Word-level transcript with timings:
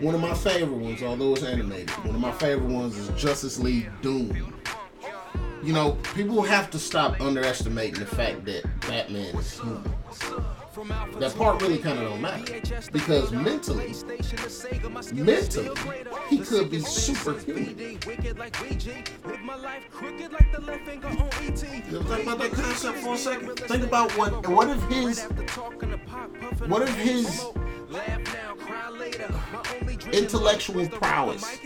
One 0.00 0.14
of 0.14 0.20
my 0.20 0.34
favorite 0.34 0.76
ones, 0.76 1.02
although 1.02 1.32
it's 1.34 1.42
animated, 1.42 1.90
one 2.04 2.14
of 2.14 2.20
my 2.20 2.32
favorite 2.32 2.68
ones 2.68 2.96
is 2.96 3.08
Justice 3.20 3.58
League 3.58 3.90
Doom. 4.02 4.60
You 5.62 5.72
know, 5.72 5.92
people 6.14 6.42
have 6.42 6.70
to 6.72 6.78
stop 6.78 7.20
underestimating 7.20 8.00
the 8.00 8.06
fact 8.06 8.44
that 8.44 8.64
Batman 8.82 9.34
is 9.36 9.58
human. 9.58 9.92
That 11.18 11.34
part 11.36 11.62
really 11.62 11.78
kind 11.78 11.98
of 11.98 12.10
don't 12.10 12.20
matter. 12.20 12.60
Because 12.92 13.32
mentally, 13.32 13.94
mentally, 15.14 15.70
he 16.28 16.38
could 16.38 16.70
be 16.70 16.80
superhuman. 16.80 17.74
Think 17.74 18.22
about 22.22 22.38
that 22.38 22.52
concept 22.52 22.98
for 22.98 23.14
a 23.14 23.18
second? 23.18 23.58
Think 23.60 23.84
about 23.84 24.10
what 24.18 24.46
what 24.48 24.68
if 24.68 24.82
his 24.90 25.24
what 26.68 26.82
if 26.82 26.94
his 26.96 27.46
intellectual 30.12 30.88
prowess 30.88 31.58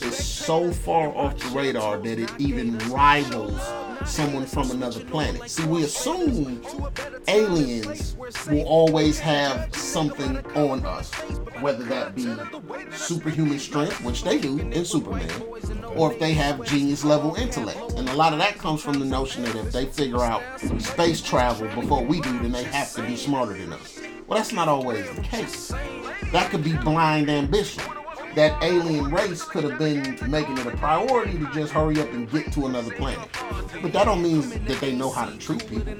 is 0.00 0.16
so 0.16 0.72
far 0.72 1.08
off 1.16 1.36
the 1.38 1.48
radar 1.48 1.98
that 1.98 2.18
it 2.18 2.32
even 2.38 2.78
rivals 2.90 3.60
someone 4.06 4.46
from 4.46 4.70
another 4.70 5.00
planet. 5.04 5.48
See, 5.50 5.64
we 5.66 5.84
assume 5.84 6.62
aliens 7.28 8.16
will 8.48 8.64
always 8.66 9.18
have 9.18 9.74
something 9.74 10.38
on 10.56 10.84
us, 10.84 11.12
whether 11.60 11.84
that 11.84 12.14
be 12.14 12.28
superhuman 12.92 13.58
strength, 13.58 14.02
which 14.04 14.22
they 14.24 14.38
do 14.38 14.58
in 14.58 14.84
Superman, 14.84 15.30
or 15.94 16.12
if 16.12 16.18
they 16.18 16.32
have 16.34 16.64
genius 16.64 17.04
level 17.04 17.34
intellect. 17.36 17.78
And 17.96 18.08
a 18.08 18.14
lot 18.14 18.32
of 18.32 18.38
that 18.40 18.58
comes 18.58 18.82
from 18.82 18.94
the 18.94 19.06
notion 19.06 19.44
that 19.44 19.56
if 19.56 19.72
they 19.72 19.86
figure 19.86 20.22
out 20.22 20.42
space 20.80 21.20
travel 21.20 21.68
before 21.80 22.04
we 22.04 22.20
do, 22.20 22.38
then 22.40 22.52
they 22.52 22.64
have 22.64 22.92
to 22.94 23.02
be 23.02 23.16
smarter 23.16 23.54
than 23.54 23.72
us. 23.72 24.00
Well, 24.26 24.38
that's 24.38 24.52
not 24.52 24.68
always 24.68 25.10
the 25.14 25.22
case. 25.22 25.72
That 26.32 26.50
could 26.50 26.64
be 26.64 26.72
blind 26.76 27.30
ambition. 27.30 27.82
That 28.34 28.60
alien 28.64 29.10
race 29.12 29.44
could 29.44 29.62
have 29.62 29.78
been 29.78 30.18
making 30.28 30.58
it 30.58 30.66
a 30.66 30.72
priority 30.72 31.38
to 31.38 31.48
just 31.52 31.72
hurry 31.72 32.00
up 32.00 32.10
and 32.12 32.28
get 32.30 32.52
to 32.54 32.66
another 32.66 32.92
planet. 32.94 33.28
But 33.80 33.92
that 33.92 34.06
don't 34.06 34.22
mean 34.22 34.40
that 34.64 34.80
they 34.80 34.92
know 34.92 35.10
how 35.10 35.26
to 35.26 35.36
treat 35.38 35.64
people. 35.68 35.94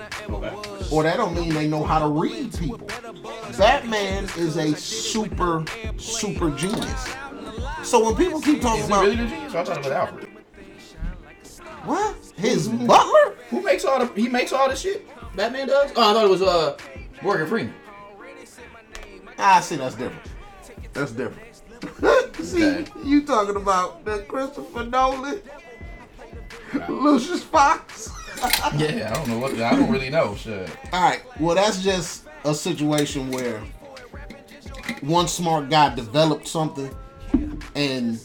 Or 0.90 1.04
that 1.04 1.16
don't 1.16 1.34
mean 1.34 1.54
they 1.54 1.68
know 1.68 1.84
how 1.84 2.00
to 2.00 2.08
read 2.08 2.52
people. 2.58 2.88
Batman 3.56 4.24
is 4.36 4.56
a 4.56 4.74
super, 4.74 5.64
super 5.96 6.50
genius. 6.50 7.14
So 7.84 8.04
when 8.04 8.16
people 8.16 8.40
keep 8.40 8.60
talking 8.60 8.84
about 8.86 9.04
really 9.04 9.16
the 9.16 9.26
genius? 9.28 9.54
I 9.54 9.62
thought 9.64 9.76
it 9.76 9.84
was 9.84 9.92
Alfred. 9.92 10.28
what 11.84 12.16
his 12.36 12.68
butler, 12.68 13.36
Who 13.50 13.62
makes 13.62 13.84
all 13.84 14.04
the? 14.04 14.12
He 14.20 14.28
makes 14.28 14.52
all 14.52 14.68
the 14.68 14.74
shit. 14.74 15.06
Batman 15.36 15.68
does. 15.68 15.92
Oh, 15.94 16.10
I 16.10 16.14
thought 16.14 16.24
it 16.24 16.30
was 16.30 16.42
uh 16.42 16.76
Morgan 17.22 17.46
Freeman. 17.46 17.74
Ah, 19.38 19.60
see 19.60 19.76
that's 19.76 19.94
different. 19.94 20.22
That's 20.92 21.12
different. 21.12 21.54
see, 22.44 22.64
Okay. 22.64 22.86
you 23.04 23.24
talking 23.26 23.56
about 23.56 24.04
that 24.04 24.26
Christopher 24.28 24.84
Nolan, 24.84 25.40
Lucius 26.88 27.42
Fox. 27.42 28.10
Yeah, 28.76 29.10
I 29.10 29.14
don't 29.14 29.28
know 29.28 29.38
what. 29.38 29.52
I 29.58 29.70
don't 29.74 29.90
really 29.90 30.10
know. 30.10 30.34
Shit. 30.34 30.68
All 30.92 31.02
right. 31.02 31.22
Well, 31.40 31.54
that's 31.54 31.82
just 31.82 32.24
a 32.44 32.52
situation 32.54 33.30
where 33.30 33.62
one 35.00 35.28
smart 35.28 35.70
guy 35.70 35.94
developed 35.94 36.46
something, 36.46 36.94
and 37.74 38.20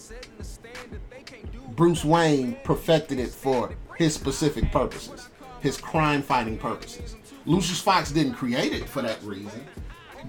Bruce 1.75 2.03
Wayne 2.03 2.57
perfected 2.65 3.17
it 3.19 3.29
for 3.29 3.71
his 3.95 4.13
specific 4.13 4.69
purposes, 4.73 5.29
his 5.61 5.77
crime-fighting 5.77 6.57
purposes. 6.57 7.15
Lucius 7.45 7.79
Fox 7.79 8.11
didn't 8.11 8.33
create 8.33 8.73
it 8.73 8.89
for 8.89 9.01
that 9.01 9.21
reason. 9.23 9.63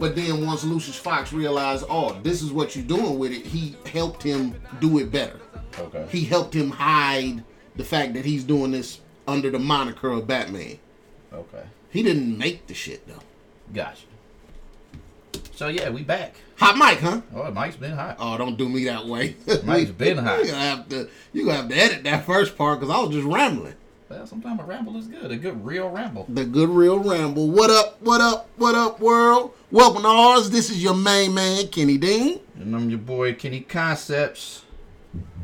But 0.00 0.16
then 0.16 0.46
once 0.46 0.64
Lucius 0.64 0.96
Fox 0.96 1.30
realized, 1.32 1.84
oh, 1.88 2.18
this 2.22 2.40
is 2.42 2.50
what 2.52 2.74
you're 2.74 2.84
doing 2.84 3.18
with 3.18 3.32
it, 3.32 3.44
he 3.44 3.76
helped 3.92 4.22
him 4.22 4.54
do 4.80 4.98
it 4.98 5.12
better. 5.12 5.38
Okay. 5.78 6.06
He 6.10 6.24
helped 6.24 6.54
him 6.54 6.70
hide 6.70 7.44
the 7.76 7.84
fact 7.84 8.14
that 8.14 8.24
he's 8.24 8.42
doing 8.42 8.72
this 8.72 9.00
under 9.28 9.50
the 9.50 9.58
moniker 9.58 10.10
of 10.10 10.26
Batman. 10.26 10.78
Okay. 11.32 11.62
He 11.90 12.02
didn't 12.02 12.36
make 12.38 12.66
the 12.66 12.74
shit 12.74 13.06
though. 13.06 13.22
Gotcha. 13.74 14.06
So 15.54 15.68
yeah, 15.68 15.90
we 15.90 16.02
back. 16.02 16.34
Hot 16.56 16.76
mic, 16.76 17.00
huh? 17.00 17.20
Oh, 17.34 17.50
Mike's 17.50 17.76
been 17.76 17.92
hot. 17.92 18.16
Oh, 18.18 18.38
don't 18.38 18.56
do 18.56 18.68
me 18.68 18.84
that 18.84 19.06
way. 19.06 19.36
Mike's 19.64 19.90
been 19.90 20.16
hot. 20.24 20.40
You 20.40 20.46
gonna 20.46 20.58
have 20.58 20.88
to. 20.88 21.08
You 21.34 21.44
gonna 21.44 21.58
have 21.58 21.68
to 21.68 21.76
edit 21.76 22.04
that 22.04 22.24
first 22.24 22.56
part 22.56 22.80
because 22.80 22.94
I 22.94 23.00
was 23.00 23.10
just 23.14 23.26
rambling. 23.26 23.74
Well, 24.10 24.26
sometimes 24.26 24.58
a 24.58 24.64
ramble 24.64 24.96
is 24.96 25.06
good. 25.06 25.30
A 25.30 25.36
good 25.36 25.64
real 25.64 25.88
ramble. 25.88 26.26
The 26.28 26.44
good 26.44 26.68
real 26.68 26.98
ramble. 26.98 27.48
What 27.48 27.70
up? 27.70 28.02
What 28.02 28.20
up? 28.20 28.48
What 28.56 28.74
up, 28.74 28.98
world? 28.98 29.54
Welcome 29.70 30.02
to 30.02 30.08
ours. 30.08 30.50
This 30.50 30.68
is 30.68 30.82
your 30.82 30.96
main 30.96 31.32
man, 31.32 31.68
Kenny 31.68 31.96
Dean. 31.96 32.40
And 32.56 32.74
I'm 32.74 32.90
your 32.90 32.98
boy 32.98 33.34
Kenny 33.34 33.60
Concepts, 33.60 34.64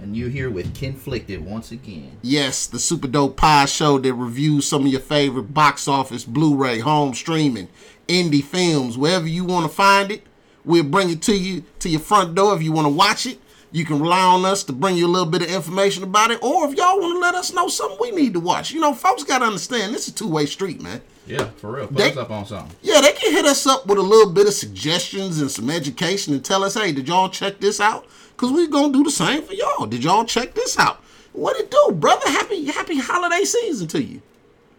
and 0.03 0.17
you 0.17 0.27
here 0.27 0.51
with 0.51 0.75
Conflicted 0.75 1.47
once 1.47 1.71
again. 1.71 2.19
Yes, 2.23 2.67
the 2.67 2.81
Super 2.81 3.07
Dope 3.07 3.37
Pie 3.37 3.67
Show 3.67 4.01
that 4.01 4.13
reviews 4.13 4.67
some 4.67 4.85
of 4.85 4.89
your 4.89 5.01
favorite 5.01 5.55
box 5.55 5.87
office, 5.87 6.25
Blu-ray, 6.25 6.81
home 6.81 7.15
streaming, 7.15 7.69
indie 8.09 8.43
films, 8.43 8.99
wherever 8.99 9.29
you 9.29 9.45
want 9.45 9.71
to 9.71 9.73
find 9.73 10.11
it. 10.11 10.25
We'll 10.65 10.83
bring 10.83 11.11
it 11.11 11.23
to 11.23 11.37
you 11.37 11.63
to 11.79 11.89
your 11.89 12.01
front 12.01 12.35
door 12.35 12.57
if 12.57 12.65
you 12.65 12.73
want 12.73 12.87
to 12.87 12.93
watch 12.93 13.27
it. 13.27 13.39
You 13.73 13.85
can 13.85 14.01
rely 14.01 14.21
on 14.23 14.45
us 14.45 14.65
to 14.65 14.73
bring 14.73 14.97
you 14.97 15.07
a 15.07 15.09
little 15.09 15.29
bit 15.29 15.43
of 15.43 15.49
information 15.51 16.03
about 16.03 16.31
it, 16.31 16.43
or 16.43 16.69
if 16.69 16.77
y'all 16.77 16.99
want 17.01 17.17
to 17.17 17.21
let 17.21 17.35
us 17.35 17.53
know 17.53 17.69
something 17.69 17.99
we 18.01 18.11
need 18.13 18.33
to 18.35 18.41
watch. 18.41 18.71
You 18.71 18.81
know, 18.81 18.95
folks 18.95 19.25
got 19.25 19.41
to 19.41 19.47
understand 19.47 19.95
this 19.95 20.07
is 20.09 20.15
a 20.15 20.17
two-way 20.17 20.47
street, 20.47 20.81
man. 20.81 21.03
Yeah, 21.27 21.49
for 21.57 21.73
real. 21.73 21.89
Put 21.89 21.97
They- 21.97 22.11
us 22.13 22.17
up 22.17 22.31
on 22.31 22.47
something. 22.47 22.75
Yeah, 22.83 23.01
they 23.01 23.13
can 23.13 23.33
hit 23.33 23.45
us 23.45 23.67
up 23.67 23.87
with 23.87 23.99
a 23.99 24.03
little 24.03 24.33
bit 24.33 24.47
of 24.47 24.55
suggestions 24.55 25.41
and 25.41 25.51
some 25.51 25.69
education 25.71 26.33
and 26.33 26.45
tell 26.45 26.63
us, 26.63 26.75
hey, 26.75 26.93
did 26.93 27.09
y'all 27.09 27.29
check 27.29 27.59
this 27.61 27.81
out? 27.81 28.07
Cause 28.37 28.53
we're 28.53 28.69
gonna 28.69 28.93
do 28.93 29.03
the 29.03 29.11
same 29.11 29.43
for 29.43 29.55
y'all. 29.55 29.87
Did 29.87 30.05
y'all 30.05 30.25
check 30.25 30.55
this 30.55 30.79
out? 30.79 31.03
What 31.33 31.59
it 31.59 31.71
do, 31.71 31.93
brother? 31.95 32.29
Happy 32.31 32.65
happy 32.67 32.99
holiday 32.99 33.45
season 33.45 33.89
to 33.89 34.03
you. 34.03 34.21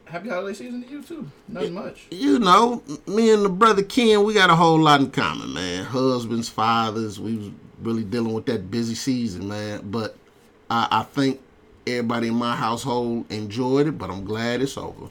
Happy 0.06 0.30
holiday 0.30 0.54
season 0.58 0.84
to 0.84 0.90
you 0.90 1.02
too. 1.02 1.28
Nothing 1.48 1.74
much. 1.74 2.06
You 2.12 2.38
know, 2.40 2.82
me 3.08 3.32
and 3.32 3.44
the 3.44 3.50
brother 3.50 3.82
Ken, 3.84 4.24
we 4.24 4.34
got 4.36 4.50
a 4.52 4.56
whole 4.56 4.80
lot 4.80 5.02
in 5.02 5.10
common, 5.12 5.54
man. 5.54 5.84
Husbands, 5.86 6.48
fathers, 6.50 7.20
we 7.20 7.36
was 7.38 7.50
really 7.82 8.04
dealing 8.04 8.34
with 8.34 8.46
that 8.48 8.70
busy 8.72 8.96
season, 8.96 9.48
man. 9.48 9.90
But 9.90 10.16
I, 10.70 10.88
I 10.92 11.04
think 11.04 11.42
everybody 11.86 12.28
in 12.28 12.36
my 12.36 12.56
household 12.56 13.32
enjoyed 13.32 13.88
it, 13.88 13.98
but 13.98 14.10
I'm 14.10 14.26
glad 14.26 14.62
it's 14.62 14.78
over. 14.78 15.10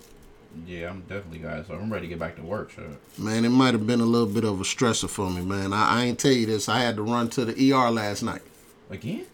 Yeah, 0.67 0.91
I'm 0.91 1.01
definitely 1.03 1.39
guys. 1.39 1.67
So 1.67 1.75
I'm 1.75 1.93
ready 1.93 2.07
to 2.07 2.11
get 2.11 2.19
back 2.19 2.37
to 2.37 2.43
work. 2.43 2.71
Sure. 2.71 2.85
Man, 3.19 3.45
it 3.45 3.51
might 3.51 3.75
have 3.75 3.87
been 3.87 4.01
a 4.01 4.07
little 4.07 4.29
bit 4.29 4.45
of 4.45 4.61
a 4.61 4.65
stressor 4.65 5.09
for 5.09 5.29
me, 5.29 5.43
man. 5.43 5.73
I, 5.73 6.01
I 6.01 6.05
ain't 6.05 6.19
tell 6.19 6.33
you 6.33 6.47
this. 6.47 6.69
I 6.69 6.81
had 6.81 6.97
to 6.97 7.03
run 7.03 7.29
to 7.31 7.45
the 7.45 7.73
ER 7.73 7.91
last 7.91 8.23
night. 8.23 8.43
Again? 8.89 9.27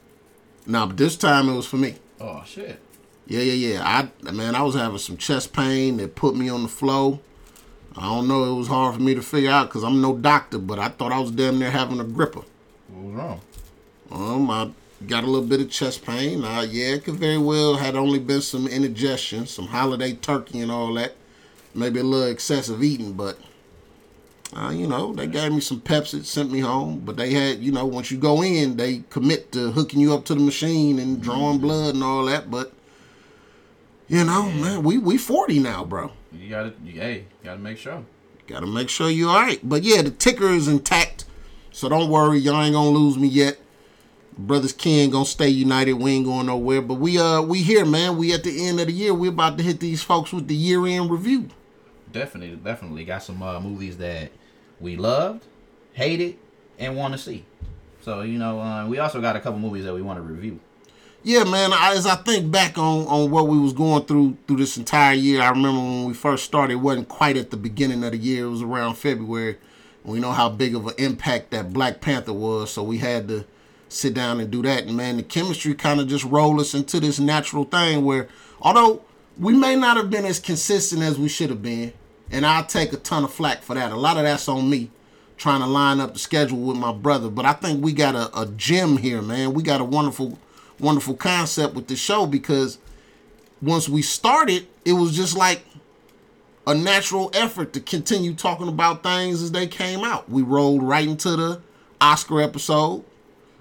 Now, 0.67 0.87
but 0.87 0.97
this 0.97 1.17
time 1.17 1.49
it 1.49 1.55
was 1.55 1.67
for 1.67 1.77
me. 1.77 1.97
Oh 2.21 2.43
shit. 2.47 2.81
Yeah, 3.27 3.41
yeah, 3.41 3.75
yeah. 3.75 4.09
I 4.25 4.33
man, 4.33 4.55
I 4.55 4.63
was 4.63 4.75
having 4.75 4.99
some 4.99 5.17
chest 5.17 5.53
pain 5.53 5.97
that 5.99 6.15
put 6.15 6.35
me 6.35 6.49
on 6.49 6.63
the 6.63 6.69
floor. 6.69 7.21
I 7.97 8.03
don't 8.03 8.27
know. 8.27 8.45
It 8.45 8.57
was 8.57 8.69
hard 8.69 8.95
for 8.95 9.01
me 9.01 9.15
to 9.15 9.23
figure 9.23 9.51
out 9.51 9.69
because 9.69 9.85
I'm 9.85 10.01
no 10.01 10.17
doctor, 10.17 10.59
but 10.59 10.79
I 10.79 10.89
thought 10.89 11.13
I 11.13 11.21
was 11.21 11.31
damn 11.31 11.59
near 11.59 11.71
having 11.71 12.01
a 12.01 12.05
gripper. 12.05 12.43
What 13.03 13.15
was 13.15 13.15
wrong? 13.17 13.41
Um, 14.13 14.51
I 14.51 14.71
got 15.09 15.25
a 15.25 15.27
little 15.27 15.47
bit 15.47 15.61
of 15.61 15.71
chest 15.71 16.05
pain. 16.05 16.45
Uh, 16.45 16.65
yeah, 16.69 16.95
it 16.95 17.05
could 17.05 17.15
very 17.15 17.39
well 17.39 17.75
had 17.75 17.97
only 17.97 18.21
been 18.21 18.43
some 18.43 18.69
indigestion, 18.69 19.47
some 19.47 19.67
holiday 19.67 20.13
turkey 20.13 20.61
and 20.61 20.71
all 20.71 20.95
that. 20.95 21.15
Maybe 21.75 21.99
a 21.99 22.05
little 22.05 22.29
excessive 22.29 22.83
eating, 22.83 23.15
but 23.15 23.39
uh, 24.55 24.71
you 24.71 24.87
know, 24.87 25.15
they 25.15 25.27
gave 25.27 25.51
me 25.53 25.61
some 25.61 25.81
Pepcid, 25.81 26.27
sent 26.27 26.53
me 26.53 26.61
home. 26.61 27.01
But 27.01 27.17
they 27.17 27.33
had, 27.33 27.59
you 27.61 27.73
know, 27.73 27.87
once 27.87 28.11
you 28.11 28.19
go 28.19 28.43
in, 28.43 28.77
they 28.77 29.03
commit 29.11 29.51
to 29.53 29.73
hooking 29.73 29.99
you 29.99 30.15
up 30.15 30.25
to 30.27 30.35
the 30.35 30.41
machine 30.41 30.99
and 30.99 31.21
drawing 31.21 31.59
blood 31.59 31.95
and 31.95 32.05
all 32.05 32.27
that. 32.27 32.51
But 32.51 32.73
you 34.09 34.23
know, 34.23 34.51
man, 34.51 34.85
we 34.85 34.99
we 34.99 35.19
forty 35.19 35.59
now, 35.59 35.85
bro. 35.85 36.13
You 36.33 36.51
gotta. 36.51 36.75
Hey, 36.85 37.15
you 37.15 37.45
gotta 37.45 37.59
make 37.59 37.79
sure. 37.79 38.05
Gotta 38.47 38.67
make 38.67 38.91
sure 38.91 39.11
you're 39.11 39.31
all 39.31 39.41
right. 39.41 39.61
But 39.67 39.83
yeah, 39.83 40.03
the 40.03 40.11
ticker 40.11 40.51
is 40.51 40.69
intact. 40.69 41.25
So 41.73 41.89
don't 41.89 42.11
worry, 42.11 42.39
y'all 42.39 42.63
ain't 42.63 42.75
gonna 42.75 42.91
lose 42.91 43.17
me 43.17 43.29
yet. 43.29 43.59
Brothers 44.37 44.73
Ken 44.73 45.11
gonna 45.11 45.25
stay 45.25 45.49
united. 45.49 45.95
We 45.95 46.13
ain't 46.13 46.27
going 46.27 46.47
nowhere. 46.47 46.83
But 46.83 46.95
we 46.95 47.19
uh 47.19 47.43
we 47.43 47.63
here, 47.63 47.85
man. 47.85 48.17
We 48.17 48.33
at 48.33 48.45
the 48.45 48.67
end 48.67 48.81
of 48.81 48.87
the 48.87 48.93
year. 48.93 49.15
We 49.15 49.29
about 49.29 49.59
to 49.59 49.65
hit 49.65 49.81
these 49.81 50.03
folks 50.03 50.33
with 50.33 50.49
the 50.49 50.55
year 50.55 50.87
end 50.87 51.11
review. 51.11 51.49
Definitely, 52.13 52.57
definitely 52.57 53.05
got 53.05 53.23
some 53.23 53.43
uh, 53.43 53.59
movies 53.59 53.97
that 53.99 54.31
we 54.81 54.97
loved, 54.97 55.45
hated, 55.95 56.37
and 56.79 56.97
want 56.97 57.13
to 57.15 57.19
see. 57.19 57.45
So 58.03 58.23
you 58.23 58.39
know, 58.39 58.61
uh, 58.61 58.87
we 58.87 58.99
also 58.99 59.21
got 59.21 59.37
a 59.37 59.41
couple 59.41 59.61
movies 59.61 59.85
that 59.85 59.95
we 59.95 60.03
want 60.03 60.19
to 60.19 60.23
review. 60.23 60.61
Yeah, 61.25 61.45
man. 61.45 61.73
I, 61.73 61.95
as 61.95 62.05
I 62.05 62.17
think 62.17 62.51
back 62.51 62.77
on 62.77 63.07
on 63.07 63.31
what 63.31 63.49
we 63.49 63.59
was 63.59 63.73
going 63.73 64.05
through 64.05 64.37
through 64.47 64.57
this 64.57 64.77
entire 64.77 65.15
year, 65.15 65.41
I 65.41 65.51
remember 65.51 65.81
when 65.81 66.05
we 66.05 66.15
first 66.15 66.45
started. 66.45 66.75
It 66.75 66.77
wasn't 66.77 67.09
quite 67.09 67.37
at 67.37 67.51
the 67.51 67.57
beginning 67.57 68.03
of 68.03 68.11
the 68.13 68.19
year. 68.19 68.47
It 68.47 68.51
was 68.51 68.63
around 68.63 68.95
February. 68.97 69.59
We 70.05 70.19
know 70.19 70.33
how 70.33 70.49
big 70.49 70.75
of 70.75 70.87
an 70.87 70.95
impact 70.99 71.51
that 71.51 71.73
Black 71.73 72.01
Panther 72.01 72.33
was, 72.33 72.73
so 72.73 72.83
we 72.83 72.99
had 72.99 73.29
to 73.29 73.45
sit 73.89 74.15
down 74.15 74.41
and 74.41 74.51
do 74.51 74.63
that. 74.63 74.85
And 74.85 74.97
man, 74.97 75.17
the 75.17 75.23
chemistry 75.23 75.75
kind 75.75 76.01
of 76.01 76.09
just 76.09 76.25
rolled 76.25 76.61
us 76.61 76.75
into 76.75 76.99
this 76.99 77.21
natural 77.21 77.65
thing 77.65 78.05
where, 78.05 78.29
although 78.61 79.03
we 79.39 79.55
may 79.55 79.77
not 79.77 79.97
have 79.97 80.11
been 80.11 80.25
as 80.25 80.41
consistent 80.41 81.03
as 81.03 81.19
we 81.19 81.29
should 81.29 81.51
have 81.51 81.63
been, 81.63 81.93
and 82.31 82.47
I 82.47 82.63
take 82.63 82.93
a 82.93 82.97
ton 82.97 83.25
of 83.25 83.33
flack 83.33 83.63
for 83.63 83.75
that. 83.75 83.93
A 83.93 83.97
lot 83.97 84.17
of 84.17 84.25
that's 84.25 84.49
on 84.49 84.69
me 84.69 84.91
trying 85.37 85.61
to 85.61 85.67
line 85.67 86.01
up 86.01 86.13
the 86.13 86.19
schedule 86.19 86.59
with 86.59 86.77
my 86.77 86.93
brother. 86.93 87.29
But 87.29 87.45
I 87.45 87.53
think 87.53 87.83
we 87.83 87.93
got 87.93 88.15
a, 88.15 88.41
a 88.41 88.47
gem 88.47 88.97
here, 88.97 89.21
man. 89.21 89.55
We 89.55 89.63
got 89.63 89.81
a 89.81 89.85
wonderful, 89.85 90.39
wonderful 90.79 91.15
concept 91.15 91.75
with 91.75 91.89
the 91.89 91.97
show 91.97 92.27
because 92.27 92.79
once 93.61 93.89
we 93.89 94.03
started, 94.03 94.67
it 94.85 94.95
was 94.95 95.15
just 95.15 95.37
like 95.37 95.65
a 96.67 96.75
natural 96.75 97.31
effort 97.35 97.73
to 97.73 97.81
continue 97.81 98.35
talking 98.35 98.69
about 98.69 99.03
things 99.03 99.43
as 99.43 99.53
they 99.53 99.67
came 99.67 100.05
out. 100.05 100.31
We 100.31 100.43
rolled 100.43 100.83
right 100.83 101.07
into 101.07 101.37
the 101.37 101.61
Oscar 102.01 102.41
episode. 102.41 103.05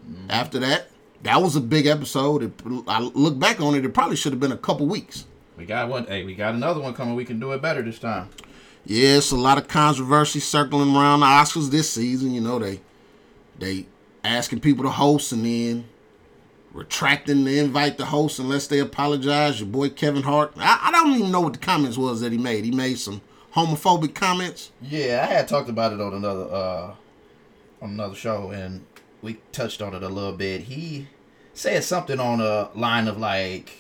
Mm-hmm. 0.07 0.31
After 0.31 0.59
that, 0.59 0.89
that 1.24 1.42
was 1.42 1.56
a 1.56 1.62
big 1.62 1.86
episode. 1.86 2.44
It, 2.44 2.51
I 2.88 3.00
look 3.01 3.39
back 3.39 3.59
on 3.59 3.75
it, 3.75 3.86
it 3.86 3.94
probably 3.94 4.15
should 4.15 4.33
have 4.33 4.39
been 4.39 4.51
a 4.51 4.57
couple 4.57 4.88
weeks. 4.88 5.25
We 5.57 5.65
got 5.65 5.89
one. 5.89 6.06
Hey, 6.06 6.24
we 6.24 6.33
got 6.33 6.56
another 6.56 6.81
one 6.81 6.94
coming. 6.94 7.15
We 7.15 7.25
can 7.25 7.39
do 7.39 7.51
it 7.51 7.62
better 7.62 7.81
this 7.81 8.00
time. 8.00 8.30
Yeah, 8.86 9.19
a 9.31 9.36
lot 9.36 9.59
of 9.59 9.68
controversy 9.68 10.39
circling 10.39 10.95
around 10.95 11.19
the 11.19 11.27
Oscars 11.27 11.69
this 11.69 11.89
season. 11.89 12.33
You 12.33 12.42
know, 12.42 12.57
they 12.57 12.80
they 13.59 13.86
asking 14.24 14.62
people 14.62 14.83
to 14.86 14.89
host 14.89 15.31
and 15.31 15.45
then 15.45 15.86
retracting 16.73 17.44
the 17.44 17.59
invite 17.59 17.97
to 17.97 18.06
host 18.06 18.39
unless 18.39 18.68
they 18.68 18.79
apologize. 18.79 19.59
Your 19.59 19.69
boy 19.69 19.89
Kevin 19.89 20.23
Hart. 20.23 20.53
I, 20.57 20.79
I 20.83 20.91
don't 20.91 21.13
even 21.13 21.31
know 21.31 21.41
what 21.41 21.53
the 21.53 21.59
comments 21.59 21.97
was 21.97 22.21
that 22.21 22.31
he 22.31 22.38
made. 22.38 22.63
He 22.65 22.71
made 22.71 22.97
some 23.00 23.21
homophobic 23.56 24.13
comments. 24.15 24.71
Yeah, 24.81 25.25
I 25.29 25.33
had 25.33 25.47
talked 25.47 25.69
about 25.69 25.94
it 25.94 26.01
on 26.01 26.13
another 26.13 26.44
uh 26.51 26.94
on 27.81 27.91
another 27.91 28.15
show, 28.15 28.51
and 28.51 28.85
we 29.21 29.38
touched 29.51 29.81
on 29.81 29.94
it 29.94 30.03
a 30.03 30.09
little 30.09 30.33
bit. 30.33 30.62
He 30.63 31.07
said 31.53 31.83
something 31.83 32.19
on 32.19 32.39
a 32.39 32.69
line 32.75 33.07
of 33.07 33.18
like, 33.18 33.71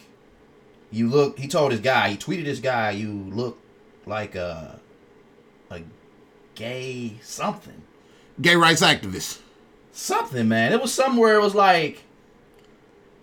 "You 0.91 1.07
look." 1.09 1.39
He 1.39 1.47
told 1.47 1.71
his 1.71 1.81
guy. 1.81 2.09
He 2.09 2.17
tweeted 2.17 2.45
this 2.45 2.59
guy, 2.59 2.91
"You 2.91 3.11
look 3.11 3.59
like 4.05 4.35
a 4.35 4.79
a 5.69 5.81
gay 6.55 7.19
something." 7.21 7.83
Gay 8.41 8.55
rights 8.55 8.81
activist. 8.81 9.39
something, 9.91 10.47
man. 10.47 10.71
It 10.73 10.81
was 10.81 10.93
somewhere. 10.93 11.35
It 11.35 11.41
was 11.41 11.53
like, 11.53 12.03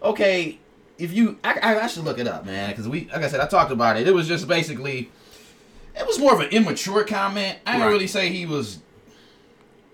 okay, 0.02 0.58
if 0.98 1.12
you, 1.12 1.38
I, 1.44 1.58
I, 1.62 1.80
I 1.80 1.86
should 1.86 2.04
look 2.04 2.18
it 2.18 2.26
up, 2.26 2.44
man, 2.44 2.70
because 2.70 2.88
we, 2.88 3.08
like 3.12 3.22
I 3.22 3.28
said, 3.28 3.40
I 3.40 3.46
talked 3.46 3.70
about 3.70 3.96
it. 3.96 4.08
It 4.08 4.14
was 4.14 4.26
just 4.28 4.48
basically, 4.48 5.10
it 5.96 6.06
was 6.06 6.18
more 6.18 6.34
of 6.34 6.40
an 6.40 6.50
immature 6.50 7.04
comment. 7.04 7.58
I 7.66 7.72
didn't 7.72 7.88
really 7.88 8.06
say 8.06 8.30
he 8.30 8.46
was 8.46 8.80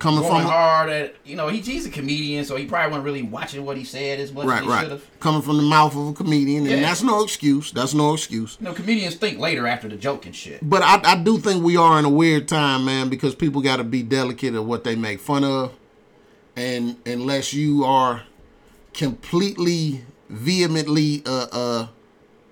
Coming 0.05 0.23
from 0.23 0.43
hard 0.43 0.91
at, 0.91 1.15
you 1.25 1.35
know, 1.35 1.49
he, 1.49 1.61
he's 1.61 1.87
a 1.87 1.91
comedian, 1.91 2.45
so 2.45 2.57
he 2.57 2.67
probably 2.67 2.91
wasn't 2.91 3.05
really 3.07 3.23
watching 3.23 3.65
what 3.65 3.79
he 3.79 3.85
said 3.85 4.21
as 4.21 4.33
much 4.33 4.45
right, 4.45 4.57
as 4.57 4.61
he 4.61 4.67
should 4.67 4.75
right. 4.75 4.91
have. 4.91 5.21
Coming 5.21 5.41
from 5.41 5.57
the 5.57 5.63
mouth 5.63 5.97
of 5.97 6.09
a 6.09 6.13
comedian, 6.13 6.67
and 6.67 6.81
Yeah. 6.81 6.81
that's 6.81 7.03
no 7.03 7.23
excuse. 7.23 7.73
That's 7.73 7.95
no 7.95 8.13
excuse. 8.13 8.59
You 8.61 8.67
know, 8.67 8.75
comedians 8.75 9.15
think 9.15 9.39
later 9.39 9.67
after 9.67 9.89
the 9.89 9.97
joke 9.97 10.27
and 10.27 10.37
shit. 10.37 10.69
But 10.69 10.83
I, 10.83 11.01
I 11.05 11.23
do 11.23 11.39
think 11.39 11.63
we 11.63 11.79
are 11.79 11.99
in 11.99 12.05
a 12.05 12.11
weird 12.11 12.49
time, 12.49 12.85
man, 12.85 13.09
because 13.09 13.35
people 13.35 13.63
got 13.63 13.77
to 13.77 13.85
be 13.85 14.03
delicate 14.03 14.55
of 14.55 14.67
what 14.67 14.85
they 14.85 14.95
make 14.95 15.21
fun 15.21 15.43
of, 15.43 15.73
and 16.55 16.97
unless 17.07 17.55
you 17.55 17.85
are 17.85 18.25
completely 18.95 20.05
vehemently 20.29 21.23
a, 21.27 21.31
a 21.53 21.91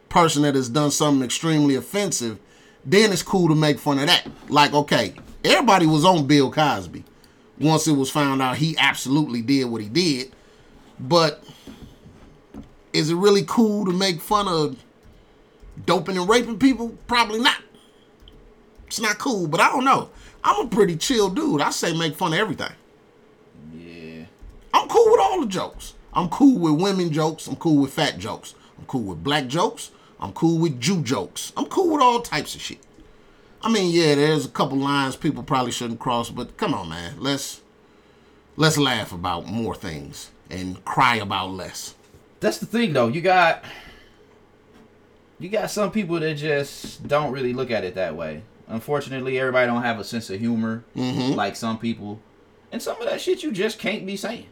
person 0.09 0.43
that 0.43 0.55
has 0.55 0.69
done 0.69 0.91
something 0.91 1.25
extremely 1.25 1.75
offensive, 1.75 2.39
then 2.85 3.13
it's 3.13 3.23
cool 3.23 3.49
to 3.49 3.55
make 3.55 3.79
fun 3.79 3.99
of 3.99 4.07
that. 4.07 4.27
Like, 4.49 4.75
okay, 4.75 5.15
everybody 5.45 5.87
was 5.87 6.05
on 6.05 6.27
Bill 6.27 6.51
Cosby 6.51 7.05
once 7.59 7.87
it 7.87 7.93
was 7.93 8.11
found 8.11 8.43
out 8.43 8.57
he 8.57 8.77
absolutely 8.77 9.41
did 9.41 9.65
what 9.65 9.81
he 9.81 9.89
did, 9.89 10.33
but 10.99 11.43
is 12.93 13.11
it 13.11 13.15
really 13.15 13.45
cool 13.47 13.87
to 13.87 13.93
make 13.93 14.21
fun 14.21 14.49
of 14.49 14.83
doping 15.87 16.19
and 16.19 16.29
raping 16.29 16.59
people? 16.59 16.97
Probably 17.07 17.41
not. 17.41 17.63
It's 18.87 19.01
not 19.01 19.19
cool, 19.19 19.47
but 19.47 19.61
I 19.61 19.71
don't 19.71 19.85
know. 19.85 20.11
I'm 20.45 20.67
a 20.67 20.69
pretty 20.69 20.97
chill 20.97 21.31
dude. 21.31 21.61
I 21.61 21.71
say 21.71 21.97
make 21.97 22.17
fun 22.17 22.33
of 22.33 22.39
everything. 22.39 22.73
Yeah. 23.75 24.25
I'm 24.75 24.89
cool 24.89 25.11
with 25.11 25.21
all 25.21 25.41
the 25.41 25.47
jokes. 25.47 25.95
I'm 26.15 26.29
cool 26.29 26.59
with 26.59 26.81
women 26.81 27.13
jokes. 27.13 27.47
I'm 27.47 27.57
cool 27.57 27.83
with 27.83 27.93
fat 27.95 28.19
jokes. 28.19 28.55
I'm 28.79 28.85
cool 28.87 29.03
with 29.03 29.23
black 29.25 29.47
jokes. 29.47 29.91
I'm 30.21 30.33
cool 30.33 30.59
with 30.59 30.81
Jew 30.81 31.03
jokes. 31.03 31.53
I'm 31.57 31.67
cool 31.67 31.93
with 31.93 32.03
all 32.03 32.21
types 32.21 32.55
of 32.55 32.61
shit. 32.61 32.79
I 33.63 33.71
mean, 33.71 33.93
yeah, 33.93 34.15
there's 34.15 34.45
a 34.47 34.49
couple 34.51 34.77
lines 34.79 35.17
people 35.17 35.43
probably 35.43 35.73
shouldn't 35.73 36.01
cross, 36.01 36.31
but 36.31 36.57
come 36.57 36.75
on, 36.75 36.89
man. 36.89 37.15
Let's 37.19 37.61
let's 38.57 38.77
laugh 38.79 39.13
about 39.13 39.47
more 39.47 39.75
things 39.75 40.31
and 40.51 40.85
cry 40.85 41.17
about 41.17 41.51
less. 41.51 41.95
That's 42.41 42.59
the 42.59 42.67
thing, 42.67 42.93
though. 42.93 43.09
You 43.09 43.21
got 43.21 43.65
you 45.39 45.49
got 45.49 45.71
some 45.71 45.91
people 45.91 46.21
that 46.21 46.35
just 46.35 47.07
don't 47.07 47.33
really 47.33 47.53
look 47.53 47.71
at 47.71 47.85
it 47.85 47.95
that 47.95 48.15
way. 48.17 48.43
Unfortunately, 48.69 49.39
everybody 49.39 49.67
don't 49.67 49.83
have 49.83 49.99
a 49.99 50.05
sense 50.05 50.31
of 50.31 50.39
humor 50.41 50.85
Mm-hmm. 50.97 51.35
like 51.35 51.57
some 51.57 51.79
people, 51.79 52.21
and 52.71 52.81
some 52.81 53.01
of 53.01 53.09
that 53.09 53.21
shit 53.21 53.43
you 53.43 53.51
just 53.53 53.79
can't 53.79 54.07
be 54.07 54.17
saying. 54.17 54.47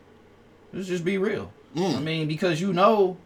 Let's 0.72 0.88
just 0.88 1.04
be 1.04 1.18
real. 1.18 1.52
Mm. 1.74 1.96
I 1.96 2.00
mean, 2.00 2.28
because 2.28 2.60
you 2.60 2.72
know, 2.72 3.16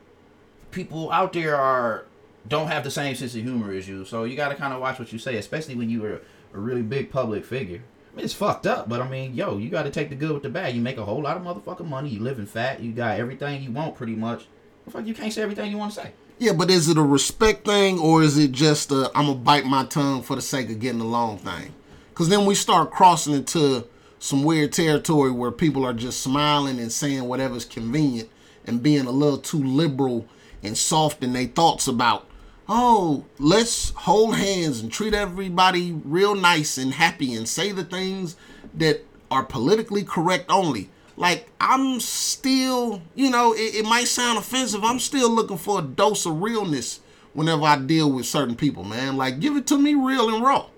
people 0.70 1.10
out 1.10 1.32
there 1.32 1.56
are 1.56 2.04
don't 2.46 2.68
have 2.68 2.84
the 2.84 2.90
same 2.90 3.14
sense 3.14 3.34
of 3.34 3.42
humor 3.42 3.72
as 3.72 3.88
you, 3.88 4.04
so 4.04 4.24
you 4.24 4.36
got 4.36 4.50
to 4.50 4.54
kind 4.54 4.74
of 4.74 4.80
watch 4.80 4.98
what 4.98 5.12
you 5.12 5.18
say, 5.18 5.36
especially 5.36 5.74
when 5.74 5.88
you 5.88 6.04
are 6.04 6.20
a 6.52 6.58
really 6.58 6.82
big 6.82 7.10
public 7.10 7.44
figure. 7.44 7.82
I 8.12 8.16
mean, 8.16 8.24
it's 8.24 8.34
fucked 8.34 8.66
up, 8.66 8.88
but 8.88 9.00
I 9.00 9.08
mean, 9.08 9.34
yo, 9.34 9.58
you 9.58 9.70
got 9.70 9.84
to 9.84 9.90
take 9.90 10.08
the 10.08 10.14
good 10.14 10.32
with 10.32 10.42
the 10.44 10.48
bad. 10.48 10.74
You 10.74 10.80
make 10.80 10.98
a 10.98 11.04
whole 11.04 11.22
lot 11.22 11.36
of 11.36 11.42
motherfucking 11.42 11.86
money. 11.86 12.10
You 12.10 12.20
living 12.20 12.46
fat. 12.46 12.80
You 12.80 12.92
got 12.92 13.18
everything 13.18 13.62
you 13.62 13.72
want, 13.72 13.96
pretty 13.96 14.14
much. 14.14 14.46
Fuck, 14.88 15.06
you 15.06 15.14
can't 15.14 15.32
say 15.32 15.42
everything 15.42 15.70
you 15.70 15.78
want 15.78 15.92
to 15.94 16.00
say. 16.02 16.12
Yeah, 16.38 16.52
but 16.52 16.70
is 16.70 16.88
it 16.88 16.98
a 16.98 17.02
respect 17.02 17.64
thing 17.64 17.98
or 17.98 18.22
is 18.22 18.36
it 18.38 18.52
just 18.52 18.90
a 18.90 19.10
I'm 19.14 19.26
gonna 19.26 19.38
bite 19.38 19.64
my 19.64 19.84
tongue 19.84 20.22
for 20.22 20.36
the 20.36 20.42
sake 20.42 20.68
of 20.70 20.80
getting 20.80 21.00
along 21.00 21.38
thing? 21.38 21.74
Because 22.10 22.28
then 22.28 22.44
we 22.44 22.54
start 22.54 22.90
crossing 22.90 23.34
into 23.34 23.86
some 24.24 24.42
weird 24.42 24.72
territory 24.72 25.30
where 25.30 25.50
people 25.50 25.84
are 25.84 25.92
just 25.92 26.22
smiling 26.22 26.78
and 26.80 26.90
saying 26.90 27.24
whatever's 27.24 27.66
convenient 27.66 28.26
and 28.66 28.82
being 28.82 29.04
a 29.04 29.10
little 29.10 29.36
too 29.36 29.62
liberal 29.62 30.26
and 30.62 30.78
soft 30.78 31.22
in 31.22 31.34
their 31.34 31.44
thoughts 31.44 31.86
about, 31.86 32.26
oh, 32.66 33.26
let's 33.38 33.90
hold 33.90 34.34
hands 34.36 34.80
and 34.80 34.90
treat 34.90 35.12
everybody 35.12 35.92
real 35.92 36.34
nice 36.34 36.78
and 36.78 36.94
happy 36.94 37.34
and 37.34 37.46
say 37.46 37.70
the 37.70 37.84
things 37.84 38.34
that 38.72 39.04
are 39.30 39.44
politically 39.44 40.02
correct 40.02 40.46
only. 40.48 40.88
Like, 41.18 41.50
I'm 41.60 42.00
still, 42.00 43.02
you 43.14 43.28
know, 43.28 43.52
it, 43.52 43.74
it 43.74 43.84
might 43.84 44.08
sound 44.08 44.38
offensive. 44.38 44.82
I'm 44.84 45.00
still 45.00 45.28
looking 45.28 45.58
for 45.58 45.80
a 45.80 45.82
dose 45.82 46.24
of 46.24 46.40
realness 46.40 47.00
whenever 47.34 47.64
I 47.64 47.76
deal 47.76 48.10
with 48.10 48.24
certain 48.24 48.56
people, 48.56 48.84
man. 48.84 49.18
Like, 49.18 49.38
give 49.38 49.54
it 49.54 49.66
to 49.66 49.76
me 49.76 49.94
real 49.94 50.34
and 50.34 50.42
raw. 50.42 50.68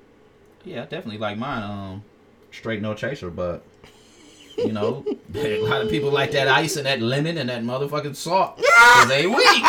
Yeah, 0.64 0.82
definitely 0.82 1.18
like 1.18 1.38
mine. 1.38 1.62
Um, 1.62 2.04
straight 2.56 2.82
no 2.82 2.94
chaser, 2.94 3.30
but 3.30 3.62
you 4.56 4.72
know, 4.72 5.04
a 5.34 5.58
lot 5.62 5.82
of 5.82 5.90
people 5.90 6.10
like 6.10 6.32
that 6.32 6.48
ice 6.48 6.76
and 6.76 6.86
that 6.86 7.00
lemon 7.00 7.36
and 7.38 7.48
that 7.50 7.62
motherfucking 7.62 8.16
salt. 8.16 8.56
they 9.08 9.26
weak. 9.26 9.62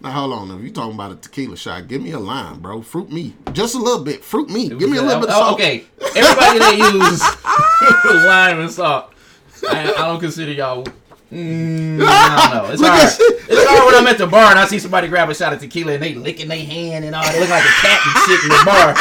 Now, 0.00 0.12
hold 0.12 0.32
on. 0.32 0.50
If 0.58 0.62
you 0.62 0.70
talking 0.70 0.94
about 0.94 1.12
a 1.12 1.16
tequila 1.16 1.56
shot, 1.56 1.88
give 1.88 2.00
me 2.02 2.12
a 2.12 2.18
line, 2.20 2.60
bro. 2.60 2.82
Fruit 2.82 3.10
me. 3.10 3.34
Just 3.52 3.74
a 3.74 3.78
little 3.78 4.04
bit. 4.04 4.22
Fruit 4.22 4.48
me. 4.48 4.68
Give 4.68 4.88
me 4.88 4.98
a 4.98 5.02
little 5.02 5.20
bit 5.20 5.30
of 5.30 5.34
Oh, 5.36 5.40
salt. 5.40 5.54
Okay, 5.54 5.84
everybody 6.14 6.58
that 6.60 6.76
use 6.78 8.24
lime 8.24 8.60
and 8.60 8.70
salt, 8.70 9.12
I, 9.68 9.92
I 9.92 10.06
don't 10.06 10.20
consider 10.20 10.52
y'all. 10.52 10.84
Mm, 11.32 12.00
I 12.06 12.50
don't 12.52 12.64
know. 12.64 12.72
It's 12.72 12.80
hard. 12.82 13.08
It's 13.50 13.68
hard 13.68 13.86
when 13.86 13.94
I'm 13.96 14.06
at 14.06 14.18
the 14.18 14.26
bar 14.26 14.50
and 14.50 14.58
I 14.58 14.66
see 14.66 14.78
somebody 14.78 15.08
grab 15.08 15.28
a 15.30 15.34
shot 15.34 15.52
of 15.52 15.58
tequila 15.60 15.94
and 15.94 16.02
they 16.02 16.14
licking 16.14 16.48
their 16.48 16.64
hand 16.64 17.04
and 17.04 17.14
all. 17.14 17.24
They 17.32 17.40
look 17.40 17.50
like 17.50 17.64
a 17.64 17.74
cat 17.82 18.00
and 18.06 18.16
shit 18.24 18.42
in 18.44 18.48
the 18.50 18.62
bar, 18.64 18.94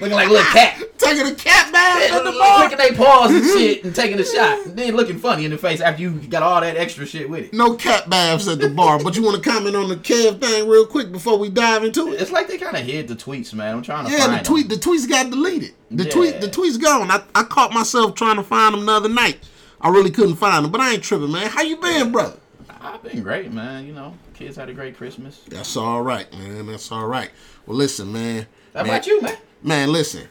looking 0.00 0.14
like 0.16 0.28
a 0.28 0.32
little 0.32 0.52
cat. 0.52 0.82
Taking 1.06 1.32
a 1.32 1.34
cat 1.34 1.72
bath 1.72 2.12
at 2.12 2.24
the 2.24 2.32
bar. 2.32 2.60
Licking 2.60 2.78
their 2.78 2.92
paws 2.94 3.30
and 3.30 3.44
shit 3.44 3.84
and 3.84 3.94
taking 3.94 4.18
a 4.18 4.24
shot. 4.24 4.66
And 4.66 4.76
then 4.76 4.94
looking 4.96 5.18
funny 5.18 5.44
in 5.44 5.50
the 5.50 5.58
face 5.58 5.80
after 5.80 6.02
you 6.02 6.10
got 6.10 6.42
all 6.42 6.60
that 6.60 6.76
extra 6.76 7.06
shit 7.06 7.28
with 7.28 7.46
it. 7.46 7.52
No 7.52 7.74
cat 7.74 8.08
baths 8.10 8.48
at 8.48 8.58
the 8.58 8.68
bar. 8.68 9.02
But 9.02 9.16
you 9.16 9.22
want 9.22 9.42
to 9.42 9.48
comment 9.48 9.76
on 9.76 9.88
the 9.88 9.96
Kev 9.96 10.40
thing 10.40 10.68
real 10.68 10.86
quick 10.86 11.12
before 11.12 11.38
we 11.38 11.48
dive 11.48 11.84
into 11.84 12.12
it? 12.12 12.20
It's 12.20 12.30
like 12.32 12.48
they 12.48 12.58
kind 12.58 12.76
of 12.76 12.82
hid 12.82 13.08
the 13.08 13.16
tweets, 13.16 13.54
man. 13.54 13.76
I'm 13.76 13.82
trying 13.82 14.04
to 14.06 14.10
find 14.10 14.22
them. 14.22 14.30
Yeah, 14.32 14.38
the 14.38 14.44
tweet, 14.44 14.68
them. 14.68 14.78
the 14.78 14.84
tweets 14.84 15.08
got 15.08 15.30
deleted. 15.30 15.74
The 15.90 16.04
Yeah. 16.04 16.10
tweet, 16.10 16.40
the 16.40 16.50
tweet's 16.50 16.76
gone. 16.76 17.10
I, 17.10 17.22
I 17.34 17.44
caught 17.44 17.72
myself 17.72 18.14
trying 18.14 18.36
to 18.36 18.42
find 18.42 18.74
them 18.74 18.86
the 18.86 18.92
other 18.92 19.08
night. 19.08 19.38
I 19.80 19.90
really 19.90 20.10
couldn't 20.10 20.36
find 20.36 20.64
them, 20.64 20.72
but 20.72 20.80
I 20.80 20.92
ain't 20.94 21.02
tripping, 21.02 21.30
man. 21.30 21.48
How 21.48 21.62
you 21.62 21.76
been, 21.76 22.10
brother? 22.10 22.38
I've 22.80 23.02
been 23.02 23.22
great, 23.22 23.52
man. 23.52 23.86
You 23.86 23.92
know, 23.92 24.14
kids 24.34 24.56
had 24.56 24.68
a 24.68 24.72
great 24.72 24.96
Christmas. 24.96 25.42
That's 25.48 25.76
all 25.76 26.02
right, 26.02 26.32
man. 26.32 26.66
That's 26.66 26.90
all 26.90 27.06
right. 27.06 27.30
Well, 27.66 27.76
listen, 27.76 28.12
man. 28.12 28.46
How 28.74 28.82
man, 28.82 28.90
about 28.90 29.06
you, 29.06 29.20
man? 29.22 29.36
Man, 29.62 29.92
listen. 29.92 30.28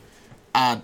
I 0.56 0.82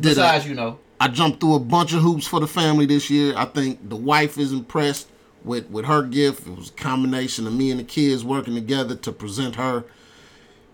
did. 0.00 0.12
A, 0.12 0.14
Besides, 0.14 0.46
you 0.46 0.54
know, 0.54 0.78
I 1.00 1.08
jumped 1.08 1.40
through 1.40 1.54
a 1.54 1.60
bunch 1.60 1.92
of 1.92 2.02
hoops 2.02 2.26
for 2.26 2.40
the 2.40 2.46
family 2.46 2.86
this 2.86 3.08
year. 3.10 3.34
I 3.36 3.46
think 3.46 3.88
the 3.88 3.96
wife 3.96 4.38
is 4.38 4.52
impressed 4.52 5.08
with 5.44 5.68
with 5.70 5.86
her 5.86 6.02
gift. 6.02 6.46
It 6.46 6.56
was 6.56 6.70
a 6.70 6.74
combination 6.74 7.46
of 7.46 7.54
me 7.54 7.70
and 7.70 7.80
the 7.80 7.84
kids 7.84 8.24
working 8.24 8.54
together 8.54 8.94
to 8.96 9.12
present 9.12 9.56
her 9.56 9.84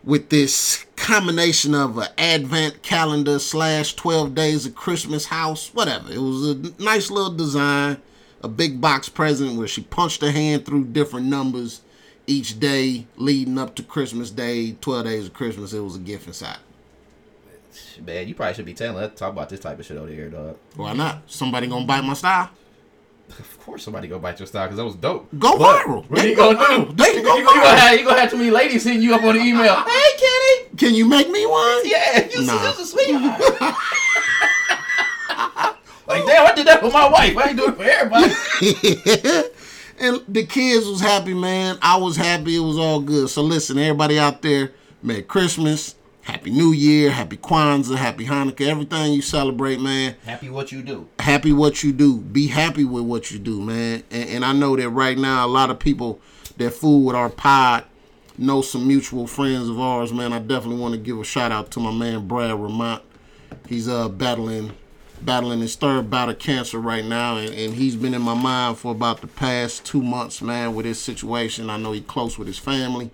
with 0.06 0.30
this 0.30 0.86
combination 0.94 1.74
of 1.74 1.98
an 1.98 2.08
advent 2.16 2.82
calendar 2.82 3.38
slash 3.38 3.94
12 3.94 4.34
days 4.34 4.64
of 4.64 4.74
christmas 4.74 5.26
house 5.26 5.74
whatever 5.74 6.10
it 6.10 6.18
was 6.18 6.48
a 6.48 6.82
nice 6.82 7.10
little 7.10 7.34
design 7.34 8.00
a 8.42 8.48
big 8.48 8.80
box 8.80 9.08
present 9.08 9.56
where 9.56 9.66
she 9.68 9.82
punched 9.82 10.22
her 10.22 10.30
hand 10.30 10.64
through 10.64 10.84
different 10.84 11.26
numbers 11.26 11.82
each 12.26 12.58
day 12.60 13.06
leading 13.16 13.58
up 13.58 13.74
to 13.74 13.82
christmas 13.82 14.30
day 14.30 14.72
12 14.80 15.04
days 15.04 15.26
of 15.26 15.34
christmas 15.34 15.72
it 15.72 15.80
was 15.80 15.96
a 15.96 16.00
gift 16.00 16.26
inside 16.28 16.58
Man, 18.04 18.26
you 18.28 18.34
probably 18.34 18.54
should 18.54 18.64
be 18.64 18.74
telling 18.74 19.02
us 19.02 19.18
talk 19.18 19.32
about 19.32 19.48
this 19.48 19.60
type 19.60 19.78
of 19.78 19.84
shit 19.86 19.96
over 19.96 20.08
here, 20.10 20.28
dog. 20.30 20.56
Why 20.76 20.92
not? 20.92 21.22
Somebody 21.26 21.66
gonna 21.66 21.86
bite 21.86 22.02
my 22.04 22.14
style? 22.14 22.50
Of 23.28 23.58
course, 23.60 23.82
somebody 23.82 24.06
go 24.06 24.18
bite 24.20 24.38
your 24.38 24.46
style 24.46 24.66
because 24.66 24.76
that 24.76 24.84
was 24.84 24.94
dope. 24.94 25.28
Go 25.38 25.56
What? 25.56 25.84
viral. 25.84 26.08
What 26.08 26.20
They 26.20 26.30
you 26.30 26.36
go 26.36 26.54
gonna 26.54 26.86
do? 26.86 26.92
They 26.94 27.12
can 27.14 27.24
go 27.24 27.36
you, 27.36 27.44
gonna 27.44 27.68
have, 27.76 27.98
you 27.98 28.04
gonna 28.04 28.20
have 28.20 28.30
too 28.30 28.36
many 28.36 28.50
ladies 28.50 28.84
hitting 28.84 29.02
you 29.02 29.14
up 29.14 29.22
on 29.24 29.34
the 29.34 29.40
email. 29.40 29.74
hey, 29.88 30.10
Kenny. 30.16 30.76
Can 30.76 30.94
you 30.94 31.06
make 31.08 31.28
me 31.28 31.44
one? 31.44 31.80
Yeah, 31.84 32.28
you 32.30 32.42
Nah. 32.46 32.62
just 32.62 32.80
a 32.80 32.86
sweetheart. 32.86 33.40
like, 36.06 36.24
damn, 36.24 36.46
I 36.46 36.52
did 36.54 36.66
that 36.68 36.78
for 36.80 36.90
my 36.90 37.08
wife. 37.08 37.36
I 37.36 37.48
ain't 37.48 37.56
doing 37.56 37.72
it 37.72 37.76
for 37.76 37.82
everybody. 37.82 39.48
and 39.98 40.22
the 40.32 40.46
kids 40.46 40.86
was 40.86 41.00
happy, 41.00 41.34
man. 41.34 41.78
I 41.82 41.96
was 41.96 42.16
happy. 42.16 42.54
It 42.56 42.60
was 42.60 42.78
all 42.78 43.00
good. 43.00 43.28
So 43.28 43.42
listen, 43.42 43.76
everybody 43.78 44.20
out 44.20 44.40
there, 44.42 44.70
Merry 45.02 45.22
Christmas, 45.22 45.95
Happy 46.26 46.50
New 46.50 46.72
Year, 46.72 47.12
Happy 47.12 47.36
Kwanzaa, 47.36 47.96
Happy 47.96 48.26
Hanukkah, 48.26 48.66
everything 48.66 49.12
you 49.12 49.22
celebrate, 49.22 49.80
man. 49.80 50.16
Happy 50.24 50.50
what 50.50 50.72
you 50.72 50.82
do. 50.82 51.06
Happy 51.20 51.52
what 51.52 51.84
you 51.84 51.92
do. 51.92 52.18
Be 52.18 52.48
happy 52.48 52.84
with 52.84 53.04
what 53.04 53.30
you 53.30 53.38
do, 53.38 53.60
man. 53.60 54.02
And, 54.10 54.28
and 54.30 54.44
I 54.44 54.52
know 54.52 54.74
that 54.74 54.88
right 54.90 55.16
now, 55.16 55.46
a 55.46 55.48
lot 55.48 55.70
of 55.70 55.78
people 55.78 56.20
that 56.56 56.72
fool 56.72 57.04
with 57.04 57.14
our 57.14 57.30
pod 57.30 57.84
know 58.38 58.60
some 58.60 58.88
mutual 58.88 59.28
friends 59.28 59.68
of 59.68 59.78
ours, 59.78 60.12
man. 60.12 60.32
I 60.32 60.40
definitely 60.40 60.80
want 60.80 60.94
to 60.94 61.00
give 61.00 61.16
a 61.20 61.24
shout 61.24 61.52
out 61.52 61.70
to 61.70 61.80
my 61.80 61.92
man 61.92 62.26
Brad 62.26 62.50
Ramont. 62.50 63.02
He's 63.68 63.88
uh 63.88 64.08
battling 64.08 64.72
battling 65.22 65.60
his 65.60 65.76
third 65.76 66.10
bout 66.10 66.28
of 66.28 66.40
cancer 66.40 66.78
right 66.78 67.04
now 67.04 67.38
and, 67.38 67.48
and 67.54 67.74
he's 67.74 67.96
been 67.96 68.12
in 68.12 68.20
my 68.20 68.34
mind 68.34 68.76
for 68.76 68.92
about 68.92 69.22
the 69.22 69.26
past 69.26 69.82
two 69.86 70.02
months 70.02 70.42
man 70.42 70.74
with 70.74 70.84
his 70.84 71.00
situation 71.00 71.70
i 71.70 71.78
know 71.78 71.92
he 71.92 72.02
close 72.02 72.36
with 72.36 72.46
his 72.46 72.58
family 72.58 73.10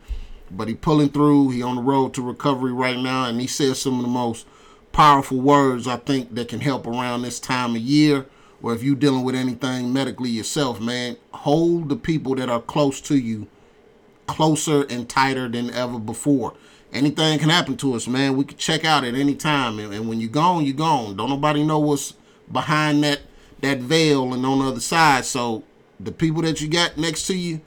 but 0.56 0.68
he 0.68 0.74
pulling 0.74 1.08
through 1.08 1.50
he 1.50 1.62
on 1.62 1.76
the 1.76 1.82
road 1.82 2.14
to 2.14 2.22
recovery 2.22 2.72
right 2.72 2.98
now 2.98 3.24
and 3.26 3.40
he 3.40 3.46
says 3.46 3.80
some 3.80 3.96
of 3.96 4.02
the 4.02 4.08
most 4.08 4.46
powerful 4.92 5.38
words 5.38 5.86
i 5.86 5.96
think 5.96 6.34
that 6.34 6.48
can 6.48 6.60
help 6.60 6.86
around 6.86 7.22
this 7.22 7.40
time 7.40 7.74
of 7.74 7.82
year 7.82 8.26
or 8.62 8.72
if 8.72 8.82
you 8.82 8.94
dealing 8.94 9.24
with 9.24 9.34
anything 9.34 9.92
medically 9.92 10.30
yourself 10.30 10.80
man 10.80 11.16
hold 11.32 11.88
the 11.88 11.96
people 11.96 12.34
that 12.34 12.50
are 12.50 12.60
close 12.60 13.00
to 13.00 13.16
you 13.16 13.46
closer 14.26 14.84
and 14.88 15.08
tighter 15.08 15.48
than 15.48 15.70
ever 15.70 15.98
before. 15.98 16.54
Anything 16.92 17.38
can 17.38 17.48
happen 17.48 17.76
to 17.78 17.94
us, 17.94 18.06
man. 18.06 18.36
We 18.36 18.44
can 18.44 18.58
check 18.58 18.84
out 18.84 19.04
at 19.04 19.14
any 19.14 19.34
time, 19.34 19.78
and, 19.78 19.92
and 19.92 20.08
when 20.08 20.20
you're 20.20 20.30
gone, 20.30 20.64
you're 20.64 20.74
gone. 20.74 21.16
Don't 21.16 21.30
nobody 21.30 21.64
know 21.64 21.78
what's 21.78 22.14
behind 22.50 23.02
that 23.04 23.20
that 23.60 23.78
veil 23.78 24.34
and 24.34 24.44
on 24.44 24.58
the 24.58 24.64
other 24.64 24.80
side. 24.80 25.24
So 25.24 25.62
the 26.00 26.10
people 26.10 26.42
that 26.42 26.60
you 26.60 26.68
got 26.68 26.98
next 26.98 27.26
to 27.28 27.36
you, 27.36 27.60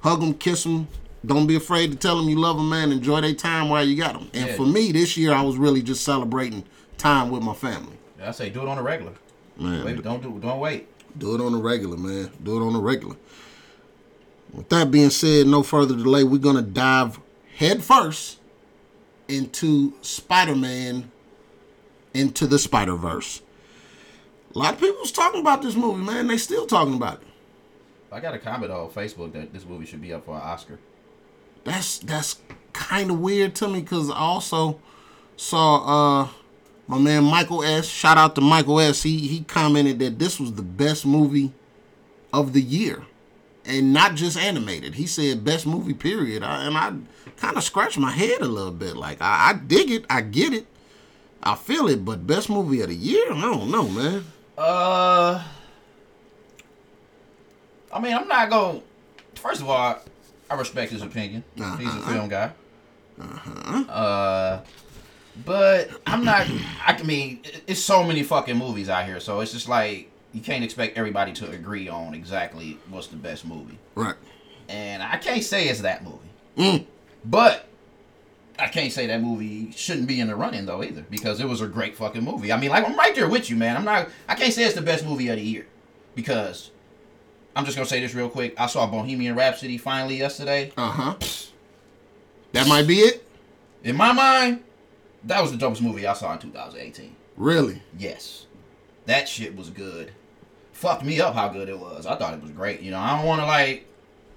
hug 0.00 0.20
them, 0.20 0.34
kiss 0.34 0.64
them. 0.64 0.88
Don't 1.24 1.46
be 1.46 1.54
afraid 1.54 1.92
to 1.92 1.96
tell 1.96 2.16
them 2.16 2.28
you 2.28 2.38
love 2.38 2.56
them, 2.56 2.68
man. 2.68 2.90
Enjoy 2.90 3.20
their 3.20 3.34
time 3.34 3.68
while 3.68 3.84
you 3.84 3.96
got 3.96 4.14
them. 4.14 4.28
And 4.34 4.48
Yeah. 4.48 4.56
for 4.56 4.66
me, 4.66 4.90
this 4.90 5.16
year, 5.16 5.32
I 5.32 5.42
was 5.42 5.56
really 5.56 5.82
just 5.82 6.02
celebrating 6.04 6.64
time 6.98 7.30
with 7.30 7.42
my 7.42 7.54
family. 7.54 7.96
I 8.22 8.30
say 8.32 8.50
do 8.50 8.62
it 8.62 8.68
on 8.68 8.76
the 8.76 8.82
regular. 8.82 9.12
Man, 9.56 9.84
Wait, 9.84 10.02
don't 10.02 10.22
do 10.22 10.38
don't 10.40 10.60
wait. 10.60 10.88
Do 11.18 11.34
it 11.34 11.40
on 11.40 11.52
the 11.52 11.58
regular, 11.58 11.96
man. 11.96 12.30
Do 12.42 12.56
it 12.60 12.66
on 12.66 12.72
the 12.72 12.78
regular. 12.80 13.16
With 14.52 14.68
that 14.68 14.90
being 14.90 15.10
said, 15.10 15.46
no 15.46 15.62
further 15.62 15.94
delay, 15.96 16.24
we're 16.24 16.38
gonna 16.38 16.62
dive 16.62 17.18
head 17.56 17.82
first 17.82 18.38
into 19.28 19.94
Spider-Man 20.02 21.10
into 22.14 22.46
the 22.46 22.58
Spider-Verse. 22.58 23.42
A 24.54 24.58
lot 24.58 24.74
of 24.74 24.80
people 24.80 25.00
was 25.00 25.12
talking 25.12 25.40
about 25.40 25.62
this 25.62 25.74
movie, 25.74 26.04
man. 26.04 26.26
They 26.26 26.36
still 26.36 26.66
talking 26.66 26.94
about 26.94 27.22
it. 27.22 27.26
I 28.10 28.20
got 28.20 28.34
a 28.34 28.38
comment 28.38 28.70
on 28.70 28.90
Facebook 28.90 29.32
that 29.32 29.52
this 29.54 29.64
movie 29.64 29.86
should 29.86 30.02
be 30.02 30.12
up 30.12 30.26
for 30.26 30.34
an 30.34 30.42
Oscar. 30.42 30.78
That's 31.64 31.98
that's 31.98 32.40
kind 32.72 33.10
of 33.10 33.20
weird 33.20 33.54
to 33.56 33.68
me 33.68 33.80
because 33.80 34.10
I 34.10 34.16
also 34.16 34.80
saw 35.36 36.22
uh 36.22 36.28
my 36.86 36.98
man 36.98 37.24
Michael 37.24 37.62
S. 37.62 37.86
Shout 37.86 38.18
out 38.18 38.34
to 38.34 38.40
Michael 38.40 38.80
S. 38.80 39.02
He 39.02 39.28
he 39.28 39.42
commented 39.42 39.98
that 40.00 40.18
this 40.18 40.40
was 40.40 40.54
the 40.54 40.62
best 40.62 41.06
movie 41.06 41.52
of 42.32 42.52
the 42.52 42.62
year, 42.62 43.04
and 43.64 43.92
not 43.92 44.14
just 44.14 44.36
animated. 44.36 44.94
He 44.94 45.06
said 45.06 45.44
best 45.44 45.66
movie 45.66 45.94
period, 45.94 46.42
I, 46.42 46.64
and 46.64 46.76
I 46.76 46.92
kind 47.36 47.56
of 47.56 47.62
scratched 47.62 47.98
my 47.98 48.10
head 48.10 48.40
a 48.40 48.46
little 48.46 48.72
bit. 48.72 48.96
Like 48.96 49.20
I, 49.20 49.50
I 49.50 49.52
dig 49.54 49.90
it, 49.90 50.04
I 50.10 50.22
get 50.22 50.52
it, 50.52 50.66
I 51.42 51.54
feel 51.54 51.88
it, 51.88 52.04
but 52.04 52.26
best 52.26 52.50
movie 52.50 52.80
of 52.80 52.88
the 52.88 52.94
year, 52.94 53.32
I 53.32 53.40
don't 53.40 53.70
know, 53.70 53.88
man. 53.88 54.24
Uh, 54.56 55.42
I 57.92 58.00
mean, 58.00 58.14
I'm 58.14 58.28
not 58.28 58.50
to 58.50 58.82
First 59.34 59.60
of 59.60 59.68
all, 59.68 59.98
I 60.52 60.58
respect 60.58 60.92
his 60.92 61.00
opinion. 61.02 61.42
He's 61.56 61.64
a 61.64 61.68
Uh-huh. 61.70 62.12
film 62.12 62.28
guy. 62.28 62.50
Uh-huh. 63.18 63.90
Uh, 63.90 64.60
but 65.46 65.88
I'm 66.06 66.24
not. 66.24 66.46
I 66.86 66.92
can 66.92 67.06
mean, 67.06 67.40
it's 67.66 67.80
so 67.80 68.04
many 68.04 68.22
fucking 68.22 68.56
movies 68.58 68.90
out 68.90 69.06
here, 69.06 69.18
so 69.18 69.40
it's 69.40 69.52
just 69.52 69.66
like 69.68 70.10
you 70.32 70.42
can't 70.42 70.62
expect 70.62 70.98
everybody 70.98 71.32
to 71.34 71.50
agree 71.50 71.88
on 71.88 72.14
exactly 72.14 72.78
what's 72.90 73.06
the 73.06 73.16
best 73.16 73.46
movie. 73.46 73.78
Right. 73.94 74.14
And 74.68 75.02
I 75.02 75.16
can't 75.16 75.42
say 75.42 75.68
it's 75.68 75.80
that 75.80 76.04
movie, 76.04 76.18
Mm. 76.58 76.84
but 77.24 77.66
I 78.58 78.68
can't 78.68 78.92
say 78.92 79.06
that 79.06 79.22
movie 79.22 79.72
shouldn't 79.74 80.06
be 80.06 80.20
in 80.20 80.28
the 80.28 80.36
running 80.36 80.66
though 80.66 80.82
either 80.82 81.04
because 81.10 81.40
it 81.40 81.48
was 81.48 81.60
a 81.62 81.66
great 81.66 81.96
fucking 81.96 82.22
movie. 82.24 82.52
I 82.52 82.58
mean, 82.58 82.70
like 82.70 82.86
I'm 82.86 82.96
right 82.96 83.14
there 83.14 83.28
with 83.28 83.48
you, 83.48 83.56
man. 83.56 83.76
I'm 83.76 83.84
not. 83.86 84.08
I 84.28 84.34
can't 84.34 84.52
say 84.52 84.64
it's 84.64 84.74
the 84.74 84.82
best 84.82 85.04
movie 85.06 85.28
of 85.28 85.36
the 85.36 85.42
year 85.42 85.66
because 86.14 86.70
I'm 87.54 87.64
just 87.64 87.76
gonna 87.76 87.88
say 87.88 88.00
this 88.00 88.14
real 88.14 88.28
quick. 88.28 88.58
I 88.58 88.66
saw 88.66 88.86
Bohemian 88.86 89.34
Rhapsody 89.34 89.78
finally 89.78 90.16
yesterday. 90.16 90.72
Uh 90.76 90.90
huh. 90.90 91.14
That 92.52 92.68
might 92.68 92.86
be 92.86 92.98
it. 92.98 93.26
In 93.84 93.96
my 93.96 94.12
mind, 94.12 94.62
that 95.24 95.42
was 95.42 95.56
the 95.56 95.58
dopest 95.58 95.82
movie 95.82 96.06
I 96.06 96.14
saw 96.14 96.32
in 96.32 96.38
2018. 96.38 97.14
Really. 97.36 97.82
Yes, 97.98 98.46
that 99.06 99.28
shit 99.28 99.56
was 99.56 99.70
good. 99.70 100.12
Fucked 100.72 101.04
me 101.04 101.20
up 101.20 101.34
how 101.34 101.48
good 101.48 101.68
it 101.68 101.78
was. 101.78 102.06
I 102.06 102.16
thought 102.16 102.34
it 102.34 102.42
was 102.42 102.50
great. 102.50 102.80
You 102.80 102.90
know, 102.90 102.98
I 102.98 103.16
don't 103.16 103.26
want 103.26 103.40
to 103.40 103.46
like. 103.46 103.86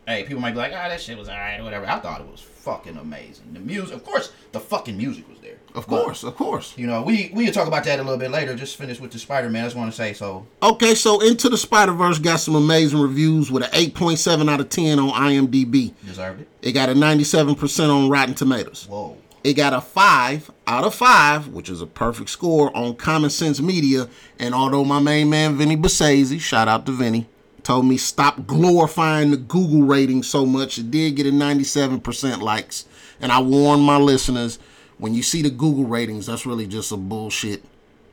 Hey, 0.07 0.23
people 0.23 0.41
might 0.41 0.51
be 0.51 0.57
like, 0.57 0.71
ah, 0.71 0.87
that 0.87 1.01
shit 1.01 1.17
was 1.17 1.29
alright 1.29 1.59
or 1.59 1.63
whatever. 1.63 1.87
I 1.87 1.99
thought 1.99 2.21
it 2.21 2.27
was 2.27 2.41
fucking 2.65 2.97
amazing. 2.97 3.53
The 3.53 3.59
music, 3.59 3.95
of 3.95 4.03
course, 4.03 4.31
the 4.51 4.59
fucking 4.59 4.97
music 4.97 5.29
was 5.29 5.37
there. 5.39 5.57
Of 5.75 5.87
But, 5.87 6.03
course. 6.03 6.23
Of 6.23 6.35
course. 6.35 6.73
you 6.77 6.87
know, 6.87 7.01
we 7.03 7.31
we 7.33 7.49
talk 7.51 7.67
about 7.67 7.83
that 7.83 7.99
a 7.99 8.03
little 8.03 8.17
bit 8.17 8.31
later. 8.31 8.55
Just 8.55 8.75
finish 8.77 8.99
with 8.99 9.11
the 9.11 9.19
Spider 9.19 9.49
Man. 9.49 9.63
I 9.63 9.67
just 9.67 9.75
want 9.75 9.91
to 9.91 9.95
say 9.95 10.13
so. 10.13 10.47
Okay, 10.63 10.95
so 10.95 11.19
Into 11.21 11.47
the 11.49 11.57
Spider 11.57 11.91
Verse 11.91 12.17
got 12.19 12.37
some 12.39 12.55
amazing 12.55 12.99
reviews 12.99 13.51
with 13.51 13.63
an 13.63 13.69
8.7 13.71 14.49
out 14.49 14.59
of 14.59 14.69
10 14.69 14.99
on 14.99 15.09
IMDb. 15.09 15.93
Deserved 16.05 16.41
it. 16.41 16.47
It 16.61 16.71
got 16.71 16.89
a 16.89 16.93
97% 16.93 17.89
on 17.89 18.09
Rotten 18.09 18.33
Tomatoes. 18.35 18.87
Whoa. 18.89 19.17
It 19.43 19.53
got 19.53 19.73
a 19.73 19.81
5 19.81 20.49
out 20.65 20.85
of 20.85 20.95
5, 20.95 21.49
which 21.49 21.69
is 21.69 21.79
a 21.81 21.85
perfect 21.85 22.29
score 22.31 22.75
on 22.75 22.95
Common 22.95 23.29
Sense 23.29 23.61
Media. 23.61 24.07
And 24.39 24.55
although 24.55 24.83
my 24.83 24.99
main 24.99 25.29
man, 25.29 25.55
Vinny 25.55 25.75
Basese, 25.75 26.39
shout 26.41 26.67
out 26.67 26.87
to 26.87 26.91
Vinny, 26.91 27.27
told 27.65 27.85
me 27.85 27.97
stop 27.97 28.45
glorifying 28.47 29.31
the 29.31 29.37
Google 29.37 29.81
rating 29.81 30.23
so 30.23 30.45
much, 30.45 30.77
it 30.77 30.91
did 30.91 31.15
get 31.15 31.25
a 31.25 31.31
97% 31.31 32.39
likes. 32.41 32.85
And 33.19 33.31
I 33.31 33.41
warn 33.41 33.81
my 33.81 33.97
listeners 33.97 34.59
when 34.97 35.13
you 35.13 35.23
see 35.23 35.41
the 35.41 35.49
Google 35.49 35.85
ratings, 35.85 36.27
that's 36.27 36.45
really 36.45 36.67
just 36.67 36.91
a 36.91 36.97
bullshit 36.97 37.63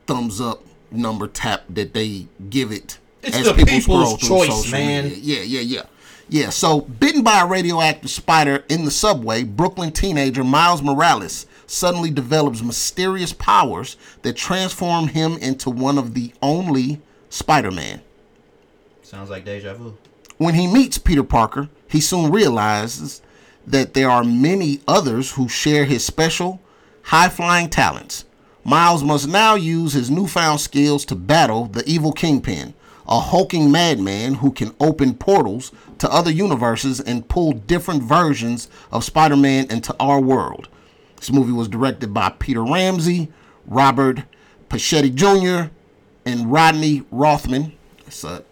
thumbs 0.07 0.41
up 0.41 0.63
number 0.91 1.27
tap 1.27 1.63
that 1.69 1.93
they 1.93 2.27
give 2.49 2.71
it 2.71 2.97
It's 3.21 3.37
the 3.37 3.53
people's 3.65 4.17
through 4.19 4.27
choice, 4.27 4.71
man. 4.71 5.05
media. 5.05 5.17
Yeah, 5.21 5.43
yeah, 5.43 5.61
yeah. 5.61 5.81
Yeah, 6.29 6.49
so 6.49 6.81
bitten 6.81 7.21
by 7.21 7.41
a 7.41 7.45
radioactive 7.45 8.09
spider 8.09 8.63
in 8.69 8.85
the 8.85 8.91
subway, 8.91 9.43
Brooklyn 9.43 9.91
teenager 9.91 10.43
Miles 10.43 10.81
Morales 10.81 11.45
suddenly 11.67 12.09
develops 12.09 12.61
mysterious 12.61 13.33
powers 13.33 13.97
that 14.23 14.35
transform 14.35 15.09
him 15.09 15.37
into 15.37 15.69
one 15.69 15.97
of 15.97 16.13
the 16.15 16.33
only 16.41 17.01
Spider-Man. 17.29 18.01
Sounds 19.13 19.29
like 19.29 19.45
deja 19.45 19.75
vu. 19.75 19.95
When 20.39 20.55
he 20.55 20.65
meets 20.65 20.97
Peter 20.97 21.21
Parker, 21.21 21.69
he 21.87 22.01
soon 22.01 22.31
realizes 22.31 23.21
that 23.67 23.93
there 23.93 24.09
are 24.09 24.23
many 24.23 24.81
others 24.87 25.33
who 25.33 25.47
share 25.47 25.85
his 25.85 26.03
special, 26.03 26.59
high 27.03 27.29
flying 27.29 27.69
talents. 27.69 28.25
Miles 28.63 29.03
must 29.03 29.27
now 29.27 29.53
use 29.53 29.93
his 29.93 30.09
newfound 30.09 30.61
skills 30.61 31.05
to 31.05 31.15
battle 31.15 31.65
the 31.65 31.87
evil 31.87 32.11
Kingpin, 32.11 32.73
a 33.07 33.19
hulking 33.19 33.71
madman 33.71 34.33
who 34.33 34.51
can 34.51 34.73
open 34.79 35.13
portals 35.13 35.71
to 35.99 36.11
other 36.11 36.31
universes 36.31 36.99
and 36.99 37.29
pull 37.29 37.51
different 37.51 38.01
versions 38.01 38.67
of 38.91 39.03
Spider 39.03 39.37
Man 39.37 39.69
into 39.69 39.95
our 39.99 40.19
world. 40.19 40.69
This 41.17 41.31
movie 41.31 41.51
was 41.51 41.67
directed 41.67 42.15
by 42.15 42.29
Peter 42.39 42.63
Ramsey, 42.63 43.31
Robert 43.67 44.23
Persichetti 44.69 45.13
Jr., 45.13 45.71
and 46.25 46.51
Rodney 46.51 47.03
Rothman. 47.11 47.73
It's 48.07 48.23
a 48.23 48.43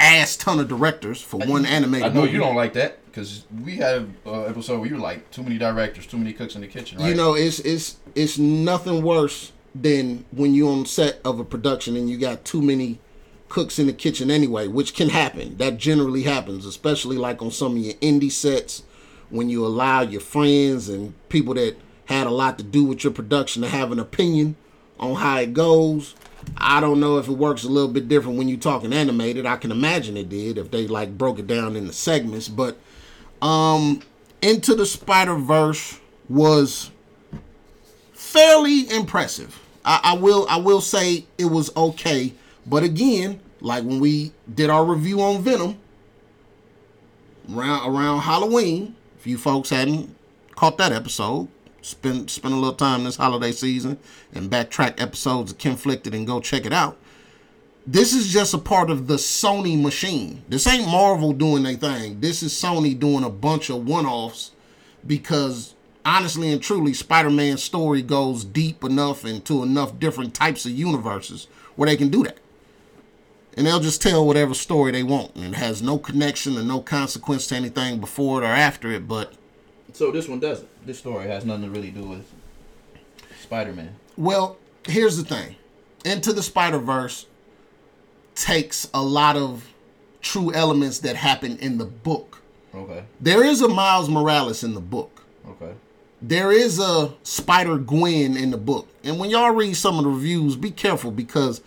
ass 0.00 0.36
ton 0.36 0.58
of 0.60 0.68
directors 0.68 1.20
for 1.20 1.38
one 1.38 1.64
animated 1.66 2.06
I 2.06 2.14
know 2.14 2.22
movie. 2.22 2.32
you 2.32 2.38
don't 2.38 2.56
like 2.56 2.72
that 2.74 3.04
because 3.06 3.44
we 3.62 3.76
had 3.76 3.96
an 3.96 4.16
uh, 4.26 4.42
episode 4.42 4.80
where 4.80 4.88
you 4.88 4.96
were 4.96 5.00
like 5.00 5.30
too 5.30 5.42
many 5.42 5.58
directors, 5.58 6.06
too 6.06 6.18
many 6.18 6.32
cooks 6.32 6.56
in 6.56 6.62
the 6.62 6.66
kitchen. 6.66 6.98
Right? 6.98 7.08
You 7.08 7.14
know, 7.14 7.34
it's 7.34 7.60
it's 7.60 7.96
it's 8.14 8.38
nothing 8.38 9.02
worse 9.02 9.52
than 9.74 10.24
when 10.30 10.54
you're 10.54 10.70
on 10.70 10.86
set 10.86 11.20
of 11.24 11.38
a 11.40 11.44
production 11.44 11.96
and 11.96 12.08
you 12.08 12.16
got 12.16 12.44
too 12.44 12.62
many 12.62 13.00
cooks 13.48 13.78
in 13.78 13.86
the 13.86 13.92
kitchen 13.92 14.30
anyway, 14.30 14.66
which 14.66 14.94
can 14.94 15.08
happen. 15.10 15.56
That 15.58 15.76
generally 15.78 16.22
happens, 16.22 16.66
especially 16.66 17.16
like 17.16 17.40
on 17.42 17.50
some 17.50 17.76
of 17.76 17.78
your 17.78 17.94
indie 17.94 18.32
sets 18.32 18.82
when 19.30 19.48
you 19.48 19.64
allow 19.64 20.02
your 20.02 20.20
friends 20.20 20.88
and 20.88 21.14
people 21.28 21.54
that 21.54 21.76
had 22.06 22.26
a 22.26 22.30
lot 22.30 22.58
to 22.58 22.64
do 22.64 22.84
with 22.84 23.04
your 23.04 23.12
production 23.12 23.62
to 23.62 23.68
have 23.68 23.92
an 23.92 23.98
opinion 23.98 24.56
on 24.98 25.14
how 25.16 25.38
it 25.38 25.54
goes. 25.54 26.14
I 26.56 26.80
don't 26.80 27.00
know 27.00 27.18
if 27.18 27.28
it 27.28 27.32
works 27.32 27.64
a 27.64 27.68
little 27.68 27.90
bit 27.90 28.08
different 28.08 28.38
when 28.38 28.48
you're 28.48 28.58
talking 28.58 28.92
animated. 28.92 29.46
I 29.46 29.56
can 29.56 29.70
imagine 29.70 30.16
it 30.16 30.28
did 30.28 30.58
if 30.58 30.70
they 30.70 30.86
like 30.86 31.16
broke 31.18 31.38
it 31.38 31.46
down 31.46 31.76
into 31.76 31.92
segments, 31.92 32.48
but 32.48 32.76
um 33.42 34.02
Into 34.42 34.74
the 34.74 34.84
Spider-Verse 34.84 35.98
was 36.28 36.90
fairly 38.12 38.90
impressive. 38.90 39.58
I, 39.84 40.00
I 40.02 40.12
will 40.14 40.46
I 40.48 40.56
will 40.56 40.80
say 40.80 41.26
it 41.38 41.46
was 41.46 41.74
okay, 41.76 42.34
but 42.66 42.82
again, 42.82 43.40
like 43.60 43.84
when 43.84 44.00
we 44.00 44.32
did 44.54 44.70
our 44.70 44.84
review 44.84 45.22
on 45.22 45.42
Venom 45.42 45.78
around 47.50 47.94
around 47.94 48.20
Halloween, 48.20 48.96
if 49.18 49.26
you 49.26 49.38
folks 49.38 49.70
hadn't 49.70 50.14
caught 50.56 50.76
that 50.78 50.92
episode, 50.92 51.48
spend 51.84 52.30
spend 52.30 52.54
a 52.54 52.56
little 52.56 52.74
time 52.74 53.04
this 53.04 53.16
holiday 53.16 53.52
season 53.52 53.98
and 54.32 54.50
backtrack 54.50 55.00
episodes 55.00 55.52
of 55.52 55.58
Conflicted 55.58 56.14
and 56.14 56.26
go 56.26 56.40
check 56.40 56.64
it 56.64 56.72
out. 56.72 56.96
This 57.86 58.14
is 58.14 58.32
just 58.32 58.54
a 58.54 58.58
part 58.58 58.88
of 58.88 59.08
the 59.08 59.16
Sony 59.16 59.80
machine. 59.80 60.42
This 60.48 60.66
ain't 60.66 60.86
Marvel 60.86 61.34
doing 61.34 61.64
their 61.64 61.74
thing. 61.74 62.20
This 62.20 62.42
is 62.42 62.52
Sony 62.54 62.98
doing 62.98 63.24
a 63.24 63.30
bunch 63.30 63.68
of 63.68 63.86
one-offs 63.86 64.52
because 65.06 65.74
honestly 66.04 66.50
and 66.50 66.62
truly, 66.62 66.94
Spider-Man's 66.94 67.62
story 67.62 68.00
goes 68.00 68.44
deep 68.44 68.84
enough 68.84 69.26
into 69.26 69.62
enough 69.62 69.98
different 69.98 70.34
types 70.34 70.64
of 70.64 70.72
universes 70.72 71.46
where 71.76 71.88
they 71.88 71.96
can 71.96 72.08
do 72.08 72.22
that. 72.24 72.38
And 73.56 73.66
they'll 73.66 73.80
just 73.80 74.02
tell 74.02 74.26
whatever 74.26 74.54
story 74.54 74.90
they 74.90 75.02
want. 75.02 75.36
And 75.36 75.54
it 75.54 75.58
has 75.58 75.82
no 75.82 75.98
connection 75.98 76.56
and 76.56 76.66
no 76.66 76.80
consequence 76.80 77.46
to 77.48 77.56
anything 77.56 78.00
before 78.00 78.42
it 78.42 78.46
or 78.46 78.50
after 78.50 78.90
it, 78.90 79.06
but 79.06 79.34
So 79.94 80.10
this 80.10 80.28
one 80.28 80.40
doesn't. 80.40 80.68
This 80.84 80.98
story 80.98 81.28
has 81.28 81.44
nothing 81.44 81.64
to 81.64 81.70
really 81.70 81.90
do 81.90 82.02
with 82.02 82.26
Spider-Man. 83.40 83.94
Well, 84.16 84.58
here's 84.86 85.16
the 85.16 85.24
thing. 85.24 85.54
Into 86.04 86.32
the 86.32 86.42
Spider 86.42 86.78
Verse 86.78 87.26
takes 88.34 88.90
a 88.92 89.00
lot 89.00 89.36
of 89.36 89.72
true 90.20 90.52
elements 90.52 90.98
that 90.98 91.14
happen 91.14 91.56
in 91.58 91.78
the 91.78 91.84
book. 91.84 92.42
Okay. 92.74 93.04
There 93.20 93.44
is 93.44 93.62
a 93.62 93.68
Miles 93.68 94.08
Morales 94.08 94.64
in 94.64 94.74
the 94.74 94.80
book. 94.80 95.22
Okay. 95.48 95.72
There 96.20 96.50
is 96.50 96.80
a 96.80 97.14
Spider 97.22 97.78
Gwen 97.78 98.36
in 98.36 98.50
the 98.50 98.58
book. 98.58 98.88
And 99.04 99.20
when 99.20 99.30
y'all 99.30 99.52
read 99.52 99.76
some 99.76 99.98
of 99.98 100.04
the 100.04 100.10
reviews, 100.10 100.56
be 100.56 100.72
careful 100.72 101.12
because 101.12 101.60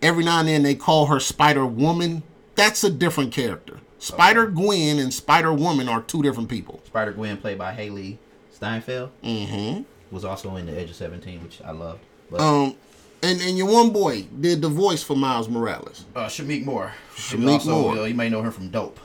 every 0.00 0.24
now 0.24 0.38
and 0.38 0.48
then 0.48 0.62
they 0.62 0.76
call 0.76 1.06
her 1.06 1.18
Spider 1.18 1.66
Woman. 1.66 2.22
That's 2.54 2.84
a 2.84 2.90
different 2.90 3.32
character. 3.32 3.80
Spider 4.04 4.46
Gwen 4.46 4.98
and 4.98 5.12
Spider 5.12 5.52
Woman 5.52 5.88
are 5.88 6.02
two 6.02 6.22
different 6.22 6.48
people. 6.48 6.80
Spider-Gwen, 6.86 7.38
played 7.38 7.58
by 7.58 7.74
Hailee 7.74 8.18
Steinfeld, 8.52 9.10
Mm-hmm. 9.22 9.82
was 10.10 10.24
also 10.24 10.56
in 10.56 10.66
The 10.66 10.78
Edge 10.78 10.90
of 10.90 10.96
17, 10.96 11.42
which 11.42 11.60
I 11.64 11.70
loved. 11.72 12.00
But 12.30 12.40
Um, 12.40 12.74
and 13.22 13.40
and 13.40 13.56
your 13.56 13.66
one 13.72 13.90
boy 13.90 14.26
did 14.40 14.60
the 14.60 14.68
voice 14.68 15.02
for 15.02 15.16
Miles 15.16 15.48
Morales. 15.48 16.04
uh, 16.14 16.26
Shameik 16.26 16.64
Moore. 16.64 16.92
Shameik 17.16 17.52
also, 17.54 17.70
Moore. 17.70 17.98
Uh, 17.98 18.04
you 18.04 18.14
may 18.14 18.28
know 18.28 18.42
her 18.42 18.50
from 18.50 18.68
Dope. 18.68 19.00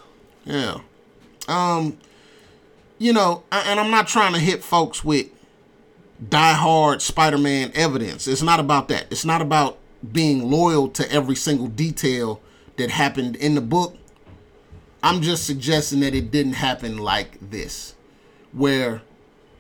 Yeah. 0.46 0.80
Um, 1.48 1.98
you 2.98 3.14
know, 3.14 3.44
a- 3.52 3.56
and 3.68 3.80
I'm 3.80 3.92
not 3.92 4.08
trying 4.08 4.34
to 4.34 4.40
hit 4.40 4.64
folks 4.64 5.04
with 5.06 5.28
die-hard 6.30 7.02
Spider-Man 7.02 7.72
evidence. 7.74 8.28
It's 8.28 8.42
not 8.42 8.60
about 8.60 8.90
that. 8.90 9.06
It's 9.10 9.24
not 9.26 9.42
about 9.42 9.78
being 10.12 10.50
loyal 10.52 10.90
to 10.90 11.10
every 11.12 11.36
single 11.36 11.68
detail 11.68 12.42
that 12.78 12.90
happened 12.92 13.36
in 13.38 13.56
the 13.56 13.62
book. 13.62 13.96
I'm 15.02 15.22
just 15.22 15.46
suggesting 15.46 16.02
that 16.02 16.14
it 16.14 16.32
didn't 16.32 16.54
happen 16.54 16.98
like 16.98 17.38
this, 17.50 17.96
where 18.52 19.02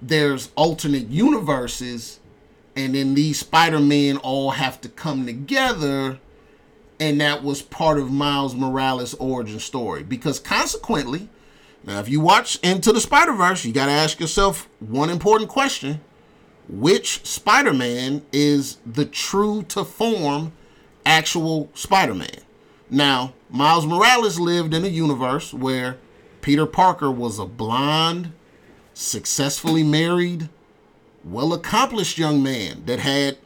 there's 0.01 0.51
alternate 0.55 1.07
universes, 1.07 2.19
and 2.75 2.95
then 2.95 3.15
these 3.15 3.39
Spider-Men 3.39 4.17
all 4.17 4.51
have 4.51 4.81
to 4.81 4.89
come 4.89 5.25
together 5.25 6.19
and 6.99 7.21
that 7.21 7.43
was 7.43 7.61
part 7.61 7.97
of 7.97 8.11
Miles 8.11 8.55
Morales' 8.55 9.13
origin 9.15 9.59
story. 9.59 10.03
Because 10.03 10.39
consequently, 10.39 11.29
now 11.83 11.99
if 11.99 12.09
you 12.09 12.19
watch 12.19 12.57
Into 12.57 12.91
the 12.91 12.99
Spider 12.99 13.33
Verse, 13.33 13.63
you 13.63 13.71
got 13.71 13.85
to 13.85 13.91
ask 13.91 14.19
yourself 14.19 14.67
one 14.79 15.09
important 15.09 15.49
question: 15.49 16.01
Which 16.67 17.25
Spider-Man 17.25 18.23
is 18.31 18.77
the 18.85 19.05
true 19.05 19.63
to 19.69 19.83
form 19.83 20.51
actual 21.05 21.69
Spider-Man? 21.73 22.41
Now, 22.89 23.33
Miles 23.49 23.85
Morales 23.85 24.39
lived 24.39 24.73
in 24.73 24.85
a 24.85 24.89
universe 24.89 25.53
where 25.53 25.97
Peter 26.41 26.65
Parker 26.65 27.11
was 27.11 27.39
a 27.39 27.45
blonde, 27.45 28.31
successfully 28.93 29.83
married, 29.83 30.49
well 31.23 31.53
accomplished 31.53 32.17
young 32.17 32.43
man 32.43 32.83
that 32.85 32.99
had 32.99 33.37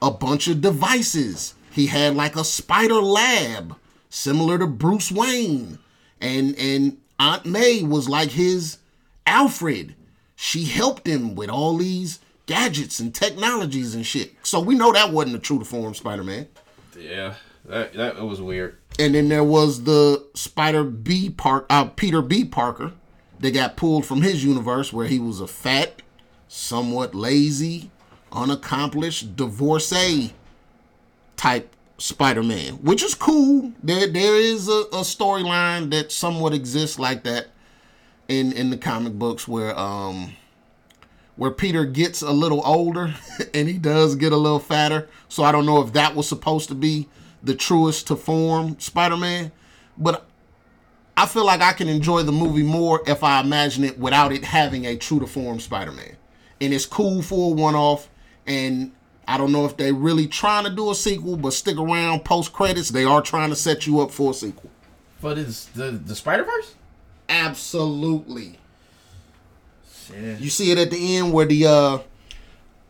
a 0.00 0.10
bunch 0.10 0.48
of 0.48 0.60
devices. 0.60 1.54
He 1.72 1.86
had 1.86 2.14
like 2.14 2.36
a 2.36 2.44
spider 2.44 3.00
lab, 3.00 3.76
similar 4.10 4.58
to 4.58 4.66
Bruce 4.66 5.10
Wayne. 5.10 5.78
And 6.20 6.56
and 6.56 6.98
Aunt 7.18 7.44
May 7.44 7.82
was 7.82 8.08
like 8.08 8.30
his 8.30 8.78
Alfred. 9.26 9.94
She 10.36 10.64
helped 10.64 11.06
him 11.06 11.34
with 11.34 11.50
all 11.50 11.76
these 11.78 12.20
gadgets 12.46 13.00
and 13.00 13.14
technologies 13.14 13.94
and 13.94 14.04
shit. 14.06 14.34
So 14.42 14.60
we 14.60 14.74
know 14.74 14.92
that 14.92 15.12
wasn't 15.12 15.36
a 15.36 15.38
true 15.38 15.58
to 15.58 15.64
form 15.64 15.94
Spider-Man. 15.94 16.48
Yeah, 16.98 17.34
that 17.66 17.94
that 17.94 18.22
was 18.22 18.40
weird. 18.40 18.78
And 18.98 19.14
then 19.14 19.28
there 19.28 19.44
was 19.44 19.84
the 19.84 20.26
Spider 20.34 20.84
B 20.84 21.30
Park, 21.30 21.66
uh, 21.70 21.86
Peter 21.86 22.20
B. 22.22 22.44
Parker, 22.44 22.92
that 23.40 23.52
got 23.52 23.76
pulled 23.76 24.06
from 24.06 24.22
his 24.22 24.44
universe 24.44 24.92
where 24.92 25.06
he 25.06 25.18
was 25.18 25.40
a 25.40 25.46
fat, 25.46 26.02
somewhat 26.48 27.14
lazy, 27.14 27.90
unaccomplished 28.32 29.36
divorcee 29.36 30.32
type 31.36 31.74
Spider-Man, 31.98 32.74
which 32.82 33.02
is 33.02 33.14
cool. 33.14 33.72
There 33.82 34.06
there 34.06 34.36
is 34.36 34.68
a, 34.68 34.82
a 34.92 35.02
storyline 35.02 35.90
that 35.90 36.10
somewhat 36.10 36.52
exists 36.52 36.98
like 36.98 37.22
that 37.24 37.48
in 38.28 38.52
in 38.52 38.70
the 38.70 38.76
comic 38.76 39.14
books 39.14 39.46
where 39.46 39.78
um 39.78 40.34
where 41.36 41.50
Peter 41.50 41.84
gets 41.84 42.22
a 42.22 42.30
little 42.30 42.62
older 42.64 43.14
and 43.54 43.68
he 43.68 43.78
does 43.78 44.16
get 44.16 44.32
a 44.32 44.36
little 44.36 44.58
fatter. 44.58 45.08
So 45.28 45.42
I 45.44 45.52
don't 45.52 45.66
know 45.66 45.80
if 45.82 45.92
that 45.94 46.14
was 46.14 46.28
supposed 46.28 46.68
to 46.68 46.74
be 46.74 47.08
the 47.42 47.54
truest 47.54 48.06
to 48.08 48.16
form 48.16 48.78
Spider-Man, 48.78 49.52
but 49.98 50.26
I 51.16 51.26
feel 51.26 51.44
like 51.44 51.60
I 51.60 51.72
can 51.72 51.88
enjoy 51.88 52.22
the 52.22 52.32
movie 52.32 52.62
more 52.62 53.02
if 53.06 53.22
I 53.22 53.40
imagine 53.40 53.84
it 53.84 53.98
without 53.98 54.32
it 54.32 54.44
having 54.44 54.86
a 54.86 54.96
true 54.96 55.20
to 55.20 55.26
form 55.26 55.60
Spider-Man. 55.60 56.16
And 56.60 56.72
it's 56.72 56.86
cool 56.86 57.22
for 57.22 57.52
a 57.52 57.54
one-off 57.54 58.08
and 58.46 58.92
I 59.26 59.38
don't 59.38 59.52
know 59.52 59.64
if 59.64 59.76
they 59.76 59.92
really 59.92 60.26
trying 60.26 60.64
to 60.64 60.70
do 60.70 60.90
a 60.90 60.94
sequel, 60.94 61.36
but 61.36 61.52
stick 61.52 61.78
around 61.78 62.24
post 62.24 62.52
credits. 62.52 62.90
They 62.90 63.04
are 63.04 63.22
trying 63.22 63.50
to 63.50 63.56
set 63.56 63.86
you 63.86 64.00
up 64.00 64.10
for 64.10 64.32
a 64.32 64.34
sequel. 64.34 64.70
But 65.20 65.38
is 65.38 65.66
the 65.74 65.92
the 65.92 66.16
Spider 66.16 66.44
Verse? 66.44 66.74
Absolutely. 67.28 68.58
Yeah. 70.12 70.36
You 70.38 70.50
see 70.50 70.72
it 70.72 70.78
at 70.78 70.90
the 70.90 71.16
end 71.16 71.32
where 71.32 71.46
the 71.46 71.66
uh 71.66 71.98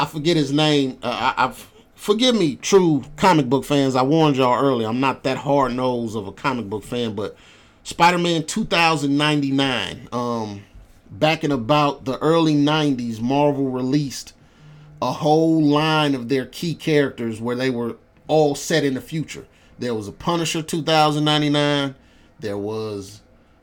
I 0.00 0.06
forget 0.06 0.36
his 0.36 0.52
name. 0.52 0.98
Uh, 1.02 1.34
I, 1.36 1.44
I've 1.44 1.70
forgive 2.02 2.34
me, 2.34 2.56
true 2.56 3.04
comic 3.16 3.48
book 3.48 3.64
fans. 3.64 3.94
I 3.94 4.02
warned 4.02 4.36
y'all 4.36 4.60
earlier. 4.60 4.88
I'm 4.88 4.98
not 4.98 5.22
that 5.22 5.36
hard 5.38 5.72
nosed 5.74 6.16
of 6.16 6.26
a 6.26 6.32
comic 6.32 6.68
book 6.68 6.82
fan, 6.82 7.14
but 7.14 7.36
Spider-Man 7.84 8.44
2099. 8.44 10.08
Um, 10.10 10.64
back 11.12 11.44
in 11.44 11.52
about 11.52 12.04
the 12.04 12.18
early 12.18 12.56
90s, 12.56 13.20
Marvel 13.20 13.70
released 13.70 14.34
a 15.00 15.12
whole 15.12 15.62
line 15.62 16.16
of 16.16 16.28
their 16.28 16.44
key 16.44 16.74
characters 16.74 17.40
where 17.40 17.54
they 17.54 17.70
were 17.70 17.96
all 18.26 18.56
set 18.56 18.82
in 18.82 18.94
the 18.94 19.00
future. 19.00 19.46
There 19.78 19.94
was 19.94 20.08
a 20.08 20.12
Punisher 20.12 20.60
2099. 20.60 21.94
There 22.40 22.58
was 22.58 23.20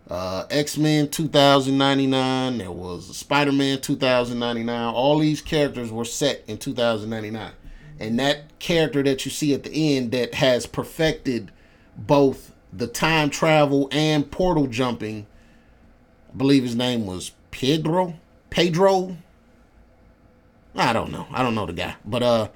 uh, 0.09 0.45
X 0.49 0.77
Men 0.77 1.09
2099. 1.09 2.57
There 2.57 2.71
was 2.71 3.17
Spider 3.17 3.51
Man 3.51 3.81
2099. 3.81 4.93
All 4.93 5.19
these 5.19 5.41
characters 5.41 5.91
were 5.91 6.05
set 6.05 6.43
in 6.47 6.57
2099. 6.57 7.51
And 7.99 8.17
that 8.19 8.57
character 8.59 9.03
that 9.03 9.25
you 9.25 9.31
see 9.31 9.53
at 9.53 9.63
the 9.63 9.95
end 9.97 10.11
that 10.11 10.35
has 10.35 10.65
perfected 10.65 11.51
both 11.97 12.53
the 12.71 12.87
time 12.87 13.29
travel 13.29 13.89
and 13.91 14.29
portal 14.31 14.67
jumping, 14.67 15.27
I 16.33 16.37
believe 16.37 16.63
his 16.63 16.75
name 16.75 17.05
was 17.05 17.31
Pedro. 17.51 18.15
Pedro. 18.49 19.17
I 20.75 20.93
don't 20.93 21.11
know. 21.11 21.27
I 21.31 21.43
don't 21.43 21.55
know 21.55 21.65
the 21.65 21.73
guy. 21.73 21.95
But 22.05 22.23
uh 22.23 22.47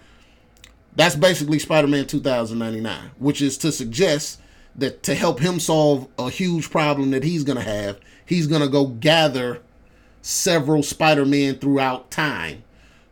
that's 0.95 1.15
basically 1.15 1.59
Spider-Man 1.59 2.05
2099, 2.05 3.11
which 3.17 3.41
is 3.41 3.57
to 3.59 3.71
suggest 3.71 4.39
that 4.75 5.03
to 5.03 5.15
help 5.15 5.39
him 5.39 5.59
solve 5.59 6.07
a 6.17 6.29
huge 6.29 6.69
problem 6.69 7.11
that 7.11 7.23
he's 7.23 7.43
to 7.57 7.63
have, 7.63 7.99
he's 8.25 8.47
to 8.61 8.67
go 8.67 8.85
gather 8.85 9.61
several 10.21 10.83
Spider-Men 10.83 11.55
throughout 11.55 12.11
time. 12.11 12.62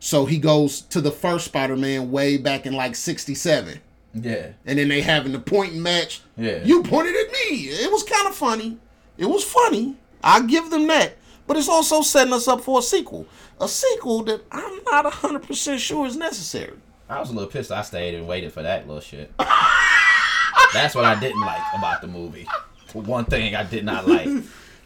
So 0.04 0.26
he 0.26 0.38
goes 0.38 0.80
to 0.80 1.00
the 1.00 1.12
first 1.12 1.44
Spider-Man 1.44 2.10
way 2.10 2.36
back 2.36 2.66
in 2.66 2.72
like 2.72 2.96
67. 2.96 3.80
Yeah. 4.14 4.48
And 4.66 4.76
then 4.76 4.88
they 4.88 5.00
having 5.00 5.30
the 5.30 5.38
pointing 5.38 5.80
match. 5.80 6.22
Yeah. 6.36 6.64
You 6.64 6.82
pointed 6.82 7.14
at 7.14 7.30
me. 7.30 7.68
It 7.68 7.88
was 7.88 8.02
kind 8.02 8.26
of 8.26 8.34
funny. 8.34 8.78
It 9.16 9.26
was 9.26 9.44
funny. 9.44 9.96
I 10.20 10.44
give 10.44 10.70
them 10.70 10.88
that. 10.88 11.16
But 11.46 11.56
it's 11.56 11.68
also 11.68 12.02
setting 12.02 12.32
us 12.32 12.48
up 12.48 12.62
for 12.62 12.80
a 12.80 12.82
sequel. 12.82 13.28
A 13.60 13.68
sequel 13.68 14.24
that 14.24 14.42
I'm 14.50 14.82
not 14.90 15.04
100% 15.04 15.78
sure 15.78 16.04
is 16.06 16.16
necessary. 16.16 16.74
I 17.08 17.20
was 17.20 17.30
a 17.30 17.34
little 17.34 17.48
pissed. 17.48 17.70
I 17.70 17.82
stayed 17.82 18.16
and 18.16 18.26
waited 18.26 18.52
for 18.52 18.64
that 18.64 18.88
little 18.88 19.00
shit. 19.00 19.32
That's 19.38 20.96
what 20.96 21.04
I 21.04 21.14
didn't 21.20 21.42
like 21.42 21.62
about 21.78 22.00
the 22.00 22.08
movie. 22.08 22.48
One 22.92 23.24
thing 23.24 23.54
I 23.54 23.62
did 23.62 23.84
not 23.84 24.08
like. 24.08 24.28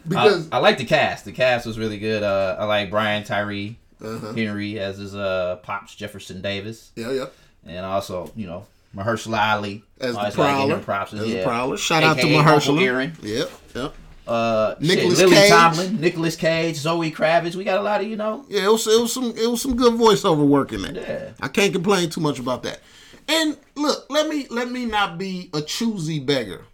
Because 0.07 0.49
I, 0.53 0.57
I 0.57 0.59
like 0.61 0.77
the 0.77 0.85
cast. 0.85 1.25
The 1.25 1.33
cast 1.33 1.65
was 1.65 1.77
really 1.77 1.99
good. 1.99 2.23
Uh, 2.23 2.55
I 2.57 2.63
like 2.63 2.89
Brian 2.89 3.25
Tyree 3.25 3.77
Uh-huh. 4.01 4.33
Henry 4.33 4.79
as 4.79 4.97
his 4.97 5.15
uh, 5.15 5.57
pops 5.63 5.95
Jefferson 5.95 6.41
Davis, 6.41 6.91
yeah, 6.95 7.11
yeah. 7.11 7.25
and 7.65 7.85
also 7.85 8.31
you 8.35 8.45
know 8.45 8.67
Mahershala 8.95 9.55
Ali 9.55 9.83
As 9.99 10.13
the 10.13 10.19
Always 10.19 10.35
prowler, 10.35 10.79
props, 10.79 11.13
as 11.13 11.27
yeah. 11.27 11.37
the 11.37 11.43
prowler. 11.43 11.77
Shout 11.77 12.03
out 12.03 12.17
to 12.17 12.27
AKA 12.27 12.43
Mahershala. 12.43 13.23
Yep, 13.23 13.51
yep. 13.75 13.93
Uh, 14.27 14.75
Lily 14.79 15.15
Cage. 15.15 15.49
Tomlin, 15.49 16.01
Nicolas 16.01 16.35
Cage, 16.35 16.75
Zoe 16.75 17.11
Kravitz. 17.11 17.55
We 17.55 17.63
got 17.63 17.79
a 17.79 17.81
lot 17.81 18.01
of 18.01 18.07
you 18.07 18.17
know. 18.17 18.45
Yeah, 18.49 18.65
it 18.65 18.71
was, 18.71 18.85
it 18.85 18.99
was 18.99 19.13
some 19.13 19.33
it 19.37 19.49
was 19.49 19.61
some 19.61 19.75
good 19.75 19.93
voiceover 19.93 20.45
work 20.45 20.73
in 20.73 20.81
there. 20.81 20.93
Yeah. 20.93 21.31
I 21.39 21.47
can't 21.47 21.73
complain 21.73 22.09
too 22.09 22.21
much 22.21 22.37
about 22.37 22.63
that. 22.63 22.81
And 23.29 23.57
look, 23.75 24.05
let 24.09 24.27
me 24.27 24.47
let 24.49 24.69
me 24.69 24.85
not 24.85 25.17
be 25.17 25.49
a 25.53 25.61
choosy 25.61 26.19
beggar. 26.19 26.65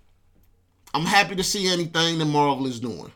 I'm 0.95 1.05
happy 1.05 1.35
to 1.35 1.43
see 1.43 1.71
anything 1.71 2.19
that 2.19 2.25
Marvel 2.25 2.67
is 2.67 2.79
doing. 2.79 3.11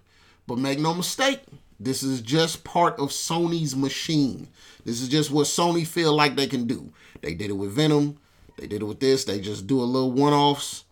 But 0.47 0.59
make 0.59 0.79
no 0.79 0.93
mistake, 0.93 1.41
this 1.79 2.03
is 2.03 2.21
just 2.21 2.63
part 2.63 2.99
of 2.99 3.09
Sony's 3.09 3.75
machine. 3.75 4.47
This 4.83 5.01
is 5.01 5.09
just 5.09 5.31
what 5.31 5.45
Sony 5.45 5.85
feel 5.85 6.13
like 6.13 6.35
they 6.35 6.47
can 6.47 6.65
do. 6.65 6.91
They 7.21 7.33
did 7.33 7.49
it 7.49 7.57
with 7.57 7.71
Venom. 7.71 8.17
They 8.57 8.67
did 8.67 8.81
it 8.81 8.85
with 8.85 8.99
this. 8.99 9.25
They 9.25 9.39
just 9.39 9.67
do 9.67 9.79
a 9.79 9.83
little 9.83 10.11
one-offs. 10.11 10.85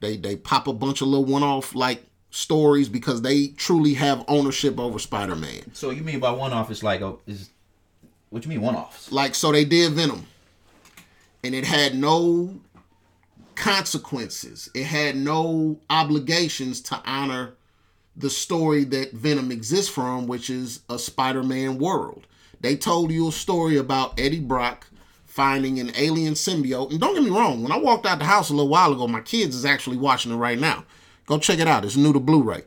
They 0.00 0.16
they 0.16 0.36
pop 0.36 0.66
a 0.66 0.72
bunch 0.72 1.00
of 1.00 1.08
little 1.08 1.24
one-off 1.24 1.74
like 1.74 2.04
stories 2.30 2.88
because 2.88 3.22
they 3.22 3.48
truly 3.48 3.94
have 3.94 4.24
ownership 4.26 4.78
over 4.78 4.98
Spider-Man. 4.98 5.72
So 5.74 5.90
you 5.90 6.02
mean 6.02 6.18
by 6.18 6.32
one 6.32 6.52
off? 6.52 6.70
It's 6.70 6.82
like 6.82 7.00
oh, 7.00 7.20
is 7.26 7.50
what 8.30 8.44
you 8.44 8.48
mean 8.48 8.60
one 8.60 8.74
offs? 8.74 9.12
Like 9.12 9.34
so 9.34 9.52
they 9.52 9.64
did 9.64 9.92
Venom. 9.92 10.26
And 11.44 11.54
it 11.54 11.64
had 11.64 11.94
no 11.94 12.58
consequences. 13.54 14.68
It 14.74 14.84
had 14.84 15.16
no 15.16 15.78
obligations 15.90 16.80
to 16.82 17.00
honor 17.04 17.54
the 18.16 18.30
story 18.30 18.84
that 18.84 19.12
Venom 19.12 19.50
exists 19.50 19.90
from, 19.90 20.26
which 20.26 20.50
is 20.50 20.80
a 20.88 20.98
Spider-Man 20.98 21.78
world. 21.78 22.26
They 22.60 22.76
told 22.76 23.10
you 23.10 23.28
a 23.28 23.32
story 23.32 23.76
about 23.76 24.18
Eddie 24.18 24.40
Brock 24.40 24.86
finding 25.26 25.80
an 25.80 25.90
alien 25.96 26.34
symbiote. 26.34 26.92
And 26.92 27.00
don't 27.00 27.14
get 27.14 27.24
me 27.24 27.30
wrong, 27.30 27.62
when 27.62 27.72
I 27.72 27.76
walked 27.78 28.06
out 28.06 28.20
the 28.20 28.24
house 28.24 28.50
a 28.50 28.54
little 28.54 28.70
while 28.70 28.92
ago, 28.92 29.08
my 29.08 29.20
kids 29.20 29.56
is 29.56 29.64
actually 29.64 29.96
watching 29.96 30.30
it 30.30 30.36
right 30.36 30.58
now. 30.58 30.84
Go 31.26 31.38
check 31.38 31.58
it 31.58 31.66
out. 31.66 31.84
It's 31.84 31.96
new 31.96 32.12
to 32.12 32.20
Blu-ray. 32.20 32.62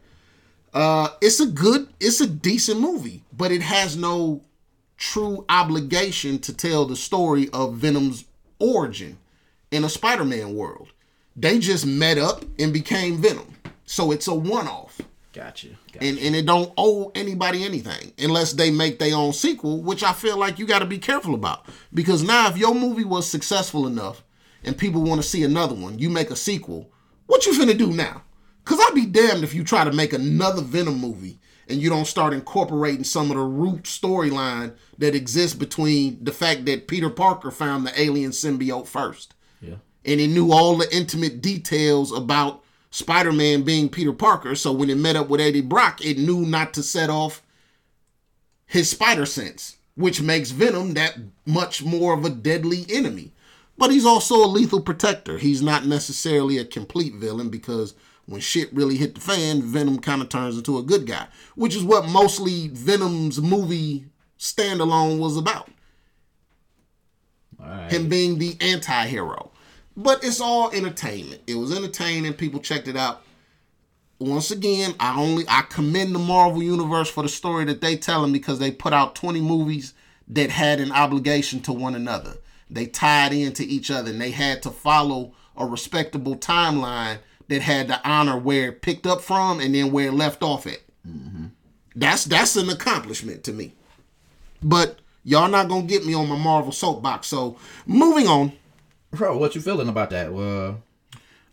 Uh, 0.74 1.10
it's 1.22 1.40
a 1.40 1.48
good, 1.48 1.88
it's 2.00 2.20
a 2.20 2.28
decent 2.28 2.82
movie, 2.82 3.24
but 3.32 3.52
it 3.52 3.62
has 3.62 3.96
no 3.96 4.42
true 4.98 5.46
obligation 5.48 6.40
to 6.40 6.54
tell 6.54 6.86
the 6.86 6.96
story 6.96 7.50
of 7.54 7.76
Venom's 7.76 8.26
origin 8.60 9.18
in 9.72 9.84
a 9.84 9.90
Spider-Man 9.90 10.56
world. 10.56 10.90
They 11.36 11.60
just 11.60 11.86
met 11.86 12.18
up 12.18 12.44
and 12.60 12.74
became 12.74 13.18
Venom. 13.18 13.56
So 13.86 14.12
it's 14.12 14.28
a 14.28 14.36
one-off. 14.36 15.00
Gotcha. 15.38 15.68
gotcha. 15.94 16.04
And 16.04 16.18
and 16.18 16.36
it 16.36 16.48
don't 16.48 16.74
owe 16.78 17.12
anybody 17.14 17.64
anything 17.64 18.12
unless 18.18 18.54
they 18.54 18.72
make 18.72 18.98
their 18.98 19.16
own 19.16 19.34
sequel, 19.34 19.84
which 19.84 20.02
I 20.02 20.12
feel 20.12 20.36
like 20.36 20.58
you 20.58 20.66
got 20.66 20.80
to 20.80 20.86
be 20.86 20.98
careful 20.98 21.36
about. 21.36 21.68
Because 21.94 22.24
now 22.24 22.50
if 22.50 22.58
your 22.58 22.74
movie 22.74 23.04
was 23.04 23.30
successful 23.30 23.86
enough 23.86 24.24
and 24.64 24.76
people 24.76 25.04
want 25.04 25.22
to 25.22 25.28
see 25.28 25.44
another 25.44 25.76
one, 25.76 26.00
you 26.00 26.10
make 26.10 26.32
a 26.32 26.36
sequel. 26.36 26.90
What 27.28 27.46
you 27.46 27.54
finna 27.54 27.78
do 27.78 27.92
now? 27.92 28.24
Cause 28.66 28.80
I'd 28.82 28.96
be 28.96 29.06
damned 29.06 29.44
if 29.44 29.54
you 29.54 29.64
try 29.64 29.84
to 29.84 29.94
make 29.94 30.12
another 30.12 30.62
Venom 30.64 31.00
movie 31.00 31.40
and 31.70 31.82
you 31.82 31.90
don't 31.90 32.08
start 32.08 32.34
incorporating 32.34 33.04
some 33.04 33.30
of 33.30 33.38
the 33.38 33.44
root 33.44 33.84
storyline 33.84 34.76
that 34.98 35.14
exists 35.14 35.56
between 35.56 36.24
the 36.24 36.32
fact 36.32 36.66
that 36.66 36.88
Peter 36.88 37.10
Parker 37.10 37.52
found 37.52 37.86
the 37.86 38.02
alien 38.02 38.32
symbiote 38.32 38.88
first 38.88 39.36
yeah. 39.62 39.76
and 40.04 40.20
he 40.20 40.28
knew 40.28 40.52
all 40.52 40.76
the 40.76 40.94
intimate 40.94 41.42
details 41.42 42.12
about 42.12 42.64
Spider-Man 42.98 43.62
being 43.62 43.90
Peter 43.90 44.12
Parker. 44.12 44.56
So 44.56 44.72
when 44.72 44.90
it 44.90 44.98
met 44.98 45.16
up 45.16 45.30
with 45.30 45.40
Eddie 45.40 45.62
Brock, 45.62 46.04
it 46.04 46.18
knew 46.18 46.48
not 46.48 46.74
to 46.74 46.82
set 46.82 47.12
off 47.12 47.44
his 48.66 48.90
spider 48.90 49.28
sense, 49.28 49.78
which 49.94 50.20
makes 50.20 50.50
Venom 50.50 50.96
that 50.96 51.16
much 51.46 51.84
more 51.84 52.16
of 52.16 52.26
a 52.26 52.32
deadly 52.32 52.88
enemy. 52.90 53.34
But 53.78 53.92
he's 53.92 54.04
also 54.04 54.44
a 54.44 54.48
lethal 54.48 54.82
protector. 54.82 55.38
He's 55.38 55.62
not 55.62 55.86
necessarily 55.86 56.58
a 56.58 56.66
complete 56.66 57.14
villain 57.14 57.50
because 57.50 57.94
when 58.26 58.42
shit 58.42 58.74
really 58.74 58.98
hit 58.98 59.14
the 59.14 59.22
fan, 59.22 59.62
Venom 59.62 60.00
kind 60.00 60.24
of 60.24 60.30
turns 60.30 60.58
into 60.58 60.80
a 60.80 60.84
good 60.84 61.06
guy, 61.06 61.28
which 61.54 61.76
is 61.76 61.84
what 61.84 62.10
mostly 62.10 62.70
Venom's 62.70 63.40
movie 63.40 64.06
standalone 64.40 65.20
was 65.20 65.38
about 65.38 65.70
All 67.60 67.68
right. 67.68 67.92
him 67.92 68.10
being 68.10 68.40
the 68.40 68.58
anti-hero. 68.60 69.52
But 69.98 70.24
it's 70.24 70.40
all 70.40 70.70
entertainment. 70.72 71.42
It 71.48 71.56
was 71.56 71.76
entertaining. 71.76 72.34
People 72.34 72.60
checked 72.60 72.88
it 72.88 72.96
out. 72.96 73.24
Once 74.20 74.52
again, 74.52 74.94
I 75.00 75.20
only 75.20 75.44
I 75.50 75.64
commend 75.64 76.14
the 76.14 76.20
Marvel 76.20 76.62
universe 76.62 77.10
for 77.10 77.24
the 77.24 77.30
story 77.30 77.66
that 77.66 77.82
they 77.82 77.98
telling 77.98 78.32
because 78.32 78.60
they 78.60 78.72
put 78.72 78.94
out 78.94 79.16
20 79.16 79.42
movies 79.42 79.94
that 80.28 80.52
had 80.52 80.80
an 80.80 80.92
obligation 80.92 81.62
to 81.62 81.74
one 81.74 81.96
another. 81.96 82.38
They 82.70 82.86
tied 82.86 83.34
into 83.34 83.64
each 83.64 83.90
other 83.90 84.12
and 84.12 84.22
they 84.22 84.32
had 84.32 84.62
to 84.64 84.70
follow 84.70 85.34
a 85.56 85.66
respectable 85.66 86.36
timeline 86.36 87.18
that 87.48 87.62
had 87.62 87.88
to 87.88 88.08
honor 88.08 88.38
where 88.38 88.70
it 88.70 88.82
picked 88.82 89.08
up 89.08 89.22
from 89.22 89.60
and 89.60 89.74
then 89.74 89.92
where 89.92 90.08
it 90.08 90.14
left 90.14 90.44
off 90.44 90.68
at. 90.68 90.82
Mm-hmm. 91.08 91.48
That's 91.96 92.26
that's 92.26 92.56
an 92.56 92.70
accomplishment 92.70 93.44
to 93.46 93.54
me. 93.54 93.74
But 94.62 95.00
y'all 95.24 95.48
not 95.48 95.70
gonna 95.70 95.88
get 95.88 96.06
me 96.06 96.14
on 96.14 96.30
my 96.30 96.38
Marvel 96.38 96.72
soapbox. 96.72 97.28
So 97.28 97.58
moving 97.86 98.28
on, 98.28 98.52
Bro, 99.18 99.38
what 99.38 99.56
you 99.56 99.62
feeling 99.62 99.90
about 99.90 100.12
that? 100.12 100.32
Well, 100.32 100.84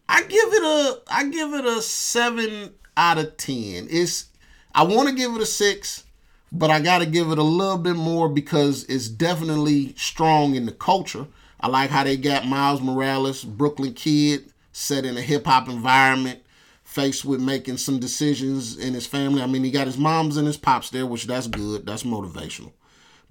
I 0.07 0.22
give 0.22 0.53
it 0.53 0.62
a 0.62 1.00
I 1.11 1.29
give 1.31 1.55
it 1.55 1.64
a 1.64 1.81
seven 1.81 2.74
out 2.94 3.16
of 3.16 3.38
ten. 3.38 3.87
It's 3.90 4.27
I 4.74 4.83
want 4.83 5.09
to 5.09 5.14
give 5.14 5.35
it 5.35 5.40
a 5.40 5.46
six, 5.46 6.05
but 6.53 6.70
I 6.70 6.81
got 6.81 6.98
to 6.98 7.07
give 7.07 7.31
it 7.31 7.38
a 7.38 7.42
little 7.42 7.79
bit 7.79 7.96
more 7.96 8.29
because 8.29 8.85
it's 8.85 9.09
definitely 9.09 9.94
strong 9.96 10.57
in 10.57 10.66
the 10.66 10.72
culture. 10.72 11.27
I 11.59 11.68
like 11.68 11.88
how 11.88 12.05
they 12.05 12.18
got 12.18 12.46
Miles 12.46 12.83
Morales, 12.83 13.44
Brooklyn 13.44 13.94
kid, 13.94 14.53
set 14.72 15.07
in 15.07 15.16
a 15.16 15.22
hip 15.22 15.46
hop 15.46 15.66
environment, 15.66 16.40
faced 16.83 17.24
with 17.24 17.40
making 17.40 17.79
some 17.79 17.98
decisions 17.98 18.77
in 18.77 18.92
his 18.92 19.07
family. 19.07 19.40
I 19.40 19.46
mean, 19.46 19.64
he 19.64 19.70
got 19.70 19.87
his 19.87 19.96
moms 19.96 20.37
and 20.37 20.46
his 20.46 20.59
pops 20.59 20.90
there, 20.90 21.07
which 21.07 21.24
that's 21.27 21.46
good. 21.46 21.87
That's 21.87 22.03
motivational. 22.03 22.72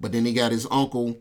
But 0.00 0.10
then 0.10 0.24
he 0.24 0.32
got 0.32 0.50
his 0.50 0.66
uncle, 0.72 1.18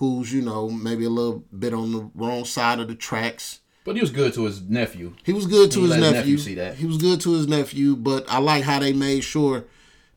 who's 0.00 0.32
you 0.32 0.40
know 0.40 0.70
maybe 0.70 1.04
a 1.04 1.10
little 1.10 1.44
bit 1.56 1.74
on 1.74 1.92
the 1.92 2.10
wrong 2.14 2.44
side 2.44 2.80
of 2.80 2.88
the 2.88 2.94
tracks. 2.94 3.60
but 3.84 3.94
he 3.96 4.00
was 4.00 4.10
good 4.10 4.32
to 4.34 4.44
his 4.44 4.62
nephew. 4.62 5.14
He 5.24 5.32
was 5.34 5.46
good 5.46 5.70
to 5.72 5.82
his 5.82 5.90
nephew. 5.90 6.12
nephew 6.12 6.38
see 6.38 6.54
that. 6.54 6.76
He 6.76 6.86
was 6.86 6.96
good 6.96 7.20
to 7.20 7.32
his 7.34 7.46
nephew, 7.46 7.96
but 7.96 8.24
I 8.28 8.38
like 8.38 8.64
how 8.64 8.78
they 8.80 8.94
made 8.94 9.20
sure 9.20 9.64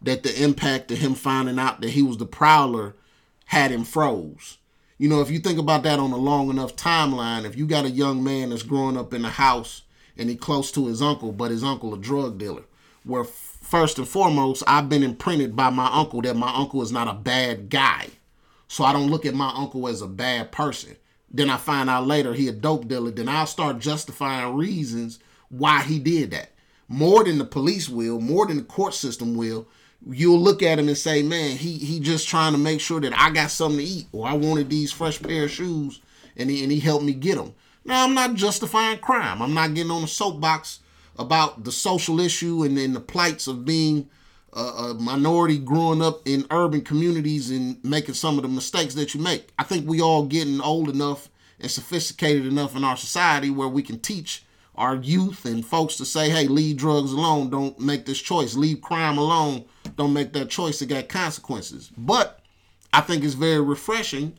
that 0.01 0.23
the 0.23 0.43
impact 0.43 0.89
of 0.91 0.99
him 0.99 1.15
finding 1.15 1.59
out 1.59 1.81
that 1.81 1.91
he 1.91 2.01
was 2.01 2.17
the 2.17 2.25
prowler 2.25 2.95
had 3.45 3.71
him 3.71 3.83
froze. 3.83 4.57
You 4.97 5.09
know, 5.09 5.19
if 5.21 5.29
you 5.29 5.39
think 5.39 5.59
about 5.59 5.83
that 5.83 5.99
on 5.99 6.11
a 6.11 6.17
long 6.17 6.49
enough 6.49 6.77
timeline, 6.77 7.43
if 7.43 7.57
you 7.57 7.67
got 7.67 7.85
a 7.85 7.89
young 7.89 8.23
man 8.23 8.49
that's 8.51 8.63
growing 8.63 8.97
up 8.97 9.13
in 9.13 9.25
a 9.25 9.29
house 9.29 9.81
and 10.17 10.29
he 10.29 10.37
close 10.37 10.71
to 10.71 10.87
his 10.87 11.01
uncle, 11.01 11.33
but 11.33 11.51
his 11.51 11.63
uncle 11.63 11.93
a 11.93 11.97
drug 11.97 12.37
dealer, 12.37 12.63
where 13.03 13.25
first 13.25 13.97
and 13.97 14.07
foremost, 14.07 14.63
I've 14.65 14.87
been 14.87 15.03
imprinted 15.03 15.57
by 15.57 15.71
my 15.71 15.89
uncle 15.91 16.21
that 16.21 16.35
my 16.37 16.53
uncle 16.55 16.81
is 16.81 16.91
not 16.93 17.09
a 17.09 17.13
bad 17.13 17.69
guy. 17.69 18.07
So 18.73 18.83
I 18.83 18.91
don't 18.91 19.11
look 19.11 19.27
at 19.27 19.35
my 19.35 19.53
uncle 19.55 19.87
as 19.87 20.01
a 20.01 20.07
bad 20.07 20.51
person. 20.51 20.95
Then 21.29 21.47
I 21.47 21.57
find 21.57 21.91
out 21.91 22.07
later 22.07 22.33
he 22.33 22.47
a 22.47 22.51
dope 22.51 22.87
dealer. 22.87 23.11
Then 23.11 23.29
I'll 23.29 23.45
start 23.45 23.77
justifying 23.77 24.55
reasons 24.55 25.19
why 25.49 25.83
he 25.83 25.99
did 25.99 26.31
that. 26.31 26.49
More 26.87 27.23
than 27.23 27.37
the 27.37 27.45
police 27.45 27.87
will, 27.87 28.19
more 28.19 28.47
than 28.47 28.57
the 28.57 28.63
court 28.63 28.95
system 28.95 29.35
will. 29.35 29.67
You'll 30.09 30.39
look 30.39 30.63
at 30.63 30.79
him 30.79 30.87
and 30.87 30.97
say, 30.97 31.21
man, 31.21 31.55
he 31.57 31.77
he 31.77 31.99
just 31.99 32.27
trying 32.27 32.53
to 32.53 32.57
make 32.57 32.81
sure 32.81 32.99
that 32.99 33.13
I 33.15 33.29
got 33.29 33.51
something 33.51 33.77
to 33.77 33.85
eat 33.85 34.07
or 34.11 34.27
I 34.27 34.33
wanted 34.33 34.71
these 34.71 34.91
fresh 34.91 35.21
pair 35.21 35.43
of 35.43 35.51
shoes 35.51 36.01
and 36.35 36.49
he, 36.49 36.63
and 36.63 36.71
he 36.71 36.79
helped 36.79 37.05
me 37.05 37.13
get 37.13 37.35
them. 37.35 37.53
Now, 37.85 38.03
I'm 38.03 38.15
not 38.15 38.33
justifying 38.33 38.97
crime. 38.97 39.39
I'm 39.43 39.53
not 39.53 39.75
getting 39.75 39.91
on 39.91 40.03
a 40.03 40.07
soapbox 40.07 40.79
about 41.19 41.63
the 41.63 41.71
social 41.71 42.19
issue 42.19 42.63
and, 42.63 42.75
then 42.75 42.93
the 42.93 42.99
plights 42.99 43.45
of 43.45 43.65
being 43.65 44.09
a, 44.55 44.59
a 44.59 44.93
minority 44.95 45.57
growing 45.57 46.01
up 46.01 46.21
in 46.25 46.45
urban 46.51 46.81
communities 46.81 47.49
and 47.51 47.83
making 47.83 48.15
some 48.15 48.37
of 48.37 48.43
the 48.43 48.49
mistakes 48.49 48.93
that 48.95 49.13
you 49.13 49.21
make. 49.21 49.51
I 49.57 49.63
think 49.63 49.87
we 49.87 50.01
all 50.01 50.25
getting 50.25 50.61
old 50.61 50.89
enough 50.89 51.29
and 51.59 51.69
sophisticated 51.71 52.45
enough 52.45 52.75
in 52.75 52.83
our 52.83 52.97
society 52.97 53.49
where 53.49 53.67
we 53.67 53.83
can 53.83 53.99
teach 53.99 54.43
our 54.75 54.95
youth 54.95 55.45
and 55.45 55.65
folks 55.65 55.97
to 55.97 56.05
say, 56.05 56.29
hey, 56.29 56.47
leave 56.47 56.77
drugs 56.77 57.11
alone. 57.11 57.49
Don't 57.49 57.79
make 57.79 58.05
this 58.05 58.21
choice. 58.21 58.55
Leave 58.55 58.81
crime 58.81 59.17
alone. 59.17 59.65
Don't 59.97 60.13
make 60.13 60.33
that 60.33 60.49
choice 60.49 60.79
that 60.79 60.89
got 60.89 61.09
consequences. 61.09 61.91
But 61.97 62.39
I 62.91 63.01
think 63.01 63.23
it's 63.23 63.35
very 63.35 63.61
refreshing 63.61 64.37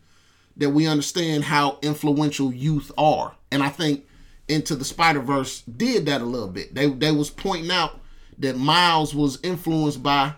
that 0.57 0.70
we 0.70 0.87
understand 0.87 1.44
how 1.44 1.79
influential 1.83 2.53
youth 2.53 2.90
are. 2.96 3.35
And 3.50 3.62
I 3.62 3.68
think 3.68 4.07
Into 4.48 4.77
the 4.77 4.85
Spider 4.85 5.20
Verse 5.20 5.62
did 5.62 6.07
that 6.07 6.20
a 6.20 6.24
little 6.24 6.48
bit. 6.48 6.74
They 6.74 6.88
they 6.88 7.12
was 7.12 7.31
pointing 7.31 7.70
out 7.70 8.00
that 8.38 8.57
Miles 8.57 9.14
was 9.14 9.38
influenced 9.42 10.03
by 10.03 10.35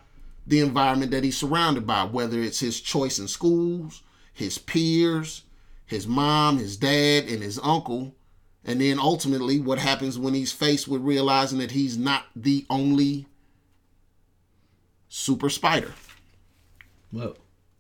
the 0.47 0.61
environment 0.61 1.11
that 1.11 1.25
he's 1.25 1.37
surrounded 1.37 1.87
by, 1.87 2.05
whether 2.05 2.41
it's 2.41 2.61
his 2.61 2.81
choice 2.81 3.19
in 3.19 3.29
schools, 3.29 4.03
his 4.33 4.59
peers, 4.59 5.43
his 5.87 6.07
mom, 6.07 6.59
his 6.59 6.77
dad, 6.77 7.25
and 7.29 7.43
his 7.43 7.59
uncle. 7.63 8.15
And 8.65 8.81
then 8.81 8.99
ultimately, 8.99 9.61
what 9.61 9.79
happens 9.79 10.19
when 10.19 10.35
he's 10.35 10.53
faced 10.53 10.89
with 10.89 11.03
realizing 11.03 11.59
that 11.59 11.71
he's 11.71 11.97
not 11.97 12.25
the 12.35 12.67
only 12.69 13.27
super 15.09 15.49
spider. 15.49 15.95
Well, 17.13 17.37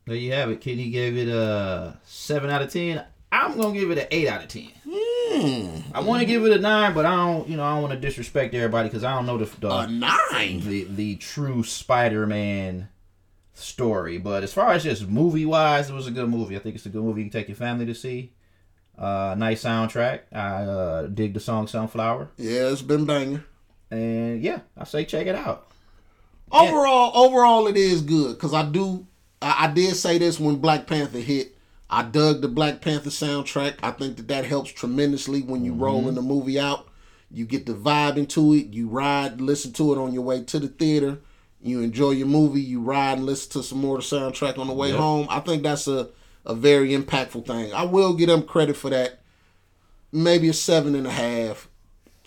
there 0.07 0.17
you 0.17 0.33
have 0.33 0.51
it. 0.51 0.61
Kenny 0.61 0.91
gave 0.91 1.17
it 1.17 1.29
a 1.29 1.99
7 2.05 2.49
out 2.49 2.63
of 2.63 2.73
10. 2.73 3.05
I'm 3.33 3.57
going 3.57 3.75
to 3.75 3.81
give 3.81 3.91
it 3.91 3.99
an 3.99 4.07
8 4.11 4.29
out 4.29 4.43
of 4.43 4.49
10. 4.49 4.69
Mm. 4.97 5.83
I 5.95 6.01
want 6.01 6.21
to 6.21 6.27
give 6.27 6.45
it 6.45 6.53
a 6.53 6.59
nine, 6.59 6.95
but 6.95 7.07
I 7.07 7.15
don't. 7.15 7.49
You 7.49 7.57
know, 7.57 7.65
I 7.65 7.75
don't 7.75 7.83
want 7.83 7.95
to 7.95 8.01
disrespect 8.01 8.55
everybody 8.55 8.89
because 8.89 9.05
I 9.05 9.15
don't 9.15 9.27
know 9.27 9.39
the, 9.39 9.61
the 9.61 9.71
a 9.71 9.87
nine 9.87 10.61
the 10.61 10.85
the 10.85 11.17
true 11.17 11.63
Spider 11.63 12.27
Man 12.27 12.89
story. 13.55 14.19
But 14.19 14.43
as 14.43 14.53
far 14.53 14.73
as 14.73 14.85
just 14.85 15.09
movie 15.09 15.47
wise, 15.47 15.91
it 15.91 15.95
was 15.95 16.07
a 16.07 16.11
good 16.11 16.29
movie. 16.29 16.57
I 16.57 16.59
think 16.59 16.77
it's 16.77 16.87
a 16.87 16.91
good 16.91 17.03
movie 17.03 17.23
you 17.23 17.31
can 17.31 17.41
take 17.41 17.49
your 17.49 17.57
family 17.57 17.87
to 17.87 17.95
see. 17.95 18.33
Uh, 18.99 19.35
nice 19.37 19.65
soundtrack. 19.65 20.21
I 20.33 20.65
uh, 20.65 21.07
dig 21.07 21.35
the 21.35 21.41
song 21.41 21.67
Sunflower. 21.67 22.31
Yeah, 22.37 22.69
it's 22.69 22.83
been 22.83 23.05
banging. 23.05 23.43
And 23.91 24.43
yeah, 24.43 24.61
I 24.77 24.85
say 24.85 25.05
check 25.05 25.27
it 25.27 25.35
out. 25.35 25.67
Overall, 26.51 27.13
yeah. 27.13 27.21
overall, 27.21 27.67
it 27.67 27.77
is 27.77 28.03
good 28.03 28.37
because 28.37 28.55
I 28.55 28.65
do. 28.65 29.07
I, 29.43 29.67
I 29.67 29.73
did 29.73 29.97
say 29.97 30.19
this 30.19 30.41
when 30.41 30.57
Black 30.57 30.87
Panther 30.87 31.19
hit 31.19 31.56
I 31.89 32.03
dug 32.03 32.41
the 32.41 32.49
Black 32.49 32.81
Panther 32.81 33.11
soundtrack. 33.11 33.77
I 33.83 33.93
think 33.93 34.17
that 34.17 34.29
that 34.29 34.45
helps 34.45 34.73
tremendously 34.73 35.43
when 35.43 35.65
you 35.65 35.73
roll 35.73 36.01
mm-hmm. 36.01 36.11
in 36.11 36.15
the 36.17 36.23
movie 36.23 36.59
out. 36.59 36.89
You 37.31 37.45
get 37.45 37.67
the 37.67 37.75
vibe 37.75 38.17
into 38.17 38.55
it. 38.55 38.67
You 38.73 38.89
ride, 38.89 39.41
listen 39.41 39.73
to 39.75 39.93
it 39.93 39.99
on 39.99 40.13
your 40.13 40.23
way 40.23 40.43
to 40.45 40.59
the 40.59 40.69
theater. 40.69 41.19
You 41.61 41.81
enjoy 41.81 42.11
your 42.11 42.27
movie. 42.27 42.61
You 42.61 42.81
ride 42.81 43.19
and 43.19 43.27
listen 43.27 43.53
to 43.53 43.63
some 43.63 43.81
more 43.81 43.99
of 43.99 44.09
the 44.09 44.17
soundtrack 44.17 44.59
on 44.59 44.69
the 44.69 44.73
way 44.73 44.91
Yep. 44.91 44.99
home. 44.99 45.27
I 45.31 45.41
think 45.41 45.63
that's 45.63 45.89
a 45.89 46.11
a 46.47 46.55
very 46.55 46.91
impactful 46.91 47.45
thing. 47.45 47.73
I 47.75 47.85
will 47.85 48.15
give 48.15 48.29
them 48.29 48.43
credit 48.45 48.77
for 48.77 48.89
that. 48.91 49.21
Maybe 50.13 50.49
a 50.49 50.53
seven 50.53 50.95
and 50.95 51.07
a 51.07 51.11
half. 51.11 51.69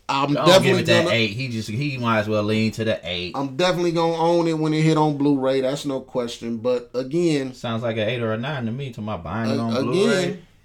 I'm 0.10 0.34
definitely 0.34 0.82
it 0.82 0.86
that 0.88 1.04
gonna. 1.06 1.16
eight. 1.16 1.32
He 1.32 1.48
just 1.50 1.70
he 1.70 1.98
might 1.98 2.20
as 2.20 2.28
well 2.30 2.44
lean 2.44 2.72
to 2.74 2.84
the 2.84 3.00
eight. 3.04 3.34
I'm 3.36 3.56
definitely 3.56 3.92
gonna 3.92 4.16
own 4.16 4.48
it 4.48 4.58
when 4.58 4.74
it 4.74 4.82
hit 4.82 4.98
on 4.98 5.18
Blu-ray. 5.18 5.62
That's 5.62 5.86
no 5.86 6.02
question. 6.02 6.58
But 6.58 6.90
again, 6.94 7.54
Sounds 7.54 7.84
like 7.84 7.98
an 7.98 8.08
eight 8.10 8.22
or 8.22 8.34
a 8.34 8.38
nine 8.38 8.66
to 8.66 8.72
me. 8.72 8.92
To 8.94 9.02
my 9.02 9.18
buying 9.18 9.52
it 9.52 9.60
on 9.60 9.76
a- 9.78 9.82
Blu-ray. 9.84 10.24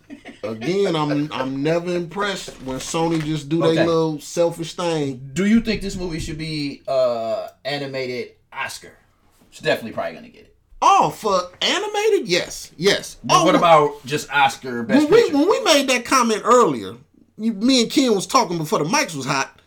again, 0.09 0.35
again, 0.43 0.97
I'm 0.97 1.33
I'm 1.33 1.63
never 1.63 1.95
impressed 1.95 2.51
when 2.63 2.79
Sony 2.79 3.23
just 3.25 3.49
do 3.49 3.63
Okay. 3.65 3.77
their 3.77 3.87
little 3.87 4.21
selfish 4.21 4.75
thing. 4.75 5.31
Do 5.35 5.47
you 5.47 5.61
think 5.61 5.83
this 5.83 5.97
movie 5.97 6.21
should 6.21 6.39
be 6.39 6.83
uh 6.89 7.49
animated 7.65 8.33
Oscar? 8.53 8.97
It's 9.51 9.61
definitely 9.61 9.93
probably 9.93 10.15
gonna 10.15 10.29
get 10.29 10.43
it. 10.43 10.51
Oh, 10.87 11.09
for 11.09 11.41
animated, 11.63 12.29
yes, 12.29 12.71
yes. 12.77 13.17
But 13.25 13.41
oh, 13.41 13.45
what 13.47 13.55
about 13.55 14.05
just 14.05 14.31
Oscar 14.31 14.83
Best 14.83 15.09
when 15.09 15.13
we 15.13 15.31
when 15.33 15.49
we 15.49 15.61
made 15.65 15.89
that 15.89 16.05
comment 16.05 16.43
earlier? 16.45 16.97
You, 17.37 17.53
me 17.53 17.83
and 17.83 17.91
Ken 17.91 18.15
was 18.15 18.27
talking 18.27 18.59
before 18.59 18.79
the 18.79 18.85
mics 18.85 19.15
was 19.15 19.27
hot. 19.27 19.61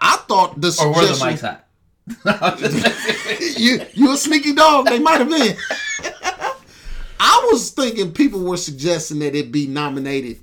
I 0.00 0.16
thought 0.28 0.60
the 0.60 0.76
or 0.80 0.88
were 0.88 1.06
the 1.06 1.12
mics 1.14 1.40
hot? 1.40 1.60
you 3.58 3.80
you 3.94 4.12
a 4.12 4.16
sneaky 4.16 4.52
dog. 4.52 4.86
They 4.86 4.98
might 4.98 5.20
have 5.20 5.30
been. 5.30 5.56
I 7.20 7.48
was 7.50 7.70
thinking 7.70 8.12
people 8.12 8.40
were 8.40 8.56
suggesting 8.56 9.20
that 9.20 9.34
it 9.34 9.50
be 9.50 9.66
nominated 9.66 10.40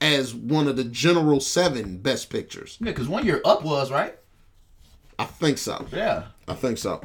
as 0.00 0.34
one 0.34 0.66
of 0.66 0.76
the 0.76 0.84
general 0.84 1.40
seven 1.40 1.98
best 1.98 2.28
pictures. 2.30 2.76
yeah, 2.80 2.90
because 2.90 3.08
one 3.08 3.24
year 3.24 3.40
up 3.44 3.62
was 3.62 3.90
right. 3.90 4.16
I 5.18 5.24
think 5.24 5.58
so. 5.58 5.86
Yeah. 5.92 6.24
I 6.48 6.54
think 6.54 6.78
so. 6.78 7.00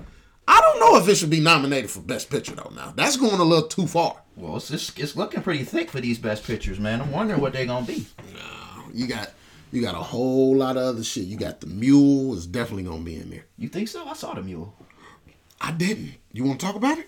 I 0.47 0.59
don't 0.59 0.79
know 0.79 0.97
if 0.97 1.07
it 1.07 1.15
should 1.15 1.29
be 1.29 1.39
nominated 1.39 1.89
for 1.89 2.01
best 2.01 2.29
picture 2.29 2.55
though. 2.55 2.71
Now 2.75 2.93
that's 2.95 3.17
going 3.17 3.39
a 3.39 3.43
little 3.43 3.67
too 3.67 3.87
far. 3.87 4.21
Well, 4.35 4.57
it's, 4.57 4.71
it's 4.71 4.97
it's 4.97 5.15
looking 5.15 5.41
pretty 5.41 5.63
thick 5.63 5.91
for 5.91 6.01
these 6.01 6.17
Best 6.17 6.45
Pictures, 6.45 6.79
man. 6.79 7.01
I'm 7.01 7.11
wondering 7.11 7.41
what 7.41 7.53
they're 7.53 7.65
gonna 7.65 7.85
be. 7.85 8.07
You 8.93 9.07
got 9.07 9.31
you 9.71 9.81
got 9.81 9.95
a 9.95 9.99
whole 9.99 10.55
lot 10.55 10.77
of 10.77 10.83
other 10.83 11.03
shit. 11.03 11.25
You 11.25 11.37
got 11.37 11.61
the 11.61 11.67
mule 11.67 12.35
is 12.35 12.45
definitely 12.45 12.83
gonna 12.83 13.03
be 13.03 13.15
in 13.15 13.29
there. 13.29 13.45
You 13.57 13.69
think 13.69 13.87
so? 13.87 14.05
I 14.07 14.13
saw 14.13 14.33
the 14.33 14.41
mule. 14.41 14.73
I 15.59 15.71
didn't. 15.71 16.15
You 16.33 16.43
want 16.43 16.59
to 16.59 16.65
talk 16.65 16.75
about 16.75 16.97
it? 16.97 17.07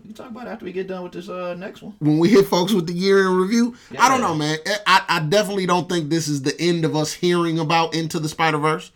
We 0.00 0.06
can 0.06 0.14
talk 0.14 0.30
about 0.30 0.46
it 0.46 0.50
after 0.50 0.64
we 0.64 0.72
get 0.72 0.86
done 0.86 1.02
with 1.02 1.12
this 1.12 1.28
uh 1.28 1.54
next 1.54 1.82
one. 1.82 1.94
when 1.98 2.18
we 2.18 2.28
hit 2.28 2.46
folks 2.46 2.72
with 2.72 2.86
the 2.86 2.92
year 2.92 3.26
in 3.26 3.36
review. 3.36 3.74
I 3.98 4.08
don't 4.08 4.20
know, 4.20 4.34
man. 4.34 4.58
I, 4.86 5.02
I 5.08 5.20
definitely 5.20 5.66
don't 5.66 5.88
think 5.88 6.08
this 6.08 6.28
is 6.28 6.42
the 6.42 6.58
end 6.60 6.84
of 6.84 6.94
us 6.94 7.12
hearing 7.12 7.58
about 7.58 7.94
Into 7.94 8.20
the 8.20 8.28
Spider 8.28 8.58
Verse. 8.58 8.92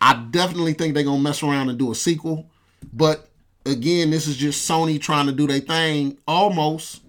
I 0.00 0.14
definitely 0.30 0.74
think 0.74 0.94
they're 0.94 1.04
gonna 1.04 1.22
mess 1.22 1.42
around 1.42 1.70
and 1.70 1.78
do 1.78 1.90
a 1.90 1.94
sequel. 1.94 2.46
But 2.92 3.28
again, 3.64 4.10
this 4.10 4.26
is 4.26 4.36
just 4.36 4.68
Sony 4.68 5.00
trying 5.00 5.26
to 5.26 5.32
do 5.32 5.46
their 5.46 5.60
thing 5.60 6.18
almost. 6.28 7.00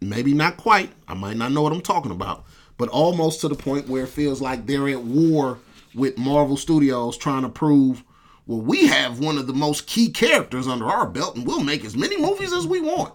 Maybe 0.00 0.32
not 0.32 0.56
quite. 0.56 0.90
I 1.08 1.14
might 1.14 1.36
not 1.36 1.52
know 1.52 1.62
what 1.62 1.72
I'm 1.72 1.80
talking 1.82 2.12
about. 2.12 2.44
But 2.78 2.88
almost 2.88 3.40
to 3.40 3.48
the 3.48 3.54
point 3.54 3.88
where 3.88 4.04
it 4.04 4.08
feels 4.08 4.40
like 4.40 4.66
they're 4.66 4.88
at 4.88 5.02
war 5.02 5.58
with 5.94 6.18
Marvel 6.18 6.56
Studios 6.56 7.16
trying 7.16 7.42
to 7.42 7.48
prove, 7.48 8.02
well, 8.46 8.60
we 8.60 8.86
have 8.86 9.18
one 9.18 9.38
of 9.38 9.46
the 9.46 9.52
most 9.52 9.86
key 9.86 10.10
characters 10.10 10.66
under 10.66 10.86
our 10.86 11.06
belt 11.06 11.36
and 11.36 11.46
we'll 11.46 11.62
make 11.62 11.84
as 11.84 11.96
many 11.96 12.20
movies 12.20 12.52
as 12.52 12.66
we 12.66 12.80
want 12.80 13.14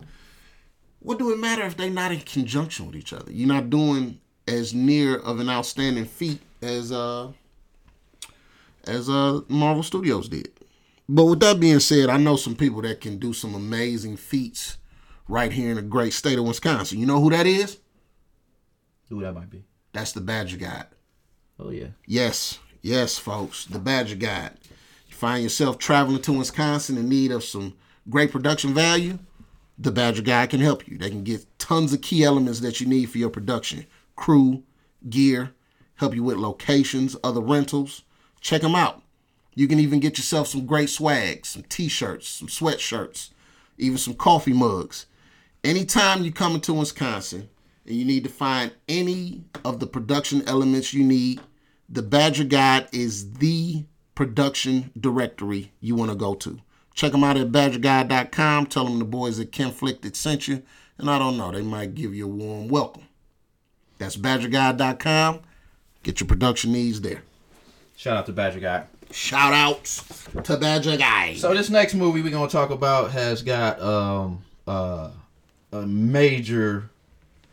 what 1.07 1.19
do 1.19 1.31
it 1.31 1.39
matter 1.39 1.63
if 1.63 1.77
they're 1.77 1.89
not 1.89 2.11
in 2.11 2.19
conjunction 2.19 2.85
with 2.85 2.95
each 2.95 3.13
other? 3.13 3.31
You're 3.31 3.47
not 3.47 3.69
doing 3.69 4.19
as 4.45 4.73
near 4.73 5.17
of 5.17 5.39
an 5.39 5.49
outstanding 5.49 6.03
feat 6.03 6.41
as 6.61 6.91
uh 6.91 7.31
as 8.85 9.09
uh 9.09 9.39
Marvel 9.47 9.83
Studios 9.83 10.27
did. 10.27 10.51
But 11.07 11.23
with 11.23 11.39
that 11.39 11.61
being 11.61 11.79
said, 11.79 12.09
I 12.09 12.17
know 12.17 12.35
some 12.35 12.55
people 12.55 12.81
that 12.81 12.99
can 12.99 13.19
do 13.19 13.31
some 13.31 13.55
amazing 13.55 14.17
feats 14.17 14.77
right 15.29 15.51
here 15.51 15.69
in 15.69 15.77
the 15.77 15.81
great 15.81 16.11
state 16.11 16.37
of 16.37 16.45
Wisconsin. 16.45 16.99
You 16.99 17.05
know 17.05 17.21
who 17.21 17.29
that 17.29 17.45
is? 17.47 17.77
Who 19.09 19.21
that 19.21 19.33
might 19.33 19.49
be? 19.49 19.63
That's 19.93 20.11
the 20.11 20.21
Badger 20.21 20.57
Guide. 20.57 20.87
Oh 21.59 21.69
yeah. 21.69 21.87
Yes, 22.05 22.59
yes, 22.81 23.17
folks, 23.17 23.65
the 23.65 23.79
Badger 23.79 24.15
Guide. 24.15 24.51
You 25.07 25.15
find 25.15 25.43
yourself 25.43 25.77
traveling 25.77 26.21
to 26.23 26.33
Wisconsin 26.33 26.97
in 26.97 27.09
need 27.09 27.31
of 27.31 27.43
some 27.43 27.73
great 28.09 28.31
production 28.31 28.73
value, 28.73 29.19
the 29.77 29.91
Badger 29.91 30.21
Guide 30.21 30.49
can 30.49 30.59
help 30.59 30.87
you. 30.87 30.97
They 30.97 31.09
can 31.09 31.23
get 31.23 31.45
tons 31.59 31.93
of 31.93 32.01
key 32.01 32.23
elements 32.23 32.59
that 32.61 32.81
you 32.81 32.87
need 32.87 33.09
for 33.09 33.17
your 33.17 33.29
production 33.29 33.85
crew, 34.15 34.63
gear, 35.09 35.53
help 35.95 36.15
you 36.15 36.23
with 36.23 36.37
locations, 36.37 37.15
other 37.23 37.41
rentals. 37.41 38.03
Check 38.41 38.61
them 38.61 38.75
out. 38.75 39.03
You 39.53 39.67
can 39.67 39.79
even 39.79 39.99
get 39.99 40.17
yourself 40.17 40.47
some 40.47 40.65
great 40.65 40.89
swag, 40.89 41.45
some 41.45 41.63
t 41.63 41.87
shirts, 41.87 42.27
some 42.27 42.47
sweatshirts, 42.47 43.29
even 43.77 43.97
some 43.97 44.13
coffee 44.13 44.53
mugs. 44.53 45.05
Anytime 45.63 46.23
you 46.23 46.31
come 46.31 46.55
into 46.55 46.73
Wisconsin 46.73 47.49
and 47.87 47.95
you 47.95 48.05
need 48.05 48.23
to 48.23 48.29
find 48.29 48.71
any 48.87 49.43
of 49.65 49.79
the 49.79 49.87
production 49.87 50.43
elements 50.47 50.93
you 50.93 51.03
need, 51.03 51.41
the 51.89 52.01
Badger 52.01 52.43
Guide 52.43 52.87
is 52.91 53.33
the 53.33 53.85
production 54.15 54.91
directory 54.99 55.71
you 55.79 55.95
want 55.95 56.11
to 56.11 56.17
go 56.17 56.35
to. 56.35 56.59
Check 56.93 57.11
them 57.11 57.23
out 57.23 57.37
at 57.37 57.51
badgerguide.com. 57.51 58.65
Tell 58.65 58.85
them 58.85 58.99
the 58.99 59.05
boys 59.05 59.39
at 59.39 59.51
Conflicted 59.51 60.15
sent 60.15 60.47
you. 60.47 60.63
And 60.97 61.09
I 61.09 61.19
don't 61.19 61.37
know, 61.37 61.51
they 61.51 61.61
might 61.61 61.93
give 61.93 62.15
you 62.15 62.25
a 62.25 62.27
warm 62.27 62.67
welcome. 62.67 63.03
That's 63.99 64.17
badgerguide.com. 64.17 65.41
Get 66.03 66.19
your 66.19 66.27
production 66.27 66.71
needs 66.71 67.01
there. 67.01 67.21
Shout 67.95 68.17
out 68.17 68.25
to 68.25 68.31
Badger 68.31 68.59
Guy. 68.59 68.85
Shout 69.11 69.53
outs 69.53 70.27
to 70.43 70.57
Badger 70.57 70.97
Guide. 70.97 71.37
So 71.37 71.53
this 71.53 71.69
next 71.69 71.93
movie 71.93 72.21
we're 72.21 72.31
gonna 72.31 72.49
talk 72.49 72.69
about 72.71 73.11
has 73.11 73.41
got 73.41 73.81
um 73.81 74.43
uh 74.67 75.11
a 75.71 75.81
major. 75.85 76.89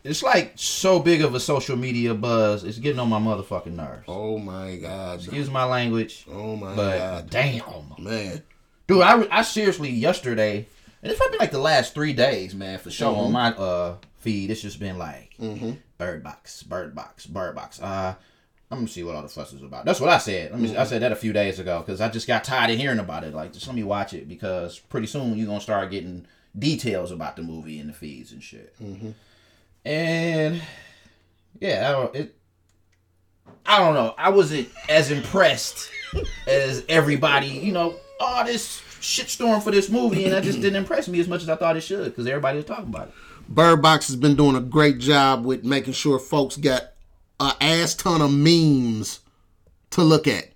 It's 0.05 0.23
like 0.23 0.53
so 0.57 1.01
big 1.01 1.23
of 1.23 1.35
a 1.35 1.41
social 1.41 1.77
media 1.77 2.15
buzz. 2.15 2.63
It's 2.63 2.79
getting 2.79 2.99
on 3.01 3.09
my 3.09 3.19
motherfucking 3.19 3.75
nerves. 3.75 4.05
oh 4.07 4.39
my 4.39 4.77
God. 4.77 5.21
Excuse 5.21 5.51
my 5.51 5.65
language, 5.65 6.27
Oh 6.31 6.57
my 6.57 6.75
but 6.77 6.99
God. 6.99 7.31
damn, 7.31 7.95
Man. 7.99 8.43
dude, 8.87 9.01
I, 9.03 9.27
I 9.31 9.43
seriously 9.43 9.89
yesterday, 9.91 10.67
and 11.03 11.11
it's 11.11 11.19
probably 11.19 11.39
like 11.39 11.53
the 11.53 11.59
last 11.59 11.95
three 11.95 12.13
days, 12.13 12.55
man, 12.55 12.79
for 12.79 12.91
sure 12.91 13.17
on 13.17 13.33
my 13.33 13.49
uh 13.55 13.97
feed. 14.19 14.51
It's 14.51 14.61
just 14.63 14.79
been 14.79 14.99
like 14.99 15.35
Bird 15.99 16.23
Box, 16.23 16.63
Bird 16.63 16.95
Box, 16.95 17.27
Bird 17.27 17.55
Box. 17.55 17.81
Uh, 17.81 18.15
I'm 18.71 18.79
gonna 18.79 18.89
see 18.89 19.05
what 19.05 19.15
all 19.15 19.23
the 19.23 19.29
fuss 19.29 19.53
is 19.55 19.63
about. 19.63 19.85
That's 19.87 20.01
what 20.01 20.11
I 20.11 20.19
said. 20.19 20.51
Let 20.51 20.61
me, 20.61 20.77
I 20.77 20.85
said 20.85 21.01
that 21.03 21.13
a 21.13 21.17
few 21.17 21.33
days 21.33 21.59
ago 21.61 21.79
because 21.81 22.01
I 22.03 22.09
just 22.11 22.27
got 22.27 22.45
tired 22.45 22.71
of 22.71 22.79
hearing 22.79 22.99
about 22.99 23.25
it. 23.25 23.33
Like, 23.33 23.53
just 23.55 23.67
let 23.67 23.77
me 23.77 23.85
watch 23.85 24.13
it 24.13 24.29
because 24.29 24.79
pretty 24.79 25.07
soon 25.07 25.39
you're 25.39 25.47
gonna 25.47 25.61
start 25.63 25.91
getting 25.91 26.27
details 26.59 27.11
about 27.11 27.37
the 27.37 27.43
movie 27.43 27.79
in 27.79 27.87
the 27.87 27.93
feeds 27.95 28.33
and 28.33 28.43
shit. 28.43 28.75
And 29.85 30.63
yeah, 31.61 31.89
I 31.89 31.93
don't, 31.93 32.15
it. 32.17 32.37
I 33.67 33.79
don't 33.79 33.95
know. 33.95 34.15
I 34.19 34.31
wasn't 34.31 34.69
as 34.89 35.11
impressed 35.11 35.91
as 36.47 36.85
everybody. 36.89 37.49
You 37.49 37.73
know, 37.73 37.97
all 38.21 38.45
this 38.45 38.81
shitstorm 39.01 39.63
for 39.63 39.71
this 39.71 39.89
movie, 39.91 40.25
and 40.25 40.33
that 40.33 40.43
just 40.43 40.61
didn't 40.61 40.77
impress 40.77 41.09
me 41.09 41.21
as 41.21 41.29
much 41.29 41.43
as 41.43 41.49
I 41.49 41.57
thought 41.57 41.77
it 41.77 41.83
should 41.83 42.05
because 42.07 42.27
everybody 42.27 42.57
was 42.57 42.67
talking 42.67 42.87
about 42.89 43.09
it. 43.09 43.15
Bird 43.49 43.83
Box 43.83 44.07
has 44.09 44.17
been 44.17 44.37
doing 44.37 44.57
a 44.57 44.61
great 44.61 44.99
job 44.99 45.45
with 45.45 45.65
making 45.65 45.93
sure 45.93 46.19
folks 46.19 46.57
got 46.57 46.93
a 47.41 47.53
ass 47.61 47.95
ton 47.95 48.23
of 48.23 48.33
memes 48.33 49.21
to 49.91 50.03
look 50.03 50.27
at. 50.27 50.51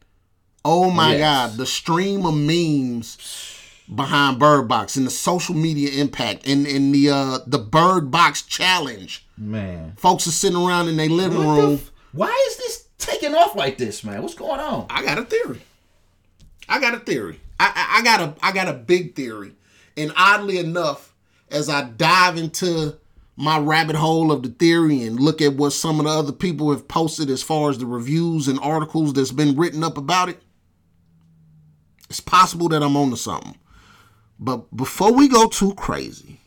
Oh 0.65 0.91
my 0.91 1.17
Yes. 1.17 1.51
God, 1.51 1.59
the 1.59 1.67
stream 1.67 2.25
of 2.25 2.35
memes 2.35 3.19
behind 3.95 4.39
Bird 4.39 4.69
Box 4.69 4.97
and 4.97 5.07
the 5.07 5.11
social 5.11 5.55
media 5.55 6.01
impact 6.01 6.47
and, 6.47 6.67
and 6.67 6.95
the 6.95 7.11
uh, 7.11 7.39
the 7.47 7.59
Bird 7.59 8.11
Box 8.11 8.43
challenge. 8.43 9.27
Man. 9.37 9.95
Folks 9.97 10.27
are 10.27 10.31
sitting 10.33 10.57
around 10.59 10.89
in 10.89 10.97
their 10.97 11.09
living 11.09 11.45
What 11.45 11.57
room. 11.59 11.75
f- 11.75 11.91
Why 12.13 12.47
is 12.51 12.57
this 12.59 12.89
taking 12.99 13.35
off 13.35 13.55
like 13.55 13.79
this, 13.79 14.05
man? 14.05 14.23
What's 14.23 14.35
going 14.35 14.61
on? 14.61 14.87
I 14.91 15.03
got 15.05 15.19
a 15.19 15.25
theory. 15.25 15.61
I 16.69 16.81
got 16.81 16.95
a 16.95 16.99
theory. 16.99 17.41
I, 17.61 17.73
I, 17.75 17.99
I 17.99 18.03
got 18.03 18.21
a 18.21 18.35
I 18.45 18.53
got 18.53 18.69
a 18.69 18.75
big 18.75 19.15
theory. 19.15 19.53
And 19.97 20.13
oddly 20.17 20.59
enough, 20.59 21.15
as 21.51 21.69
I 21.69 21.83
dive 21.85 22.37
into 22.37 22.97
my 23.37 23.59
rabbit 23.59 23.97
hole 23.97 24.31
of 24.33 24.43
the 24.43 24.49
theory 24.49 25.03
and 25.05 25.19
look 25.19 25.41
at 25.41 25.55
what 25.55 25.71
some 25.71 25.99
of 26.01 26.07
the 26.07 26.11
other 26.13 26.33
people 26.33 26.71
have 26.73 26.89
posted 26.89 27.31
as 27.31 27.43
far 27.43 27.71
as 27.71 27.79
the 27.79 27.87
reviews 27.87 28.49
and 28.49 28.59
articles 28.61 29.13
that's 29.13 29.31
been 29.33 29.57
written 29.57 29.83
up 29.85 29.97
about 29.97 30.29
it, 30.29 30.43
it's 32.11 32.21
possible 32.21 32.69
that 32.69 32.83
I'm 32.83 32.97
onto 32.97 33.17
something. 33.17 33.55
But 34.39 34.75
before 34.77 35.13
we 35.13 35.29
go 35.29 35.49
too 35.49 35.75
crazy, 35.75 36.41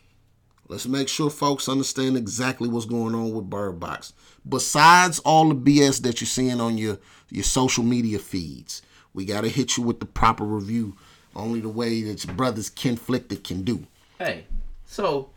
let's 0.68 0.88
make 0.88 1.10
sure 1.10 1.30
folks 1.30 1.68
understand 1.68 2.16
exactly 2.16 2.70
what's 2.70 2.86
going 2.86 3.14
on 3.14 3.34
with 3.34 3.50
Bird 3.50 3.80
Box. 3.80 4.14
Besides 4.48 5.20
all 5.20 5.50
the 5.50 5.56
BS 5.56 6.02
that 6.04 6.22
you're 6.22 6.28
seeing 6.28 6.62
on 6.62 6.78
your, 6.78 7.00
your 7.30 7.44
social 7.44 7.84
media 7.84 8.18
feeds, 8.20 8.82
we 9.14 9.26
got 9.26 9.42
to 9.42 9.50
hit 9.50 9.78
you 9.78 9.84
with 9.84 10.00
the 10.00 10.06
proper 10.06 10.46
review, 10.46 10.96
only 11.36 11.60
the 11.60 11.70
way 11.70 12.02
that 12.04 12.26
brothers 12.38 12.70
Conflicted 12.70 13.44
can 13.44 13.64
do. 13.64 13.86
Hey, 14.18 14.46
so 14.86 15.30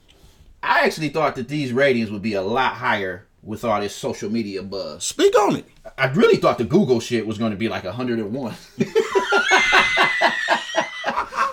I 0.62 0.80
actually 0.80 1.08
thought 1.08 1.34
that 1.34 1.48
these 1.48 1.72
ratings 1.72 2.10
would 2.10 2.22
be 2.22 2.34
a 2.34 2.42
lot 2.42 2.74
higher 2.74 3.26
with 3.42 3.64
all 3.64 3.80
this 3.80 3.94
social 3.94 4.30
media 4.30 4.62
buzz. 4.62 5.04
Speak 5.04 5.38
on 5.38 5.56
it. 5.56 5.66
I 5.98 6.06
really 6.06 6.36
thought 6.36 6.58
the 6.58 6.64
Google 6.64 7.00
shit 7.00 7.26
was 7.26 7.36
going 7.36 7.50
to 7.50 7.56
be 7.56 7.68
like 7.68 7.84
101. 7.84 8.54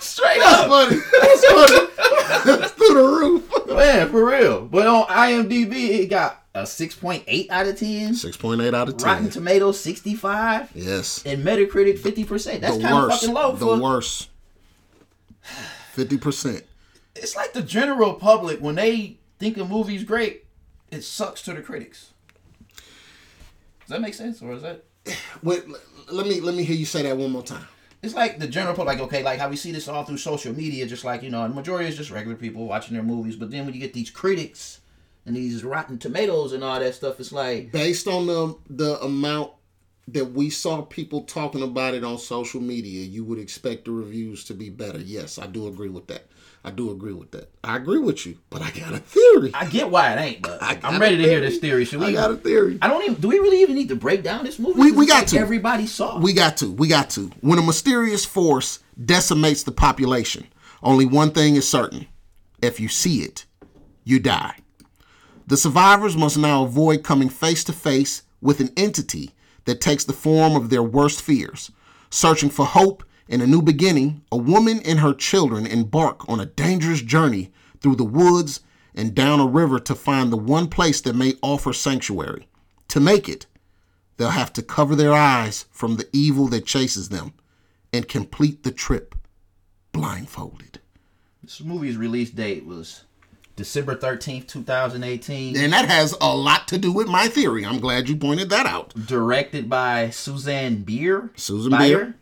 Straight 0.02 0.42
up. 0.42 0.68
funny. 0.68 0.98
That's 1.22 1.46
funny. 1.46 1.88
That's 2.46 2.72
through 2.74 2.94
the 2.94 3.04
roof. 3.04 3.68
Man, 3.68 4.10
for 4.10 4.26
real. 4.26 4.66
But 4.66 4.88
on 4.88 5.06
IMDb, 5.06 6.00
it 6.00 6.10
got 6.10 6.44
a 6.54 6.64
6.8 6.64 7.50
out 7.50 7.68
of 7.68 7.80
10. 7.80 8.14
6.8 8.14 8.74
out 8.74 8.90
of 8.90 8.98
10. 8.98 9.08
Rotten 9.08 9.30
Tomatoes, 9.30 9.80
65. 9.80 10.72
yes. 10.76 11.24
And 11.26 11.44
Metacritic, 11.44 12.00
50%. 12.00 12.60
That's 12.60 12.78
the 12.78 12.84
kind 12.84 12.96
of 12.96 13.04
worst. 13.04 13.22
fucking 13.22 13.36
low 13.36 13.52
the 13.54 13.66
for... 13.66 13.80
worst. 13.80 14.30
50%. 15.96 16.64
It's 17.16 17.36
like 17.36 17.54
the 17.54 17.62
general 17.62 18.14
public, 18.16 18.60
when 18.60 18.76
they 18.76 19.18
think 19.40 19.58
a 19.58 19.66
movie's 19.66 20.04
great, 20.04 20.46
it 20.90 21.04
sucks 21.04 21.42
to 21.44 21.54
the 21.54 21.62
critics. 21.62 22.12
Does 22.76 23.90
that 23.90 24.02
make 24.02 24.14
sense? 24.14 24.42
Or 24.42 24.54
is 24.54 24.62
that... 24.62 24.84
Wait, 25.42 25.64
let 26.12 26.28
me 26.28 26.40
let 26.42 26.54
me 26.54 26.64
hear 26.64 26.76
you 26.76 26.86
say 26.86 27.02
that 27.02 27.18
one 27.18 27.32
more 27.32 27.42
time. 27.42 27.66
It's 28.04 28.16
like 28.16 28.40
the 28.40 28.48
general 28.48 28.76
public, 28.76 28.98
like, 28.98 29.06
okay, 29.08 29.24
like 29.24 29.40
how 29.40 29.50
we 29.50 29.56
see 29.56 29.72
this 29.72 29.88
all 29.88 30.04
through 30.04 30.18
social 30.18 30.54
media, 30.54 30.88
just 30.88 31.06
like, 31.06 31.22
you 31.22 31.30
know, 31.30 31.48
the 31.48 31.54
majority 31.54 31.88
is 31.88 31.98
just 31.98 32.10
regular 32.10 32.36
people 32.36 32.66
watching 32.66 32.96
their 32.96 33.04
movies. 33.04 33.36
But 33.36 33.52
then 33.52 33.66
when 33.66 33.76
you 33.76 33.80
get 33.80 33.94
these 33.94 34.10
critics 34.10 34.82
and 35.26 35.36
these 35.36 35.64
Rotten 35.64 36.00
Tomatoes 36.00 36.52
and 36.54 36.64
all 36.64 36.80
that 36.80 36.96
stuff, 36.96 37.20
it's 37.20 37.32
like, 37.32 37.72
based 37.72 38.08
on 38.08 38.26
the 38.26 38.58
the 38.70 39.00
amount 39.02 39.52
that 40.08 40.26
we 40.34 40.50
saw 40.50 40.82
people 40.82 41.22
talking 41.24 41.62
about 41.62 41.94
it 41.94 42.04
on 42.04 42.18
social 42.18 42.60
media, 42.60 43.06
you 43.06 43.24
would 43.24 43.40
expect 43.40 43.86
the 43.86 43.92
reviews 43.92 44.44
to 44.46 44.54
be 44.54 44.70
better. 44.70 45.00
Yes, 45.00 45.38
I 45.38 45.46
do 45.46 45.68
agree 45.68 45.90
with 45.90 46.08
that. 46.08 46.26
I 46.64 46.70
do 46.70 46.92
agree 46.92 47.14
with 47.14 47.32
that. 47.32 47.50
I 47.64 47.76
agree 47.76 47.98
with 47.98 48.24
you, 48.26 48.38
but 48.52 48.62
I 48.62 48.70
got 48.70 48.94
a 48.94 49.00
theory. 49.00 49.52
I 49.56 49.66
get 49.66 49.90
why 49.90 50.14
it 50.14 50.20
ain't, 50.20 50.42
but 50.44 50.62
I'm 50.62 51.02
ready 51.02 51.18
to 51.18 51.24
hear 51.24 51.40
this 51.42 51.58
theory. 51.58 51.86
Should 51.86 52.00
we? 52.02 52.08
I 52.08 52.12
got 52.12 52.30
a 52.32 52.36
theory. 52.36 52.78
I 52.82 52.88
don't 52.88 53.02
even. 53.04 53.16
Do 53.16 53.30
we 53.30 53.40
really 53.40 53.62
even 53.62 53.74
need 53.76 53.90
to 53.90 53.96
break 53.96 54.22
down 54.22 54.46
this 54.46 54.60
movie? 54.60 54.80
We- 54.80 54.92
we 54.92 55.08
got 55.08 55.20
like 55.22 55.28
to. 55.28 55.40
Everybody 55.40 55.88
saw. 55.88 56.18
it. 56.18 56.22
We 56.24 56.34
got 56.34 56.58
to. 56.58 56.72
We 56.72 56.88
got 56.88 57.10
to. 57.12 57.32
When 57.42 57.58
a 57.58 57.64
mysterious 57.64 58.26
force 58.26 58.80
decimates 59.04 59.64
the 59.64 59.72
population, 59.72 60.46
only 60.84 61.06
one 61.06 61.32
thing 61.32 61.56
is 61.56 61.68
certain. 61.68 62.08
If 62.62 62.80
you 62.80 62.90
see 62.90 63.22
it, 63.24 63.46
you 64.04 64.20
die. 64.20 64.58
The 65.48 65.58
survivors 65.58 66.16
must 66.16 66.38
now 66.38 66.64
avoid 66.64 67.04
coming 67.04 67.30
face 67.30 67.64
to 67.66 67.74
face 67.74 68.22
with 68.40 68.60
an 68.60 68.70
entity 68.78 69.32
that 69.66 69.82
takes 69.82 70.04
the 70.06 70.14
form 70.14 70.56
of 70.56 70.70
their 70.70 70.84
worst 70.84 71.22
fears. 71.24 71.72
Searching 72.12 72.50
for 72.52 72.66
hope 72.66 73.04
and 73.32 73.42
a 73.42 73.48
new 73.48 73.62
beginning, 73.64 74.22
a 74.32 74.38
woman 74.38 74.82
and 74.86 75.00
her 75.00 75.14
children 75.14 75.66
embark 75.66 76.28
on 76.30 76.40
a 76.40 76.46
dangerous 76.46 77.02
journey 77.02 77.52
through 77.80 77.96
the 77.96 78.04
woods 78.04 78.60
and 78.94 79.16
down 79.16 79.40
a 79.40 79.48
river 79.48 79.80
to 79.80 79.96
find 79.96 80.32
the 80.32 80.38
one 80.38 80.68
place 80.68 81.02
that 81.02 81.16
may 81.16 81.34
offer 81.42 81.72
sanctuary. 81.72 82.48
To 82.90 83.00
make 83.00 83.30
it, 83.30 83.48
they'll 84.18 84.30
have 84.30 84.52
to 84.54 84.62
cover 84.62 84.96
their 84.96 85.14
eyes 85.14 85.66
from 85.72 85.96
the 85.96 86.10
evil 86.12 86.48
that 86.50 86.66
chases 86.66 87.10
them 87.10 87.34
and 87.94 88.08
complete 88.08 88.64
the 88.64 88.72
trip 88.72 89.16
blindfolded. 89.94 90.80
This 91.42 91.62
movie's 91.62 91.98
release 91.98 92.30
date 92.30 92.66
was 92.66 93.06
December 93.56 93.96
thirteenth, 93.96 94.48
two 94.48 94.64
thousand 94.64 95.04
eighteen. 95.04 95.58
And 95.58 95.74
that 95.74 95.90
has 95.90 96.16
a 96.22 96.36
lot 96.36 96.68
to 96.68 96.78
do 96.78 96.92
with 96.92 97.08
my 97.08 97.28
theory. 97.28 97.66
I'm 97.66 97.80
glad 97.80 98.10
you 98.10 98.16
pointed 98.16 98.50
that 98.50 98.66
out. 98.66 98.94
Directed 99.06 99.70
by 99.70 100.10
Susanne 100.10 100.84
Bier. 100.84 101.32
Susan 101.36 101.72
Bier. 101.72 102.16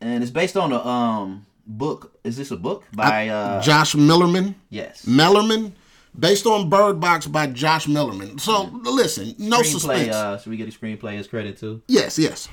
And 0.00 0.22
it's 0.22 0.30
based 0.32 0.56
on 0.56 0.72
a 0.72 0.84
um 0.84 1.46
book. 1.66 2.12
Is 2.24 2.36
this 2.36 2.50
a 2.50 2.56
book 2.56 2.84
by 2.94 3.28
uh 3.28 3.60
Josh 3.62 3.94
Malerman. 3.94 4.54
yes 4.70 5.04
Malerman, 5.04 5.72
Based 6.18 6.46
on 6.46 6.68
Bird 6.68 6.98
Box 7.00 7.26
by 7.26 7.46
Josh 7.46 7.86
Malerman. 7.86 8.40
So 8.40 8.62
listen, 8.82 9.34
no 9.38 9.60
screenplay? 9.60 9.64
suspense. 9.64 10.14
Uh, 10.14 10.38
should 10.38 10.50
we 10.50 10.56
get 10.56 10.66
the 10.70 10.76
screenplay 10.76 11.18
as 11.18 11.28
credit 11.28 11.58
too? 11.58 11.82
yes, 11.86 12.18
yes. 12.18 12.48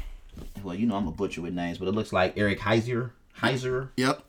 Well, 0.64 0.76
you 0.76 0.86
know 0.86 0.96
I'm 0.96 1.08
a 1.08 1.12
butcher 1.12 1.42
with 1.42 1.54
names, 1.54 1.80
but 1.80 1.88
it 1.88 1.94
looks 1.96 2.14
like 2.14 2.38
Eric 2.38 2.60
Heiser. 2.60 3.12
Heiser. 3.40 3.90
Yep. 3.98 4.24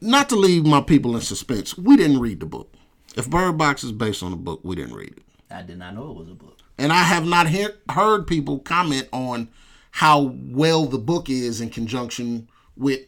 Not 0.00 0.28
to 0.30 0.36
leave 0.36 0.64
my 0.66 0.80
people 0.80 1.14
in 1.14 1.20
suspense, 1.20 1.76
we 1.76 1.96
didn't 1.96 2.18
read 2.20 2.40
the 2.40 2.46
book. 2.46 2.72
If 3.16 3.28
Bird 3.28 3.58
Box 3.58 3.84
is 3.84 3.92
based 3.92 4.22
on 4.22 4.32
a 4.32 4.36
book, 4.36 4.60
we 4.62 4.74
didn't 4.76 4.94
read 4.94 5.10
it. 5.16 5.22
I 5.50 5.62
did 5.62 5.78
not 5.78 5.94
know 5.94 6.10
it 6.10 6.16
was 6.16 6.28
a 6.28 6.34
book. 6.34 6.56
And 6.78 6.92
I 6.92 7.02
have 7.02 7.26
not 7.26 7.48
he- 7.48 7.68
heard 7.90 8.26
people 8.26 8.58
comment 8.60 9.08
on 9.12 9.48
how 9.90 10.34
well 10.50 10.84
the 10.84 10.98
book 10.98 11.28
is 11.28 11.60
in 11.60 11.70
conjunction 11.70 12.48
with 12.76 13.00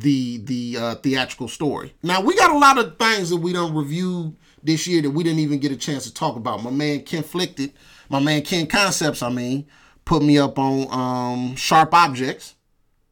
the 0.00 0.38
the 0.38 0.76
uh, 0.78 0.94
theatrical 0.96 1.48
story. 1.48 1.94
Now 2.02 2.20
we 2.20 2.34
got 2.36 2.50
a 2.50 2.58
lot 2.58 2.78
of 2.78 2.98
things 2.98 3.30
that 3.30 3.36
we 3.36 3.52
don't 3.52 3.74
review 3.74 4.36
this 4.62 4.86
year 4.86 5.02
that 5.02 5.10
we 5.10 5.22
didn't 5.22 5.40
even 5.40 5.58
get 5.58 5.72
a 5.72 5.76
chance 5.76 6.04
to 6.04 6.14
talk 6.14 6.36
about. 6.36 6.62
My 6.62 6.70
man 6.70 7.02
Conflicted, 7.02 7.72
my 8.08 8.20
man 8.20 8.42
Ken 8.42 8.66
Concepts, 8.66 9.22
I 9.22 9.28
mean, 9.30 9.66
put 10.04 10.22
me 10.22 10.38
up 10.38 10.58
on 10.58 10.88
um, 10.90 11.56
Sharp 11.56 11.94
Objects, 11.94 12.54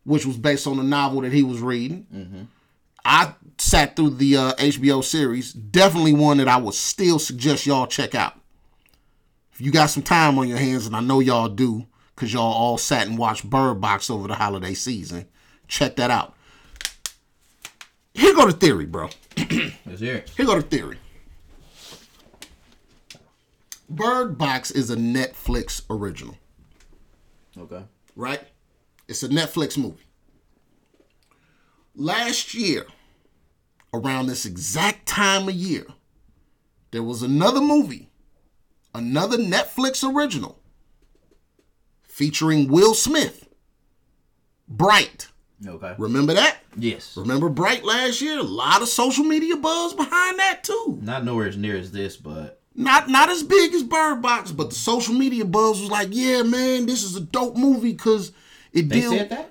which 0.05 0.27
was 0.27 0.37
based 0.37 0.67
on 0.67 0.79
a 0.79 0.83
novel 0.83 1.21
that 1.23 1.33
he 1.33 1.43
was 1.43 1.61
reading. 1.61 2.07
I 3.05 3.35
sat 3.59 3.97
through 3.97 4.11
the 4.11 4.37
uh, 4.37 4.53
HBO 4.55 5.03
series. 5.03 5.53
Definitely 5.53 6.15
one 6.15 6.39
that 6.39 6.49
I 6.49 6.57
would 6.57 6.75
still 6.75 7.19
suggest 7.19 7.67
y'all 7.67 7.87
check 7.87 8.15
out. 8.15 8.35
If 9.53 9.61
you 9.61 9.71
got 9.71 9.91
some 9.91 10.03
time 10.03 10.39
on 10.39 10.49
your 10.49 10.59
hands, 10.59 10.87
and 10.87 10.97
I 10.97 11.01
know 11.01 11.21
y'all 11.21 11.49
do, 11.49 11.87
because 12.15 12.33
y'all 12.33 12.43
all 12.53 12.79
sat 12.79 13.07
and 13.07 13.19
watched 13.19 13.49
Bird 13.49 13.81
Box 13.81 14.11
over 14.11 14.29
the 14.29 14.35
holiday 14.35 14.75
season, 14.75 15.27
check 15.69 15.97
that 15.97 16.11
out. 16.11 16.35
Here 18.15 18.35
go 18.35 18.47
the 18.47 18.53
theory, 18.53 18.87
bro. 18.87 19.09
Let's 19.87 20.01
hear 20.01 20.17
it. 20.17 20.31
Here 20.37 20.47
go 20.47 20.57
the 20.57 20.63
theory. 20.63 20.99
Bird 23.89 24.39
Box 24.39 24.71
is 24.71 24.91
a 24.91 24.97
Netflix 24.97 25.83
original, 25.91 26.37
Okay. 27.59 27.83
right? 28.17 28.41
It's 29.09 29.23
a 29.23 29.29
Netflix 29.29 29.77
movie. 29.77 30.03
Last 31.95 32.55
year, 32.55 32.87
around 33.93 34.27
this 34.27 34.47
exact 34.47 35.07
time 35.07 35.49
of 35.49 35.55
year, 35.55 35.85
there 36.91 37.03
was 37.03 37.23
another 37.23 37.61
movie, 37.61 38.09
another 38.95 39.37
Netflix 39.37 40.03
original, 40.03 40.59
featuring 42.23 42.69
Will 42.69 42.95
Smith. 42.95 43.49
Bright. 44.69 45.27
Okay. 45.67 45.95
Remember 45.99 46.35
that? 46.35 46.59
Yes. 46.77 47.17
Remember 47.17 47.49
Bright 47.49 47.85
last 47.85 48.21
year? 48.23 48.39
A 48.39 48.43
lot 48.45 48.81
of 48.81 48.87
social 48.89 49.25
media 49.25 49.57
buzz 49.57 49.93
behind 49.93 50.39
that 50.39 50.61
too. 50.63 51.01
Not 51.03 51.25
nowhere 51.25 51.49
as 51.49 51.57
near 51.57 51.77
as 51.77 51.91
this, 51.91 52.17
but 52.17 52.61
Not 52.77 53.09
not 53.09 53.29
as 53.29 53.43
big 53.43 53.75
as 53.75 53.83
Bird 53.83 54.23
Box, 54.23 54.53
but 54.53 54.71
the 54.71 54.77
social 54.77 55.15
media 55.15 55.45
buzz 55.45 55.81
was 55.81 55.91
like, 55.91 56.09
yeah, 56.13 56.43
man, 56.43 56.87
this 56.87 57.03
is 57.03 57.17
a 57.17 57.21
dope 57.21 57.57
movie 57.57 57.91
because 57.93 58.31
it 58.73 58.89
they 58.89 59.01
deal. 59.01 59.11
said 59.11 59.31
that. 59.31 59.51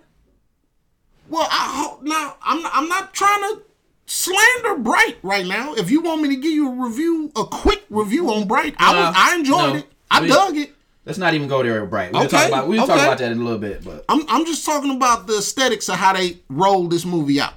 Well, 1.30 1.48
I 1.52 1.84
hope 1.84 2.04
now. 2.04 2.36
I'm 2.42 2.66
I'm 2.72 2.88
not 2.88 3.14
trying 3.14 3.42
to 3.42 3.62
slander 4.06 4.78
Bright 4.78 5.18
right 5.24 5.46
now. 5.46 5.74
If 5.74 5.92
you 5.92 6.00
want 6.02 6.22
me 6.22 6.30
to 6.30 6.36
give 6.38 6.54
you 6.54 6.72
a 6.72 6.86
review, 6.88 7.32
a 7.36 7.44
quick 7.46 7.84
review 7.90 8.30
on 8.32 8.48
Bright, 8.48 8.76
I 8.78 8.96
was, 8.96 9.16
I 9.18 9.36
enjoyed 9.36 9.74
no. 9.74 9.76
it. 9.80 9.86
I 10.10 10.22
We- 10.22 10.28
dug 10.30 10.56
it. 10.58 10.72
Let's 11.06 11.18
not 11.18 11.34
even 11.34 11.48
go 11.48 11.64
there, 11.64 11.84
Bright. 11.86 12.14
We'll 12.14 12.24
Okay, 12.24 12.30
talk 12.38 12.48
about 12.48 12.68
we'll 12.68 12.86
talk 12.86 13.00
about 13.00 13.18
that 13.18 13.32
in 13.32 13.40
a 13.40 13.44
little 13.44 13.60
bit, 13.60 13.84
but 13.84 14.06
I'm 14.08 14.24
I'm 14.30 14.46
just 14.46 14.66
talking 14.66 14.96
about 14.96 15.26
the 15.28 15.38
aesthetics 15.38 15.90
of 15.90 15.96
how 15.96 16.14
they 16.14 16.38
rolled 16.50 16.92
this 16.92 17.06
movie 17.06 17.40
out. 17.42 17.54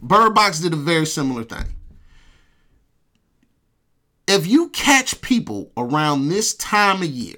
Bird 0.00 0.34
Box 0.34 0.58
did 0.60 0.72
a 0.72 0.76
very 0.76 1.06
similar 1.06 1.44
thing. 1.44 1.66
If 4.26 4.46
you 4.46 4.70
catch 4.70 5.20
people 5.20 5.70
around 5.76 6.28
this 6.28 6.54
time 6.54 7.02
of 7.02 7.08
year, 7.08 7.36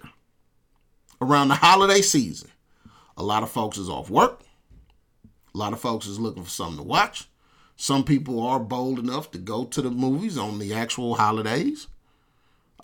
around 1.21 1.49
the 1.49 1.55
holiday 1.57 2.01
season, 2.01 2.51
a 3.17 3.23
lot 3.23 3.43
of 3.43 3.51
folks 3.51 3.79
is 3.79 3.89
off 3.89 4.11
work. 4.11 4.43
A 5.55 5.59
lot 5.59 5.73
of 5.73 5.81
folks 5.81 6.07
is 6.07 6.21
looking 6.21 6.43
for 6.45 6.51
something 6.51 6.79
to 6.79 6.83
watch. 6.83 7.29
Some 7.77 8.05
people 8.05 8.41
are 8.41 8.61
bold 8.61 8.99
enough 8.99 9.31
to 9.33 9.39
go 9.39 9.65
to 9.65 9.83
the 9.83 9.91
movies 9.91 10.39
on 10.39 10.59
the 10.59 10.73
actual 10.75 11.15
holidays. 11.17 11.89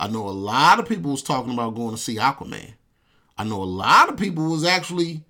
I 0.01 0.09
know 0.09 0.27
a 0.27 0.31
lot 0.31 0.81
of 0.81 0.89
people 0.89 1.11
was 1.11 1.23
talking 1.23 1.53
about 1.53 1.75
going 1.75 1.95
to 1.95 2.01
see 2.01 2.17
Aquaman. 2.17 2.73
I 3.37 3.45
know 3.45 3.63
a 3.63 3.65
lot 3.65 4.09
of 4.09 4.17
people 4.17 4.51
was 4.51 4.65
actually 4.65 5.25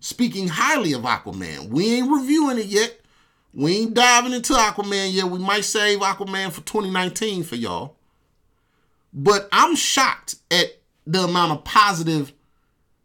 speaking 0.00 0.48
highly 0.48 0.94
of 0.94 1.02
Aquaman. 1.02 1.68
We 1.68 1.96
ain't 1.96 2.10
reviewing 2.10 2.58
it 2.58 2.66
yet. 2.66 3.02
We 3.52 3.76
ain't 3.76 3.92
diving 3.92 4.32
into 4.32 4.54
Aquaman 4.54 5.12
yet. 5.12 5.26
We 5.26 5.38
might 5.38 5.66
save 5.66 5.98
Aquaman 5.98 6.52
for 6.52 6.62
2019 6.62 7.44
for 7.44 7.56
y'all. 7.56 7.96
But 9.12 9.46
I'm 9.52 9.76
shocked 9.76 10.36
at 10.50 10.68
the 11.06 11.24
amount 11.24 11.52
of 11.52 11.64
positive 11.64 12.32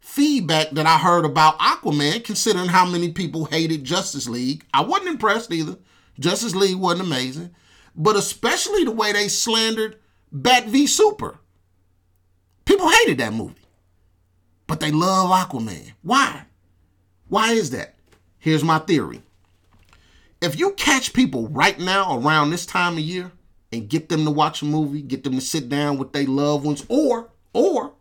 feedback 0.00 0.70
that 0.70 0.86
I 0.86 0.96
heard 0.96 1.26
about 1.26 1.58
Aquaman, 1.58 2.24
considering 2.24 2.68
how 2.68 2.86
many 2.86 3.12
people 3.12 3.44
hated 3.44 3.84
Justice 3.84 4.26
League. 4.26 4.64
I 4.72 4.80
wasn't 4.80 5.10
impressed 5.10 5.52
either. 5.52 5.76
Justice 6.18 6.54
League 6.54 6.78
wasn't 6.78 7.06
amazing, 7.06 7.54
but 7.94 8.16
especially 8.16 8.84
the 8.84 8.90
way 8.90 9.12
they 9.12 9.28
slandered 9.28 9.96
Bat 10.32 10.66
v 10.68 10.86
Super. 10.86 11.38
People 12.64 12.88
hated 12.88 13.18
that 13.18 13.32
movie, 13.32 13.54
but 14.66 14.78
they 14.80 14.92
love 14.92 15.30
Aquaman. 15.30 15.92
Why? 16.02 16.44
Why 17.28 17.52
is 17.52 17.70
that? 17.70 17.96
Here's 18.38 18.62
my 18.62 18.78
theory. 18.78 19.22
If 20.40 20.58
you 20.58 20.72
catch 20.72 21.12
people 21.12 21.48
right 21.48 21.78
now 21.78 22.18
around 22.18 22.50
this 22.50 22.64
time 22.64 22.94
of 22.94 23.00
year 23.00 23.32
and 23.72 23.88
get 23.88 24.08
them 24.08 24.24
to 24.24 24.30
watch 24.30 24.62
a 24.62 24.64
movie, 24.64 25.02
get 25.02 25.24
them 25.24 25.34
to 25.34 25.40
sit 25.40 25.68
down 25.68 25.98
with 25.98 26.12
their 26.12 26.26
loved 26.26 26.64
ones, 26.64 26.84
or 26.88 27.30
or 27.52 27.92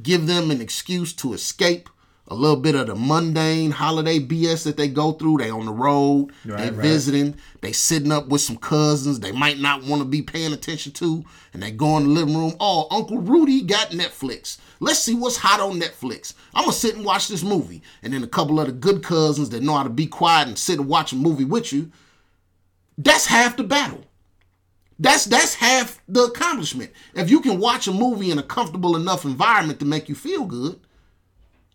give 0.00 0.26
them 0.26 0.50
an 0.50 0.60
excuse 0.60 1.12
to 1.14 1.32
escape 1.32 1.88
a 2.28 2.34
little 2.34 2.56
bit 2.56 2.74
of 2.74 2.88
the 2.88 2.94
mundane 2.94 3.70
holiday 3.70 4.18
BS 4.18 4.64
that 4.64 4.76
they 4.76 4.88
go 4.88 5.12
through. 5.12 5.38
They 5.38 5.50
on 5.50 5.64
the 5.66 5.72
road, 5.72 6.32
Right, 6.44 6.58
they 6.58 6.70
right. 6.70 6.82
visiting, 6.82 7.36
they 7.60 7.72
sitting 7.72 8.10
up 8.10 8.28
with 8.28 8.40
some 8.40 8.56
cousins 8.56 9.20
they 9.20 9.30
might 9.32 9.58
not 9.58 9.84
want 9.84 10.02
to 10.02 10.08
be 10.08 10.22
paying 10.22 10.52
attention 10.52 10.92
to, 10.94 11.24
and 11.52 11.62
they 11.62 11.70
go 11.70 11.96
in 11.98 12.02
the 12.04 12.08
living 12.10 12.36
room. 12.36 12.54
Oh, 12.58 12.88
Uncle 12.90 13.18
Rudy 13.18 13.62
got 13.62 13.90
Netflix. 13.90 14.58
Let's 14.80 14.98
see 14.98 15.14
what's 15.14 15.36
hot 15.36 15.60
on 15.60 15.80
Netflix. 15.80 16.34
I'm 16.54 16.64
gonna 16.64 16.72
sit 16.72 16.96
and 16.96 17.04
watch 17.04 17.28
this 17.28 17.42
movie, 17.44 17.82
and 18.02 18.12
then 18.12 18.24
a 18.24 18.28
couple 18.28 18.58
of 18.60 18.66
the 18.66 18.72
good 18.72 19.02
cousins 19.02 19.50
that 19.50 19.62
know 19.62 19.74
how 19.76 19.84
to 19.84 19.88
be 19.90 20.06
quiet 20.06 20.48
and 20.48 20.58
sit 20.58 20.78
and 20.80 20.88
watch 20.88 21.12
a 21.12 21.16
movie 21.16 21.44
with 21.44 21.72
you. 21.72 21.90
That's 22.98 23.26
half 23.26 23.56
the 23.56 23.64
battle. 23.64 24.04
That's 24.98 25.26
that's 25.26 25.54
half 25.54 26.00
the 26.08 26.24
accomplishment. 26.24 26.90
If 27.14 27.30
you 27.30 27.40
can 27.40 27.58
watch 27.60 27.86
a 27.86 27.92
movie 27.92 28.30
in 28.30 28.38
a 28.38 28.42
comfortable 28.42 28.96
enough 28.96 29.24
environment 29.26 29.78
to 29.80 29.84
make 29.84 30.08
you 30.08 30.14
feel 30.14 30.46
good, 30.46 30.80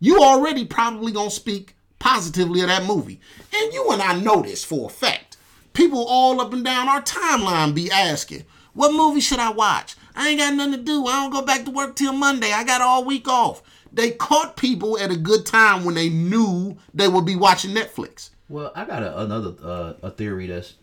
you 0.02 0.22
already 0.22 0.66
probably 0.66 1.14
gonna 1.14 1.32
speak 1.32 1.76
positively 2.00 2.60
of 2.60 2.68
that 2.68 2.84
movie. 2.84 3.22
And 3.54 3.72
you 3.72 3.92
and 3.92 4.02
I 4.02 4.20
know 4.20 4.42
this 4.42 4.66
for 4.66 4.88
a 4.88 4.90
fact. 4.90 5.38
People 5.72 6.04
all 6.06 6.42
up 6.42 6.52
and 6.52 6.66
down 6.66 6.90
our 6.90 7.02
timeline 7.02 7.74
be 7.74 7.90
asking, 7.90 8.44
what 8.74 8.92
movie 8.92 9.22
should 9.22 9.40
I 9.40 9.52
watch? 9.52 9.96
I 10.16 10.30
ain't 10.30 10.40
got 10.40 10.54
nothing 10.54 10.74
to 10.74 10.84
do. 10.84 11.06
I 11.06 11.22
don't 11.22 11.32
go 11.32 11.42
back 11.44 11.64
to 11.64 11.72
work 11.72 11.96
till 11.96 12.12
Monday. 12.12 12.52
I 12.52 12.66
got 12.66 12.82
all 12.82 13.06
week 13.06 13.28
off. 13.30 13.64
They 13.94 14.12
caught 14.12 14.58
people 14.58 14.98
at 14.98 15.12
a 15.12 15.16
good 15.16 15.46
time 15.46 15.86
when 15.86 15.96
they 15.96 16.10
knew 16.10 16.78
they 16.94 17.08
would 17.08 17.26
be 17.26 17.36
watching 17.36 17.72
Netflix. 17.72 18.32
Well, 18.50 18.72
I 18.76 18.86
got 18.86 19.04
a, 19.04 19.22
another 19.22 19.54
uh, 19.64 19.94
a 20.02 20.12
theory 20.12 20.48
that's 20.48 20.74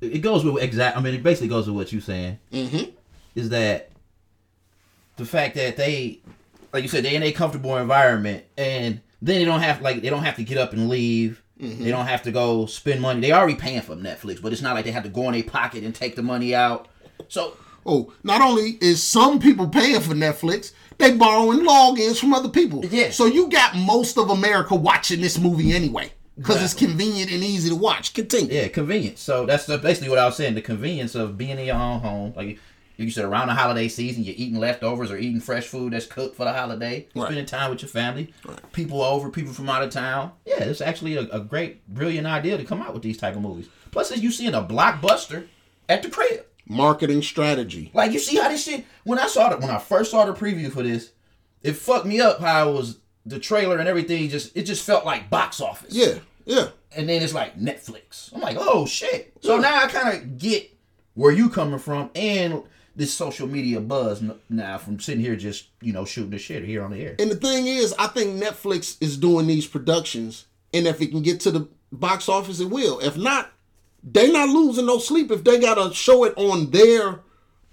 it 0.00 0.18
goes 0.18 0.44
with 0.44 0.62
exact. 0.62 0.96
I 0.96 1.00
mean, 1.00 1.14
it 1.14 1.22
basically 1.22 1.48
goes 1.48 1.66
with 1.66 1.76
what 1.76 1.92
you're 1.92 2.02
saying. 2.02 2.38
Mm-hmm. 2.52 2.90
Is 3.34 3.50
that 3.50 3.90
the 5.16 5.24
fact 5.24 5.54
that 5.54 5.76
they, 5.76 6.20
like 6.72 6.82
you 6.82 6.88
said, 6.88 7.04
they're 7.04 7.14
in 7.14 7.22
a 7.22 7.32
comfortable 7.32 7.76
environment, 7.76 8.44
and 8.56 9.00
then 9.20 9.38
they 9.38 9.44
don't 9.44 9.60
have 9.60 9.82
like 9.82 10.02
they 10.02 10.10
don't 10.10 10.24
have 10.24 10.36
to 10.36 10.44
get 10.44 10.58
up 10.58 10.72
and 10.72 10.88
leave. 10.88 11.42
Mm-hmm. 11.60 11.84
They 11.84 11.90
don't 11.90 12.06
have 12.06 12.22
to 12.22 12.32
go 12.32 12.66
spend 12.66 13.00
money. 13.00 13.20
They 13.20 13.32
already 13.32 13.54
paying 13.54 13.82
for 13.82 13.94
Netflix, 13.94 14.42
but 14.42 14.52
it's 14.52 14.62
not 14.62 14.74
like 14.74 14.84
they 14.84 14.90
have 14.90 15.04
to 15.04 15.08
go 15.08 15.28
in 15.28 15.32
their 15.32 15.44
pocket 15.44 15.84
and 15.84 15.94
take 15.94 16.16
the 16.16 16.22
money 16.22 16.54
out. 16.54 16.88
So 17.28 17.56
Oh, 17.84 18.12
not 18.22 18.40
only 18.40 18.78
is 18.80 19.02
some 19.02 19.40
people 19.40 19.68
paying 19.68 20.00
for 20.00 20.14
Netflix, 20.14 20.72
they 20.98 21.16
borrowing 21.16 21.60
logins 21.60 22.18
from 22.18 22.32
other 22.32 22.48
people. 22.48 22.84
Yeah. 22.84 23.10
So 23.10 23.26
you 23.26 23.48
got 23.48 23.76
most 23.76 24.18
of 24.18 24.30
America 24.30 24.74
watching 24.74 25.20
this 25.20 25.38
movie 25.38 25.72
anyway 25.72 26.12
because 26.36 26.62
it's 26.62 26.74
convenient 26.74 27.32
and 27.32 27.42
easy 27.42 27.68
to 27.70 27.76
watch. 27.76 28.14
Continue. 28.14 28.52
Yeah, 28.54 28.68
convenience. 28.68 29.20
So 29.20 29.46
that's 29.46 29.66
basically 29.66 30.08
what 30.08 30.18
I 30.18 30.26
was 30.26 30.36
saying. 30.36 30.54
The 30.54 30.62
convenience 30.62 31.14
of 31.14 31.36
being 31.36 31.58
in 31.58 31.66
your 31.66 31.76
own 31.76 32.00
home, 32.00 32.32
like 32.36 32.58
you 32.96 33.10
said, 33.10 33.24
around 33.24 33.48
the 33.48 33.54
holiday 33.54 33.88
season, 33.88 34.22
you're 34.24 34.34
eating 34.36 34.58
leftovers 34.58 35.10
or 35.10 35.16
eating 35.16 35.40
fresh 35.40 35.66
food 35.66 35.92
that's 35.92 36.06
cooked 36.06 36.36
for 36.36 36.44
the 36.44 36.52
holiday. 36.52 37.06
Right. 37.14 37.24
Spending 37.24 37.46
time 37.46 37.70
with 37.70 37.82
your 37.82 37.88
family, 37.88 38.32
people 38.72 39.02
over, 39.02 39.30
people 39.30 39.52
from 39.52 39.68
out 39.68 39.82
of 39.82 39.90
town. 39.90 40.32
Yeah, 40.44 40.62
it's 40.64 40.80
actually 40.80 41.16
a, 41.16 41.22
a 41.30 41.40
great, 41.40 41.86
brilliant 41.88 42.26
idea 42.26 42.56
to 42.58 42.64
come 42.64 42.82
out 42.82 42.92
with 42.94 43.02
these 43.02 43.16
type 43.18 43.34
of 43.36 43.42
movies. 43.42 43.68
Plus, 43.90 44.10
as 44.12 44.22
you 44.22 44.30
seeing 44.30 44.54
a 44.54 44.62
blockbuster 44.62 45.46
at 45.88 46.02
the 46.02 46.10
crib. 46.10 46.44
Marketing 46.66 47.22
strategy. 47.22 47.90
Like 47.92 48.12
you 48.12 48.18
see 48.20 48.36
how 48.36 48.48
this 48.48 48.64
shit. 48.64 48.84
When 49.04 49.18
I 49.18 49.26
saw 49.26 49.50
it, 49.52 49.60
when 49.60 49.68
I 49.70 49.78
first 49.78 50.10
saw 50.12 50.24
the 50.24 50.32
preview 50.32 50.70
for 50.70 50.82
this, 50.82 51.10
it 51.62 51.72
fucked 51.72 52.06
me 52.06 52.20
up. 52.20 52.40
How 52.40 52.70
it 52.70 52.72
was 52.72 52.98
the 53.26 53.38
trailer 53.40 53.78
and 53.78 53.88
everything. 53.88 54.28
Just 54.28 54.56
it 54.56 54.62
just 54.62 54.84
felt 54.86 55.04
like 55.04 55.28
box 55.28 55.60
office 55.60 55.92
Yeah. 55.92 56.14
Yeah. 56.44 56.68
and 56.96 57.08
then 57.08 57.20
it's 57.22 57.34
like 57.34 57.58
Netflix. 57.58 58.32
I'm 58.32 58.40
like, 58.40 58.56
oh 58.58 58.86
shit. 58.86 59.32
So 59.42 59.58
now 59.58 59.82
I 59.82 59.88
kind 59.88 60.16
of 60.16 60.38
get 60.38 60.70
where 61.14 61.32
you 61.32 61.50
coming 61.50 61.78
from 61.80 62.10
and 62.14 62.62
this 62.94 63.12
social 63.12 63.46
media 63.46 63.80
buzz 63.80 64.22
now 64.48 64.78
from 64.78 65.00
sitting 65.00 65.20
here 65.22 65.36
just 65.36 65.68
you 65.80 65.92
know 65.92 66.04
shooting 66.04 66.30
the 66.30 66.38
shit 66.38 66.64
here 66.64 66.84
on 66.84 66.90
the 66.90 67.00
air. 67.02 67.16
And 67.18 67.30
the 67.30 67.36
thing 67.36 67.66
is, 67.66 67.94
I 67.98 68.06
think 68.08 68.42
Netflix 68.42 68.96
is 69.00 69.16
doing 69.16 69.46
these 69.46 69.66
productions, 69.66 70.46
and 70.74 70.86
if 70.86 71.00
it 71.00 71.10
can 71.10 71.22
get 71.22 71.40
to 71.40 71.50
the 71.50 71.68
box 71.90 72.28
office, 72.28 72.60
it 72.60 72.70
will. 72.70 72.98
If 73.00 73.16
not, 73.16 73.52
they 74.04 74.30
not 74.30 74.48
losing 74.48 74.86
no 74.86 74.98
sleep 74.98 75.30
if 75.30 75.44
they 75.44 75.58
gotta 75.58 75.94
show 75.94 76.24
it 76.24 76.34
on 76.36 76.70
their 76.70 77.20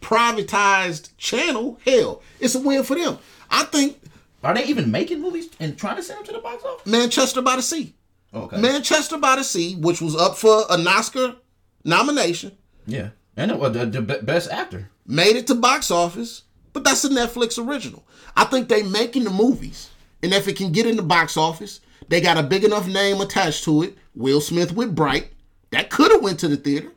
privatized 0.01 1.09
channel. 1.17 1.80
Hell, 1.86 2.22
it's 2.39 2.55
a 2.55 2.59
win 2.59 2.84
for 2.84 2.95
them. 2.95 3.17
I 3.49 3.63
think 3.63 3.99
Are 4.43 4.53
they 4.53 4.65
even 4.65 4.91
making 4.91 5.22
movies 5.22 5.49
and 5.59 5.78
trying 5.78 5.97
to 5.97 6.03
send 6.03 6.20
them 6.20 6.26
to 6.28 6.32
the 6.34 6.39
box 6.39 6.63
office? 6.63 6.86
Manchester 6.86 7.41
by 7.41 7.55
the 7.57 7.61
Sea. 7.61 7.93
Okay. 8.34 8.57
Manchester 8.61 9.17
by 9.17 9.36
the 9.38 9.43
Sea, 9.43 9.76
which 9.76 10.01
was 10.01 10.15
up 10.15 10.38
for 10.38 10.63
an 10.70 10.88
Oscar 10.88 11.36
nomination, 11.84 12.57
Yeah. 12.86 13.09
And 13.36 13.51
it 13.51 13.57
was 13.59 13.72
the, 13.74 13.86
the 13.86 14.01
best 14.01 14.49
actor. 14.51 14.89
Made 15.10 15.36
it 15.36 15.47
to 15.47 15.55
box 15.55 15.91
office, 15.91 16.43
but 16.72 16.84
that's 16.84 17.03
a 17.03 17.10
Netflix 17.10 17.57
original. 17.57 18.05
I 18.38 18.45
think 18.45 18.70
they 18.70 18.84
making 18.84 19.24
the 19.24 19.32
movies, 19.32 19.89
and 20.24 20.34
if 20.34 20.47
it 20.47 20.55
can 20.55 20.72
get 20.72 20.86
in 20.86 20.95
the 20.95 21.03
box 21.03 21.36
office, 21.36 21.82
they 22.07 22.22
got 22.22 22.38
a 22.38 22.43
big 22.43 22.64
enough 22.64 22.88
name 22.88 23.20
attached 23.20 23.64
to 23.66 23.84
it. 23.84 23.97
Will 24.16 24.39
Smith 24.39 24.72
with 24.72 24.95
Bright, 24.95 25.32
that 25.72 25.89
could 25.89 26.12
have 26.12 26.22
went 26.22 26.39
to 26.39 26.47
the 26.47 26.57
theater. 26.57 26.91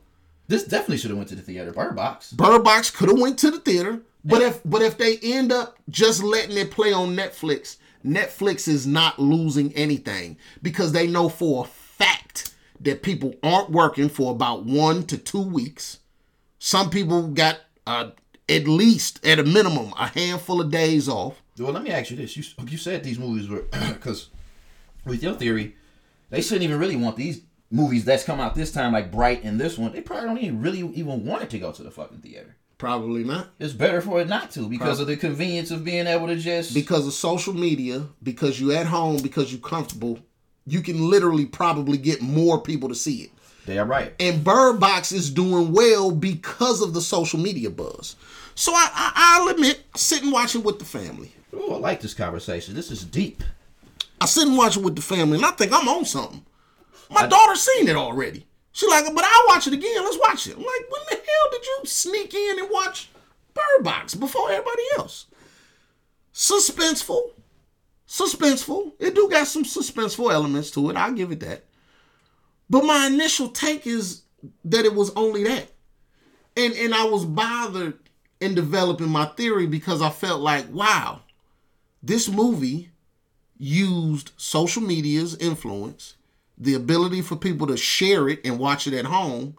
This 0.47 0.63
definitely 0.63 0.97
should 0.97 1.09
have 1.09 1.17
went 1.17 1.29
to 1.29 1.35
the 1.35 1.41
theater. 1.41 1.71
Bird 1.71 1.95
Box. 1.95 2.31
Bird 2.31 2.63
Box 2.63 2.91
could 2.91 3.09
have 3.09 3.19
went 3.19 3.39
to 3.39 3.51
the 3.51 3.59
theater, 3.59 4.01
but 4.23 4.41
if 4.41 4.61
but 4.63 4.81
if 4.81 4.97
they 4.97 5.17
end 5.17 5.51
up 5.51 5.77
just 5.89 6.21
letting 6.23 6.57
it 6.57 6.71
play 6.71 6.93
on 6.93 7.15
Netflix, 7.15 7.77
Netflix 8.05 8.67
is 8.67 8.85
not 8.85 9.19
losing 9.19 9.73
anything 9.73 10.37
because 10.61 10.91
they 10.91 11.07
know 11.07 11.29
for 11.29 11.63
a 11.63 11.67
fact 11.67 12.53
that 12.81 13.01
people 13.01 13.33
aren't 13.41 13.71
working 13.71 14.09
for 14.09 14.31
about 14.31 14.65
one 14.65 15.03
to 15.07 15.17
two 15.17 15.41
weeks. 15.41 15.99
Some 16.59 16.89
people 16.89 17.29
got 17.29 17.59
uh, 17.85 18.11
at 18.49 18.67
least 18.67 19.25
at 19.25 19.39
a 19.39 19.43
minimum 19.43 19.93
a 19.97 20.07
handful 20.07 20.61
of 20.61 20.71
days 20.71 21.07
off. 21.07 21.41
Well, 21.57 21.71
let 21.71 21.83
me 21.83 21.91
ask 21.91 22.11
you 22.11 22.17
this: 22.17 22.35
you 22.35 22.43
you 22.67 22.77
said 22.77 23.03
these 23.03 23.19
movies 23.19 23.49
were 23.49 23.61
because 23.93 24.29
with 25.05 25.23
your 25.23 25.33
theory, 25.33 25.75
they 26.29 26.41
shouldn't 26.41 26.63
even 26.63 26.79
really 26.79 26.95
want 26.95 27.15
these 27.15 27.41
movies 27.69 28.05
that's 28.05 28.23
come 28.23 28.39
out 28.39 28.55
this 28.55 28.71
time, 28.71 28.93
like 28.93 29.11
Bright 29.11 29.43
and 29.43 29.59
this 29.59 29.77
one. 29.77 29.91
They 29.91 30.01
probably 30.01 30.27
don't 30.27 30.37
even 30.39 30.61
really 30.61 30.79
even 30.79 31.25
want 31.25 31.43
it 31.43 31.49
to 31.51 31.59
go 31.59 31.71
to 31.71 31.83
the 31.83 31.91
fucking 31.91 32.19
theater. 32.19 32.55
Probably 32.77 33.23
not. 33.23 33.49
It's 33.59 33.73
better 33.73 34.01
for 34.01 34.19
it 34.19 34.27
not 34.27 34.51
to 34.51 34.67
because 34.67 34.99
of 34.99 35.07
the 35.07 35.15
convenience 35.15 35.71
of 35.71 35.85
being 35.85 36.05
able 36.05 36.27
to 36.27 36.35
just. 36.35 36.73
Because 36.73 37.07
of 37.07 37.13
social 37.13 37.53
media, 37.53 38.07
because 38.21 38.59
you're 38.59 38.75
at 38.75 38.87
home, 38.87 39.21
because 39.21 39.51
you're 39.51 39.61
comfortable, 39.61 40.19
you 40.65 40.81
can 40.81 41.09
literally 41.09 41.45
probably 41.45 41.97
get 41.97 42.21
more 42.21 42.59
people 42.59 42.89
to 42.89 42.95
see 42.95 43.21
it. 43.21 43.31
They 43.65 43.77
are 43.77 43.85
right. 43.85 44.13
and 44.19 44.43
Bird 44.43 44.79
Box 44.79 45.11
is 45.11 45.29
doing 45.29 45.71
well 45.71 46.11
because 46.11 46.81
of 46.81 46.93
the 46.93 47.01
social 47.01 47.39
media 47.39 47.69
buzz. 47.69 48.15
So 48.55 48.73
I, 48.73 48.89
I 48.93 49.11
I'll 49.15 49.47
admit, 49.49 49.83
sit 49.95 50.23
and 50.23 50.31
watch 50.31 50.55
it 50.55 50.63
with 50.63 50.79
the 50.79 50.85
family. 50.85 51.31
Oh, 51.53 51.75
I 51.75 51.77
like 51.77 52.01
this 52.01 52.13
conversation. 52.13 52.75
This 52.75 52.91
is 52.91 53.03
deep. 53.03 53.43
I 54.19 54.25
sit 54.25 54.47
and 54.47 54.57
watch 54.57 54.77
it 54.77 54.83
with 54.83 54.95
the 54.95 55.01
family, 55.01 55.37
and 55.37 55.45
I 55.45 55.51
think 55.51 55.71
I'm 55.73 55.87
on 55.87 56.05
something. 56.05 56.45
My 57.09 57.27
daughter's 57.27 57.61
seen 57.61 57.87
it 57.87 57.95
already. 57.95 58.45
She 58.71 58.87
like, 58.87 59.05
but 59.05 59.23
I'll 59.23 59.47
watch 59.47 59.67
it 59.67 59.73
again. 59.73 60.01
Let's 60.03 60.17
watch 60.17 60.47
it. 60.47 60.55
I'm 60.55 60.63
like, 60.63 60.85
when 60.89 61.01
the 61.09 61.15
hell 61.15 61.51
did 61.51 61.65
you 61.65 61.79
sneak 61.85 62.33
in 62.33 62.59
and 62.59 62.69
watch 62.71 63.09
Bird 63.53 63.83
Box 63.83 64.15
before 64.15 64.49
everybody 64.49 64.83
else? 64.97 65.27
Suspenseful, 66.33 67.31
suspenseful. 68.07 68.93
It 68.99 69.13
do 69.13 69.29
got 69.29 69.45
some 69.45 69.63
suspenseful 69.63 70.31
elements 70.31 70.71
to 70.71 70.89
it. 70.89 70.95
I'll 70.95 71.13
give 71.13 71.31
it 71.31 71.39
that. 71.41 71.65
But 72.69 72.85
my 72.85 73.07
initial 73.07 73.49
take 73.49 73.85
is 73.85 74.23
that 74.65 74.85
it 74.85 74.95
was 74.95 75.11
only 75.15 75.43
that. 75.43 75.69
And 76.55 76.73
and 76.73 76.93
I 76.93 77.05
was 77.05 77.25
bothered 77.25 77.97
in 78.39 78.55
developing 78.55 79.09
my 79.09 79.25
theory 79.25 79.67
because 79.67 80.01
I 80.01 80.09
felt 80.09 80.41
like, 80.41 80.69
wow, 80.71 81.21
this 82.01 82.29
movie 82.29 82.89
used 83.57 84.31
social 84.37 84.81
media's 84.81 85.35
influence 85.37 86.15
the 86.57 86.73
ability 86.73 87.21
for 87.21 87.35
people 87.35 87.67
to 87.67 87.77
share 87.77 88.29
it 88.29 88.39
and 88.45 88.59
watch 88.59 88.87
it 88.87 88.93
at 88.93 89.05
home, 89.05 89.57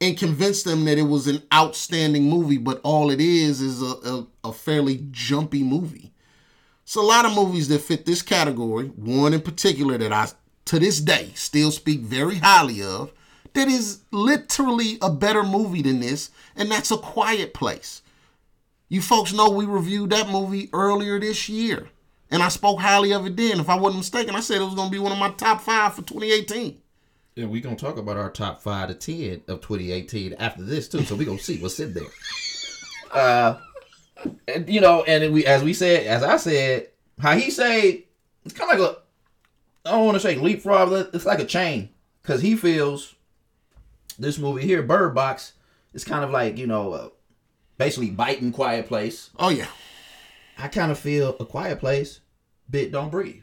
and 0.00 0.16
convince 0.16 0.62
them 0.62 0.84
that 0.84 0.96
it 0.96 1.02
was 1.02 1.26
an 1.26 1.42
outstanding 1.52 2.24
movie, 2.24 2.56
but 2.56 2.80
all 2.82 3.10
it 3.10 3.20
is 3.20 3.60
is 3.60 3.82
a, 3.82 3.84
a, 3.84 4.26
a 4.44 4.52
fairly 4.52 5.06
jumpy 5.10 5.62
movie. 5.62 6.12
So 6.84 7.02
a 7.02 7.06
lot 7.06 7.26
of 7.26 7.34
movies 7.34 7.68
that 7.68 7.80
fit 7.80 8.06
this 8.06 8.22
category, 8.22 8.86
one 8.86 9.34
in 9.34 9.42
particular 9.42 9.98
that 9.98 10.12
I 10.12 10.28
to 10.70 10.78
this 10.78 11.00
day 11.00 11.32
still 11.34 11.72
speak 11.72 11.98
very 11.98 12.36
highly 12.36 12.80
of, 12.80 13.12
that 13.54 13.66
is 13.66 14.02
literally 14.12 14.98
a 15.02 15.10
better 15.10 15.42
movie 15.42 15.82
than 15.82 15.98
this, 15.98 16.30
and 16.54 16.70
that's 16.70 16.92
A 16.92 16.96
Quiet 16.96 17.52
Place. 17.52 18.02
You 18.88 19.02
folks 19.02 19.32
know 19.32 19.50
we 19.50 19.64
reviewed 19.64 20.10
that 20.10 20.28
movie 20.28 20.70
earlier 20.72 21.18
this 21.18 21.48
year, 21.48 21.88
and 22.30 22.40
I 22.40 22.50
spoke 22.50 22.78
highly 22.78 23.12
of 23.12 23.26
it 23.26 23.36
then. 23.36 23.58
If 23.58 23.68
I 23.68 23.74
wasn't 23.74 23.98
mistaken, 23.98 24.36
I 24.36 24.40
said 24.40 24.60
it 24.60 24.64
was 24.64 24.76
going 24.76 24.90
to 24.90 24.92
be 24.92 25.00
one 25.00 25.10
of 25.10 25.18
my 25.18 25.30
top 25.30 25.60
five 25.60 25.94
for 25.94 26.02
2018. 26.02 26.80
Yeah, 27.34 27.46
we're 27.46 27.62
gonna 27.62 27.74
talk 27.74 27.96
about 27.96 28.16
our 28.16 28.30
top 28.30 28.60
five 28.60 28.88
to 28.88 28.94
ten 28.94 29.42
of 29.48 29.60
2018 29.62 30.34
after 30.34 30.62
this 30.62 30.88
too. 30.88 31.04
So 31.04 31.16
we're 31.16 31.26
gonna 31.26 31.38
see 31.38 31.58
what's 31.58 31.80
in 31.80 31.94
there. 31.94 32.04
Uh, 33.12 33.58
and, 34.46 34.68
you 34.68 34.80
know, 34.80 35.02
and 35.02 35.34
we 35.34 35.44
as 35.44 35.64
we 35.64 35.74
said, 35.74 36.06
as 36.06 36.22
I 36.22 36.36
said, 36.36 36.90
how 37.18 37.36
he 37.36 37.50
said 37.50 38.04
it's 38.44 38.54
kind 38.54 38.72
of 38.72 38.78
like 38.78 38.88
a 38.88 38.98
I 39.84 39.92
don't 39.92 40.04
want 40.04 40.16
to 40.16 40.20
say 40.20 40.36
leapfrog. 40.36 40.90
but 40.90 41.10
It's 41.14 41.26
like 41.26 41.38
a 41.40 41.44
chain 41.44 41.90
because 42.22 42.42
he 42.42 42.56
feels 42.56 43.14
this 44.18 44.38
movie 44.38 44.62
here, 44.66 44.82
Bird 44.82 45.14
Box, 45.14 45.54
is 45.94 46.04
kind 46.04 46.24
of 46.24 46.30
like 46.30 46.58
you 46.58 46.66
know, 46.66 46.92
uh, 46.92 47.08
basically 47.78 48.10
biting 48.10 48.52
Quiet 48.52 48.86
Place. 48.86 49.30
Oh 49.38 49.48
yeah, 49.48 49.68
I 50.58 50.68
kind 50.68 50.92
of 50.92 50.98
feel 50.98 51.36
a 51.40 51.44
Quiet 51.44 51.80
Place, 51.80 52.20
bit 52.68 52.92
don't 52.92 53.10
breathe. 53.10 53.42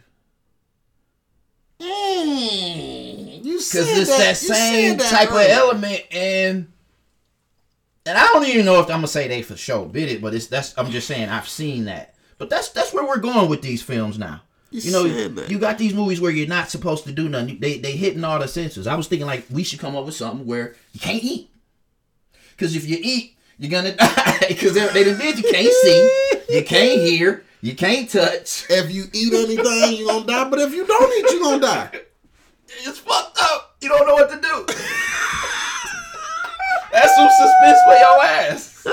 mm, 1.80 3.44
you 3.44 3.54
because 3.58 3.64
said 3.64 3.98
it's 3.98 4.10
that, 4.10 4.18
that, 4.18 4.42
you 4.42 4.48
same 4.54 4.90
said 4.92 5.00
that 5.00 5.12
type 5.12 5.32
of 5.32 5.38
element 5.38 6.02
and 6.12 6.68
and 8.06 8.18
I 8.18 8.26
don't 8.28 8.46
even 8.46 8.66
know 8.66 8.80
if 8.80 8.86
I'm 8.86 8.98
gonna 8.98 9.08
say 9.08 9.28
they 9.28 9.42
for 9.42 9.58
sure 9.58 9.86
bit 9.86 10.10
it, 10.10 10.22
but 10.22 10.34
it's 10.34 10.48
that's 10.48 10.78
I'm 10.78 10.92
just 10.92 11.08
saying 11.08 11.30
I've 11.30 11.50
seen 11.50 11.86
that. 11.86 12.16
But 12.38 12.50
that's 12.50 12.70
that's 12.70 12.94
where 12.94 13.06
we're 13.06 13.18
going 13.18 13.50
with 13.50 13.62
these 13.62 13.82
films 13.82 14.18
now. 14.18 14.42
You 14.72 14.82
You, 14.82 14.92
know, 14.92 15.08
said 15.08 15.36
that. 15.38 15.50
you 15.50 15.60
got 15.60 15.78
these 15.78 15.94
movies 15.94 16.20
where 16.20 16.32
you're 16.32 16.48
not 16.48 16.70
supposed 16.70 17.06
to 17.06 17.12
do 17.12 17.30
nothing. 17.30 17.60
They 17.60 17.78
they 17.80 17.94
hitting 17.94 18.24
all 18.24 18.38
the 18.40 18.48
senses. 18.48 18.86
I 18.88 18.96
was 18.96 19.08
thinking 19.08 19.26
like 19.28 19.46
we 19.50 19.64
should 19.64 19.80
come 19.80 19.96
up 19.96 20.06
with 20.06 20.16
something 20.16 20.46
where 20.46 20.76
you 20.94 21.00
can't 21.00 21.24
eat, 21.24 21.50
because 22.52 22.76
if 22.76 22.88
you 22.88 22.98
eat, 23.02 23.36
you're 23.58 23.72
gonna 23.72 23.96
die. 23.98 24.38
Because 24.48 24.74
they, 24.74 24.86
they 24.90 25.04
done 25.06 25.18
did 25.20 25.38
you 25.38 25.50
can't 25.50 25.72
see, 25.74 26.10
you 26.50 26.64
can't 26.66 27.00
hear, 27.02 27.44
you 27.62 27.76
can't 27.76 28.10
touch. 28.10 28.66
If 28.70 28.92
you 28.94 29.06
eat 29.14 29.34
anything, 29.34 29.98
you're 30.00 30.08
gonna 30.12 30.26
die. 30.26 30.50
But 30.50 30.60
if 30.60 30.74
you 30.74 30.86
don't 30.86 31.14
eat, 31.18 31.32
you're 31.32 31.44
gonna 31.44 31.62
die. 31.62 31.90
It's 32.86 33.00
fucked 33.00 33.38
up. 33.42 33.78
You 33.82 33.88
don't 33.90 34.06
know 34.06 34.16
what 34.16 34.30
to 34.30 34.36
do. 34.42 34.66
That's 36.92 37.16
some 37.16 37.30
suspense 37.30 37.80
for 37.86 37.94
your 37.94 38.24
ass. 38.26 38.88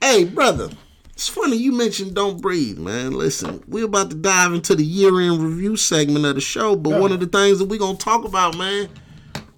Hey, 0.00 0.24
brother. 0.24 0.70
It's 1.16 1.30
funny 1.30 1.56
you 1.56 1.72
mentioned 1.72 2.14
"Don't 2.14 2.42
Breathe," 2.42 2.76
man. 2.76 3.12
Listen, 3.12 3.64
we're 3.66 3.86
about 3.86 4.10
to 4.10 4.16
dive 4.16 4.52
into 4.52 4.74
the 4.74 4.84
year-end 4.84 5.42
review 5.42 5.74
segment 5.74 6.26
of 6.26 6.34
the 6.34 6.42
show, 6.42 6.76
but 6.76 7.00
one 7.00 7.10
of 7.10 7.20
the 7.20 7.26
things 7.26 7.58
that 7.58 7.64
we're 7.64 7.78
gonna 7.78 7.96
talk 7.96 8.26
about, 8.26 8.54
man, 8.58 8.90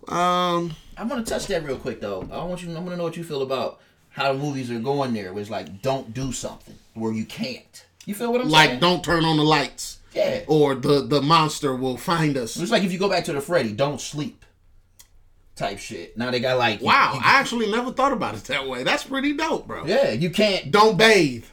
um, 0.06 0.72
I'm 0.96 1.08
gonna 1.08 1.24
touch 1.24 1.48
that 1.48 1.64
real 1.64 1.76
quick 1.76 2.00
though. 2.00 2.28
I 2.30 2.44
want 2.44 2.62
you. 2.62 2.70
I 2.70 2.74
want 2.74 2.90
to 2.90 2.96
know 2.96 3.02
what 3.02 3.16
you 3.16 3.24
feel 3.24 3.42
about 3.42 3.80
how 4.10 4.32
the 4.32 4.38
movies 4.38 4.70
are 4.70 4.78
going 4.78 5.12
there. 5.14 5.32
Where 5.32 5.40
it's 5.40 5.50
like, 5.50 5.82
don't 5.82 6.14
do 6.14 6.30
something 6.30 6.76
where 6.94 7.12
you 7.12 7.24
can't. 7.24 7.84
You 8.06 8.14
feel 8.14 8.30
what 8.30 8.40
I'm 8.40 8.48
like 8.48 8.68
saying? 8.68 8.74
Like 8.74 8.80
don't 8.80 9.02
turn 9.04 9.24
on 9.24 9.36
the 9.36 9.42
lights, 9.42 9.98
Yeah. 10.14 10.44
or 10.46 10.76
the 10.76 11.00
the 11.04 11.20
monster 11.20 11.74
will 11.74 11.96
find 11.96 12.36
us. 12.36 12.56
It's 12.56 12.70
like 12.70 12.84
if 12.84 12.92
you 12.92 13.00
go 13.00 13.08
back 13.08 13.24
to 13.24 13.32
the 13.32 13.40
Freddy, 13.40 13.72
don't 13.72 14.00
sleep. 14.00 14.44
Type 15.58 15.78
shit. 15.78 16.16
Now 16.16 16.30
they 16.30 16.38
got 16.40 16.56
like, 16.56 16.80
Wow, 16.80 17.14
you- 17.14 17.20
I 17.24 17.40
actually 17.40 17.68
never 17.70 17.90
thought 17.92 18.12
about 18.12 18.34
it 18.36 18.44
that 18.44 18.68
way. 18.68 18.84
That's 18.84 19.02
pretty 19.04 19.32
dope, 19.36 19.66
bro. 19.66 19.84
yeah, 19.86 20.12
you 20.12 20.30
can't. 20.30 20.70
Don't 20.70 20.96
bathe. 20.96 21.44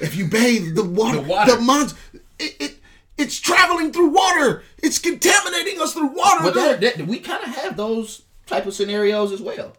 If 0.00 0.16
you 0.16 0.26
bathe, 0.28 0.74
the 0.74 0.82
water, 1.00 1.18
The 1.20 1.22
water. 1.28 1.54
the 1.56 1.60
monster, 1.62 1.98
it, 2.40 2.56
it 2.60 2.74
it's 3.16 3.38
traveling 3.38 3.92
through 3.92 4.08
water. 4.10 4.62
It's 4.82 4.98
contaminating 4.98 5.80
us 5.80 5.92
through 5.94 6.08
water. 6.08 6.42
But 6.42 6.54
that, 6.54 6.80
that, 6.98 7.06
we 7.06 7.18
kind 7.20 7.42
of 7.44 7.54
have 7.54 7.76
those 7.76 8.22
type 8.46 8.66
of 8.66 8.74
scenarios 8.74 9.32
as 9.32 9.40
well. 9.40 9.74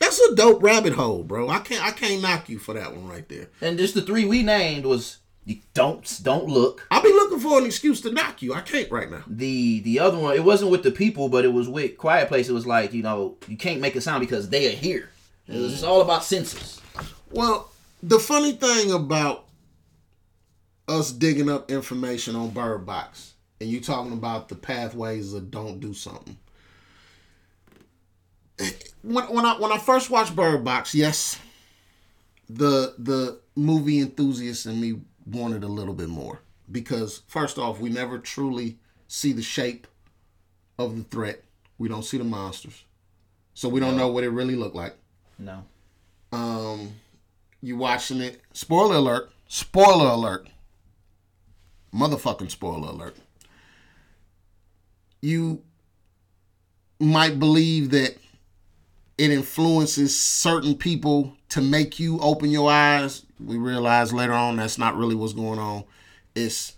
That's 0.00 0.18
a 0.18 0.34
dope 0.34 0.62
rabbit 0.62 0.94
hole, 0.94 1.22
bro. 1.22 1.48
I 1.50 1.58
can't 1.58 1.84
I 1.84 1.90
can't 1.90 2.22
knock 2.22 2.48
you 2.48 2.58
for 2.58 2.72
that 2.74 2.96
one 2.96 3.06
right 3.06 3.28
there. 3.28 3.48
And 3.60 3.76
just 3.78 3.94
the 3.94 4.00
three 4.02 4.24
we 4.24 4.42
named 4.42 4.86
was 4.86 5.18
you 5.50 5.58
don't 5.74 6.20
don't 6.22 6.46
look. 6.46 6.86
I'll 6.90 7.02
be 7.02 7.12
looking 7.12 7.40
for 7.40 7.58
an 7.58 7.66
excuse 7.66 8.00
to 8.02 8.12
knock 8.12 8.42
you. 8.42 8.54
I 8.54 8.60
can't 8.60 8.90
right 8.90 9.10
now. 9.10 9.24
The 9.26 9.80
the 9.80 9.98
other 9.98 10.18
one, 10.18 10.34
it 10.34 10.44
wasn't 10.44 10.70
with 10.70 10.82
the 10.82 10.90
people, 10.90 11.28
but 11.28 11.44
it 11.44 11.52
was 11.52 11.68
with 11.68 11.98
Quiet 11.98 12.28
Place. 12.28 12.48
It 12.48 12.52
was 12.52 12.66
like 12.66 12.92
you 12.92 13.02
know 13.02 13.36
you 13.48 13.56
can't 13.56 13.80
make 13.80 13.96
a 13.96 14.00
sound 14.00 14.20
because 14.20 14.48
they 14.48 14.72
are 14.72 14.76
here. 14.76 15.10
It 15.48 15.60
was 15.60 15.72
just 15.72 15.84
all 15.84 16.00
about 16.00 16.22
senses. 16.22 16.80
Well, 17.30 17.70
the 18.02 18.20
funny 18.20 18.52
thing 18.52 18.92
about 18.92 19.46
us 20.86 21.12
digging 21.12 21.50
up 21.50 21.70
information 21.70 22.36
on 22.36 22.50
Bird 22.50 22.86
Box 22.86 23.34
and 23.60 23.68
you 23.68 23.80
talking 23.80 24.12
about 24.12 24.48
the 24.48 24.54
pathways 24.54 25.34
of 25.34 25.50
don't 25.50 25.80
do 25.80 25.92
something. 25.92 26.36
When, 29.02 29.24
when 29.24 29.44
I 29.46 29.58
when 29.58 29.72
I 29.72 29.78
first 29.78 30.10
watched 30.10 30.36
Bird 30.36 30.64
Box, 30.64 30.94
yes, 30.94 31.38
the 32.48 32.94
the 32.98 33.40
movie 33.56 34.00
enthusiast 34.00 34.66
in 34.66 34.80
me 34.80 35.00
wanted 35.26 35.64
a 35.64 35.68
little 35.68 35.94
bit 35.94 36.08
more 36.08 36.42
because 36.70 37.22
first 37.26 37.58
off, 37.58 37.80
we 37.80 37.90
never 37.90 38.18
truly 38.18 38.78
see 39.08 39.32
the 39.32 39.42
shape 39.42 39.86
of 40.78 40.96
the 40.96 41.04
threat. 41.04 41.42
We 41.78 41.88
don't 41.88 42.04
see 42.04 42.18
the 42.18 42.24
monsters, 42.24 42.84
so 43.54 43.68
we 43.68 43.80
don't 43.80 43.96
know 43.96 44.08
what 44.08 44.24
it 44.24 44.30
really 44.30 44.56
looked 44.56 44.76
like. 44.76 44.96
No. 45.38 45.64
Um, 46.32 46.92
you 47.62 47.76
watching 47.76 48.20
it? 48.20 48.40
Spoiler 48.52 48.96
alert! 48.96 49.32
Spoiler 49.48 50.10
alert! 50.10 50.48
Motherfucking 51.92 52.50
spoiler 52.50 52.90
alert! 52.90 53.16
You 55.20 55.62
might 57.00 57.38
believe 57.38 57.90
that 57.90 58.16
it 59.20 59.30
influences 59.30 60.18
certain 60.18 60.74
people 60.74 61.36
to 61.50 61.60
make 61.60 62.00
you 62.00 62.18
open 62.20 62.50
your 62.50 62.70
eyes. 62.70 63.26
We 63.38 63.58
realize 63.58 64.14
later 64.14 64.32
on 64.32 64.56
that's 64.56 64.78
not 64.78 64.96
really 64.96 65.14
what's 65.14 65.34
going 65.34 65.58
on. 65.58 65.84
It's 66.34 66.72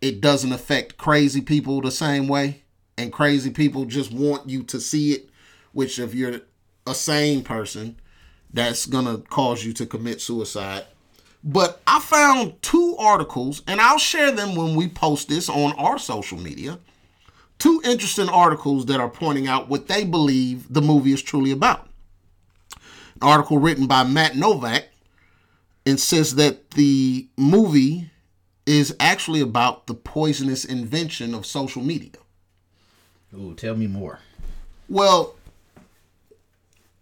it 0.00 0.22
doesn't 0.22 0.52
affect 0.52 0.96
crazy 0.96 1.42
people 1.42 1.82
the 1.82 1.90
same 1.90 2.28
way, 2.28 2.62
and 2.96 3.12
crazy 3.12 3.50
people 3.50 3.84
just 3.84 4.10
want 4.10 4.48
you 4.48 4.62
to 4.64 4.80
see 4.80 5.12
it. 5.12 5.28
Which, 5.72 5.98
if 5.98 6.14
you're 6.14 6.40
a 6.86 6.94
sane 6.94 7.44
person, 7.44 8.00
that's 8.50 8.86
gonna 8.86 9.18
cause 9.18 9.62
you 9.62 9.74
to 9.74 9.84
commit 9.84 10.22
suicide. 10.22 10.86
But 11.44 11.82
I 11.86 12.00
found 12.00 12.62
two 12.62 12.96
articles, 12.98 13.62
and 13.66 13.82
I'll 13.82 13.98
share 13.98 14.32
them 14.32 14.54
when 14.54 14.74
we 14.74 14.88
post 14.88 15.28
this 15.28 15.50
on 15.50 15.72
our 15.72 15.98
social 15.98 16.38
media. 16.38 16.78
Two 17.58 17.82
interesting 17.84 18.28
articles 18.28 18.86
that 18.86 19.00
are 19.00 19.08
pointing 19.08 19.48
out 19.48 19.68
what 19.68 19.88
they 19.88 20.04
believe 20.04 20.72
the 20.72 20.82
movie 20.82 21.12
is 21.12 21.22
truly 21.22 21.50
about. 21.50 21.88
An 23.20 23.28
article 23.28 23.58
written 23.58 23.86
by 23.86 24.04
Matt 24.04 24.36
Novak 24.36 24.88
insists 25.84 26.34
that 26.34 26.72
the 26.72 27.28
movie 27.36 28.10
is 28.64 28.94
actually 29.00 29.40
about 29.40 29.86
the 29.86 29.94
poisonous 29.94 30.64
invention 30.64 31.34
of 31.34 31.46
social 31.46 31.82
media. 31.82 32.10
Ooh, 33.34 33.54
tell 33.54 33.74
me 33.74 33.86
more. 33.86 34.20
Well, 34.88 35.34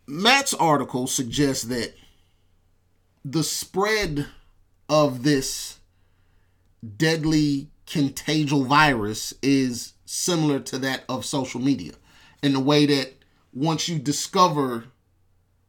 Matt's 0.06 0.54
article 0.54 1.06
suggests 1.06 1.64
that 1.64 1.92
the 3.24 3.42
spread 3.42 4.26
of 4.88 5.22
this 5.24 5.80
deadly 6.96 7.68
contagial 7.86 8.64
virus 8.64 9.34
is 9.42 9.94
similar 10.06 10.60
to 10.60 10.78
that 10.78 11.04
of 11.08 11.26
social 11.26 11.60
media 11.60 11.92
in 12.42 12.52
the 12.52 12.60
way 12.60 12.86
that 12.86 13.12
once 13.52 13.88
you 13.88 13.98
discover 13.98 14.84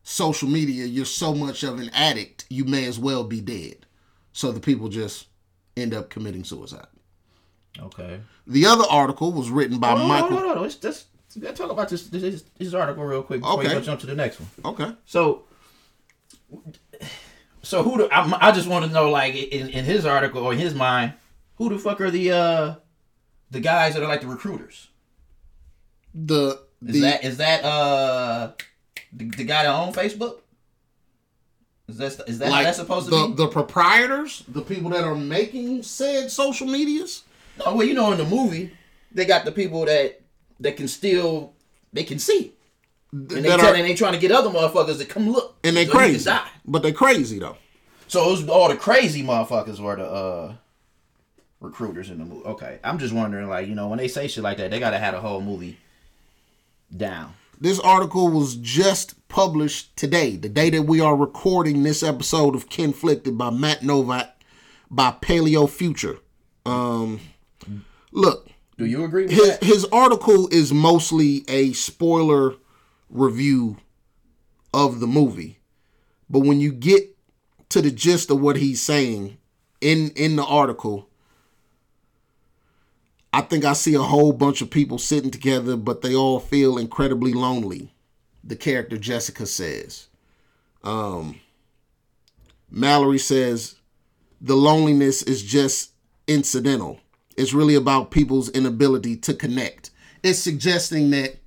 social 0.03 0.47
media, 0.47 0.85
you're 0.85 1.05
so 1.05 1.33
much 1.33 1.63
of 1.63 1.79
an 1.79 1.89
addict, 1.93 2.45
you 2.49 2.63
may 2.63 2.85
as 2.85 2.97
well 2.97 3.23
be 3.23 3.41
dead. 3.41 3.85
So 4.31 4.51
the 4.51 4.59
people 4.59 4.87
just 4.87 5.27
end 5.75 5.93
up 5.93 6.09
committing 6.09 6.43
suicide. 6.43 6.87
Okay. 7.79 8.19
The 8.45 8.65
other 8.65 8.85
article 8.89 9.31
was 9.31 9.49
written 9.49 9.79
by 9.79 9.91
on, 9.91 10.07
Michael. 10.07 10.29
hold 10.29 10.39
on, 10.39 10.45
hold 10.45 10.57
on. 10.57 10.63
Let's, 10.63 10.83
let's, 10.83 11.05
talk 11.57 11.71
about 11.71 11.89
this 11.89 12.07
this, 12.07 12.43
this 12.57 12.73
article 12.73 13.03
real 13.03 13.21
quick 13.21 13.41
before 13.41 13.59
Okay. 13.59 13.73
you 13.73 13.81
jump 13.81 13.99
to 14.01 14.07
the 14.07 14.15
next 14.15 14.39
one. 14.39 14.49
Okay. 14.73 14.95
So, 15.05 15.43
so 17.61 17.83
who? 17.83 17.97
Do, 17.97 18.09
I, 18.11 18.49
I 18.49 18.51
just 18.51 18.67
want 18.67 18.85
to 18.85 18.91
know, 18.91 19.09
like, 19.09 19.35
in, 19.35 19.69
in 19.69 19.85
his 19.85 20.05
article 20.05 20.43
or 20.43 20.53
in 20.53 20.59
his 20.59 20.73
mind, 20.73 21.13
who 21.55 21.69
the 21.69 21.77
fuck 21.77 22.01
are 22.01 22.09
the 22.09 22.31
uh 22.31 22.75
the 23.51 23.59
guys 23.59 23.93
that 23.93 24.03
are 24.03 24.07
like 24.07 24.21
the 24.21 24.27
recruiters? 24.27 24.89
The 26.13 26.59
Is 26.85 27.01
that 27.01 27.23
is 27.23 27.37
that 27.37 27.63
uh 27.63 28.51
the, 29.13 29.25
the 29.25 29.43
guy 29.43 29.63
that 29.63 29.73
own 29.73 29.93
Facebook? 29.93 30.37
Is 31.87 31.97
that 31.97 32.27
is 32.27 32.39
that 32.39 32.51
how 32.51 32.63
that's 32.63 32.77
supposed 32.77 33.05
to 33.05 33.11
the, 33.15 33.27
be? 33.27 33.33
the 33.35 33.47
proprietors, 33.47 34.43
the 34.47 34.61
people 34.61 34.89
that 34.91 35.03
are 35.03 35.15
making 35.15 35.83
said 35.83 36.29
social 36.29 36.67
medias. 36.67 37.23
no, 37.59 37.75
well, 37.75 37.87
you 37.87 37.93
know, 37.93 38.11
in 38.11 38.17
the 38.17 38.25
movie, 38.25 38.71
they 39.11 39.25
got 39.25 39.45
the 39.45 39.51
people 39.51 39.85
that 39.85 40.19
that 40.59 40.75
can 40.75 40.87
still 40.87 41.53
they 41.93 42.03
can 42.03 42.19
see. 42.19 42.53
And 43.13 43.29
they, 43.29 43.41
tell, 43.43 43.67
are- 43.67 43.75
and 43.75 43.85
they 43.85 43.93
trying 43.95 44.13
to 44.13 44.19
get 44.19 44.31
other 44.31 44.49
motherfuckers 44.49 44.97
to 44.97 45.05
come 45.05 45.29
look. 45.29 45.55
and 45.63 45.77
they 45.77 45.85
so 45.85 45.91
crazy, 45.93 46.29
but 46.65 46.83
they 46.83 46.91
crazy 46.91 47.39
though. 47.39 47.55
So 48.09 48.27
it 48.27 48.31
was 48.31 48.49
all 48.49 48.67
the 48.67 48.75
crazy 48.75 49.23
motherfuckers 49.23 49.79
were 49.79 49.95
the 49.95 50.05
uh 50.05 50.55
recruiters 51.59 52.09
in 52.09 52.19
the 52.19 52.25
movie. 52.25 52.45
Okay. 52.45 52.79
I'm 52.83 52.99
just 52.99 53.13
wondering, 53.13 53.47
like, 53.49 53.67
you 53.67 53.75
know, 53.75 53.87
when 53.87 53.97
they 53.97 54.07
say 54.07 54.27
shit 54.27 54.43
like 54.43 54.57
that, 54.57 54.71
they 54.71 54.79
gotta 54.79 54.99
have 54.99 55.13
a 55.13 55.21
whole 55.21 55.41
movie 55.41 55.77
down. 56.95 57.33
This 57.59 57.79
article 57.79 58.29
was 58.29 58.55
just 58.55 59.27
published 59.29 59.95
today, 59.97 60.35
the 60.35 60.49
day 60.49 60.69
that 60.69 60.83
we 60.83 61.01
are 61.01 61.15
recording 61.15 61.81
this 61.83 62.03
episode 62.03 62.55
of 62.55 62.69
Conflicted 62.69 63.37
by 63.37 63.49
Matt 63.49 63.81
Novak 63.83 64.39
by 64.91 65.11
Paleo 65.11 65.67
Future. 65.69 66.19
Um, 66.65 67.19
look, 68.11 68.47
Do 68.77 68.85
you 68.85 69.03
agree 69.03 69.23
with 69.23 69.31
his 69.31 69.47
that? 69.49 69.63
his 69.63 69.85
article 69.85 70.47
is 70.49 70.71
mostly 70.71 71.43
a 71.47 71.73
spoiler 71.73 72.53
review 73.09 73.77
of 74.73 74.99
the 74.99 75.07
movie, 75.07 75.59
but 76.29 76.41
when 76.41 76.61
you 76.61 76.71
get 76.71 77.15
to 77.69 77.81
the 77.81 77.89
gist 77.91 78.29
of 78.29 78.39
what 78.39 78.57
he's 78.57 78.81
saying 78.83 79.37
in 79.81 80.09
in 80.11 80.35
the 80.35 80.45
article, 80.45 81.06
I 83.33 83.41
think 83.41 83.65
I 83.65 83.73
see 83.73 83.93
a 83.93 84.01
whole 84.01 84.31
bunch 84.31 84.61
of 84.61 84.69
people 84.69 84.97
sitting 84.97 85.31
together, 85.31 85.75
but 85.75 86.01
they 86.01 86.15
all 86.15 86.39
feel 86.39 86.77
incredibly 86.77 87.33
lonely. 87.33 87.93
The 88.43 88.55
character 88.55 88.97
Jessica 88.97 89.45
says. 89.45 90.07
Um, 90.83 91.39
Mallory 92.69 93.19
says 93.19 93.75
the 94.39 94.55
loneliness 94.55 95.23
is 95.23 95.43
just 95.43 95.91
incidental. 96.27 96.99
It's 97.35 97.53
really 97.53 97.75
about 97.75 98.11
people's 98.11 98.49
inability 98.49 99.15
to 99.17 99.33
connect. 99.33 99.91
It's 100.23 100.39
suggesting 100.39 101.09
that 101.11 101.37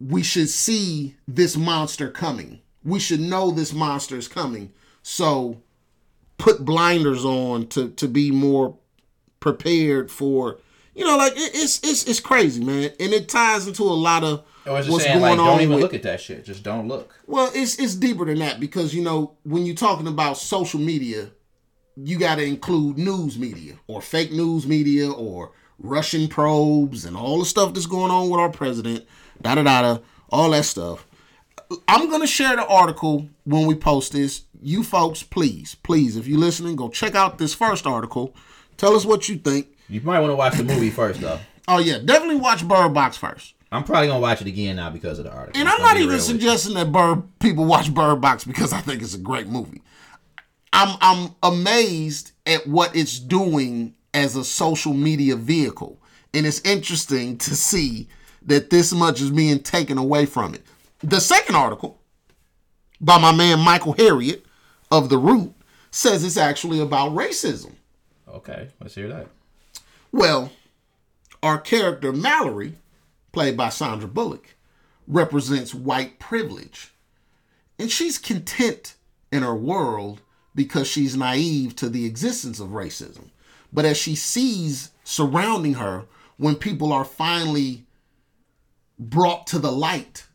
we 0.00 0.22
should 0.22 0.48
see 0.48 1.16
this 1.26 1.56
monster 1.56 2.10
coming. 2.10 2.60
We 2.84 2.98
should 3.00 3.20
know 3.20 3.50
this 3.50 3.72
monster 3.72 4.16
is 4.16 4.28
coming. 4.28 4.72
So 5.02 5.60
put 6.38 6.64
blinders 6.64 7.24
on 7.24 7.66
to 7.68 7.90
to 7.90 8.08
be 8.08 8.30
more 8.30 8.76
prepared 9.40 10.10
for 10.10 10.58
you 10.94 11.04
know 11.04 11.16
like 11.16 11.32
it, 11.32 11.50
it's 11.54 11.80
it's 11.82 12.04
it's 12.04 12.20
crazy 12.20 12.62
man 12.62 12.90
and 13.00 13.12
it 13.12 13.28
ties 13.28 13.66
into 13.66 13.82
a 13.82 13.92
lot 13.92 14.22
of 14.22 14.44
oh, 14.66 14.72
Or 14.72 14.74
what's 14.74 15.04
saying 15.04 15.18
going 15.18 15.38
like 15.38 15.38
on 15.38 15.46
don't 15.46 15.60
even 15.60 15.74
with 15.74 15.82
look 15.82 15.94
at 15.94 16.02
that 16.02 16.20
shit. 16.20 16.44
Just 16.44 16.62
don't 16.62 16.88
look. 16.88 17.12
well, 17.26 17.50
it's 17.54 17.78
it's 17.78 17.94
deeper 17.94 18.24
than 18.24 18.38
that 18.38 18.60
because 18.60 18.94
you 18.94 19.02
know 19.02 19.36
when 19.44 19.66
you're 19.66 19.74
talking 19.74 20.06
about 20.06 20.36
social 20.36 20.80
media, 20.80 21.30
you 21.96 22.18
got 22.18 22.36
to 22.36 22.44
include 22.44 22.98
news 22.98 23.38
media 23.38 23.74
or 23.86 24.00
fake 24.02 24.32
news 24.32 24.66
media 24.66 25.10
or 25.10 25.52
Russian 25.78 26.28
probes 26.28 27.04
and 27.04 27.16
all 27.16 27.38
the 27.38 27.44
stuff 27.44 27.72
that's 27.72 27.86
going 27.86 28.10
on 28.10 28.28
with 28.28 28.40
our 28.40 28.50
president, 28.50 29.06
da 29.40 29.54
da 29.54 29.62
da 29.62 29.82
da, 29.82 29.98
all 30.28 30.50
that 30.50 30.64
stuff. 30.64 31.06
I'm 31.88 32.10
gonna 32.10 32.26
share 32.26 32.56
the 32.56 32.66
article 32.66 33.28
when 33.44 33.66
we 33.66 33.74
post 33.74 34.12
this. 34.12 34.42
You 34.62 34.82
folks, 34.82 35.22
please, 35.22 35.74
please, 35.76 36.16
if 36.16 36.26
you're 36.26 36.38
listening, 36.38 36.76
go 36.76 36.88
check 36.90 37.14
out 37.14 37.38
this 37.38 37.54
first 37.54 37.86
article. 37.86 38.34
Tell 38.80 38.96
us 38.96 39.04
what 39.04 39.28
you 39.28 39.36
think. 39.36 39.76
You 39.90 40.00
might 40.00 40.20
want 40.20 40.30
to 40.30 40.36
watch 40.36 40.56
the 40.56 40.64
movie 40.64 40.88
first 40.88 41.20
though. 41.20 41.38
Oh 41.68 41.80
yeah, 41.80 41.98
definitely 42.02 42.36
watch 42.36 42.66
Bird 42.66 42.94
Box 42.94 43.14
first. 43.14 43.52
I'm 43.70 43.84
probably 43.84 44.08
gonna 44.08 44.20
watch 44.20 44.40
it 44.40 44.46
again 44.46 44.76
now 44.76 44.88
because 44.88 45.18
of 45.18 45.26
the 45.26 45.30
article. 45.30 45.60
And 45.60 45.68
I'm 45.68 45.82
not 45.82 45.96
even 45.96 46.08
real 46.08 46.16
with 46.16 46.28
you. 46.28 46.34
suggesting 46.34 46.72
that 46.76 46.90
Bird 46.90 47.22
people 47.40 47.66
watch 47.66 47.92
Bird 47.92 48.22
Box 48.22 48.44
because 48.44 48.72
I 48.72 48.80
think 48.80 49.02
it's 49.02 49.12
a 49.14 49.18
great 49.18 49.48
movie. 49.48 49.82
I'm 50.72 50.96
I'm 51.02 51.34
amazed 51.42 52.32
at 52.46 52.66
what 52.66 52.96
it's 52.96 53.18
doing 53.18 53.92
as 54.14 54.34
a 54.34 54.44
social 54.44 54.94
media 54.94 55.36
vehicle. 55.36 56.00
And 56.32 56.46
it's 56.46 56.62
interesting 56.62 57.36
to 57.36 57.54
see 57.54 58.08
that 58.46 58.70
this 58.70 58.94
much 58.94 59.20
is 59.20 59.30
being 59.30 59.58
taken 59.62 59.98
away 59.98 60.24
from 60.24 60.54
it. 60.54 60.64
The 61.02 61.20
second 61.20 61.54
article 61.54 62.00
by 62.98 63.18
my 63.18 63.32
man 63.32 63.60
Michael 63.60 63.92
Harriot 63.92 64.40
of 64.90 65.10
The 65.10 65.18
Root 65.18 65.52
says 65.90 66.24
it's 66.24 66.38
actually 66.38 66.80
about 66.80 67.12
racism. 67.12 67.74
Okay, 68.34 68.68
let's 68.80 68.94
hear 68.94 69.08
that. 69.08 69.28
Well, 70.12 70.52
our 71.42 71.58
character 71.58 72.12
Mallory, 72.12 72.74
played 73.32 73.56
by 73.56 73.68
Sandra 73.68 74.08
Bullock, 74.08 74.56
represents 75.06 75.74
white 75.74 76.18
privilege. 76.18 76.92
And 77.78 77.90
she's 77.90 78.18
content 78.18 78.94
in 79.32 79.42
her 79.42 79.54
world 79.54 80.20
because 80.54 80.86
she's 80.86 81.16
naive 81.16 81.76
to 81.76 81.88
the 81.88 82.04
existence 82.04 82.60
of 82.60 82.68
racism. 82.68 83.30
But 83.72 83.84
as 83.84 83.96
she 83.96 84.14
sees 84.14 84.90
surrounding 85.04 85.74
her, 85.74 86.06
when 86.36 86.56
people 86.56 86.92
are 86.92 87.04
finally 87.04 87.86
brought 88.98 89.46
to 89.48 89.58
the 89.58 89.72
light 89.72 90.26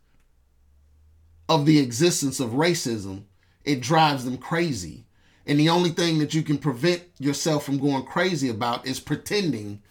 of 1.47 1.65
the 1.65 1.79
existence 1.79 2.39
of 2.39 2.51
racism, 2.51 3.23
it 3.63 3.81
drives 3.81 4.25
them 4.25 4.37
crazy. 4.37 5.04
And 5.47 5.59
the 5.59 5.69
only 5.69 5.91
thing 5.91 6.19
that 6.19 6.33
you 6.33 6.41
can 6.41 6.57
prevent 6.57 7.03
yourself 7.19 7.65
from 7.65 7.77
going 7.77 8.03
crazy 8.03 8.49
about 8.49 8.87
is 8.87 8.99
pretending 8.99 9.81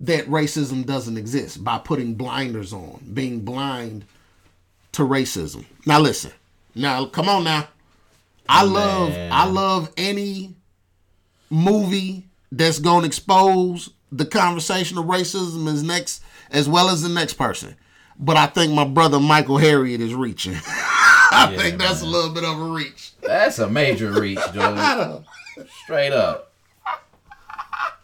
that 0.00 0.26
racism 0.26 0.84
doesn't 0.84 1.16
exist 1.16 1.64
by 1.64 1.78
putting 1.78 2.14
blinders 2.14 2.72
on, 2.72 3.00
being 3.12 3.40
blind 3.40 4.04
to 4.92 5.02
racism. 5.02 5.64
Now 5.86 6.00
listen. 6.00 6.32
Now 6.74 7.06
come 7.06 7.28
on 7.28 7.44
now. 7.44 7.68
I 8.48 8.64
love 8.64 9.14
I 9.30 9.46
love 9.46 9.92
any 9.96 10.54
movie 11.50 12.24
that's 12.50 12.78
going 12.78 13.02
to 13.02 13.06
expose 13.06 13.90
the 14.10 14.24
conversation 14.24 14.96
of 14.98 15.06
racism 15.06 15.70
as 15.70 15.82
next 15.82 16.22
as 16.50 16.68
well 16.68 16.88
as 16.88 17.02
the 17.02 17.08
next 17.08 17.34
person. 17.34 17.74
But 18.18 18.36
I 18.36 18.46
think 18.46 18.72
my 18.72 18.84
brother 18.84 19.20
Michael 19.20 19.58
Harriot 19.58 20.00
is 20.00 20.14
reaching. 20.14 20.56
I 21.30 21.50
Yeah, 21.52 21.58
think 21.58 21.78
that's 21.78 22.00
man. 22.02 22.08
a 22.08 22.12
little 22.12 22.30
bit 22.30 22.44
of 22.44 22.58
a 22.58 22.64
reach. 22.64 23.12
That's 23.22 23.58
a 23.58 23.68
major 23.68 24.12
reach, 24.12 24.38
dude. 24.52 25.24
Straight 25.84 26.12
up. 26.12 26.52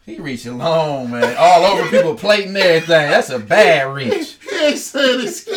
He 0.06 0.18
reaching 0.18 0.58
long, 0.58 1.10
man. 1.10 1.34
All 1.38 1.64
over 1.64 1.88
people 1.88 2.14
plating 2.14 2.54
everything. 2.56 3.10
That's 3.10 3.30
a 3.30 3.38
bad 3.38 3.84
reach. 3.94 4.36
He 4.50 4.56
ain't 4.56 4.78
saying 4.78 5.20
excuse 5.26 5.54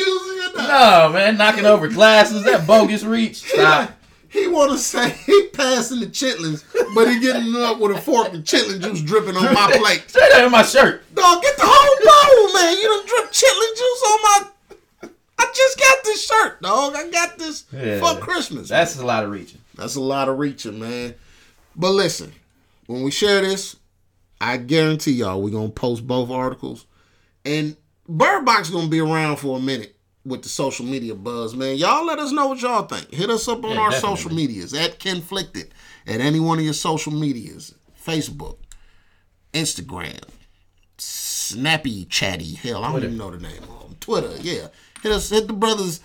me 0.55 0.61
or. 0.63 0.67
No, 0.67 1.09
man, 1.13 1.37
knocking 1.37 1.65
over 1.65 1.89
glasses. 1.89 2.43
That 2.45 2.65
bogus 2.65 3.03
reach. 3.03 3.37
Stop. 3.43 3.91
He 4.29 4.47
want 4.47 4.71
to 4.71 4.77
say 4.77 5.09
he 5.25 5.47
passing 5.53 5.99
the 5.99 6.05
chitlins, 6.07 6.63
but 6.95 7.09
he 7.09 7.19
getting 7.19 7.55
up 7.57 7.79
with 7.79 7.97
a 7.97 8.01
fork 8.01 8.33
and 8.33 8.43
chitlin 8.45 8.81
juice 8.81 9.01
dripping 9.01 9.35
on 9.35 9.53
my 9.53 9.71
plate. 9.77 10.03
Straight 10.07 10.31
up 10.33 10.43
in 10.43 10.51
my 10.51 10.63
shirt. 10.63 11.03
Dog, 11.15 11.41
get 11.41 11.57
the 11.57 11.63
whole 11.65 11.97
bowl, 12.47 12.53
man. 12.53 12.77
You 12.77 12.83
done 12.87 13.05
drip 13.05 13.31
chitlin 13.31 13.77
juice 13.77 14.03
on 14.07 14.21
my. 14.21 14.47
I 15.39 15.51
just 15.55 15.79
got 15.79 15.97
this 16.03 16.25
shirt, 16.27 16.61
dog. 16.61 16.93
I 16.95 17.09
got 17.09 17.37
this 17.37 17.65
Yeah. 17.71 17.99
for 17.99 18.19
Christmas. 18.19 18.69
That's 18.69 18.97
a 18.97 19.05
lot 19.05 19.23
of 19.23 19.31
reaching. 19.31 19.61
That's 19.75 19.95
a 19.95 20.01
lot 20.01 20.29
of 20.29 20.37
reaching, 20.39 20.79
man. 20.79 21.13
But 21.75 21.91
listen, 21.91 22.33
when 22.87 23.03
we 23.03 23.11
share 23.11 23.41
this, 23.41 23.75
I 24.41 24.57
guarantee 24.57 25.11
y'all 25.13 25.41
we're 25.41 25.51
gonna 25.51 25.69
post 25.69 26.05
both 26.07 26.29
articles. 26.31 26.85
And 27.45 27.75
Bird 28.09 28.45
Box 28.45 28.69
gonna 28.69 28.87
be 28.87 28.99
around 28.99 29.37
for 29.37 29.57
a 29.57 29.59
minute 29.61 29.95
with 30.25 30.43
the 30.43 30.49
social 30.49 30.85
media 30.85 31.15
buzz, 31.15 31.55
man. 31.55 31.77
Y'all 31.77 32.05
let 32.05 32.19
us 32.19 32.31
know 32.31 32.47
what 32.47 32.61
y'all 32.61 32.85
think. 32.85 33.13
Hit 33.13 33.29
us 33.29 33.47
up 33.47 33.63
on 33.63 33.71
Yeah, 33.71 33.79
our 33.81 33.91
definitely. 33.91 34.17
social 34.17 34.33
medias 34.33 34.73
at 34.73 34.99
Conflicted, 34.99 35.73
at 36.05 36.19
any 36.19 36.39
one 36.39 36.57
of 36.59 36.65
your 36.65 36.73
social 36.73 37.13
medias, 37.13 37.73
Facebook, 38.05 38.57
Instagram, 39.53 40.19
Snappy 40.97 42.05
Chatty. 42.05 42.55
Hell, 42.55 42.83
I 42.83 42.91
don't 42.91 43.03
even 43.03 43.17
know 43.17 43.31
the 43.31 43.37
name 43.37 43.63
of 43.63 43.81
them. 43.81 43.95
Twitter, 43.99 44.31
yeah. 44.41 44.67
Hit 45.07 45.15
us, 45.15 45.29
hit 45.29 45.47
the 45.47 45.53
brothers 45.53 46.01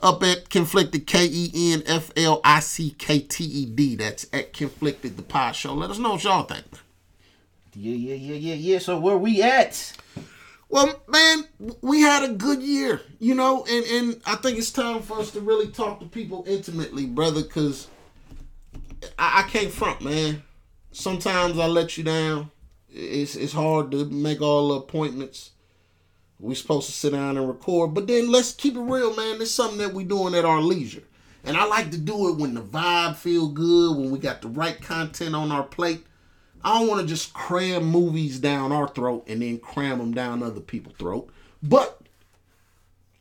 up 0.00 0.24
at 0.24 0.50
Conflicted, 0.50 1.06
K 1.06 1.24
E 1.30 1.72
N 1.72 1.84
F 1.86 2.10
L 2.16 2.40
I 2.42 2.58
C 2.58 2.96
K 2.98 3.20
T 3.20 3.44
E 3.44 3.64
D. 3.64 3.94
That's 3.94 4.26
at 4.32 4.52
Conflicted, 4.52 5.16
the 5.16 5.22
pod 5.22 5.54
show. 5.54 5.72
Let 5.72 5.90
us 5.90 5.98
know 5.98 6.14
what 6.14 6.24
y'all 6.24 6.42
think. 6.42 6.64
Yeah, 7.74 7.94
yeah, 7.94 8.16
yeah, 8.16 8.34
yeah, 8.34 8.54
yeah. 8.54 8.78
So 8.80 8.98
where 8.98 9.16
we 9.16 9.40
at? 9.40 9.92
Well, 10.68 11.00
man, 11.06 11.44
we 11.80 12.00
had 12.00 12.28
a 12.28 12.32
good 12.32 12.60
year, 12.60 13.02
you 13.20 13.36
know, 13.36 13.64
and, 13.70 13.84
and 13.84 14.20
I 14.26 14.34
think 14.34 14.58
it's 14.58 14.72
time 14.72 15.02
for 15.02 15.20
us 15.20 15.30
to 15.30 15.40
really 15.40 15.68
talk 15.68 16.00
to 16.00 16.06
people 16.06 16.42
intimately, 16.48 17.06
brother, 17.06 17.42
because 17.42 17.86
I, 19.16 19.44
I 19.44 19.48
can't 19.48 19.70
front, 19.70 20.02
man. 20.02 20.42
Sometimes 20.90 21.56
I 21.56 21.66
let 21.66 21.96
you 21.96 22.02
down. 22.02 22.50
It's 22.92 23.36
it's 23.36 23.52
hard 23.52 23.92
to 23.92 24.06
make 24.06 24.40
all 24.40 24.70
the 24.70 24.80
appointments. 24.80 25.52
We 26.40 26.54
supposed 26.54 26.86
to 26.86 26.92
sit 26.92 27.12
down 27.12 27.36
and 27.36 27.48
record, 27.48 27.94
but 27.94 28.06
then 28.06 28.30
let's 28.30 28.52
keep 28.52 28.74
it 28.76 28.80
real, 28.80 29.14
man. 29.14 29.40
It's 29.40 29.50
something 29.50 29.78
that 29.78 29.94
we 29.94 30.04
doing 30.04 30.34
at 30.34 30.44
our 30.44 30.60
leisure. 30.60 31.02
And 31.44 31.56
I 31.56 31.64
like 31.64 31.90
to 31.90 31.98
do 31.98 32.28
it 32.28 32.38
when 32.38 32.54
the 32.54 32.60
vibe 32.60 33.16
feel 33.16 33.48
good, 33.48 33.96
when 33.96 34.10
we 34.10 34.18
got 34.18 34.42
the 34.42 34.48
right 34.48 34.80
content 34.80 35.34
on 35.34 35.52
our 35.52 35.62
plate. 35.62 36.06
I 36.62 36.78
don't 36.78 36.88
want 36.88 37.00
to 37.00 37.06
just 37.06 37.32
cram 37.32 37.84
movies 37.84 38.38
down 38.38 38.72
our 38.72 38.88
throat 38.88 39.24
and 39.26 39.40
then 39.40 39.58
cram 39.58 39.98
them 39.98 40.12
down 40.12 40.42
other 40.42 40.60
people's 40.60 40.96
throat. 40.96 41.30
But 41.62 42.02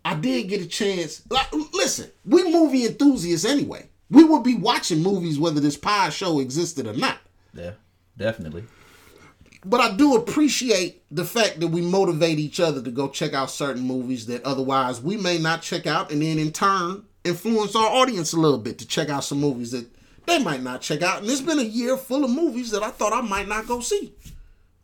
I 0.04 0.16
did 0.16 0.50
get 0.50 0.62
a 0.62 0.68
chance. 0.68 1.22
Like, 1.30 1.52
listen, 1.74 2.12
we 2.26 2.52
movie 2.52 2.86
enthusiasts 2.86 3.46
anyway. 3.46 3.88
We 4.10 4.24
would 4.24 4.44
be 4.44 4.56
watching 4.56 5.04
movies 5.04 5.40
whether 5.40 5.60
this 5.60 5.78
pod 5.78 6.12
show 6.12 6.40
existed 6.40 6.88
or 6.88 6.94
not. 6.94 7.20
Yeah, 7.54 7.74
definitely. 8.18 8.66
But 9.70 9.80
I 9.80 9.96
do 9.96 10.16
appreciate 10.16 11.04
the 11.12 11.24
fact 11.24 11.60
that 11.60 11.68
we 11.68 11.82
motivate 11.82 12.40
each 12.40 12.60
other 12.60 12.82
to 12.82 12.90
go 12.90 13.08
check 13.08 13.34
out 13.34 13.52
certain 13.52 13.84
movies 13.84 14.26
that 14.26 14.44
otherwise 14.44 15.02
we 15.02 15.16
may 15.16 15.38
not 15.38 15.62
check 15.62 15.86
out, 15.86 16.12
and 16.12 16.22
then 16.22 16.40
in 16.40 16.52
turn 16.52 17.04
influence 17.24 17.76
our 17.76 17.88
audience 17.88 18.34
a 18.34 18.40
little 18.40 18.58
bit 18.58 18.80
to 18.80 18.88
check 18.88 19.10
out 19.10 19.24
some 19.24 19.40
movies 19.40 19.72
that 19.72 19.86
they 20.26 20.40
might 20.40 20.64
not 20.64 20.82
check 20.82 21.02
out. 21.04 21.22
And 21.22 21.30
it's 21.30 21.42
been 21.42 21.60
a 21.60 21.64
year 21.64 21.98
full 21.98 22.24
of 22.24 22.32
movies 22.32 22.72
that 22.72 22.82
I 22.82 22.90
thought 22.90 23.14
I 23.14 23.22
might 23.22 23.48
not 23.48 23.68
go 23.68 23.80
see. 23.80 24.14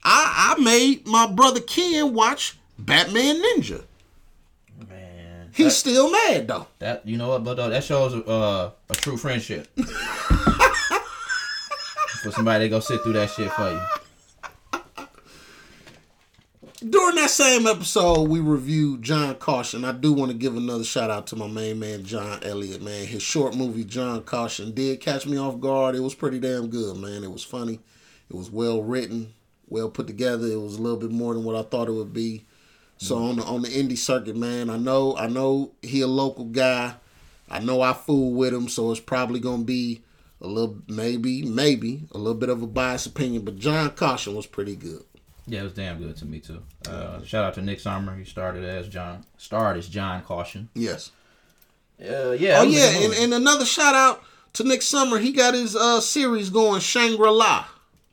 I 0.03 0.55
I 0.55 0.61
made 0.61 1.07
my 1.07 1.25
brother 1.25 1.61
Ken 1.61 2.13
watch 2.13 2.57
Batman 2.77 3.41
Ninja. 3.41 3.85
Man, 4.87 5.49
He's 5.51 5.67
that, 5.67 5.71
still 5.71 6.11
mad 6.11 6.47
though. 6.47 6.67
that 6.79 7.07
you 7.07 7.17
know 7.17 7.29
what, 7.29 7.43
but 7.43 7.57
uh, 7.57 7.69
that 7.69 7.83
shows 7.83 8.13
uh, 8.13 8.69
a 8.89 8.93
true 8.93 9.17
friendship. 9.17 9.67
for 12.25 12.31
somebody 12.31 12.65
to 12.65 12.69
go 12.69 12.79
sit 12.79 13.01
through 13.03 13.13
that 13.13 13.29
shit 13.29 13.51
for 13.51 13.69
you. 13.71 13.79
During 16.87 17.15
that 17.15 17.31
same 17.31 17.65
episode, 17.65 18.29
we 18.29 18.39
reviewed 18.39 19.01
John 19.01 19.35
Caution. 19.35 19.83
I 19.85 19.91
do 19.91 20.13
want 20.13 20.31
to 20.31 20.37
give 20.37 20.55
another 20.55 20.83
shout 20.83 21.09
out 21.09 21.25
to 21.27 21.35
my 21.35 21.47
main 21.47 21.79
man, 21.79 22.03
John 22.03 22.43
Elliott, 22.43 22.81
man. 22.83 23.07
His 23.07 23.23
short 23.23 23.55
movie, 23.55 23.85
John 23.85 24.21
Caution, 24.21 24.71
did 24.71 24.99
catch 24.99 25.25
me 25.25 25.37
off 25.37 25.59
guard. 25.59 25.95
It 25.95 26.01
was 26.01 26.13
pretty 26.13 26.39
damn 26.39 26.67
good, 26.67 26.97
man. 26.97 27.23
It 27.23 27.31
was 27.31 27.43
funny. 27.43 27.79
It 28.29 28.35
was 28.35 28.51
well 28.51 28.83
written, 28.83 29.33
well 29.67 29.89
put 29.89 30.05
together. 30.05 30.45
It 30.45 30.61
was 30.61 30.75
a 30.75 30.81
little 30.81 30.99
bit 30.99 31.09
more 31.09 31.33
than 31.33 31.43
what 31.43 31.55
I 31.55 31.63
thought 31.63 31.87
it 31.87 31.93
would 31.93 32.13
be. 32.13 32.45
So 32.97 33.15
mm-hmm. 33.15 33.25
on 33.25 33.35
the 33.37 33.43
on 33.43 33.61
the 33.63 33.69
indie 33.69 33.97
circuit, 33.97 34.35
man, 34.35 34.69
I 34.69 34.77
know 34.77 35.17
I 35.17 35.25
know 35.27 35.71
he 35.81 36.01
a 36.01 36.07
local 36.07 36.45
guy. 36.45 36.95
I 37.49 37.59
know 37.59 37.81
I 37.81 37.93
fool 37.93 38.33
with 38.33 38.53
him, 38.53 38.67
so 38.67 38.91
it's 38.91 38.99
probably 38.99 39.39
gonna 39.39 39.63
be 39.63 40.03
a 40.39 40.45
little 40.45 40.77
maybe, 40.87 41.41
maybe 41.41 42.03
a 42.11 42.17
little 42.19 42.39
bit 42.39 42.49
of 42.49 42.61
a 42.61 42.67
biased 42.67 43.07
opinion, 43.07 43.43
but 43.43 43.57
John 43.57 43.89
Caution 43.91 44.35
was 44.35 44.45
pretty 44.45 44.75
good. 44.75 45.03
Yeah, 45.47 45.61
it 45.61 45.63
was 45.63 45.73
damn 45.73 45.99
good 45.99 46.15
to 46.17 46.25
me 46.25 46.39
too. 46.39 46.63
Uh, 46.89 47.23
shout 47.23 47.43
out 47.45 47.53
to 47.55 47.61
Nick 47.61 47.79
Summer. 47.79 48.15
He 48.17 48.25
started 48.25 48.63
as 48.63 48.87
John, 48.87 49.25
starred 49.37 49.77
as 49.77 49.87
John 49.87 50.21
Caution. 50.23 50.69
Yes. 50.73 51.11
Uh, 52.01 52.31
yeah. 52.31 52.59
Oh 52.59 52.63
it 52.63 52.67
was 52.67 52.75
a 52.75 52.79
yeah, 52.79 53.05
and, 53.05 53.13
and 53.13 53.33
another 53.33 53.65
shout 53.65 53.95
out 53.95 54.23
to 54.53 54.63
Nick 54.63 54.81
Summer. 54.81 55.19
He 55.19 55.31
got 55.31 55.53
his 55.53 55.75
uh 55.75 56.01
series 56.01 56.49
going, 56.49 56.81
Shangri 56.81 57.29
La. 57.29 57.65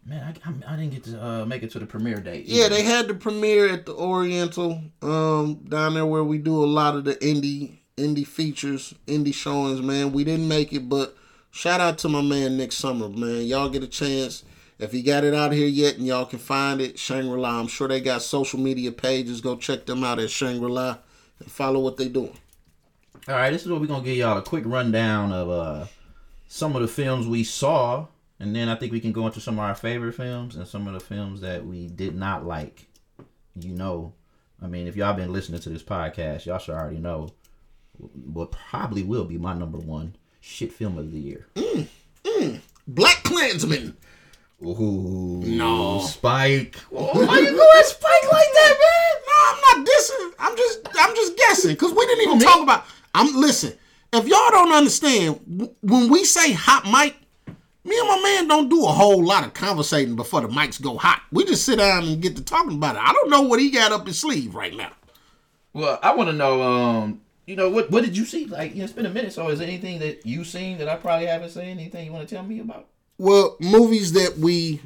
man, 0.04 0.36
I, 0.44 0.50
I, 0.70 0.74
I 0.74 0.76
didn't 0.76 0.92
get 0.92 1.04
to 1.04 1.24
uh, 1.24 1.44
make 1.46 1.62
it 1.62 1.70
to 1.72 1.78
the 1.78 1.86
premiere 1.86 2.20
date. 2.20 2.44
Yeah, 2.46 2.68
they 2.68 2.82
had 2.82 3.08
the 3.08 3.14
premiere 3.14 3.68
at 3.72 3.86
the 3.86 3.94
Oriental, 3.94 4.80
um, 5.00 5.54
down 5.68 5.94
there 5.94 6.06
where 6.06 6.24
we 6.24 6.38
do 6.38 6.62
a 6.62 6.66
lot 6.66 6.96
of 6.96 7.04
the 7.04 7.14
indie 7.16 7.78
indie 7.96 8.26
features, 8.26 8.94
indie 9.06 9.34
showings. 9.34 9.80
Man, 9.80 10.12
we 10.12 10.24
didn't 10.24 10.48
make 10.48 10.72
it, 10.72 10.88
but 10.88 11.16
shout 11.50 11.80
out 11.80 11.98
to 11.98 12.08
my 12.08 12.20
man 12.22 12.56
Nick 12.56 12.72
Summer. 12.72 13.08
Man, 13.08 13.42
y'all 13.42 13.68
get 13.68 13.82
a 13.82 13.88
chance. 13.88 14.44
If 14.78 14.92
he 14.92 15.02
got 15.02 15.24
it 15.24 15.34
out 15.34 15.52
here 15.52 15.68
yet 15.68 15.96
and 15.96 16.06
y'all 16.06 16.24
can 16.24 16.38
find 16.38 16.80
it, 16.80 16.98
Shangri 16.98 17.38
La. 17.38 17.60
I'm 17.60 17.68
sure 17.68 17.88
they 17.88 18.00
got 18.00 18.22
social 18.22 18.58
media 18.58 18.90
pages. 18.90 19.40
Go 19.40 19.56
check 19.56 19.86
them 19.86 20.02
out 20.02 20.18
at 20.18 20.30
Shangri 20.30 20.70
La 20.70 20.98
and 21.38 21.50
follow 21.50 21.80
what 21.80 21.96
they're 21.96 22.08
doing. 22.08 22.36
All 23.28 23.36
right, 23.36 23.50
this 23.50 23.62
is 23.62 23.70
what 23.70 23.80
we're 23.80 23.86
gonna 23.86 24.02
give 24.02 24.16
y'all 24.16 24.38
a 24.38 24.42
quick 24.42 24.64
rundown 24.66 25.32
of 25.32 25.48
uh, 25.48 25.86
some 26.48 26.74
of 26.74 26.82
the 26.82 26.88
films 26.88 27.28
we 27.28 27.44
saw, 27.44 28.08
and 28.40 28.56
then 28.56 28.68
I 28.68 28.74
think 28.74 28.90
we 28.90 28.98
can 29.00 29.12
go 29.12 29.26
into 29.26 29.40
some 29.40 29.54
of 29.54 29.60
our 29.60 29.76
favorite 29.76 30.14
films 30.14 30.56
and 30.56 30.66
some 30.66 30.88
of 30.88 30.94
the 30.94 31.00
films 31.00 31.40
that 31.42 31.64
we 31.64 31.86
did 31.86 32.16
not 32.16 32.44
like. 32.44 32.86
You 33.54 33.74
know, 33.74 34.14
I 34.60 34.66
mean, 34.66 34.88
if 34.88 34.96
y'all 34.96 35.14
been 35.14 35.32
listening 35.32 35.60
to 35.60 35.68
this 35.68 35.84
podcast, 35.84 36.46
y'all 36.46 36.58
should 36.58 36.74
already 36.74 36.98
know 36.98 37.30
what 37.98 38.50
probably 38.50 39.04
will 39.04 39.24
be 39.24 39.38
my 39.38 39.54
number 39.54 39.78
one 39.78 40.16
shit 40.40 40.72
film 40.72 40.98
of 40.98 41.12
the 41.12 41.20
year. 41.20 41.46
Black 42.88 43.22
Klansman. 43.22 43.96
Ooh, 44.64 45.42
No. 45.44 46.00
Spike. 46.00 46.76
Oh, 46.94 47.26
why 47.26 47.38
you 47.38 47.50
go 47.50 47.66
at 47.78 47.84
Spike 47.86 48.32
like 48.32 48.48
that, 48.54 48.76
man? 48.78 49.22
No, 49.26 49.34
I'm 49.48 49.60
not 49.78 49.88
dissing. 49.88 50.32
I'm 50.38 50.56
just 50.56 50.88
I'm 50.98 51.14
just 51.16 51.36
guessing 51.36 51.70
because 51.72 51.92
we 51.92 52.06
didn't 52.06 52.22
even 52.24 52.38
me? 52.38 52.44
talk 52.44 52.62
about. 52.62 52.84
I'm 53.14 53.34
listen. 53.34 53.72
If 54.12 54.26
y'all 54.28 54.50
don't 54.50 54.72
understand, 54.72 55.40
when 55.80 56.10
we 56.10 56.24
say 56.24 56.52
hot 56.52 56.84
mic, 56.84 57.16
me 57.84 57.98
and 57.98 58.08
my 58.08 58.20
man 58.22 58.46
don't 58.48 58.68
do 58.68 58.84
a 58.84 58.88
whole 58.92 59.24
lot 59.24 59.44
of 59.44 59.54
conversating 59.54 60.16
before 60.16 60.42
the 60.42 60.48
mics 60.48 60.80
go 60.80 60.98
hot. 60.98 61.22
We 61.32 61.44
just 61.44 61.64
sit 61.64 61.78
down 61.78 62.04
and 62.04 62.20
get 62.20 62.36
to 62.36 62.44
talking 62.44 62.76
about 62.76 62.96
it. 62.96 63.02
I 63.02 63.12
don't 63.12 63.30
know 63.30 63.42
what 63.42 63.58
he 63.58 63.70
got 63.70 63.90
up 63.90 64.06
his 64.06 64.18
sleeve 64.20 64.54
right 64.54 64.76
now. 64.76 64.92
Well, 65.72 65.98
I 66.02 66.14
want 66.14 66.28
to 66.28 66.36
know, 66.36 66.62
um, 66.62 67.22
you 67.46 67.56
know, 67.56 67.70
what 67.70 67.90
what 67.90 68.04
did 68.04 68.16
you 68.16 68.26
see? 68.26 68.44
Like, 68.44 68.72
you 68.72 68.78
know, 68.78 68.84
it's 68.84 68.92
been 68.92 69.06
a 69.06 69.10
minute, 69.10 69.32
so 69.32 69.48
is 69.48 69.58
there 69.58 69.66
anything 69.66 69.98
that 70.00 70.26
you 70.26 70.44
seen 70.44 70.76
that 70.78 70.88
I 70.88 70.96
probably 70.96 71.26
haven't 71.26 71.50
seen? 71.50 71.64
Anything 71.64 72.06
you 72.06 72.12
want 72.12 72.28
to 72.28 72.34
tell 72.34 72.44
me 72.44 72.60
about? 72.60 72.86
Well, 73.18 73.56
movies 73.60 74.12
that 74.12 74.38
we 74.38 74.80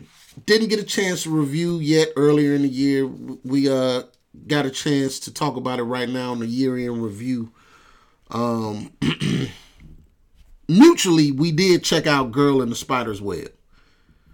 didn't 0.45 0.68
get 0.68 0.79
a 0.81 0.85
chance 0.85 1.22
to 1.22 1.31
review 1.31 1.79
yet 1.79 2.09
earlier 2.16 2.55
in 2.55 2.62
the 2.62 2.68
year, 2.68 3.07
we 3.07 3.68
uh 3.70 4.03
got 4.47 4.66
a 4.66 4.70
chance 4.70 5.18
to 5.20 5.33
talk 5.33 5.57
about 5.57 5.79
it 5.79 5.85
right 5.85 6.09
now 6.09 6.33
in 6.33 6.41
the 6.41 6.47
year 6.47 6.77
end 6.77 7.03
review. 7.03 7.53
Um 8.31 8.93
mutually 10.68 11.33
we 11.33 11.53
did 11.53 11.85
check 11.85 12.07
out 12.07 12.33
Girl 12.33 12.61
in 12.61 12.68
the 12.68 12.77
Spider's 12.77 13.22
Web. 13.22 13.53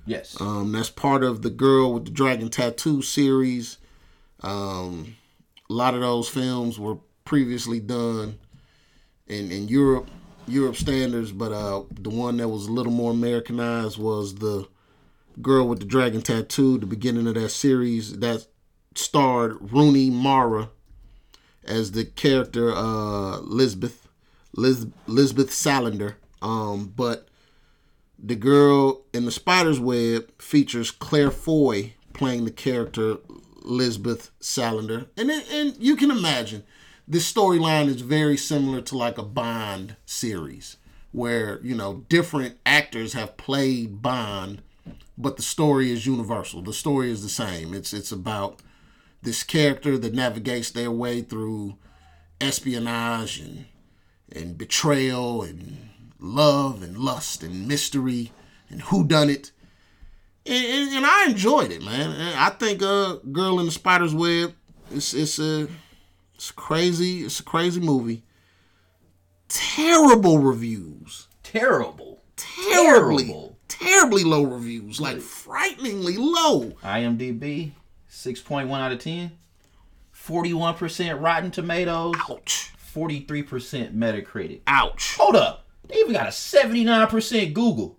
Yes. 0.07 0.41
Um 0.41 0.73
that's 0.73 0.91
part 0.91 1.23
of 1.23 1.43
the 1.43 1.51
Girl 1.51 1.93
with 1.95 2.07
the 2.07 2.11
Dragon 2.11 2.49
Tattoo 2.49 3.03
series. 3.03 3.79
Um 4.41 5.17
a 5.71 5.73
lot 5.73 5.95
of 5.95 6.01
those 6.01 6.29
films 6.29 6.79
were 6.79 6.97
previously 7.25 7.79
done 7.79 8.39
in 9.29 9.53
in 9.53 9.69
Europe, 9.69 10.11
Europe 10.47 10.77
standards, 10.77 11.33
but 11.33 11.53
uh 11.53 11.83
the 11.91 12.11
one 12.11 12.37
that 12.39 12.49
was 12.49 12.67
a 12.67 12.73
little 12.73 12.93
more 12.93 13.11
Americanized 13.13 13.99
was 13.99 14.37
the 14.37 14.67
Girl 15.41 15.67
with 15.67 15.79
the 15.81 15.87
Dragon 15.87 16.21
Tattoo, 16.21 16.77
the 16.77 16.85
beginning 16.87 17.27
of 17.27 17.35
that 17.35 17.49
series 17.49 18.19
that 18.19 18.47
starred 18.95 19.73
Rooney 19.73 20.11
Mara 20.11 20.69
as 21.65 21.93
the 21.93 22.05
character 22.05 22.73
uh 22.75 23.39
Lisbeth 23.41 24.09
Liz, 24.55 24.87
Lisbeth 25.07 25.51
Salander. 25.51 26.17
Um 26.43 26.93
but 26.95 27.29
the 28.19 28.37
girl 28.37 29.05
in 29.13 29.25
the 29.25 29.33
spider's 29.33 29.81
web 29.81 30.31
features 30.41 30.91
Claire 30.91 31.31
Foy 31.31 31.95
playing 32.13 32.45
the 32.45 32.51
character 32.51 33.17
Lisbeth 33.63 34.31
Salander. 34.41 35.07
And 35.17 35.31
and 35.31 35.77
you 35.79 35.97
can 35.97 36.11
imagine 36.11 36.65
this 37.07 37.31
storyline 37.31 37.89
is 37.89 38.01
very 38.01 38.37
similar 38.37 38.81
to 38.83 38.97
like 38.97 39.19
a 39.19 39.23
Bond 39.23 39.97
series 40.07 40.77
where, 41.11 41.61
you 41.63 41.75
know, 41.75 42.05
different 42.09 42.59
actors 42.65 43.13
have 43.13 43.37
played 43.37 44.01
Bond, 44.03 44.63
but 45.19 45.37
the 45.37 45.43
story 45.43 45.93
is 45.93 46.07
universal. 46.07 46.63
The 46.63 46.73
story 46.73 47.11
is 47.11 47.23
the 47.23 47.29
same. 47.29 47.75
It's 47.75 47.93
it's 47.93 48.13
about 48.13 48.61
this 49.23 49.43
character 49.43 49.99
that 49.99 50.15
navigates 50.15 50.71
their 50.71 50.91
way 50.91 51.21
through 51.21 51.77
espionage 52.41 53.39
and 53.39 53.67
and 54.35 54.57
betrayal 54.57 55.43
and 55.43 55.91
love 56.19 56.83
and 56.83 56.97
lust 56.97 57.43
and 57.43 57.69
mystery 57.69 58.33
and 58.71 58.83
who 58.83 59.05
done 59.05 59.29
it. 59.29 59.53
And, 60.47 60.65
and, 60.65 60.97
and 60.97 61.07
I 61.07 61.27
enjoyed 61.27 61.71
it, 61.71 61.83
man. 61.83 62.11
I 62.37 62.51
think 62.51 62.83
uh 62.83 63.17
Girl 63.31 63.61
in 63.61 63.67
the 63.67 63.73
Spider's 63.73 64.15
Web 64.15 64.55
it's 64.91 65.15
it's 65.15 65.39
a 65.39 65.69
it's 66.43 66.51
crazy, 66.51 67.23
it's 67.23 67.39
a 67.39 67.45
crazy 67.45 67.81
movie. 67.81 68.25
Terrible 69.49 70.39
reviews. 70.41 71.29
Terrible. 71.45 72.21
Terribly 72.37 73.27
Terrible. 73.27 73.57
terribly 73.69 74.25
low 74.25 74.43
reviews, 74.43 75.01
like 75.01 75.21
frighteningly 75.21 76.17
low. 76.17 76.73
IMDb, 76.83 77.71
6.1 78.11 78.69
out 78.77 78.91
of 78.91 78.99
10. 78.99 79.31
41% 80.13 81.23
Rotten 81.23 81.53
Tomatoes. 81.53 82.17
Ouch. 82.29 82.73
43% 82.93 83.95
Metacritic. 83.95 84.63
Ouch. 84.67 85.15
Hold 85.19 85.37
up. 85.37 85.67
They 85.87 85.95
even 85.99 86.13
got 86.15 86.27
a 86.27 86.31
79% 86.31 87.53
Google. 87.53 87.97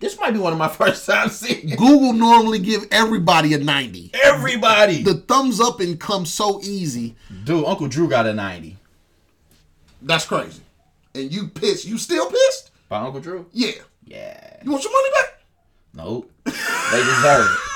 This 0.00 0.18
might 0.18 0.30
be 0.32 0.38
one 0.38 0.54
of 0.54 0.58
my 0.58 0.68
first 0.70 1.04
times 1.04 1.38
seeing 1.38 1.68
it. 1.68 1.78
Google 1.78 2.14
normally 2.14 2.60
give 2.60 2.86
everybody 2.90 3.52
a 3.52 3.58
90. 3.58 4.12
Everybody. 4.14 5.02
The 5.02 5.14
thumbs 5.14 5.60
up 5.60 5.80
and 5.80 6.00
comes 6.00 6.32
so 6.32 6.62
easy. 6.62 7.16
Dude, 7.44 7.64
Uncle 7.64 7.88
Drew 7.88 8.08
got 8.08 8.26
a 8.26 8.32
90. 8.32 8.78
That's 10.02 10.26
crazy. 10.26 10.62
And 11.14 11.32
you 11.32 11.48
pissed. 11.48 11.86
You 11.86 11.98
still 11.98 12.30
pissed? 12.30 12.70
By 12.88 13.00
Uncle 13.00 13.20
Drew? 13.20 13.46
Yeah. 13.52 13.72
Yeah. 14.04 14.56
You 14.62 14.70
want 14.70 14.82
your 14.82 14.92
money 14.92 15.08
back? 15.14 15.40
Nope. 15.94 16.32
they 16.44 16.52
deserve 17.04 17.46
it. 17.46 17.58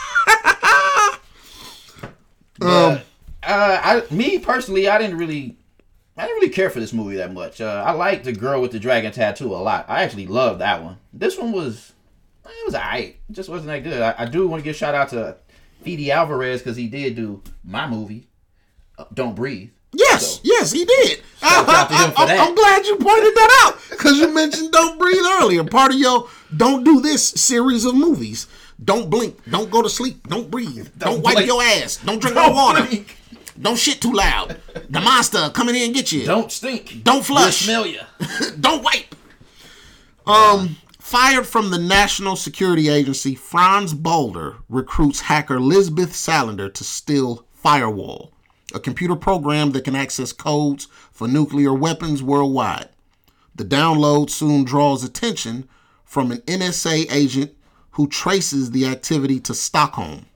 But, 2.60 3.04
uh, 3.44 3.80
I, 3.82 4.02
me 4.12 4.38
personally, 4.38 4.88
I 4.88 4.98
didn't 4.98 5.16
really, 5.16 5.56
I 6.16 6.22
didn't 6.22 6.40
really 6.40 6.52
care 6.52 6.70
for 6.70 6.80
this 6.80 6.92
movie 6.92 7.16
that 7.16 7.32
much. 7.32 7.60
Uh, 7.60 7.84
I 7.86 7.92
liked 7.92 8.24
the 8.24 8.32
girl 8.32 8.60
with 8.60 8.72
the 8.72 8.80
dragon 8.80 9.12
tattoo 9.12 9.54
a 9.54 9.56
lot. 9.56 9.86
I 9.88 10.02
actually 10.02 10.26
loved 10.26 10.60
that 10.60 10.82
one. 10.82 10.96
This 11.12 11.38
one 11.38 11.52
was, 11.52 11.92
it 12.44 12.66
was 12.66 12.74
alright. 12.74 13.16
It 13.28 13.32
just 13.32 13.48
wasn't 13.48 13.68
that 13.68 13.84
good. 13.84 14.02
I, 14.02 14.14
I 14.18 14.24
do 14.24 14.48
want 14.48 14.60
to 14.60 14.64
give 14.64 14.74
a 14.74 14.78
shout 14.78 14.94
out 14.94 15.10
to 15.10 15.36
Fede 15.82 16.10
Alvarez 16.10 16.60
because 16.60 16.76
he 16.76 16.88
did 16.88 17.14
do 17.14 17.42
my 17.64 17.86
movie, 17.88 18.27
Don't 19.14 19.34
Breathe. 19.34 19.70
Yes, 19.92 20.34
So- 20.36 20.40
yes, 20.44 20.72
he 20.72 20.84
did. 20.84 21.22
I, 21.42 21.49
Shout 21.49 21.68
out 21.68 21.88
to 21.88 21.94
him 21.96 22.11
for 22.12 22.26
that. 22.26 22.36
am 22.38 22.55
glad 22.55 22.84
you 22.84 22.96
pointed 22.96 23.34
that 23.34 23.62
out 23.64 23.78
because 23.90 24.18
you 24.18 24.32
mentioned 24.34 24.70
"Don't 24.72 24.99
Breathe" 24.99 25.24
earlier. 25.40 25.64
Part 25.64 25.92
of 25.92 25.99
your 25.99 26.28
"Don't 26.55 26.84
Do 26.84 27.01
This" 27.01 27.26
series 27.26 27.84
of 27.84 27.94
movies. 27.94 28.46
Don't 28.84 29.09
blink. 29.09 29.38
Don't 29.51 29.70
go 29.70 29.80
to 29.82 29.88
sleep. 29.88 30.28
Don't 30.28 30.51
breathe. 30.51 30.88
Don't, 30.99 31.22
Don't 31.22 31.22
wipe 31.22 31.46
your 31.46 31.62
ass. 31.62 31.96
Don't 32.05 32.20
drink 32.20 32.36
no 32.42 32.51
water. 32.51 32.84
blink. 32.84 33.16
Don't 33.61 33.76
shit 33.78 34.01
too 34.01 34.12
loud. 34.12 34.61
The 34.88 35.01
monster 35.01 35.51
coming 35.51 35.74
in 35.74 35.82
and 35.82 35.94
get 35.94 36.12
you. 36.12 36.24
Don't 36.26 36.53
stink. 36.53 37.03
Don't 37.03 37.16
We'll 37.16 37.22
flush. 37.24 37.64
smell 37.64 37.86
you. 37.86 38.01
Don't 38.61 38.84
wipe. 38.84 39.14
Um, 40.26 40.76
fired 40.99 41.46
from 41.46 41.70
the 41.70 41.78
National 41.78 42.36
Security 42.36 42.88
Agency, 42.88 43.34
Frans 43.34 43.94
Balder 43.94 44.57
recruits 44.68 45.22
hacker 45.22 45.61
Lisbeth 45.61 46.12
Salander 46.12 46.72
to 46.74 46.84
steal 46.84 47.46
Firewall, 47.53 48.32
a 48.74 48.80
computer 48.80 49.16
program 49.16 49.72
that 49.72 49.84
can 49.84 49.94
access 49.94 50.32
codes 50.32 50.88
for 51.10 51.26
nuclear 51.26 51.72
weapons 51.72 52.22
worldwide. 52.22 52.88
The 53.54 53.64
download 53.64 54.30
soon 54.30 54.64
draws 54.64 55.02
attention 55.02 55.68
from 56.04 56.30
an 56.30 56.38
NSA 56.38 57.12
agent 57.12 57.56
who 57.92 58.06
traces 58.06 58.70
the 58.70 58.86
activity 58.86 59.40
to 59.40 59.54
Stockholm. 59.54 60.26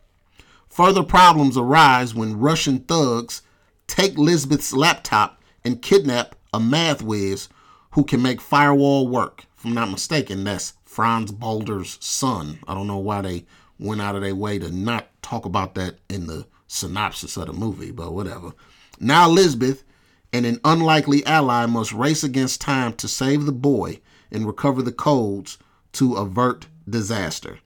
Further 0.68 1.02
problems 1.02 1.56
arise 1.56 2.14
when 2.14 2.38
Russian 2.38 2.80
thugs 2.80 3.42
take 3.86 4.16
Lisbeth's 4.16 4.72
laptop 4.72 5.42
and 5.64 5.82
kidnap 5.82 6.34
a 6.52 6.58
math 6.58 7.02
whiz 7.02 7.48
who 7.92 8.04
can 8.04 8.22
make 8.22 8.40
firewall 8.40 9.06
work. 9.06 9.44
If 9.56 9.64
I'm 9.64 9.74
not 9.74 9.90
mistaken, 9.90 10.44
that's 10.44 10.72
Frans 10.84 11.30
Balder's 11.30 11.98
son. 12.00 12.58
I 12.66 12.74
don't 12.74 12.86
know 12.86 12.98
why 12.98 13.20
they 13.20 13.44
went 13.78 14.00
out 14.00 14.16
of 14.16 14.22
their 14.22 14.34
way 14.34 14.58
to 14.58 14.70
not 14.70 15.08
talk 15.22 15.44
about 15.44 15.74
that 15.74 15.98
in 16.08 16.26
the 16.26 16.46
synopsis 16.72 17.36
of 17.36 17.46
the 17.46 17.52
movie, 17.52 17.90
but 17.90 18.12
whatever. 18.12 18.52
Now 18.98 19.28
Lisbeth 19.28 19.84
and 20.32 20.46
an 20.46 20.60
unlikely 20.64 21.24
ally 21.26 21.66
must 21.66 21.92
race 21.92 22.24
against 22.24 22.60
time 22.60 22.94
to 22.94 23.08
save 23.08 23.44
the 23.44 23.52
boy 23.52 24.00
and 24.30 24.46
recover 24.46 24.82
the 24.82 24.92
codes 24.92 25.58
to 25.92 26.14
avert 26.14 26.66
disaster 26.88 27.58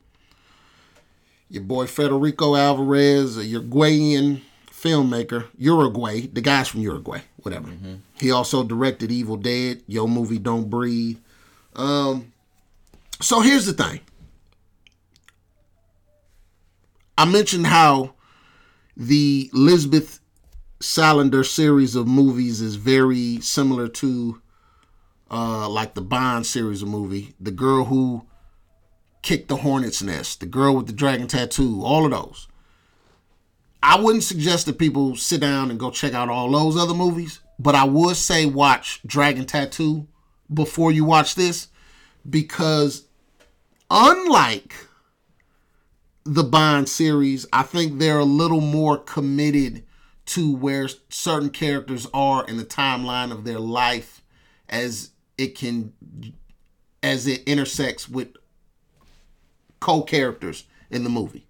your 1.49 1.63
boy 1.63 1.87
Federico 1.87 2.57
Alvarez, 2.57 3.37
a 3.37 3.45
Uruguayan 3.45 4.43
filmmaker, 4.71 5.47
Uruguay, 5.59 6.27
the 6.27 6.41
guy's 6.41 6.69
from 6.69 6.81
Uruguay, 6.81 7.21
whatever. 7.37 7.69
He 8.19 8.31
also 8.31 8.63
directed 8.63 9.11
Evil 9.11 9.37
Dead, 9.37 9.83
Yo 9.87 10.07
Movie 10.07 10.39
Don't 10.39 10.69
Breathe. 10.69 11.19
Um, 11.75 12.33
so 13.21 13.41
here's 13.41 13.67
the 13.67 13.73
thing. 13.73 14.01
I 17.19 17.25
mentioned 17.25 17.67
how 17.67 18.13
the 18.97 19.51
Lisbeth 19.53 20.21
Salander 20.81 21.45
series 21.45 21.95
of 21.95 22.07
movies 22.07 22.61
is 22.61 22.77
very 22.77 23.41
similar 23.41 23.89
to 23.89 24.41
uh, 25.31 25.69
like 25.69 25.95
the 25.95 26.03
Bond 26.03 26.47
series 26.47 26.83
of 26.83 26.89
movie. 26.89 27.35
The 27.41 27.51
girl 27.51 27.85
who 27.85 28.27
kicked 29.23 29.49
the 29.49 29.57
hornet's 29.57 30.03
nest, 30.03 30.41
the 30.41 30.47
girl 30.47 30.77
with 30.77 30.87
the 30.87 30.93
dragon 30.93 31.27
tattoo, 31.27 31.83
all 31.85 32.05
of 32.05 32.11
those. 32.13 32.49
I 33.83 34.01
wouldn't 34.01 34.25
suggest 34.25 34.67
that 34.67 34.79
people 34.79 35.17
sit 35.17 35.41
down 35.41 35.71
and 35.71 35.79
go 35.79 35.91
check 35.91 36.13
out 36.13 36.29
all 36.29 36.51
those 36.51 36.77
other 36.77 36.95
movies, 36.95 37.41
but 37.59 37.75
I 37.75 37.85
would 37.85 38.17
say 38.17 38.45
watch 38.47 39.01
Dragon 39.07 39.47
Tattoo 39.47 40.09
before 40.53 40.91
you 40.91 41.05
watch 41.05 41.35
this 41.35 41.69
because 42.29 43.05
unlike 43.91 44.75
the 46.27 46.45
Bond 46.45 46.89
series, 46.89 47.47
I 47.53 47.63
think 47.63 47.99
they're 47.99 48.19
a 48.19 48.25
little 48.25 48.61
more 48.61 48.99
committed 48.99 49.85
to 50.27 50.55
where 50.55 50.89
certain 51.09 51.51
characters 51.51 52.07
are 52.13 52.45
in 52.47 52.57
the 52.57 52.65
timeline 52.65 53.31
of 53.31 53.45
their 53.45 53.61
life 53.61 54.23
as 54.69 55.11
it 55.39 55.55
can 55.57 55.93
as 57.03 57.27
it 57.29 57.45
intersects 57.47 58.09
with 58.09 58.29
co-characters 59.79 60.65
in 60.91 61.05
the 61.05 61.11
movie. 61.11 61.47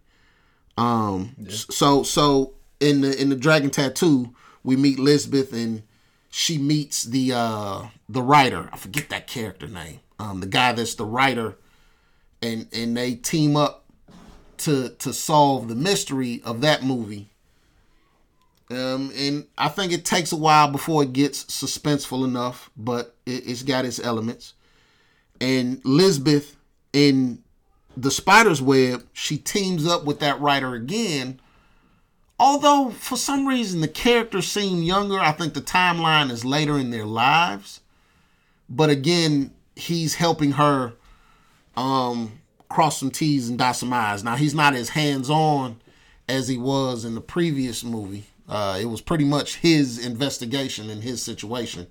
Um 0.76 1.34
so 1.48 2.02
so 2.02 2.54
in 2.80 3.00
the 3.00 3.20
in 3.20 3.30
the 3.30 3.36
Dragon 3.36 3.70
Tattoo, 3.70 4.34
we 4.62 4.76
meet 4.76 4.98
Lisbeth 4.98 5.54
and 5.54 5.82
she 6.28 6.58
meets 6.58 7.04
the 7.04 7.32
uh 7.32 7.86
the 8.10 8.20
writer. 8.20 8.68
I 8.72 8.76
forget 8.76 9.08
that 9.08 9.26
character 9.26 9.66
name. 9.66 10.00
Um 10.18 10.40
the 10.40 10.46
guy 10.46 10.72
that's 10.72 10.96
the 10.96 11.06
writer 11.06 11.56
and 12.42 12.68
and 12.74 12.94
they 12.94 13.14
team 13.14 13.56
up 13.56 13.85
to 14.58 14.90
to 14.90 15.12
solve 15.12 15.68
the 15.68 15.74
mystery 15.74 16.42
of 16.44 16.60
that 16.60 16.82
movie. 16.82 17.28
Um, 18.70 19.12
and 19.16 19.46
I 19.56 19.68
think 19.68 19.92
it 19.92 20.04
takes 20.04 20.32
a 20.32 20.36
while 20.36 20.70
before 20.70 21.04
it 21.04 21.12
gets 21.12 21.44
suspenseful 21.44 22.24
enough, 22.24 22.70
but 22.76 23.14
it, 23.24 23.46
it's 23.46 23.62
got 23.62 23.84
its 23.84 24.00
elements. 24.00 24.54
And 25.40 25.80
Lisbeth 25.84 26.56
in 26.92 27.42
the 27.96 28.10
Spider's 28.10 28.60
Web, 28.60 29.06
she 29.12 29.38
teams 29.38 29.86
up 29.86 30.04
with 30.04 30.18
that 30.20 30.40
writer 30.40 30.74
again. 30.74 31.40
Although 32.38 32.90
for 32.90 33.16
some 33.16 33.46
reason 33.46 33.80
the 33.80 33.88
characters 33.88 34.46
seem 34.46 34.82
younger, 34.82 35.18
I 35.18 35.32
think 35.32 35.54
the 35.54 35.60
timeline 35.60 36.30
is 36.30 36.44
later 36.44 36.78
in 36.78 36.90
their 36.90 37.06
lives. 37.06 37.80
But 38.68 38.90
again, 38.90 39.52
he's 39.76 40.16
helping 40.16 40.52
her 40.52 40.94
um 41.76 42.32
cross 42.68 43.00
some 43.00 43.10
T's 43.10 43.48
and 43.48 43.58
dot 43.58 43.76
some 43.76 43.92
I's. 43.92 44.24
Now 44.24 44.36
he's 44.36 44.54
not 44.54 44.74
as 44.74 44.90
hands 44.90 45.30
on 45.30 45.80
as 46.28 46.48
he 46.48 46.58
was 46.58 47.04
in 47.04 47.14
the 47.14 47.20
previous 47.20 47.84
movie. 47.84 48.24
Uh, 48.48 48.78
it 48.80 48.86
was 48.86 49.00
pretty 49.00 49.24
much 49.24 49.56
his 49.56 50.04
investigation 50.04 50.90
and 50.90 51.02
his 51.02 51.22
situation. 51.22 51.86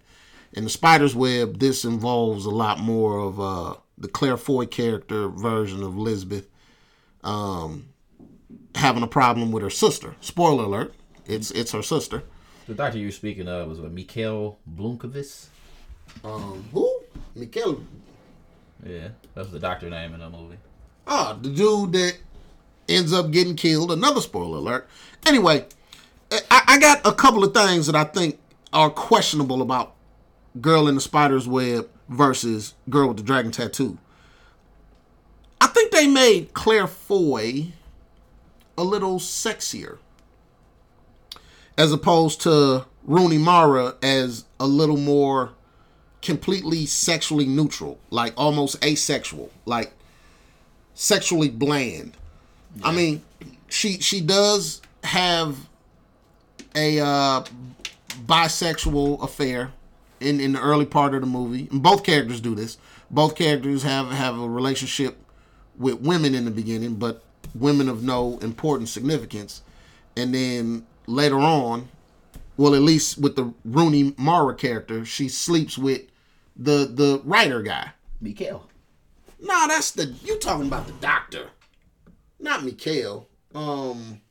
In 0.53 0.63
the 0.63 0.69
Spider's 0.69 1.15
Web, 1.15 1.59
this 1.59 1.83
involves 1.83 2.45
a 2.45 2.51
lot 2.51 2.79
more 2.79 3.19
of 3.19 3.39
uh, 3.39 3.75
the 3.97 4.07
Claire 4.07 4.37
Foy 4.37 4.65
character 4.65 5.27
version 5.27 5.83
of 5.83 5.97
Lisbeth 5.97 6.47
um, 7.23 7.89
having 8.75 9.03
a 9.03 9.07
problem 9.07 9.51
with 9.51 9.63
her 9.63 9.69
sister. 9.69 10.15
Spoiler 10.21 10.63
alert: 10.63 10.95
it's 11.25 11.51
it's 11.51 11.71
her 11.73 11.81
sister. 11.81 12.23
The 12.67 12.73
doctor 12.73 12.97
you 12.97 13.07
were 13.07 13.11
speaking 13.11 13.47
of 13.47 13.67
was 13.67 13.79
a 13.79 13.89
Mikhail 13.89 14.59
Blumkowitz. 14.73 15.47
Um, 16.23 16.65
who? 16.71 17.01
Mikhail. 17.35 17.81
Yeah, 18.83 19.09
that's 19.33 19.49
the 19.49 19.59
doctor 19.59 19.89
name 19.89 20.13
in 20.13 20.19
the 20.19 20.29
movie. 20.29 20.57
Ah, 21.07 21.37
the 21.39 21.49
dude 21.49 21.93
that 21.93 22.17
ends 22.89 23.13
up 23.13 23.31
getting 23.31 23.55
killed. 23.55 23.91
Another 23.91 24.21
spoiler 24.21 24.57
alert. 24.57 24.87
Anyway, 25.25 25.65
I, 26.31 26.63
I 26.67 26.79
got 26.79 27.01
a 27.05 27.13
couple 27.13 27.43
of 27.43 27.53
things 27.53 27.87
that 27.87 27.95
I 27.95 28.03
think 28.03 28.39
are 28.73 28.89
questionable 28.89 29.61
about 29.61 29.93
Girl 30.59 30.87
in 30.87 30.95
the 30.95 31.01
Spider's 31.01 31.47
Web 31.47 31.89
versus 32.09 32.73
Girl 32.89 33.07
with 33.07 33.17
the 33.17 33.23
Dragon 33.23 33.51
Tattoo. 33.51 33.97
I 35.59 35.67
think 35.67 35.91
they 35.91 36.07
made 36.07 36.53
Claire 36.53 36.87
Foy 36.87 37.73
a 38.77 38.83
little 38.83 39.19
sexier. 39.19 39.97
As 41.77 41.91
opposed 41.91 42.41
to 42.41 42.85
Rooney 43.03 43.37
Mara 43.37 43.95
as 44.01 44.45
a 44.59 44.67
little 44.67 44.97
more 44.97 45.53
completely 46.25 46.85
sexually 46.87 47.45
neutral, 47.45 47.99
like 48.09 48.33
almost 48.35 48.83
asexual, 48.83 49.51
like 49.65 49.93
sexually 50.95 51.49
bland. 51.49 52.17
I 52.83 52.91
mean, 52.91 53.21
she 53.69 53.99
she 53.99 54.21
does 54.21 54.81
have 55.03 55.55
a 56.75 56.99
uh, 56.99 57.45
bisexual 58.25 59.23
affair 59.23 59.71
in 60.19 60.39
in 60.39 60.53
the 60.53 60.61
early 60.61 60.85
part 60.85 61.13
of 61.13 61.21
the 61.21 61.27
movie. 61.27 61.67
And 61.71 61.81
both 61.81 62.03
characters 62.03 62.41
do 62.41 62.55
this. 62.55 62.77
Both 63.11 63.35
characters 63.35 63.83
have 63.83 64.09
have 64.09 64.37
a 64.37 64.49
relationship 64.49 65.17
with 65.77 66.01
women 66.01 66.33
in 66.33 66.45
the 66.45 66.51
beginning, 66.51 66.95
but 66.95 67.23
women 67.53 67.87
of 67.87 68.03
no 68.03 68.39
important 68.39 68.89
significance. 68.89 69.61
And 70.17 70.33
then 70.33 70.85
later 71.05 71.39
on, 71.39 71.89
well, 72.57 72.73
at 72.73 72.81
least 72.81 73.17
with 73.17 73.35
the 73.35 73.53
Rooney 73.63 74.15
Mara 74.17 74.55
character, 74.55 75.05
she 75.05 75.29
sleeps 75.29 75.77
with 75.77 76.01
the 76.55 76.85
the 76.91 77.21
writer 77.23 77.61
guy. 77.61 77.91
Mikhail. 78.21 78.67
Nah, 79.41 79.67
that's 79.67 79.91
the 79.91 80.05
you 80.23 80.39
talking 80.39 80.67
about 80.67 80.87
the 80.87 80.93
doctor, 80.93 81.49
not 82.39 82.63
Mikhail. 82.63 83.27
Um, 83.53 84.21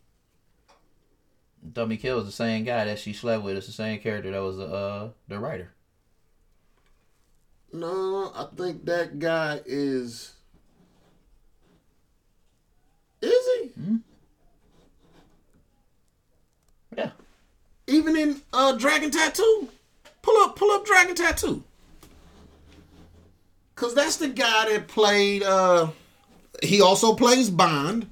Though 1.63 1.87
Mikhail 1.87 2.19
is 2.19 2.27
the 2.27 2.33
same 2.33 2.65
guy 2.65 2.85
that 2.85 2.99
she 2.99 3.13
slept 3.15 3.43
with. 3.43 3.57
It's 3.57 3.67
the 3.67 3.73
same 3.73 3.99
character 4.01 4.31
that 4.31 4.43
was 4.43 4.59
uh 4.59 5.11
the 5.29 5.39
writer. 5.39 5.71
no, 7.73 8.33
I 8.35 8.47
think 8.57 8.85
that 8.87 9.19
guy 9.19 9.61
is. 9.65 10.33
Is 13.23 13.49
he? 13.75 13.99
Yeah. 16.97 17.11
Even 17.87 18.17
in 18.17 18.43
uh 18.53 18.73
Dragon 18.77 19.11
Tattoo? 19.11 19.69
Pull 20.23 20.37
up, 20.45 20.57
pull 20.57 20.71
up 20.71 20.85
Dragon 20.85 21.15
Tattoo. 21.15 21.65
Cause 23.77 23.95
that's 23.95 24.17
the 24.17 24.29
guy 24.29 24.71
that 24.73 24.89
played. 24.89 25.43
uh 25.43 25.89
He 26.63 26.81
also 26.81 27.15
plays 27.15 27.51
Bond. 27.51 28.09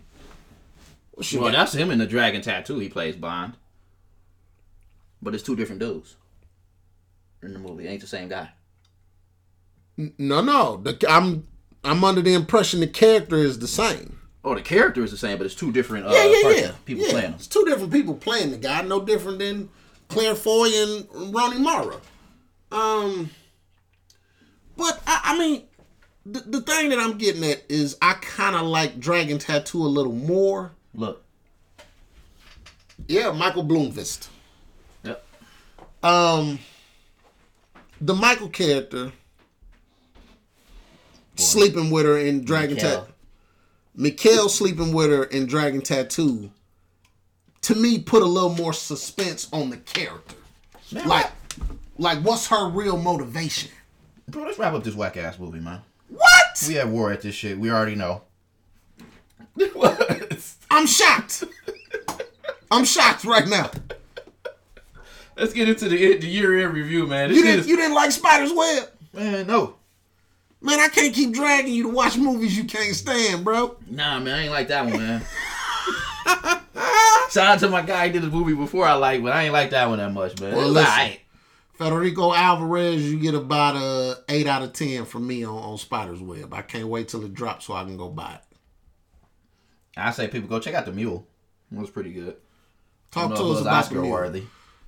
Well, 1.17 1.43
got? 1.43 1.53
that's 1.53 1.73
him 1.75 1.91
in 1.91 1.99
the 1.99 2.07
Dragon 2.07 2.43
Tattoo. 2.43 2.79
He 2.79 2.89
plays 2.89 3.15
Bond. 3.17 3.55
But 5.21 5.35
it's 5.35 5.43
two 5.45 5.55
different 5.55 5.81
dudes 5.81 6.17
in 7.43 7.53
the 7.53 7.59
movie. 7.61 7.87
Ain't 7.87 8.01
the 8.01 8.07
same 8.09 8.29
guy. 8.29 8.51
No, 10.19 10.41
no. 10.41 10.79
The, 10.79 10.99
I'm 11.09 11.47
I'm 11.85 12.03
under 12.03 12.23
the 12.23 12.35
impression 12.35 12.81
the 12.81 12.87
character 12.89 13.37
is 13.37 13.59
the 13.59 13.69
same. 13.69 14.19
Oh, 14.45 14.55
the 14.57 14.63
character 14.63 15.05
is 15.05 15.13
the 15.13 15.17
same, 15.17 15.39
but 15.39 15.45
it's 15.45 15.55
two 15.55 15.71
different 15.71 16.07
uh, 16.07 16.11
Yeah, 16.11 16.25
yeah, 16.25 16.51
yeah. 16.51 16.71
people 16.85 17.05
yeah. 17.05 17.11
playing. 17.13 17.33
It's 17.35 17.47
two 17.47 17.65
different 17.65 17.93
people 17.93 18.15
playing 18.15 18.51
the 18.51 18.57
guy. 18.59 18.83
No 18.83 19.01
different 19.05 19.39
than 19.39 19.69
Claire 20.09 20.35
Foy 20.35 20.69
and 20.75 21.07
Rooney 21.33 21.61
Mara. 21.61 22.01
Um, 22.73 23.31
but 24.77 25.03
I, 25.07 25.20
I 25.25 25.39
mean, 25.39 25.62
the, 26.25 26.41
the 26.41 26.61
thing 26.61 26.91
that 26.91 26.99
I'm 26.99 27.18
getting 27.18 27.45
at 27.45 27.62
is 27.68 27.97
I 28.01 28.14
kind 28.14 28.57
of 28.57 28.62
like 28.62 28.99
Dragon 28.99 29.39
Tattoo 29.39 29.85
a 29.85 29.89
little 29.89 30.12
more. 30.12 30.73
Look. 30.95 31.25
Yeah, 33.09 33.33
Michael 33.33 33.64
Bloomfist. 33.64 34.29
Yep. 35.03 35.25
Um, 36.03 36.59
the 38.01 38.14
Michael 38.14 38.49
character 38.49 39.12
sleeping 41.37 41.91
with 41.91 42.05
her 42.07 42.18
in 42.18 42.45
Dragon 42.45 42.77
Tattoo. 42.77 43.12
Mikhail 43.95 44.49
sleeping 44.49 44.93
with 44.93 45.11
her 45.11 45.25
in 45.25 45.47
Dragon 45.47 45.81
Tattoo. 45.83 46.51
To 47.62 47.75
me, 47.75 47.99
put 48.01 48.23
a 48.23 48.27
little 48.27 48.55
more 48.55 48.73
suspense 48.73 49.49
on 49.53 49.70
the 49.70 49.77
character. 49.77 50.37
Man, 50.91 51.07
Like, 51.07 51.31
like 51.99 52.18
what's 52.20 52.47
her 52.49 52.68
real 52.68 52.97
motivation? 52.99 53.70
Bro, 54.29 54.45
let's 54.45 54.59
wrap 54.59 54.73
up 54.75 54.85
this 54.85 54.95
whack 54.95 55.16
ass 55.16 55.39
movie, 55.39 55.61
man. 55.61 55.81
What? 56.09 56.64
We 56.68 56.79
at 56.79 56.89
war 56.89 57.11
at 57.12 57.20
this 57.23 57.35
shit. 57.35 57.59
We 57.59 57.70
already 57.70 57.95
know. 57.95 58.23
what? 59.73 60.57
I'm 60.70 60.87
shocked. 60.87 61.45
I'm 62.70 62.85
shocked 62.85 63.25
right 63.25 63.47
now. 63.47 63.70
Let's 65.37 65.53
get 65.53 65.68
into 65.68 65.89
the, 65.89 66.16
the 66.18 66.27
year 66.27 66.64
end 66.64 66.75
review, 66.75 67.07
man. 67.07 67.29
This 67.31 67.39
You 67.39 67.45
didn't 67.45 67.61
is- 67.61 67.68
you 67.68 67.77
didn't 67.77 67.95
like 67.95 68.11
Spider's 68.12 68.53
Web? 68.53 68.89
man, 69.12 69.47
no. 69.47 69.77
Man, 70.61 70.79
I 70.79 70.89
can't 70.89 71.12
keep 71.12 71.33
dragging 71.33 71.73
you 71.75 71.83
to 71.85 71.89
watch 71.89 72.16
movies 72.16 72.57
you 72.57 72.64
can't 72.64 72.95
stand, 72.95 73.43
bro. 73.45 73.77
Nah, 73.91 74.20
man, 74.20 74.35
I 74.39 74.43
ain't 74.45 74.53
like 74.53 74.68
that 74.68 74.85
one, 74.85 74.97
man. 74.97 75.23
Shout 77.31 77.47
out 77.55 77.59
to 77.61 77.68
my 77.68 77.83
guy 77.83 78.07
who 78.07 78.12
did 78.12 78.23
the 78.23 78.29
movie 78.29 78.55
before 78.55 78.87
I 78.87 78.93
liked, 78.93 79.25
but 79.25 79.33
I 79.33 79.45
ain't 79.45 79.53
like 79.53 79.70
that 79.70 79.89
one 79.89 79.99
that 79.99 80.12
much, 80.12 80.39
man. 80.41 80.55
Well, 80.55 80.68
listen. 80.68 80.89
alright. 80.91 81.20
Federico 81.85 82.33
Alvarez, 82.35 83.11
you 83.11 83.18
get 83.18 83.35
about 83.35 83.76
a 83.76 84.18
eight 84.28 84.47
out 84.47 84.62
of 84.62 84.72
ten 84.72 85.05
from 85.05 85.26
me 85.26 85.45
on, 85.45 85.55
on 85.57 85.78
Spider's 85.78 86.20
Web. 86.20 86.53
I 86.55 86.62
can't 86.62 86.89
wait 86.89 87.09
till 87.09 87.24
it 87.24 87.35
drops 87.35 87.66
so 87.66 87.74
I 87.74 87.85
can 87.85 87.97
go 87.97 88.09
buy 88.09 88.35
it. 88.35 88.57
I 89.97 90.11
say 90.11 90.28
people 90.28 90.49
go 90.49 90.59
check 90.59 90.74
out 90.74 90.87
the 90.87 90.93
Mule. 90.93 91.26
It 91.72 91.78
was 91.78 91.91
pretty 91.91 92.12
good. 92.12 92.37
Talk 93.11 93.28
to 93.30 93.35
us 93.35 93.41
it 93.41 93.45
was 93.45 93.61
about 93.62 93.70
the 93.91 93.97
Oscar 93.99 94.07
worthy. 94.07 94.43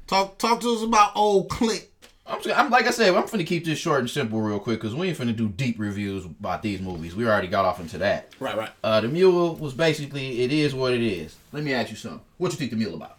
Talk 0.06 0.38
talk 0.38 0.60
to 0.60 0.70
us 0.74 0.82
about 0.82 1.12
old 1.14 1.50
Clint. 1.50 1.86
I'm, 2.26 2.42
just- 2.42 2.58
I'm 2.58 2.70
like 2.70 2.86
I 2.86 2.90
said, 2.90 3.14
I'm 3.14 3.24
finna 3.24 3.46
keep 3.46 3.66
this 3.66 3.78
short 3.78 4.00
and 4.00 4.08
simple 4.08 4.40
real 4.40 4.58
quick 4.58 4.80
because 4.80 4.94
we 4.94 5.08
ain't 5.08 5.18
finna 5.18 5.36
do 5.36 5.48
deep 5.48 5.78
reviews 5.78 6.24
about 6.24 6.62
these 6.62 6.80
movies. 6.80 7.14
We 7.14 7.26
already 7.26 7.48
got 7.48 7.66
off 7.66 7.80
into 7.80 7.98
that. 7.98 8.30
Right, 8.40 8.56
right. 8.56 8.70
Uh, 8.82 9.02
the 9.02 9.08
Mule 9.08 9.56
was 9.56 9.74
basically 9.74 10.40
it 10.42 10.50
is 10.52 10.74
what 10.74 10.94
it 10.94 11.02
is. 11.02 11.36
Let 11.52 11.64
me 11.64 11.74
ask 11.74 11.90
you 11.90 11.96
something. 11.96 12.22
What 12.38 12.52
you 12.52 12.58
think 12.58 12.70
the 12.70 12.76
Mule 12.78 12.94
about? 12.94 13.18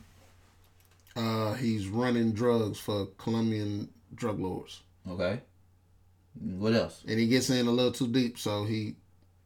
Uh, 1.16 1.53
he's 1.53 1.88
running 1.88 2.34
drugs 2.34 2.78
for 2.80 3.05
Colombian 3.18 3.89
drug 4.13 4.39
lords, 4.39 4.82
Okay. 5.09 5.39
What 6.41 6.74
else? 6.74 7.01
and 7.07 7.18
he 7.18 7.28
gets 7.28 7.49
in 7.49 7.68
a 7.68 7.72
little 7.72 7.91
too 7.93 8.07
deep, 8.07 8.38
so 8.38 8.66
he 8.66 8.95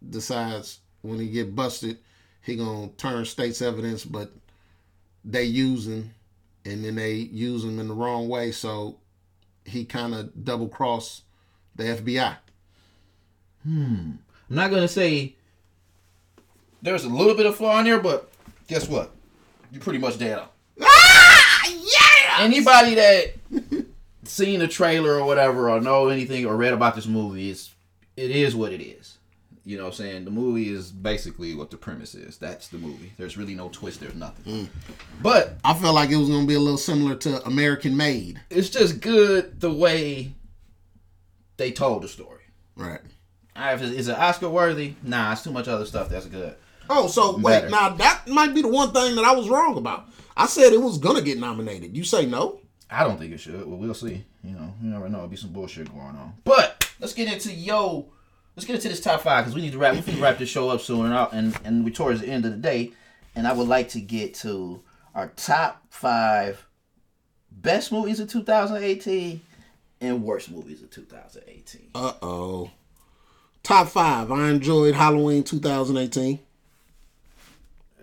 decides 0.09 0.79
when 1.01 1.19
he 1.19 1.27
get 1.29 1.55
busted, 1.55 1.99
he 2.41 2.55
gonna 2.55 2.87
turn 2.97 3.23
state's 3.25 3.61
evidence, 3.61 4.03
but 4.03 4.31
they 5.23 5.43
use 5.43 5.85
him, 5.87 6.11
and 6.65 6.83
then 6.83 6.95
they 6.95 7.13
use 7.13 7.63
him 7.63 7.79
in 7.79 7.87
the 7.87 7.93
wrong 7.93 8.27
way, 8.27 8.51
so 8.51 8.97
he 9.65 9.85
kind 9.85 10.15
of 10.15 10.43
double 10.43 10.67
cross 10.67 11.21
the 11.75 11.83
FBI. 11.83 12.35
Hmm. 13.63 14.11
I'm 14.49 14.55
not 14.55 14.71
gonna 14.71 14.87
say 14.87 15.35
there's 16.81 17.03
a 17.03 17.09
little 17.09 17.35
bit 17.35 17.45
of 17.45 17.55
flaw 17.55 17.77
in 17.79 17.85
there, 17.85 17.99
but 17.99 18.31
guess 18.67 18.87
what? 18.87 19.11
You 19.71 19.79
pretty 19.79 19.99
much 19.99 20.17
dead 20.17 20.39
on. 20.39 20.47
Ah, 21.65 21.69
yeah. 22.39 22.43
Anybody 22.45 22.95
that 22.95 23.85
seen 24.23 24.61
a 24.61 24.67
trailer 24.67 25.15
or 25.19 25.25
whatever, 25.25 25.69
or 25.69 25.81
know 25.81 26.07
anything, 26.09 26.45
or 26.45 26.55
read 26.55 26.73
about 26.73 26.95
this 26.95 27.07
movie, 27.07 27.49
it's 27.49 27.73
it 28.15 28.31
is 28.31 28.55
what 28.55 28.71
it 28.71 28.81
is. 28.83 29.17
You 29.65 29.77
know 29.77 29.83
what 29.83 29.89
I'm 29.89 29.95
saying? 29.95 30.25
The 30.25 30.31
movie 30.31 30.73
is 30.73 30.91
basically 30.91 31.53
what 31.53 31.69
the 31.69 31.77
premise 31.77 32.15
is. 32.15 32.37
That's 32.37 32.69
the 32.69 32.77
movie. 32.77 33.11
There's 33.17 33.37
really 33.37 33.53
no 33.55 33.69
twist. 33.69 33.99
There's 33.99 34.15
nothing. 34.15 34.69
But 35.21 35.57
I 35.63 35.73
felt 35.75 35.93
like 35.95 36.09
it 36.09 36.15
was 36.17 36.29
gonna 36.29 36.47
be 36.47 36.55
a 36.55 36.59
little 36.59 36.77
similar 36.77 37.15
to 37.15 37.43
American 37.45 37.95
Made. 37.95 38.41
it's 38.49 38.69
just 38.69 38.99
good 39.01 39.59
the 39.61 39.71
way 39.71 40.33
they 41.57 41.71
told 41.71 42.03
the 42.03 42.07
story. 42.07 42.43
Right. 42.75 43.01
I 43.55 43.73
if 43.73 43.81
Is 43.81 44.07
it 44.07 44.17
Oscar 44.17 44.49
worthy? 44.49 44.95
Nah, 45.03 45.33
it's 45.33 45.43
too 45.43 45.51
much 45.51 45.67
other 45.67 45.85
stuff 45.85 46.09
that's 46.09 46.25
good. 46.25 46.55
Oh, 46.89 47.07
so 47.07 47.37
wait, 47.37 47.43
Better. 47.61 47.69
now 47.69 47.89
that 47.89 48.27
might 48.27 48.55
be 48.55 48.61
the 48.63 48.67
one 48.69 48.91
thing 48.91 49.15
that 49.15 49.25
I 49.25 49.33
was 49.35 49.49
wrong 49.49 49.77
about. 49.77 50.07
I 50.39 50.45
said 50.47 50.73
it 50.73 50.81
was 50.81 50.97
gonna 50.97 51.21
get 51.21 51.37
nominated. 51.37 51.95
You 51.95 52.03
say 52.03 52.25
no? 52.25 52.61
I 52.89 53.03
don't 53.03 53.19
think 53.19 53.33
it 53.33 53.39
should. 53.39 53.65
Well, 53.67 53.77
we'll 53.77 53.93
see. 53.93 54.25
You 54.43 54.51
know, 54.55 54.73
you 54.81 54.89
never 54.89 55.09
know. 55.09 55.17
It'll 55.19 55.29
be 55.29 55.35
some 55.35 55.51
bullshit 55.53 55.89
going 55.91 56.15
on. 56.15 56.33
But 56.43 56.91
let's 56.99 57.13
get 57.13 57.31
into 57.31 57.53
yo. 57.53 58.07
Let's 58.55 58.65
get 58.65 58.75
into 58.77 58.89
this 58.89 59.01
top 59.01 59.21
five 59.21 59.43
because 59.45 59.53
we 59.55 59.61
need 59.61 59.73
to 59.73 59.77
wrap. 59.77 59.93
We 59.93 59.99
need 60.01 60.15
to 60.17 60.21
wrap 60.23 60.37
this 60.39 60.49
show 60.49 60.69
up 60.69 60.81
soon, 60.81 61.05
and 61.05 61.13
I'll- 61.13 61.29
and 61.31 61.57
and 61.63 61.83
we 61.85 61.91
towards 61.91 62.21
the 62.21 62.27
end 62.27 62.45
of 62.45 62.51
the 62.51 62.57
day, 62.57 62.93
and 63.35 63.47
I 63.47 63.53
would 63.53 63.67
like 63.67 63.89
to 63.89 64.01
get 64.01 64.33
to 64.35 64.81
our 65.13 65.27
top 65.35 65.83
five 65.89 66.65
best 67.51 67.91
movies 67.91 68.19
of 68.19 68.29
2018 68.29 69.41
and 70.01 70.23
worst 70.23 70.49
movies 70.49 70.81
of 70.81 70.89
2018. 70.89 71.89
Uh 71.93 72.13
oh. 72.21 72.71
Top 73.61 73.89
five. 73.89 74.31
I 74.31 74.49
enjoyed 74.49 74.95
Halloween 74.95 75.43
2018. 75.43 76.39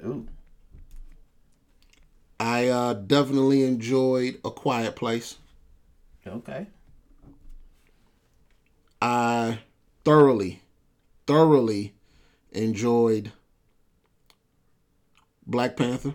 Ooh, 0.05 0.27
I 2.39 2.69
uh, 2.69 2.95
definitely 2.95 3.63
enjoyed 3.63 4.41
A 4.45 4.51
Quiet 4.51 4.97
Place. 4.97 5.37
okay. 6.27 6.67
I 9.01 9.59
thoroughly, 10.05 10.63
thoroughly 11.27 11.95
enjoyed 12.53 13.33
Black 15.47 15.77
Panther. 15.77 16.15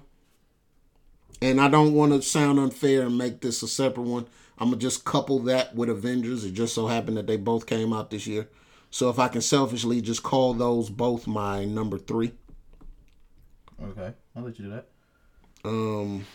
And 1.42 1.60
I 1.60 1.70
don't 1.70 1.94
want 1.94 2.14
to 2.14 2.22
sound 2.22 2.60
unfair 2.60 3.04
and 3.04 3.18
make 3.18 3.42
this 3.42 3.64
a 3.64 3.68
separate 3.68 4.04
one. 4.04 4.28
I'm 4.60 4.70
going 4.70 4.80
to 4.80 4.86
just 4.86 5.06
couple 5.06 5.40
that 5.40 5.74
with 5.76 5.90
Avengers. 5.90 6.46
It 6.46 6.54
just 6.54 6.76
so 6.76 6.86
happened 6.88 7.18
that 7.18 7.26
they 7.26 7.38
both 7.38 7.66
came 7.66 7.94
out 7.94 8.12
this 8.12 8.28
year. 8.28 8.48
So 8.92 9.10
if 9.10 9.18
I 9.18 9.28
can 9.28 9.42
selfishly 9.42 10.02
just 10.02 10.22
call 10.22 10.54
those 10.54 10.90
both 10.90 11.26
my 11.26 11.66
number 11.66 11.98
three. 11.98 12.34
Okay, 13.82 14.14
I'll 14.36 14.44
let 14.44 14.60
you 14.60 14.66
do 14.66 14.72
that. 14.72 14.88
Um, 15.64 16.26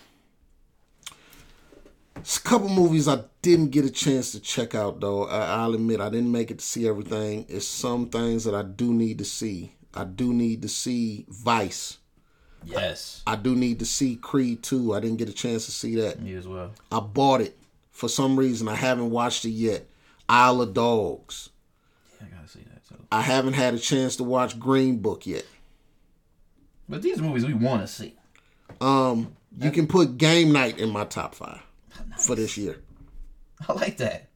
it's 2.17 2.39
a 2.39 2.43
couple 2.43 2.69
movies 2.69 3.09
I 3.09 3.21
didn't 3.43 3.71
get 3.71 3.85
a 3.85 3.91
chance 3.91 4.33
to 4.33 4.41
check 4.41 4.75
out 4.75 5.01
though. 5.01 5.27
I, 5.27 5.47
I'll 5.47 5.75
admit 5.75 6.01
I 6.01 6.09
didn't 6.09 6.33
make 6.33 6.51
it 6.51 6.59
to 6.59 6.65
see 6.65 6.89
everything. 6.89 7.47
It's 7.49 7.67
some 7.67 8.09
things 8.09 8.45
that 8.45 8.55
I 8.55 8.63
do 8.63 8.93
need 8.93 9.19
to 9.19 9.25
see. 9.25 9.75
I 9.95 10.05
do 10.05 10.33
need 10.33 10.63
to 10.63 10.69
see 10.69 11.27
Vice. 11.29 11.99
Yes, 12.65 13.23
I 13.27 13.37
do 13.37 13.55
need 13.55 13.79
to 13.79 13.87
see 13.87 14.17
Creed 14.17 14.63
2. 14.63 14.95
I 14.95 15.01
didn't 15.01 15.19
get 15.19 15.29
a 15.29 15.33
chance 15.33 15.67
to 15.67 15.73
see 15.73 15.95
that. 15.97 16.21
me 16.21 16.35
as 16.35 16.49
well. 16.49 16.73
I 16.91 16.99
bought 16.99 17.41
it 17.41 17.57
for 17.93 18.09
some 18.09 18.37
reason. 18.37 18.69
I 18.69 18.75
haven't 18.75 19.11
watched 19.11 19.45
it 19.45 19.51
yet. 19.51 19.87
Isle 20.29 20.63
of 20.63 20.75
Dogs. 20.75 21.51
Yeah, 22.21 22.27
I 22.27 22.37
gotta 22.37 22.49
see 22.49 22.65
that 22.65 22.87
too. 22.89 23.05
I 23.13 23.23
haven't 23.23 23.53
had 23.53 23.75
a 23.75 23.79
chance 23.79 24.17
to 24.17 24.25
watch 24.25 24.59
Green 24.59 24.99
Book 24.99 25.27
yet. 25.27 25.45
But 26.89 27.03
these 27.03 27.21
movies 27.21 27.47
we 27.47 27.55
want 27.55 27.83
to 27.83 27.89
see. 27.89 28.15
Um, 28.81 29.37
you 29.59 29.71
can 29.71 29.87
put 29.87 30.19
Game 30.19 30.53
Night 30.53 30.79
in 30.79 30.91
my 30.91 31.05
top 31.05 31.35
five 31.35 31.61
for 32.19 32.35
this 32.35 32.57
year. 32.57 32.83
I 33.69 33.73
like 33.73 33.97
that. 33.99 34.29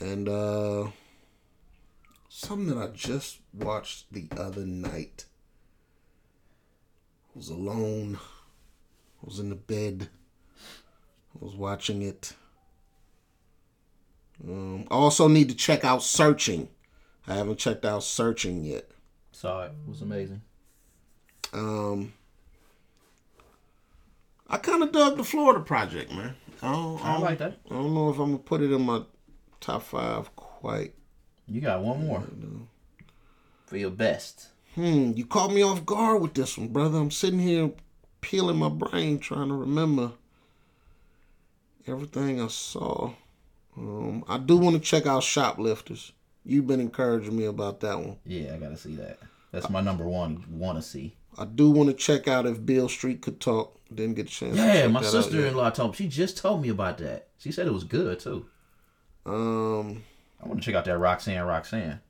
And 0.00 0.28
uh 0.28 0.88
something 2.28 2.74
that 2.74 2.78
I 2.78 2.88
just 2.88 3.40
watched 3.52 4.12
the 4.12 4.28
other 4.36 4.64
night. 4.64 5.26
I 7.34 7.38
was 7.38 7.50
alone. 7.50 8.18
I 8.18 9.26
was 9.26 9.38
in 9.38 9.50
the 9.50 9.54
bed. 9.54 10.08
I 11.34 11.44
was 11.44 11.54
watching 11.54 12.02
it. 12.02 12.34
Um, 14.42 14.86
I 14.90 14.94
also 14.94 15.28
need 15.28 15.48
to 15.50 15.54
check 15.54 15.84
out 15.84 16.02
Searching. 16.02 16.68
I 17.28 17.34
haven't 17.34 17.58
checked 17.58 17.84
out 17.84 18.02
Searching 18.02 18.64
yet. 18.64 18.90
Saw 19.30 19.64
it. 19.64 19.72
It 19.86 19.88
was 19.88 20.02
amazing. 20.02 20.42
Um, 21.52 22.12
I 24.48 24.58
kind 24.58 24.82
of 24.82 24.92
dug 24.92 25.16
the 25.16 25.24
Florida 25.24 25.60
Project, 25.60 26.12
man. 26.12 26.34
I 26.62 26.72
don't, 26.72 27.04
I 27.04 27.18
like 27.18 27.38
that. 27.38 27.58
I 27.70 27.74
don't 27.74 27.94
know 27.94 28.10
if 28.10 28.18
I'm 28.18 28.32
gonna 28.32 28.38
put 28.38 28.60
it 28.60 28.72
in 28.72 28.82
my 28.82 29.02
top 29.60 29.82
five 29.82 30.34
quite. 30.36 30.94
You 31.46 31.60
got 31.60 31.82
one 31.82 32.06
more 32.06 32.22
for 33.66 33.76
your 33.76 33.90
best. 33.90 34.48
Hmm, 34.74 35.12
you 35.16 35.26
caught 35.26 35.52
me 35.52 35.62
off 35.62 35.84
guard 35.84 36.22
with 36.22 36.34
this 36.34 36.56
one, 36.56 36.68
brother. 36.68 36.98
I'm 36.98 37.10
sitting 37.10 37.40
here 37.40 37.72
peeling 38.20 38.56
my 38.56 38.68
brain 38.68 39.18
trying 39.18 39.48
to 39.48 39.54
remember 39.54 40.12
everything 41.86 42.40
I 42.40 42.48
saw. 42.48 43.12
Um, 43.76 44.24
I 44.28 44.38
do 44.38 44.56
want 44.56 44.76
to 44.76 44.80
check 44.80 45.06
out 45.06 45.22
Shoplifters. 45.22 46.12
You've 46.44 46.66
been 46.66 46.80
encouraging 46.80 47.36
me 47.36 47.44
about 47.44 47.80
that 47.80 47.98
one. 47.98 48.18
Yeah, 48.24 48.54
I 48.54 48.58
gotta 48.58 48.76
see 48.76 48.96
that. 48.96 49.18
That's 49.50 49.68
my 49.70 49.80
number 49.80 50.04
one. 50.04 50.44
Want 50.48 50.78
to 50.78 50.82
see? 50.82 51.14
I 51.38 51.44
do 51.46 51.70
want 51.70 51.88
to 51.88 51.94
check 51.94 52.28
out 52.28 52.46
if 52.46 52.64
Beale 52.64 52.88
Street 52.88 53.22
could 53.22 53.40
talk. 53.40 53.78
Didn't 53.94 54.14
get 54.14 54.26
a 54.26 54.30
chance. 54.30 54.56
to 54.56 54.62
Yeah, 54.62 54.86
my 54.88 55.00
that 55.00 55.08
out 55.08 55.14
yet. 55.14 55.22
sister-in-law 55.24 55.70
told 55.70 55.90
me. 55.92 55.96
She 55.96 56.08
just 56.08 56.36
told 56.38 56.62
me 56.62 56.68
about 56.70 56.98
that. 56.98 57.28
She 57.38 57.52
said 57.52 57.66
it 57.66 57.72
was 57.72 57.84
good 57.84 58.18
too. 58.20 58.46
Um, 59.26 60.02
I 60.42 60.48
want 60.48 60.60
to 60.60 60.64
check 60.64 60.74
out 60.74 60.84
that 60.86 60.98
Roxanne. 60.98 61.44
Roxanne. 61.44 62.00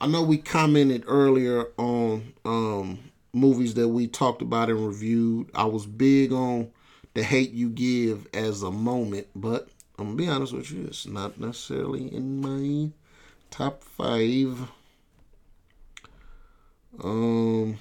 I 0.00 0.06
know 0.06 0.22
we 0.22 0.38
commented 0.38 1.04
earlier 1.06 1.66
on 1.76 2.32
um 2.44 2.98
movies 3.32 3.74
that 3.74 3.88
we 3.88 4.06
talked 4.08 4.42
about 4.42 4.70
and 4.70 4.84
reviewed. 4.86 5.50
I 5.54 5.64
was 5.64 5.86
big 5.86 6.32
on 6.32 6.70
the 7.14 7.22
hate 7.22 7.52
you 7.52 7.68
give 7.68 8.26
as 8.34 8.62
a 8.62 8.70
moment, 8.70 9.26
but 9.36 9.68
I'm 9.98 10.06
gonna 10.06 10.16
be 10.16 10.28
honest 10.28 10.52
with 10.52 10.70
you, 10.70 10.84
it's 10.86 11.06
not 11.06 11.38
necessarily 11.38 12.12
in 12.12 12.40
my 12.40 12.90
top 13.50 13.84
five. 13.84 14.68
Um, 17.02 17.78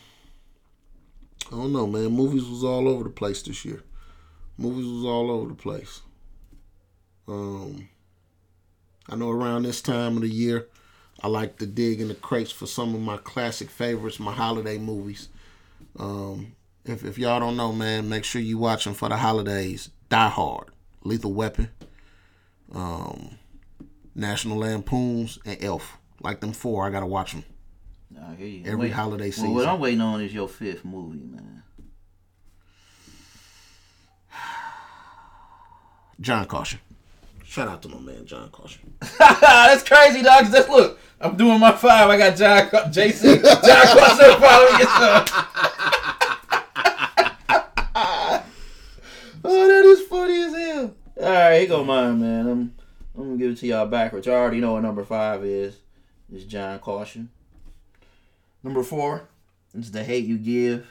I 1.52 1.56
don't 1.56 1.74
know, 1.74 1.88
man. 1.88 2.12
Movies 2.12 2.46
was 2.46 2.64
all 2.64 2.88
over 2.88 3.04
the 3.04 3.10
place 3.10 3.42
this 3.42 3.66
year. 3.66 3.82
Movies 4.58 4.86
was 4.86 5.04
all 5.04 5.32
over 5.32 5.48
the 5.48 5.56
place. 5.56 6.02
Um, 7.28 7.90
I 9.10 9.16
know 9.16 9.32
around 9.32 9.64
this 9.64 9.82
time 9.82 10.18
of 10.18 10.22
the 10.22 10.30
year, 10.30 10.68
I 11.22 11.28
like 11.28 11.58
to 11.58 11.66
dig 11.66 12.02
in 12.02 12.10
the 12.10 12.16
crates 12.16 12.52
for 12.52 12.68
some 12.68 12.94
of 12.94 13.02
my 13.02 13.18
classic 13.18 13.70
favorites, 13.70 14.20
my 14.20 14.32
holiday 14.32 14.78
movies. 14.78 15.30
Um, 15.98 16.56
if, 16.86 17.04
if 17.04 17.18
y'all 17.18 17.40
don't 17.40 17.58
know, 17.58 17.74
man, 17.74 18.10
make 18.10 18.26
sure 18.26 18.42
you 18.42 18.58
watch 18.58 18.84
them 18.84 18.94
for 18.94 19.10
the 19.10 19.18
holidays. 19.18 19.90
Die 20.10 20.30
Hard, 20.30 20.70
Lethal 21.04 21.34
Weapon, 21.34 21.70
um, 22.74 23.38
National 24.14 24.58
Lampoons, 24.58 25.40
and 25.46 25.64
Elf. 25.64 25.98
Like 26.22 26.42
them 26.42 26.52
four, 26.52 26.86
I 26.86 26.90
gotta 26.90 27.06
watch 27.06 27.34
them 27.34 27.44
I 28.28 28.36
hear 28.36 28.48
you. 28.48 28.62
every 28.66 28.76
Wait- 28.88 28.92
holiday 28.94 29.26
Well, 29.26 29.32
season. 29.32 29.54
what 29.54 29.68
I'm 29.68 29.80
waiting 29.80 30.02
on 30.02 30.22
is 30.22 30.34
your 30.34 30.48
fifth 30.48 30.84
movie, 30.86 31.20
man. 31.24 31.64
John 36.20 36.46
Caution. 36.46 36.80
Shout 37.46 37.68
out 37.68 37.82
to 37.84 37.90
my 37.90 38.00
man 38.00 38.26
John 38.26 38.50
Caution. 38.52 38.94
That's 39.20 39.84
crazy, 39.84 40.22
dog. 40.22 40.44
'cause 40.44 40.52
That's 40.52 40.70
look. 40.70 41.00
I'm 41.22 41.36
doing 41.36 41.60
my 41.60 41.72
five. 41.74 42.10
I 42.10 42.18
got 42.18 42.38
John, 42.38 42.70
Ca- 42.70 42.90
Jason, 42.90 43.42
John 43.44 43.62
Carson 43.62 44.40
following 44.40 44.80
yourself. 44.80 45.30
oh, 49.44 49.68
that 49.68 49.86
is 49.86 50.08
funny 50.08 50.42
as 50.44 50.54
hell. 50.54 50.94
All 51.22 51.30
right, 51.30 51.60
here 51.60 51.68
go 51.68 51.84
mine, 51.84 52.22
man. 52.22 52.48
I'm, 52.48 52.74
I'm 53.18 53.24
gonna 53.26 53.38
give 53.38 53.52
it 53.52 53.58
to 53.58 53.68
y'all 53.68 53.86
backwards. 53.88 54.28
I 54.28 54.32
already 54.32 54.60
know 54.62 54.74
what 54.74 54.84
number 54.84 55.04
five 55.04 55.44
is. 55.44 55.76
It's 56.34 56.46
John 56.46 56.80
Caution. 56.80 57.30
Number 58.64 58.84
four 58.84 59.30
is 59.74 59.92
The 59.92 60.04
Hate 60.04 60.26
You 60.26 60.38
Give. 60.38 60.88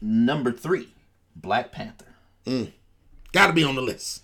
Number 0.00 0.52
three, 0.52 0.88
Black 1.36 1.72
Panther. 1.72 2.06
Gotta 3.32 3.52
be 3.52 3.64
on 3.64 3.74
the 3.76 3.82
list. 3.82 4.22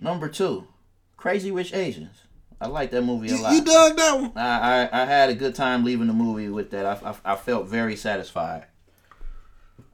Number 0.00 0.28
two, 0.28 0.66
Crazy 1.16 1.50
Rich 1.50 1.74
Asians. 1.74 2.22
I 2.60 2.66
like 2.66 2.90
that 2.90 3.02
movie 3.02 3.30
a 3.30 3.36
lot. 3.36 3.52
you 3.52 3.62
dug 3.64 3.96
that 3.96 4.20
one? 4.20 4.32
I, 4.36 4.88
I 4.88 5.02
I 5.02 5.04
had 5.04 5.30
a 5.30 5.34
good 5.34 5.54
time 5.54 5.84
leaving 5.84 6.06
the 6.08 6.12
movie 6.12 6.48
with 6.48 6.70
that. 6.70 6.86
I, 6.86 7.10
I, 7.10 7.32
I 7.32 7.36
felt 7.36 7.68
very 7.68 7.94
satisfied. 7.96 8.64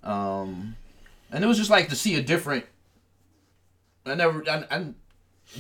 Um, 0.02 0.76
and 1.30 1.42
it 1.42 1.46
was 1.46 1.58
just 1.58 1.70
like 1.70 1.88
to 1.88 1.96
see 1.96 2.16
a 2.16 2.22
different. 2.22 2.64
I 4.06 4.14
never 4.14 4.44
I, 4.48 4.64
I 4.70 4.86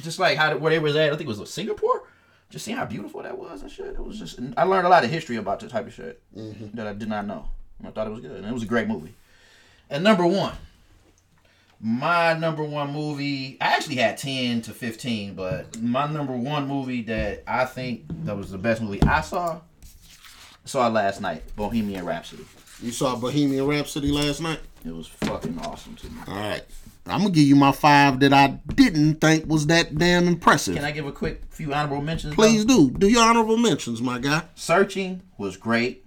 just 0.02 0.18
like 0.18 0.36
how 0.38 0.56
where 0.56 0.70
they 0.70 0.78
was 0.78 0.96
at. 0.96 1.12
I 1.12 1.16
think 1.16 1.28
it 1.28 1.38
was 1.38 1.50
Singapore. 1.52 2.04
Just 2.50 2.64
seeing 2.64 2.76
how 2.76 2.84
beautiful 2.84 3.22
that 3.22 3.36
was 3.36 3.62
and 3.62 3.70
shit. 3.70 3.86
It 3.86 4.04
was 4.04 4.18
just 4.18 4.38
I 4.56 4.64
learned 4.64 4.86
a 4.86 4.90
lot 4.90 5.04
of 5.04 5.10
history 5.10 5.36
about 5.36 5.60
this 5.60 5.72
type 5.72 5.86
of 5.86 5.92
shit 5.92 6.22
mm-hmm. 6.36 6.76
that 6.76 6.86
I 6.86 6.92
did 6.92 7.08
not 7.08 7.26
know. 7.26 7.48
I 7.84 7.90
thought 7.90 8.06
it 8.06 8.10
was 8.10 8.20
good, 8.20 8.32
and 8.32 8.46
it 8.46 8.52
was 8.52 8.62
a 8.62 8.66
great 8.66 8.88
movie. 8.88 9.14
And 9.90 10.04
number 10.04 10.26
one, 10.26 10.54
my 11.80 12.34
number 12.34 12.62
one 12.64 12.92
movie. 12.92 13.58
I 13.60 13.74
actually 13.74 13.96
had 13.96 14.16
ten 14.18 14.62
to 14.62 14.72
fifteen, 14.72 15.34
but 15.34 15.80
my 15.80 16.06
number 16.06 16.36
one 16.36 16.66
movie 16.68 17.02
that 17.02 17.42
I 17.46 17.64
think 17.64 18.04
that 18.24 18.36
was 18.36 18.50
the 18.50 18.58
best 18.58 18.80
movie 18.80 19.02
I 19.02 19.20
saw. 19.20 19.60
Saw 20.64 20.88
last 20.88 21.20
night, 21.20 21.42
Bohemian 21.56 22.06
Rhapsody. 22.06 22.44
You 22.80 22.90
saw 22.90 23.16
Bohemian 23.16 23.66
Rhapsody 23.66 24.10
last 24.10 24.40
night? 24.40 24.60
It 24.84 24.94
was 24.94 25.08
fucking 25.08 25.58
awesome 25.58 25.94
to 25.96 26.06
me. 26.06 26.18
All 26.26 26.34
right. 26.34 26.64
I'm 27.06 27.18
gonna 27.20 27.30
give 27.30 27.44
you 27.44 27.56
my 27.56 27.72
five 27.72 28.20
that 28.20 28.32
I 28.32 28.58
didn't 28.74 29.16
think 29.20 29.46
was 29.46 29.66
that 29.66 29.96
damn 29.96 30.26
impressive. 30.26 30.74
Can 30.76 30.84
I 30.84 30.90
give 30.90 31.06
a 31.06 31.12
quick 31.12 31.42
few 31.50 31.72
honorable 31.74 32.00
mentions? 32.00 32.34
though? 32.34 32.42
Please 32.42 32.64
do. 32.64 32.90
Do 32.90 33.08
your 33.08 33.22
honorable 33.22 33.58
mentions, 33.58 34.00
my 34.00 34.18
guy. 34.18 34.42
Searching 34.54 35.20
was 35.36 35.56
great. 35.56 36.04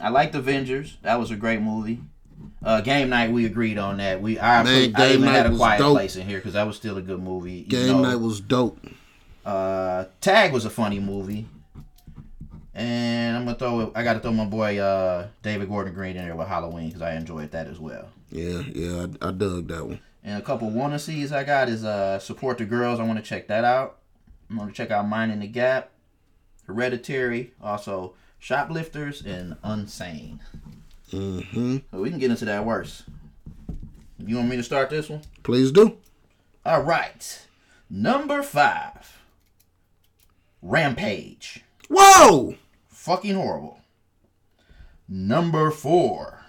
I 0.00 0.08
liked 0.08 0.34
Avengers. 0.34 0.96
That 1.02 1.18
was 1.20 1.30
a 1.30 1.36
great 1.36 1.60
movie. 1.60 2.00
Uh, 2.62 2.80
game 2.80 3.10
night, 3.10 3.30
we 3.30 3.44
agreed 3.46 3.78
on 3.78 3.98
that. 3.98 4.20
We 4.20 4.38
I, 4.40 4.62
Man, 4.62 4.94
I 4.94 5.08
Game 5.08 5.18
even 5.20 5.28
had 5.28 5.46
a 5.46 5.54
quiet 5.56 5.78
dope. 5.78 5.96
place 5.96 6.16
in 6.16 6.26
here 6.26 6.38
because 6.38 6.54
that 6.54 6.66
was 6.66 6.76
still 6.76 6.96
a 6.96 7.02
good 7.02 7.22
movie. 7.22 7.62
Game 7.62 7.88
though, 7.88 8.02
night 8.02 8.16
was 8.16 8.40
dope. 8.40 8.78
Uh, 9.44 10.06
Tag 10.20 10.52
was 10.52 10.64
a 10.64 10.70
funny 10.70 10.98
movie. 10.98 11.46
And 12.74 13.36
I'm 13.36 13.44
gonna 13.44 13.56
throw. 13.56 13.92
I 13.94 14.02
gotta 14.02 14.20
throw 14.20 14.32
my 14.32 14.44
boy 14.44 14.78
uh, 14.78 15.28
David 15.42 15.68
Gordon 15.68 15.94
Green 15.94 16.16
in 16.16 16.24
there 16.26 16.36
with 16.36 16.48
Halloween 16.48 16.88
because 16.88 17.00
I 17.02 17.14
enjoyed 17.14 17.50
that 17.52 17.68
as 17.68 17.78
well. 17.78 18.08
Yeah, 18.30 18.60
yeah, 18.74 19.06
I, 19.22 19.28
I 19.28 19.30
dug 19.32 19.68
that 19.68 19.86
one. 19.86 20.00
And 20.26 20.36
a 20.36 20.44
couple 20.44 20.68
wanna 20.70 20.98
sees 20.98 21.30
I 21.30 21.44
got 21.44 21.68
is 21.68 21.84
uh, 21.84 22.18
support 22.18 22.58
the 22.58 22.64
girls. 22.64 22.98
I 22.98 23.04
want 23.04 23.18
to 23.18 23.24
check 23.24 23.46
that 23.46 23.64
out. 23.64 23.98
I'm 24.50 24.58
gonna 24.58 24.72
check 24.72 24.90
out 24.90 25.08
Minding 25.08 25.38
the 25.38 25.46
Gap, 25.46 25.90
Hereditary, 26.66 27.52
also 27.62 28.14
Shoplifters 28.40 29.22
and 29.24 29.56
Unsane. 29.62 30.40
Mm-hmm. 31.12 31.76
So 31.92 32.00
we 32.00 32.10
can 32.10 32.18
get 32.18 32.32
into 32.32 32.44
that 32.44 32.64
worse. 32.64 33.04
You 34.18 34.36
want 34.36 34.48
me 34.48 34.56
to 34.56 34.64
start 34.64 34.90
this 34.90 35.08
one? 35.08 35.22
Please 35.44 35.70
do. 35.70 35.96
All 36.64 36.82
right. 36.82 37.46
Number 37.88 38.42
five. 38.42 39.20
Rampage. 40.60 41.62
Whoa! 41.88 42.56
Fucking 42.88 43.36
horrible. 43.36 43.80
Number 45.08 45.70
four. 45.70 46.46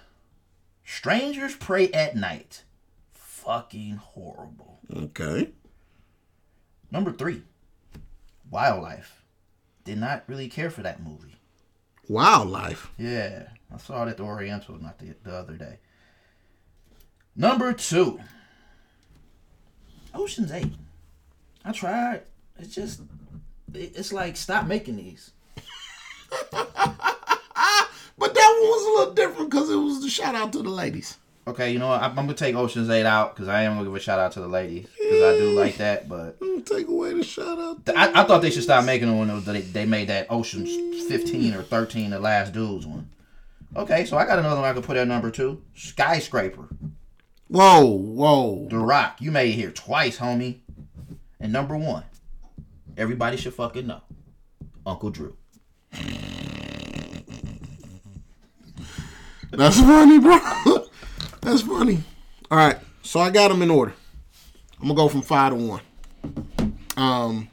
Strangers 0.84 1.56
Prey 1.56 1.92
at 1.92 2.16
Night. 2.16 2.64
Fucking 3.48 3.96
horrible. 3.96 4.82
Okay. 4.94 5.52
Number 6.92 7.14
three. 7.14 7.44
Wildlife. 8.52 9.24
Did 9.86 10.00
not 10.00 10.26
really 10.28 10.50
care 10.50 10.70
for 10.70 10.82
that 10.84 11.02
movie. 11.02 11.36
Wildlife. 12.10 12.92
Yeah, 12.98 13.44
I 13.74 13.78
saw 13.78 14.04
it 14.06 14.10
at 14.10 14.18
the 14.18 14.24
Oriental 14.24 14.78
not 14.82 15.00
the, 15.00 15.16
the 15.24 15.34
other 15.34 15.54
day. 15.54 15.80
Number 17.38 17.72
two, 17.72 18.20
Ocean's 20.14 20.52
Eight. 20.52 20.74
I 21.64 21.72
tried. 21.72 22.24
It's 22.60 22.76
just, 22.76 23.00
it- 23.74 23.94
it's 23.96 24.12
like 24.12 24.36
stop 24.36 24.68
making 24.68 24.98
these. 24.98 25.32
But 28.20 28.34
that 28.34 28.58
one 28.60 28.70
was 28.72 28.84
a 28.84 29.00
little 29.00 29.14
different 29.14 29.52
because 29.52 29.70
it 29.70 29.76
was 29.76 30.02
the 30.02 30.10
shout 30.10 30.34
out 30.34 30.52
to 30.54 30.64
the 30.64 30.70
ladies. 30.72 31.18
Okay, 31.48 31.72
you 31.72 31.80
know 31.80 31.88
what? 31.88 32.02
I'm, 32.02 32.10
I'm 32.12 32.26
gonna 32.26 32.34
take 32.34 32.56
Ocean's 32.56 32.90
Eight 32.90 33.06
out 33.06 33.34
because 33.34 33.48
I 33.48 33.64
am 33.64 33.76
gonna 33.76 33.86
give 33.86 33.96
a 33.96 34.00
shout 34.02 34.20
out 34.20 34.34
to 34.34 34.42
the 34.42 34.50
ladies 34.50 34.86
because 35.00 35.24
I 35.24 35.38
do 35.38 35.52
like 35.58 35.78
that. 35.78 36.10
But 36.10 36.38
take 36.66 36.90
away 36.90 37.14
the 37.14 37.24
shout 37.24 37.58
out. 37.58 37.86
th- 37.86 37.98
I, 37.98 38.22
I 38.22 38.24
thought 38.26 38.42
they 38.42 38.50
should 38.52 38.64
stop 38.64 38.84
making 38.84 39.08
them 39.08 39.18
when 39.18 39.44
they, 39.46 39.62
they 39.62 39.86
made 39.86 40.10
that 40.10 40.28
Ocean's 40.30 40.70
15 41.08 41.54
or 41.54 41.64
13, 41.64 42.10
the 42.10 42.20
last 42.20 42.52
dudes 42.52 42.86
one. 42.86 43.10
Okay, 43.78 44.04
so 44.04 44.18
I 44.18 44.26
got 44.26 44.40
another 44.40 44.60
one 44.60 44.70
I 44.70 44.74
could 44.74 44.84
put 44.84 44.98
at 44.98 45.08
number 45.08 45.32
two. 45.32 45.62
Skyscraper. 45.74 46.68
Whoa, 47.48 47.86
whoa. 47.86 48.68
The 48.70 48.78
Rock, 48.78 49.22
you 49.22 49.32
made 49.32 49.52
it 49.52 49.54
here 49.54 49.72
twice, 49.72 50.18
homie. 50.18 50.60
And 51.40 51.54
number 51.54 51.78
one, 51.78 52.04
everybody 52.98 53.38
should 53.38 53.54
fucking 53.54 53.88
know, 53.88 54.02
Uncle 54.86 55.12
Drew. 55.12 55.38
That's 59.52 59.80
funny, 59.80 60.20
bro. 60.20 60.87
That's 61.48 61.62
funny. 61.62 62.04
All 62.52 62.58
right, 62.58 62.78
so 63.04 63.22
I 63.22 63.30
got 63.30 63.48
them 63.48 63.62
in 63.62 63.72
order. 63.72 63.94
I'm 64.82 64.90
gonna 64.90 64.96
go 64.96 65.08
from 65.08 65.22
five 65.22 65.54
to 65.54 65.56
one. 65.56 65.82
Um, 66.98 67.48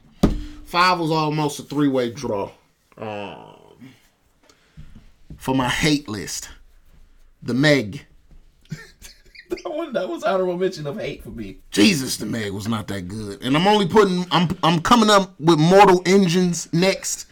five 0.65 0.99
was 0.99 1.11
almost 1.11 1.59
a 1.59 1.63
three 1.63 1.87
way 1.87 2.11
draw. 2.11 2.51
Um, 2.97 3.93
for 5.37 5.55
my 5.55 5.69
hate 5.69 6.09
list, 6.09 6.49
the 7.41 7.53
Meg. 7.53 8.05
That 9.47 9.71
one, 9.71 9.93
that 9.93 10.09
was 10.09 10.23
honorable 10.23 10.57
mention 10.57 10.87
of 10.87 10.99
hate 10.99 11.23
for 11.23 11.29
me. 11.29 11.59
Jesus, 11.69 12.17
the 12.17 12.25
Meg 12.25 12.51
was 12.51 12.67
not 12.67 12.87
that 12.87 13.07
good. 13.07 13.43
And 13.43 13.55
I'm 13.55 13.67
only 13.67 13.87
putting 13.87 14.25
I'm 14.31 14.49
I'm 14.63 14.81
coming 14.81 15.09
up 15.09 15.39
with 15.39 15.59
Mortal 15.59 16.01
Engines 16.05 16.67
next 16.73 17.27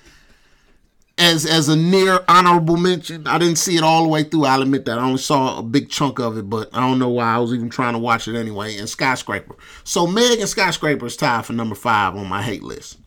as 1.17 1.45
as 1.45 1.69
a 1.69 1.75
near 1.75 2.19
honorable 2.27 2.77
mention. 2.77 3.27
I 3.27 3.37
didn't 3.37 3.57
see 3.57 3.77
it 3.77 3.83
all 3.83 4.03
the 4.03 4.09
way 4.09 4.23
through. 4.23 4.45
I'll 4.45 4.61
admit 4.61 4.85
that. 4.85 4.99
I 4.99 5.03
only 5.03 5.19
saw 5.19 5.59
a 5.59 5.63
big 5.63 5.89
chunk 5.89 6.19
of 6.19 6.37
it, 6.37 6.49
but 6.49 6.69
I 6.73 6.79
don't 6.79 6.99
know 6.99 7.09
why 7.09 7.35
I 7.35 7.37
was 7.37 7.53
even 7.53 7.69
trying 7.69 7.93
to 7.93 7.99
watch 7.99 8.27
it 8.27 8.35
anyway. 8.35 8.77
And 8.77 8.89
Skyscraper. 8.89 9.55
So 9.83 10.07
Meg 10.07 10.39
and 10.39 10.49
Skyscraper 10.49 11.05
is 11.05 11.17
tied 11.17 11.45
for 11.45 11.53
number 11.53 11.75
five 11.75 12.15
on 12.15 12.27
my 12.27 12.41
hate 12.41 12.63
list. 12.63 12.97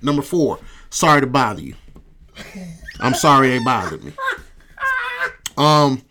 Number 0.00 0.22
four, 0.22 0.60
Sorry 0.90 1.20
to 1.20 1.26
Bother 1.26 1.62
You. 1.62 1.74
I'm 3.00 3.14
sorry 3.14 3.50
they 3.50 3.58
bothered 3.58 4.04
me. 4.04 4.12
Um, 5.56 6.02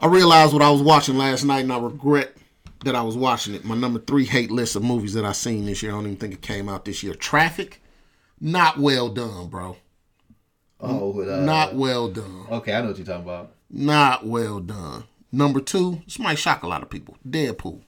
I 0.00 0.06
realized 0.06 0.52
what 0.52 0.62
I 0.62 0.70
was 0.70 0.82
watching 0.82 1.16
last 1.16 1.44
night, 1.44 1.60
and 1.60 1.72
I 1.72 1.78
regret 1.78 2.36
that 2.84 2.94
I 2.94 3.02
was 3.02 3.16
watching 3.16 3.54
it. 3.54 3.64
My 3.64 3.76
number 3.76 4.00
three 4.00 4.24
hate 4.24 4.50
list 4.50 4.76
of 4.76 4.82
movies 4.82 5.14
that 5.14 5.24
I 5.24 5.32
seen 5.32 5.66
this 5.66 5.82
year. 5.82 5.92
I 5.92 5.94
don't 5.94 6.06
even 6.06 6.16
think 6.16 6.34
it 6.34 6.42
came 6.42 6.68
out 6.68 6.84
this 6.84 7.02
year. 7.02 7.14
Traffic, 7.14 7.80
not 8.40 8.78
well 8.78 9.08
done, 9.08 9.48
bro. 9.48 9.76
Oh, 10.80 11.10
with, 11.10 11.28
uh, 11.28 11.40
Not 11.40 11.74
well 11.74 12.08
done. 12.08 12.46
Okay, 12.50 12.72
I 12.72 12.80
know 12.80 12.88
what 12.88 12.98
you're 12.98 13.06
talking 13.06 13.22
about. 13.24 13.52
Not 13.70 14.26
well 14.26 14.60
done. 14.60 15.04
Number 15.32 15.60
two, 15.60 16.02
this 16.04 16.18
might 16.18 16.38
shock 16.38 16.62
a 16.62 16.68
lot 16.68 16.82
of 16.82 16.90
people. 16.90 17.16
Deadpool. 17.28 17.82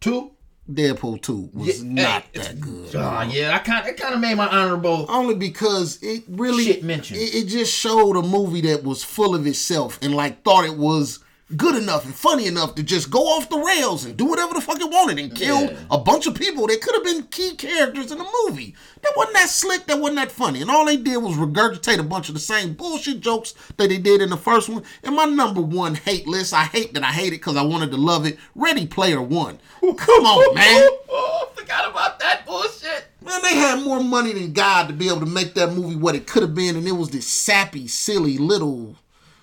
Two. 0.00 0.32
Deadpool 0.70 1.22
2 1.22 1.50
was 1.54 1.82
Yeah, 1.84 1.92
not 1.92 2.24
hey, 2.32 2.40
that 2.40 2.60
good. 2.60 2.96
Ah, 2.96 3.22
yeah, 3.22 3.54
I 3.54 3.60
kind 3.60 3.86
it 3.86 3.96
kind 3.96 4.14
of 4.14 4.20
made 4.20 4.34
my 4.34 4.48
honorable. 4.48 5.06
Only 5.08 5.36
because 5.36 6.00
it 6.02 6.24
really 6.26 6.64
Shit 6.64 6.82
mention. 6.82 7.18
It, 7.18 7.34
it 7.36 7.46
just 7.46 7.72
showed 7.72 8.16
a 8.16 8.22
movie 8.22 8.62
that 8.62 8.82
was 8.82 9.04
full 9.04 9.36
of 9.36 9.46
itself 9.46 9.96
and 10.02 10.12
like 10.12 10.42
thought 10.42 10.64
it 10.64 10.76
was 10.76 11.20
good 11.56 11.76
enough 11.76 12.04
and 12.04 12.12
funny 12.14 12.46
enough 12.46 12.74
to 12.74 12.82
just 12.82 13.08
go 13.08 13.20
off 13.20 13.48
the 13.48 13.56
rails 13.58 14.04
and 14.04 14.16
do 14.16 14.24
whatever 14.24 14.52
the 14.54 14.60
fuck 14.60 14.80
it 14.80 14.90
wanted 14.90 15.16
and 15.20 15.32
kill 15.32 15.62
Yeah. 15.62 15.76
a 15.92 15.96
bunch 15.98 16.26
of 16.26 16.34
people 16.34 16.66
that 16.66 16.80
could 16.80 16.94
have 16.96 17.04
been 17.04 17.22
key 17.28 17.54
characters 17.54 18.10
in 18.10 18.18
the 18.18 18.26
movie. 18.48 18.74
That 19.02 19.12
wasn't 19.16 19.34
that 19.36 19.48
slick, 19.48 19.86
that 19.86 20.00
wasn't 20.00 20.16
that 20.16 20.32
funny. 20.32 20.60
And 20.60 20.68
all 20.72 20.84
they 20.86 20.96
did 20.96 21.18
was 21.18 21.36
regurgitate 21.36 21.98
a 21.98 22.02
bunch 22.02 22.28
of 22.28 22.34
the 22.34 22.40
same 22.40 22.72
bullshit 22.74 23.20
jokes 23.20 23.54
that 23.76 23.88
they 23.88 23.98
did 23.98 24.22
in 24.22 24.30
the 24.30 24.36
first 24.36 24.68
one. 24.68 24.82
And 25.04 25.14
my 25.14 25.24
number 25.26 25.60
one 25.60 25.94
hate 25.94 26.26
list, 26.26 26.52
I 26.52 26.64
hate 26.64 26.94
that 26.94 27.04
I 27.04 27.12
hate 27.12 27.28
it 27.28 27.38
because 27.38 27.56
I 27.56 27.62
wanted 27.62 27.92
to 27.92 27.96
love 27.96 28.26
it. 28.26 28.38
Ready 28.56 28.84
Player 28.86 29.22
One. 29.22 29.60
Come 29.80 30.24
on, 30.26 30.54
man. 30.56 30.88
Oh, 31.08 31.48
forgot 31.54 31.88
about 31.88 32.18
that 32.18 32.44
bullshit. 32.44 33.04
Man, 33.24 33.40
they 33.42 33.54
had 33.54 33.84
more 33.84 34.02
money 34.02 34.32
than 34.32 34.52
God 34.52 34.88
to 34.88 34.92
be 34.92 35.06
able 35.08 35.20
to 35.20 35.26
make 35.26 35.54
that 35.54 35.72
movie 35.72 35.94
what 35.94 36.16
it 36.16 36.26
could 36.26 36.42
have 36.42 36.56
been, 36.56 36.74
and 36.74 36.88
it 36.88 36.92
was 36.92 37.10
this 37.10 37.28
sappy, 37.28 37.86
silly 37.86 38.36
little 38.36 38.96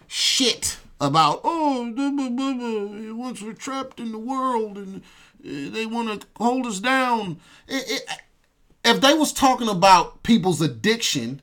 shit 0.07 0.77
about 1.03 1.41
oh, 1.43 1.91
once 3.15 3.41
we're 3.41 3.53
trapped 3.53 3.99
in 3.99 4.11
the 4.11 4.17
world 4.17 4.77
and 4.77 5.01
uh, 5.45 5.69
they 5.71 5.85
want 5.85 6.21
to 6.21 6.27
hold 6.37 6.65
us 6.65 6.79
down. 6.79 7.39
It- 7.67 7.89
it- 7.89 8.19
if 8.85 8.99
they 8.99 9.13
was 9.13 9.31
talking 9.31 9.69
about 9.69 10.23
people's 10.23 10.61
addiction 10.61 11.41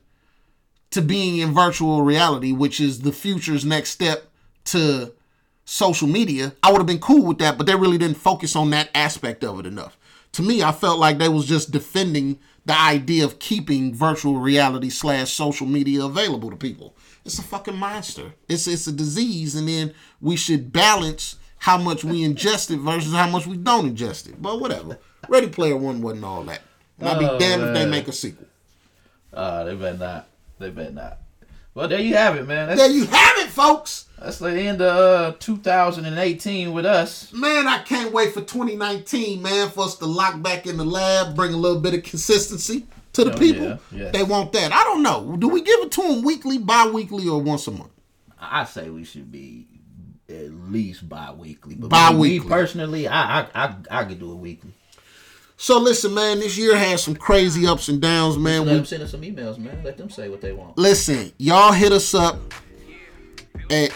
to 0.91 1.01
being 1.01 1.37
in 1.39 1.53
virtual 1.53 2.03
reality, 2.03 2.51
which 2.51 2.79
is 2.79 2.99
the 3.01 3.11
future's 3.11 3.65
next 3.65 3.89
step 3.89 4.29
to 4.65 5.13
social 5.65 6.07
media, 6.07 6.53
I 6.61 6.71
would 6.71 6.77
have 6.77 6.85
been 6.85 6.99
cool 6.99 7.25
with 7.25 7.39
that, 7.39 7.57
but 7.57 7.65
they 7.65 7.73
really 7.75 7.97
didn't 7.97 8.17
focus 8.17 8.55
on 8.55 8.69
that 8.71 8.91
aspect 8.93 9.43
of 9.43 9.59
it 9.59 9.65
enough. 9.65 9.97
To 10.33 10.43
me, 10.43 10.61
I 10.61 10.71
felt 10.71 10.99
like 10.99 11.17
they 11.17 11.29
was 11.29 11.47
just 11.47 11.71
defending 11.71 12.37
the 12.65 12.79
idea 12.79 13.25
of 13.25 13.39
keeping 13.39 13.93
virtual 13.93 14.37
reality 14.37 14.89
slash 14.91 15.33
social 15.33 15.65
media 15.65 16.05
available 16.05 16.51
to 16.51 16.55
people. 16.55 16.95
It's 17.25 17.37
a 17.39 17.43
fucking 17.43 17.75
monster. 17.77 18.33
It's 18.49 18.67
it's 18.67 18.87
a 18.87 18.91
disease, 18.91 19.55
and 19.55 19.67
then 19.67 19.93
we 20.19 20.35
should 20.35 20.71
balance 20.73 21.35
how 21.57 21.77
much 21.77 22.03
we 22.03 22.23
ingest 22.27 22.71
it 22.71 22.77
versus 22.79 23.13
how 23.13 23.29
much 23.29 23.45
we 23.45 23.57
don't 23.57 23.95
ingest 23.95 24.27
it. 24.29 24.41
But 24.41 24.59
whatever. 24.59 24.97
Ready 25.29 25.47
Player 25.49 25.77
One 25.77 26.01
wasn't 26.01 26.25
all 26.25 26.43
that. 26.45 26.61
And 26.99 27.07
I'd 27.09 27.19
be 27.19 27.25
Oh, 27.25 27.37
damned 27.39 27.63
if 27.63 27.73
they 27.73 27.85
make 27.85 28.07
a 28.07 28.11
sequel. 28.11 28.47
Uh, 29.33 29.63
they 29.65 29.75
better 29.75 29.97
not. 29.97 30.27
They 30.59 30.69
better 30.71 30.91
not. 30.91 31.17
Well, 31.73 31.87
there 31.87 31.99
you 32.01 32.15
have 32.15 32.35
it, 32.35 32.47
man. 32.47 32.67
That's, 32.67 32.81
There 32.81 32.89
you 32.91 33.05
have 33.05 33.37
it, 33.37 33.47
folks. 33.49 34.07
that's 34.19 34.39
the 34.39 34.51
end 34.51 34.81
of 34.81 35.33
uh, 35.33 35.37
2018 35.39 36.73
with 36.73 36.85
us. 36.85 37.31
Man, 37.31 37.65
I 37.67 37.79
can't 37.79 38.11
wait 38.11 38.33
for 38.33 38.41
2019, 38.41 39.41
man, 39.41 39.69
for 39.69 39.85
us 39.85 39.95
to 39.99 40.05
lock 40.05 40.41
back 40.41 40.67
in 40.67 40.75
the 40.77 40.83
lab, 40.83 41.33
bring 41.35 41.53
a 41.53 41.57
little 41.57 41.79
bit 41.79 41.93
of 41.93 42.03
consistency 42.03 42.87
to 43.13 43.23
the 43.25 43.33
Oh, 43.33 43.37
people. 43.37 43.65
yeah, 43.65 43.77
yeah. 43.91 44.11
They 44.11 44.23
want 44.23 44.51
that. 44.53 44.71
I 44.71 44.83
don't 44.83 45.03
know. 45.03 45.35
Do 45.37 45.47
we 45.49 45.61
give 45.61 45.79
it 45.81 45.91
to 45.93 46.01
them 46.01 46.21
weekly, 46.23 46.57
bi-weekly, 46.57 47.27
or 47.27 47.41
once 47.41 47.67
a 47.67 47.71
month? 47.71 47.91
I 48.39 48.63
say 48.65 48.89
we 48.89 49.03
should 49.03 49.31
be 49.31 49.67
at 50.29 50.51
least 50.71 51.07
bi-weekly. 51.09 51.75
But 51.75 51.89
Bi-weekly. 51.89 52.47
Me 52.47 52.53
personally, 52.53 53.07
I 53.07 53.41
I 53.41 53.47
I, 53.53 53.75
I 53.91 54.03
could 54.05 54.19
do 54.19 54.31
it 54.31 54.35
weekly. 54.35 54.71
So 55.57 55.77
listen, 55.77 56.13
man, 56.15 56.39
this 56.39 56.57
year 56.57 56.75
has 56.75 57.03
some 57.03 57.15
crazy 57.15 57.67
ups 57.67 57.87
and 57.87 58.01
downs, 58.01 58.35
man. 58.37 58.61
Let 58.65 58.71
We 58.71 58.77
them 58.77 58.85
send 58.85 59.03
us 59.03 59.11
some 59.11 59.21
emails, 59.21 59.59
man. 59.59 59.81
Let 59.83 59.95
them 59.97 60.09
say 60.09 60.27
what 60.29 60.41
they 60.41 60.53
want. 60.53 60.75
listen, 60.77 61.31
y'all 61.37 61.71
hit 61.71 61.91
us 61.91 62.15
up 62.15 62.39
at 63.69 63.91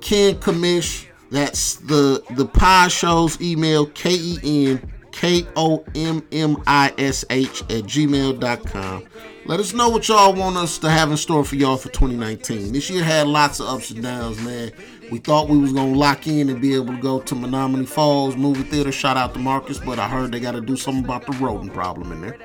Ken 0.00 0.34
Kommish. 0.36 1.06
That's 1.30 1.76
the 1.76 2.22
the 2.36 2.46
pie 2.46 2.88
show's 2.88 3.40
email, 3.40 3.86
K 3.86 4.10
E 4.14 4.38
N 4.72 4.92
K 5.12 5.46
O 5.56 5.84
M 5.94 6.26
M 6.32 6.56
I 6.66 6.92
S 6.98 7.24
H 7.30 7.62
at 7.62 7.84
gmail.com. 7.84 9.04
Let 9.44 9.58
us 9.58 9.72
know 9.72 9.88
what 9.88 10.08
y'all 10.08 10.32
want 10.32 10.56
us 10.56 10.78
to 10.78 10.90
have 10.90 11.10
in 11.10 11.16
store 11.16 11.44
for 11.44 11.56
y'all 11.56 11.76
for 11.76 11.88
2019. 11.88 12.72
This 12.72 12.88
year 12.88 13.02
had 13.02 13.26
lots 13.26 13.58
of 13.58 13.66
ups 13.66 13.90
and 13.90 14.02
downs, 14.02 14.40
man. 14.40 14.72
We 15.10 15.18
thought 15.18 15.48
we 15.48 15.58
was 15.58 15.72
gonna 15.72 15.96
lock 15.96 16.26
in 16.26 16.48
and 16.48 16.60
be 16.60 16.74
able 16.74 16.94
to 16.94 17.00
go 17.00 17.20
to 17.20 17.34
Menomonee 17.34 17.88
Falls 17.88 18.36
movie 18.36 18.62
theater. 18.62 18.92
Shout 18.92 19.16
out 19.16 19.34
to 19.34 19.40
Marcus, 19.40 19.78
but 19.78 19.98
I 19.98 20.08
heard 20.08 20.30
they 20.32 20.40
got 20.40 20.52
to 20.52 20.60
do 20.60 20.76
something 20.76 21.04
about 21.04 21.26
the 21.26 21.32
rodent 21.32 21.74
problem 21.74 22.12
in 22.12 22.20
there. 22.20 22.38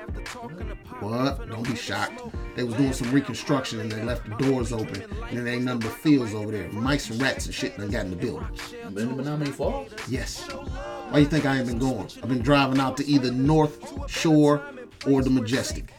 What? 0.99 1.47
Don't 1.49 1.63
be 1.63 1.75
shocked. 1.75 2.21
They 2.55 2.63
was 2.63 2.73
doing 2.75 2.93
some 2.93 3.11
reconstruction 3.11 3.79
and 3.79 3.91
they 3.91 4.01
left 4.01 4.27
the 4.27 4.35
doors 4.35 4.73
open 4.73 5.03
and 5.29 5.37
there 5.37 5.47
ain't 5.47 5.63
nothing 5.63 5.81
but 5.81 5.91
fields 5.91 6.33
over 6.33 6.51
there. 6.51 6.69
Mice 6.71 7.11
and 7.11 7.21
rats 7.21 7.45
and 7.45 7.53
shit 7.53 7.77
done 7.77 7.91
got 7.91 8.05
in 8.05 8.09
the 8.09 8.17
building. 8.17 8.47
Been 8.93 9.15
to 9.15 9.23
Menomonee 9.23 9.53
Falls? 9.53 9.91
Yes. 10.09 10.49
Why 11.09 11.19
you 11.19 11.25
think 11.25 11.45
I 11.45 11.57
ain't 11.57 11.67
been 11.67 11.79
going? 11.79 12.07
I've 12.21 12.29
been 12.29 12.41
driving 12.41 12.79
out 12.79 12.97
to 12.97 13.05
either 13.05 13.31
North 13.31 14.09
Shore 14.09 14.61
or 15.05 15.21
the 15.21 15.29
Majestic. 15.29 15.91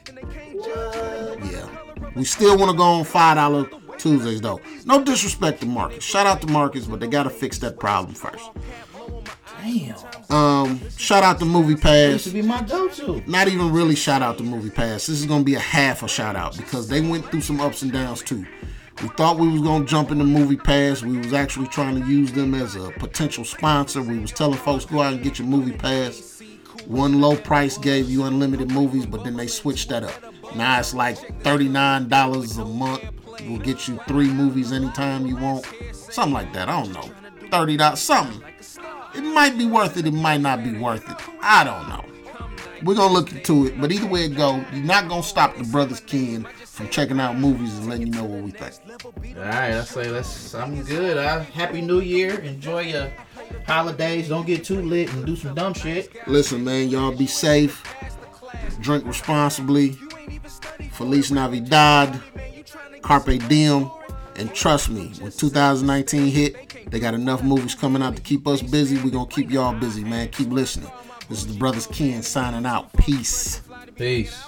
Yeah. 1.45 1.69
We 2.15 2.25
still 2.25 2.59
want 2.59 2.71
to 2.71 2.77
go 2.77 2.83
on 2.85 3.05
five 3.05 3.37
dollar 3.37 3.69
Tuesdays 3.99 4.41
though. 4.41 4.61
No 4.85 5.03
disrespect 5.03 5.61
to 5.61 5.67
Marcus. 5.67 6.05
Shout 6.05 6.27
out 6.27 6.41
to 6.43 6.47
Marcus, 6.49 6.87
but 6.87 7.01
they 7.01 7.07
gotta 7.07 7.31
fix 7.31 7.59
that 7.59 7.79
problem 7.79 8.15
first. 8.15 8.51
Damn. 9.63 9.97
Um, 10.31 10.81
shout 10.97 11.23
out 11.25 11.39
to 11.41 11.45
Movie 11.45 11.75
This 11.75 11.83
Pass. 11.83 12.23
should 12.23 12.33
be 12.35 12.43
my 12.43 12.63
go-to. 12.63 13.23
not 13.27 13.49
even 13.49 13.73
really 13.73 13.97
shout 13.97 14.23
out 14.23 14.39
to 14.39 14.45
Movie 14.45 14.71
Pass. 14.71 15.07
This 15.07 15.21
is 15.21 15.27
gonna 15.27 15.45
be 15.45 15.55
a 15.55 15.61
half 15.61 16.03
a 16.03 16.09
shout 16.09 16.37
out 16.37 16.57
because 16.57 16.89
they 16.89 17.01
went 17.01 17.27
through 17.31 17.41
some 17.41 17.61
ups 17.61 17.83
and 17.83 17.93
downs 17.93 18.23
too. 18.23 18.47
We 19.03 19.09
thought 19.11 19.39
we 19.39 19.47
was 19.49 19.63
gonna 19.63 19.85
jump 19.85 20.11
into 20.11 20.25
Movie 20.25 20.57
Pass. 20.57 21.03
We 21.03 21.19
was 21.19 21.33
actually 21.33 21.69
trying 21.69 22.03
to 22.03 22.09
use 22.09 22.33
them 22.33 22.53
as 22.55 22.75
a 22.75 22.91
potential 22.99 23.45
sponsor. 23.45 24.03
We 24.03 24.19
was 24.19 24.33
telling 24.33 24.59
folks 24.59 24.85
go 24.85 25.01
out 25.03 25.13
and 25.13 25.23
get 25.23 25.39
your 25.39 25.47
Movie 25.47 25.77
Pass. 25.77 26.43
One 26.87 27.21
low 27.21 27.37
price 27.37 27.79
gave 27.79 28.11
you 28.11 28.25
unlimited 28.25 28.73
movies, 28.73 29.07
but 29.07 29.23
then 29.23 29.37
they 29.37 29.47
switched 29.47 29.91
that 29.91 30.03
up. 30.03 30.35
Now 30.57 30.81
it's 30.81 30.95
like 30.95 31.17
thirty-nine 31.43 32.09
dollars 32.09 32.59
a 32.59 32.65
month. 32.65 33.05
Will 33.49 33.59
get 33.59 33.87
you 33.87 34.01
three 34.09 34.31
movies 34.31 34.73
anytime 34.73 35.27
you 35.27 35.37
want. 35.37 35.65
Something 35.93 36.35
like 36.35 36.53
that. 36.55 36.69
I 36.69 36.83
don't 36.83 36.93
know. 36.93 37.09
Thirty 37.53 37.77
dollars 37.77 38.01
something. 38.01 38.43
It 39.15 39.23
might 39.23 39.57
be 39.57 39.67
worth 39.67 39.97
it. 39.97 40.07
It 40.07 40.13
might 40.13 40.41
not 40.41 40.65
be 40.65 40.77
worth 40.77 41.09
it. 41.09 41.17
I 41.41 41.63
don't 41.63 41.89
know. 41.89 42.05
We're 42.83 42.97
gonna 42.97 43.13
look 43.13 43.31
into 43.31 43.67
it, 43.67 43.81
but 43.81 43.93
either 43.93 44.07
way 44.07 44.25
it 44.25 44.37
go, 44.37 44.65
you're 44.73 44.85
not 44.85 45.09
gonna 45.09 45.23
stop 45.23 45.57
the 45.57 45.65
brothers 45.65 46.01
Ken 46.01 46.47
from 46.79 46.89
checking 46.91 47.19
out 47.19 47.37
movies 47.37 47.77
and 47.77 47.89
letting 47.89 48.07
you 48.07 48.13
know 48.13 48.23
what 48.23 48.41
we 48.41 48.53
think. 48.53 48.73
All 49.37 49.43
right, 49.43 49.73
I 49.73 49.83
say 49.83 50.09
let's. 50.09 50.55
I'm 50.55 50.81
good. 50.85 51.17
Uh, 51.17 51.41
Happy 51.41 51.81
New 51.81 51.99
Year. 51.99 52.39
Enjoy 52.39 52.83
your 52.83 53.11
holidays. 53.67 54.29
Don't 54.29 54.47
get 54.47 54.63
too 54.63 54.81
lit 54.81 55.13
and 55.13 55.27
do 55.27 55.35
some 55.35 55.57
dumb 55.57 55.75
shit. 55.75 56.13
Listen, 56.29 56.63
man, 56.63 56.89
y'all 56.89 57.11
be 57.11 57.27
safe, 57.27 57.83
drink 58.81 59.05
responsibly, 59.07 59.99
Feliz 60.93 61.33
Navidad, 61.33 62.23
Carpe 63.03 63.41
Diem, 63.49 63.91
and 64.37 64.55
trust 64.55 64.89
me, 64.89 65.13
when 65.21 65.33
2019 65.33 66.27
hit, 66.31 66.91
they 66.93 67.01
got 67.01 67.13
enough 67.13 67.43
movies 67.43 67.75
coming 67.75 68.03
out 68.03 68.15
to 68.15 68.23
keep 68.23 68.47
us 68.47 68.63
busy. 68.63 69.03
We're 69.03 69.11
gonna 69.11 69.27
keep 69.27 69.51
y'all 69.51 69.75
busy, 69.75 70.05
man. 70.05 70.29
Keep 70.29 70.51
listening. 70.51 70.93
This 71.29 71.41
is 71.41 71.49
the 71.49 71.59
brothers 71.59 71.89
Ken 71.89 72.23
signing 72.23 72.67
out. 72.67 72.93
Peace. 72.93 73.63
Peace. 73.97 74.41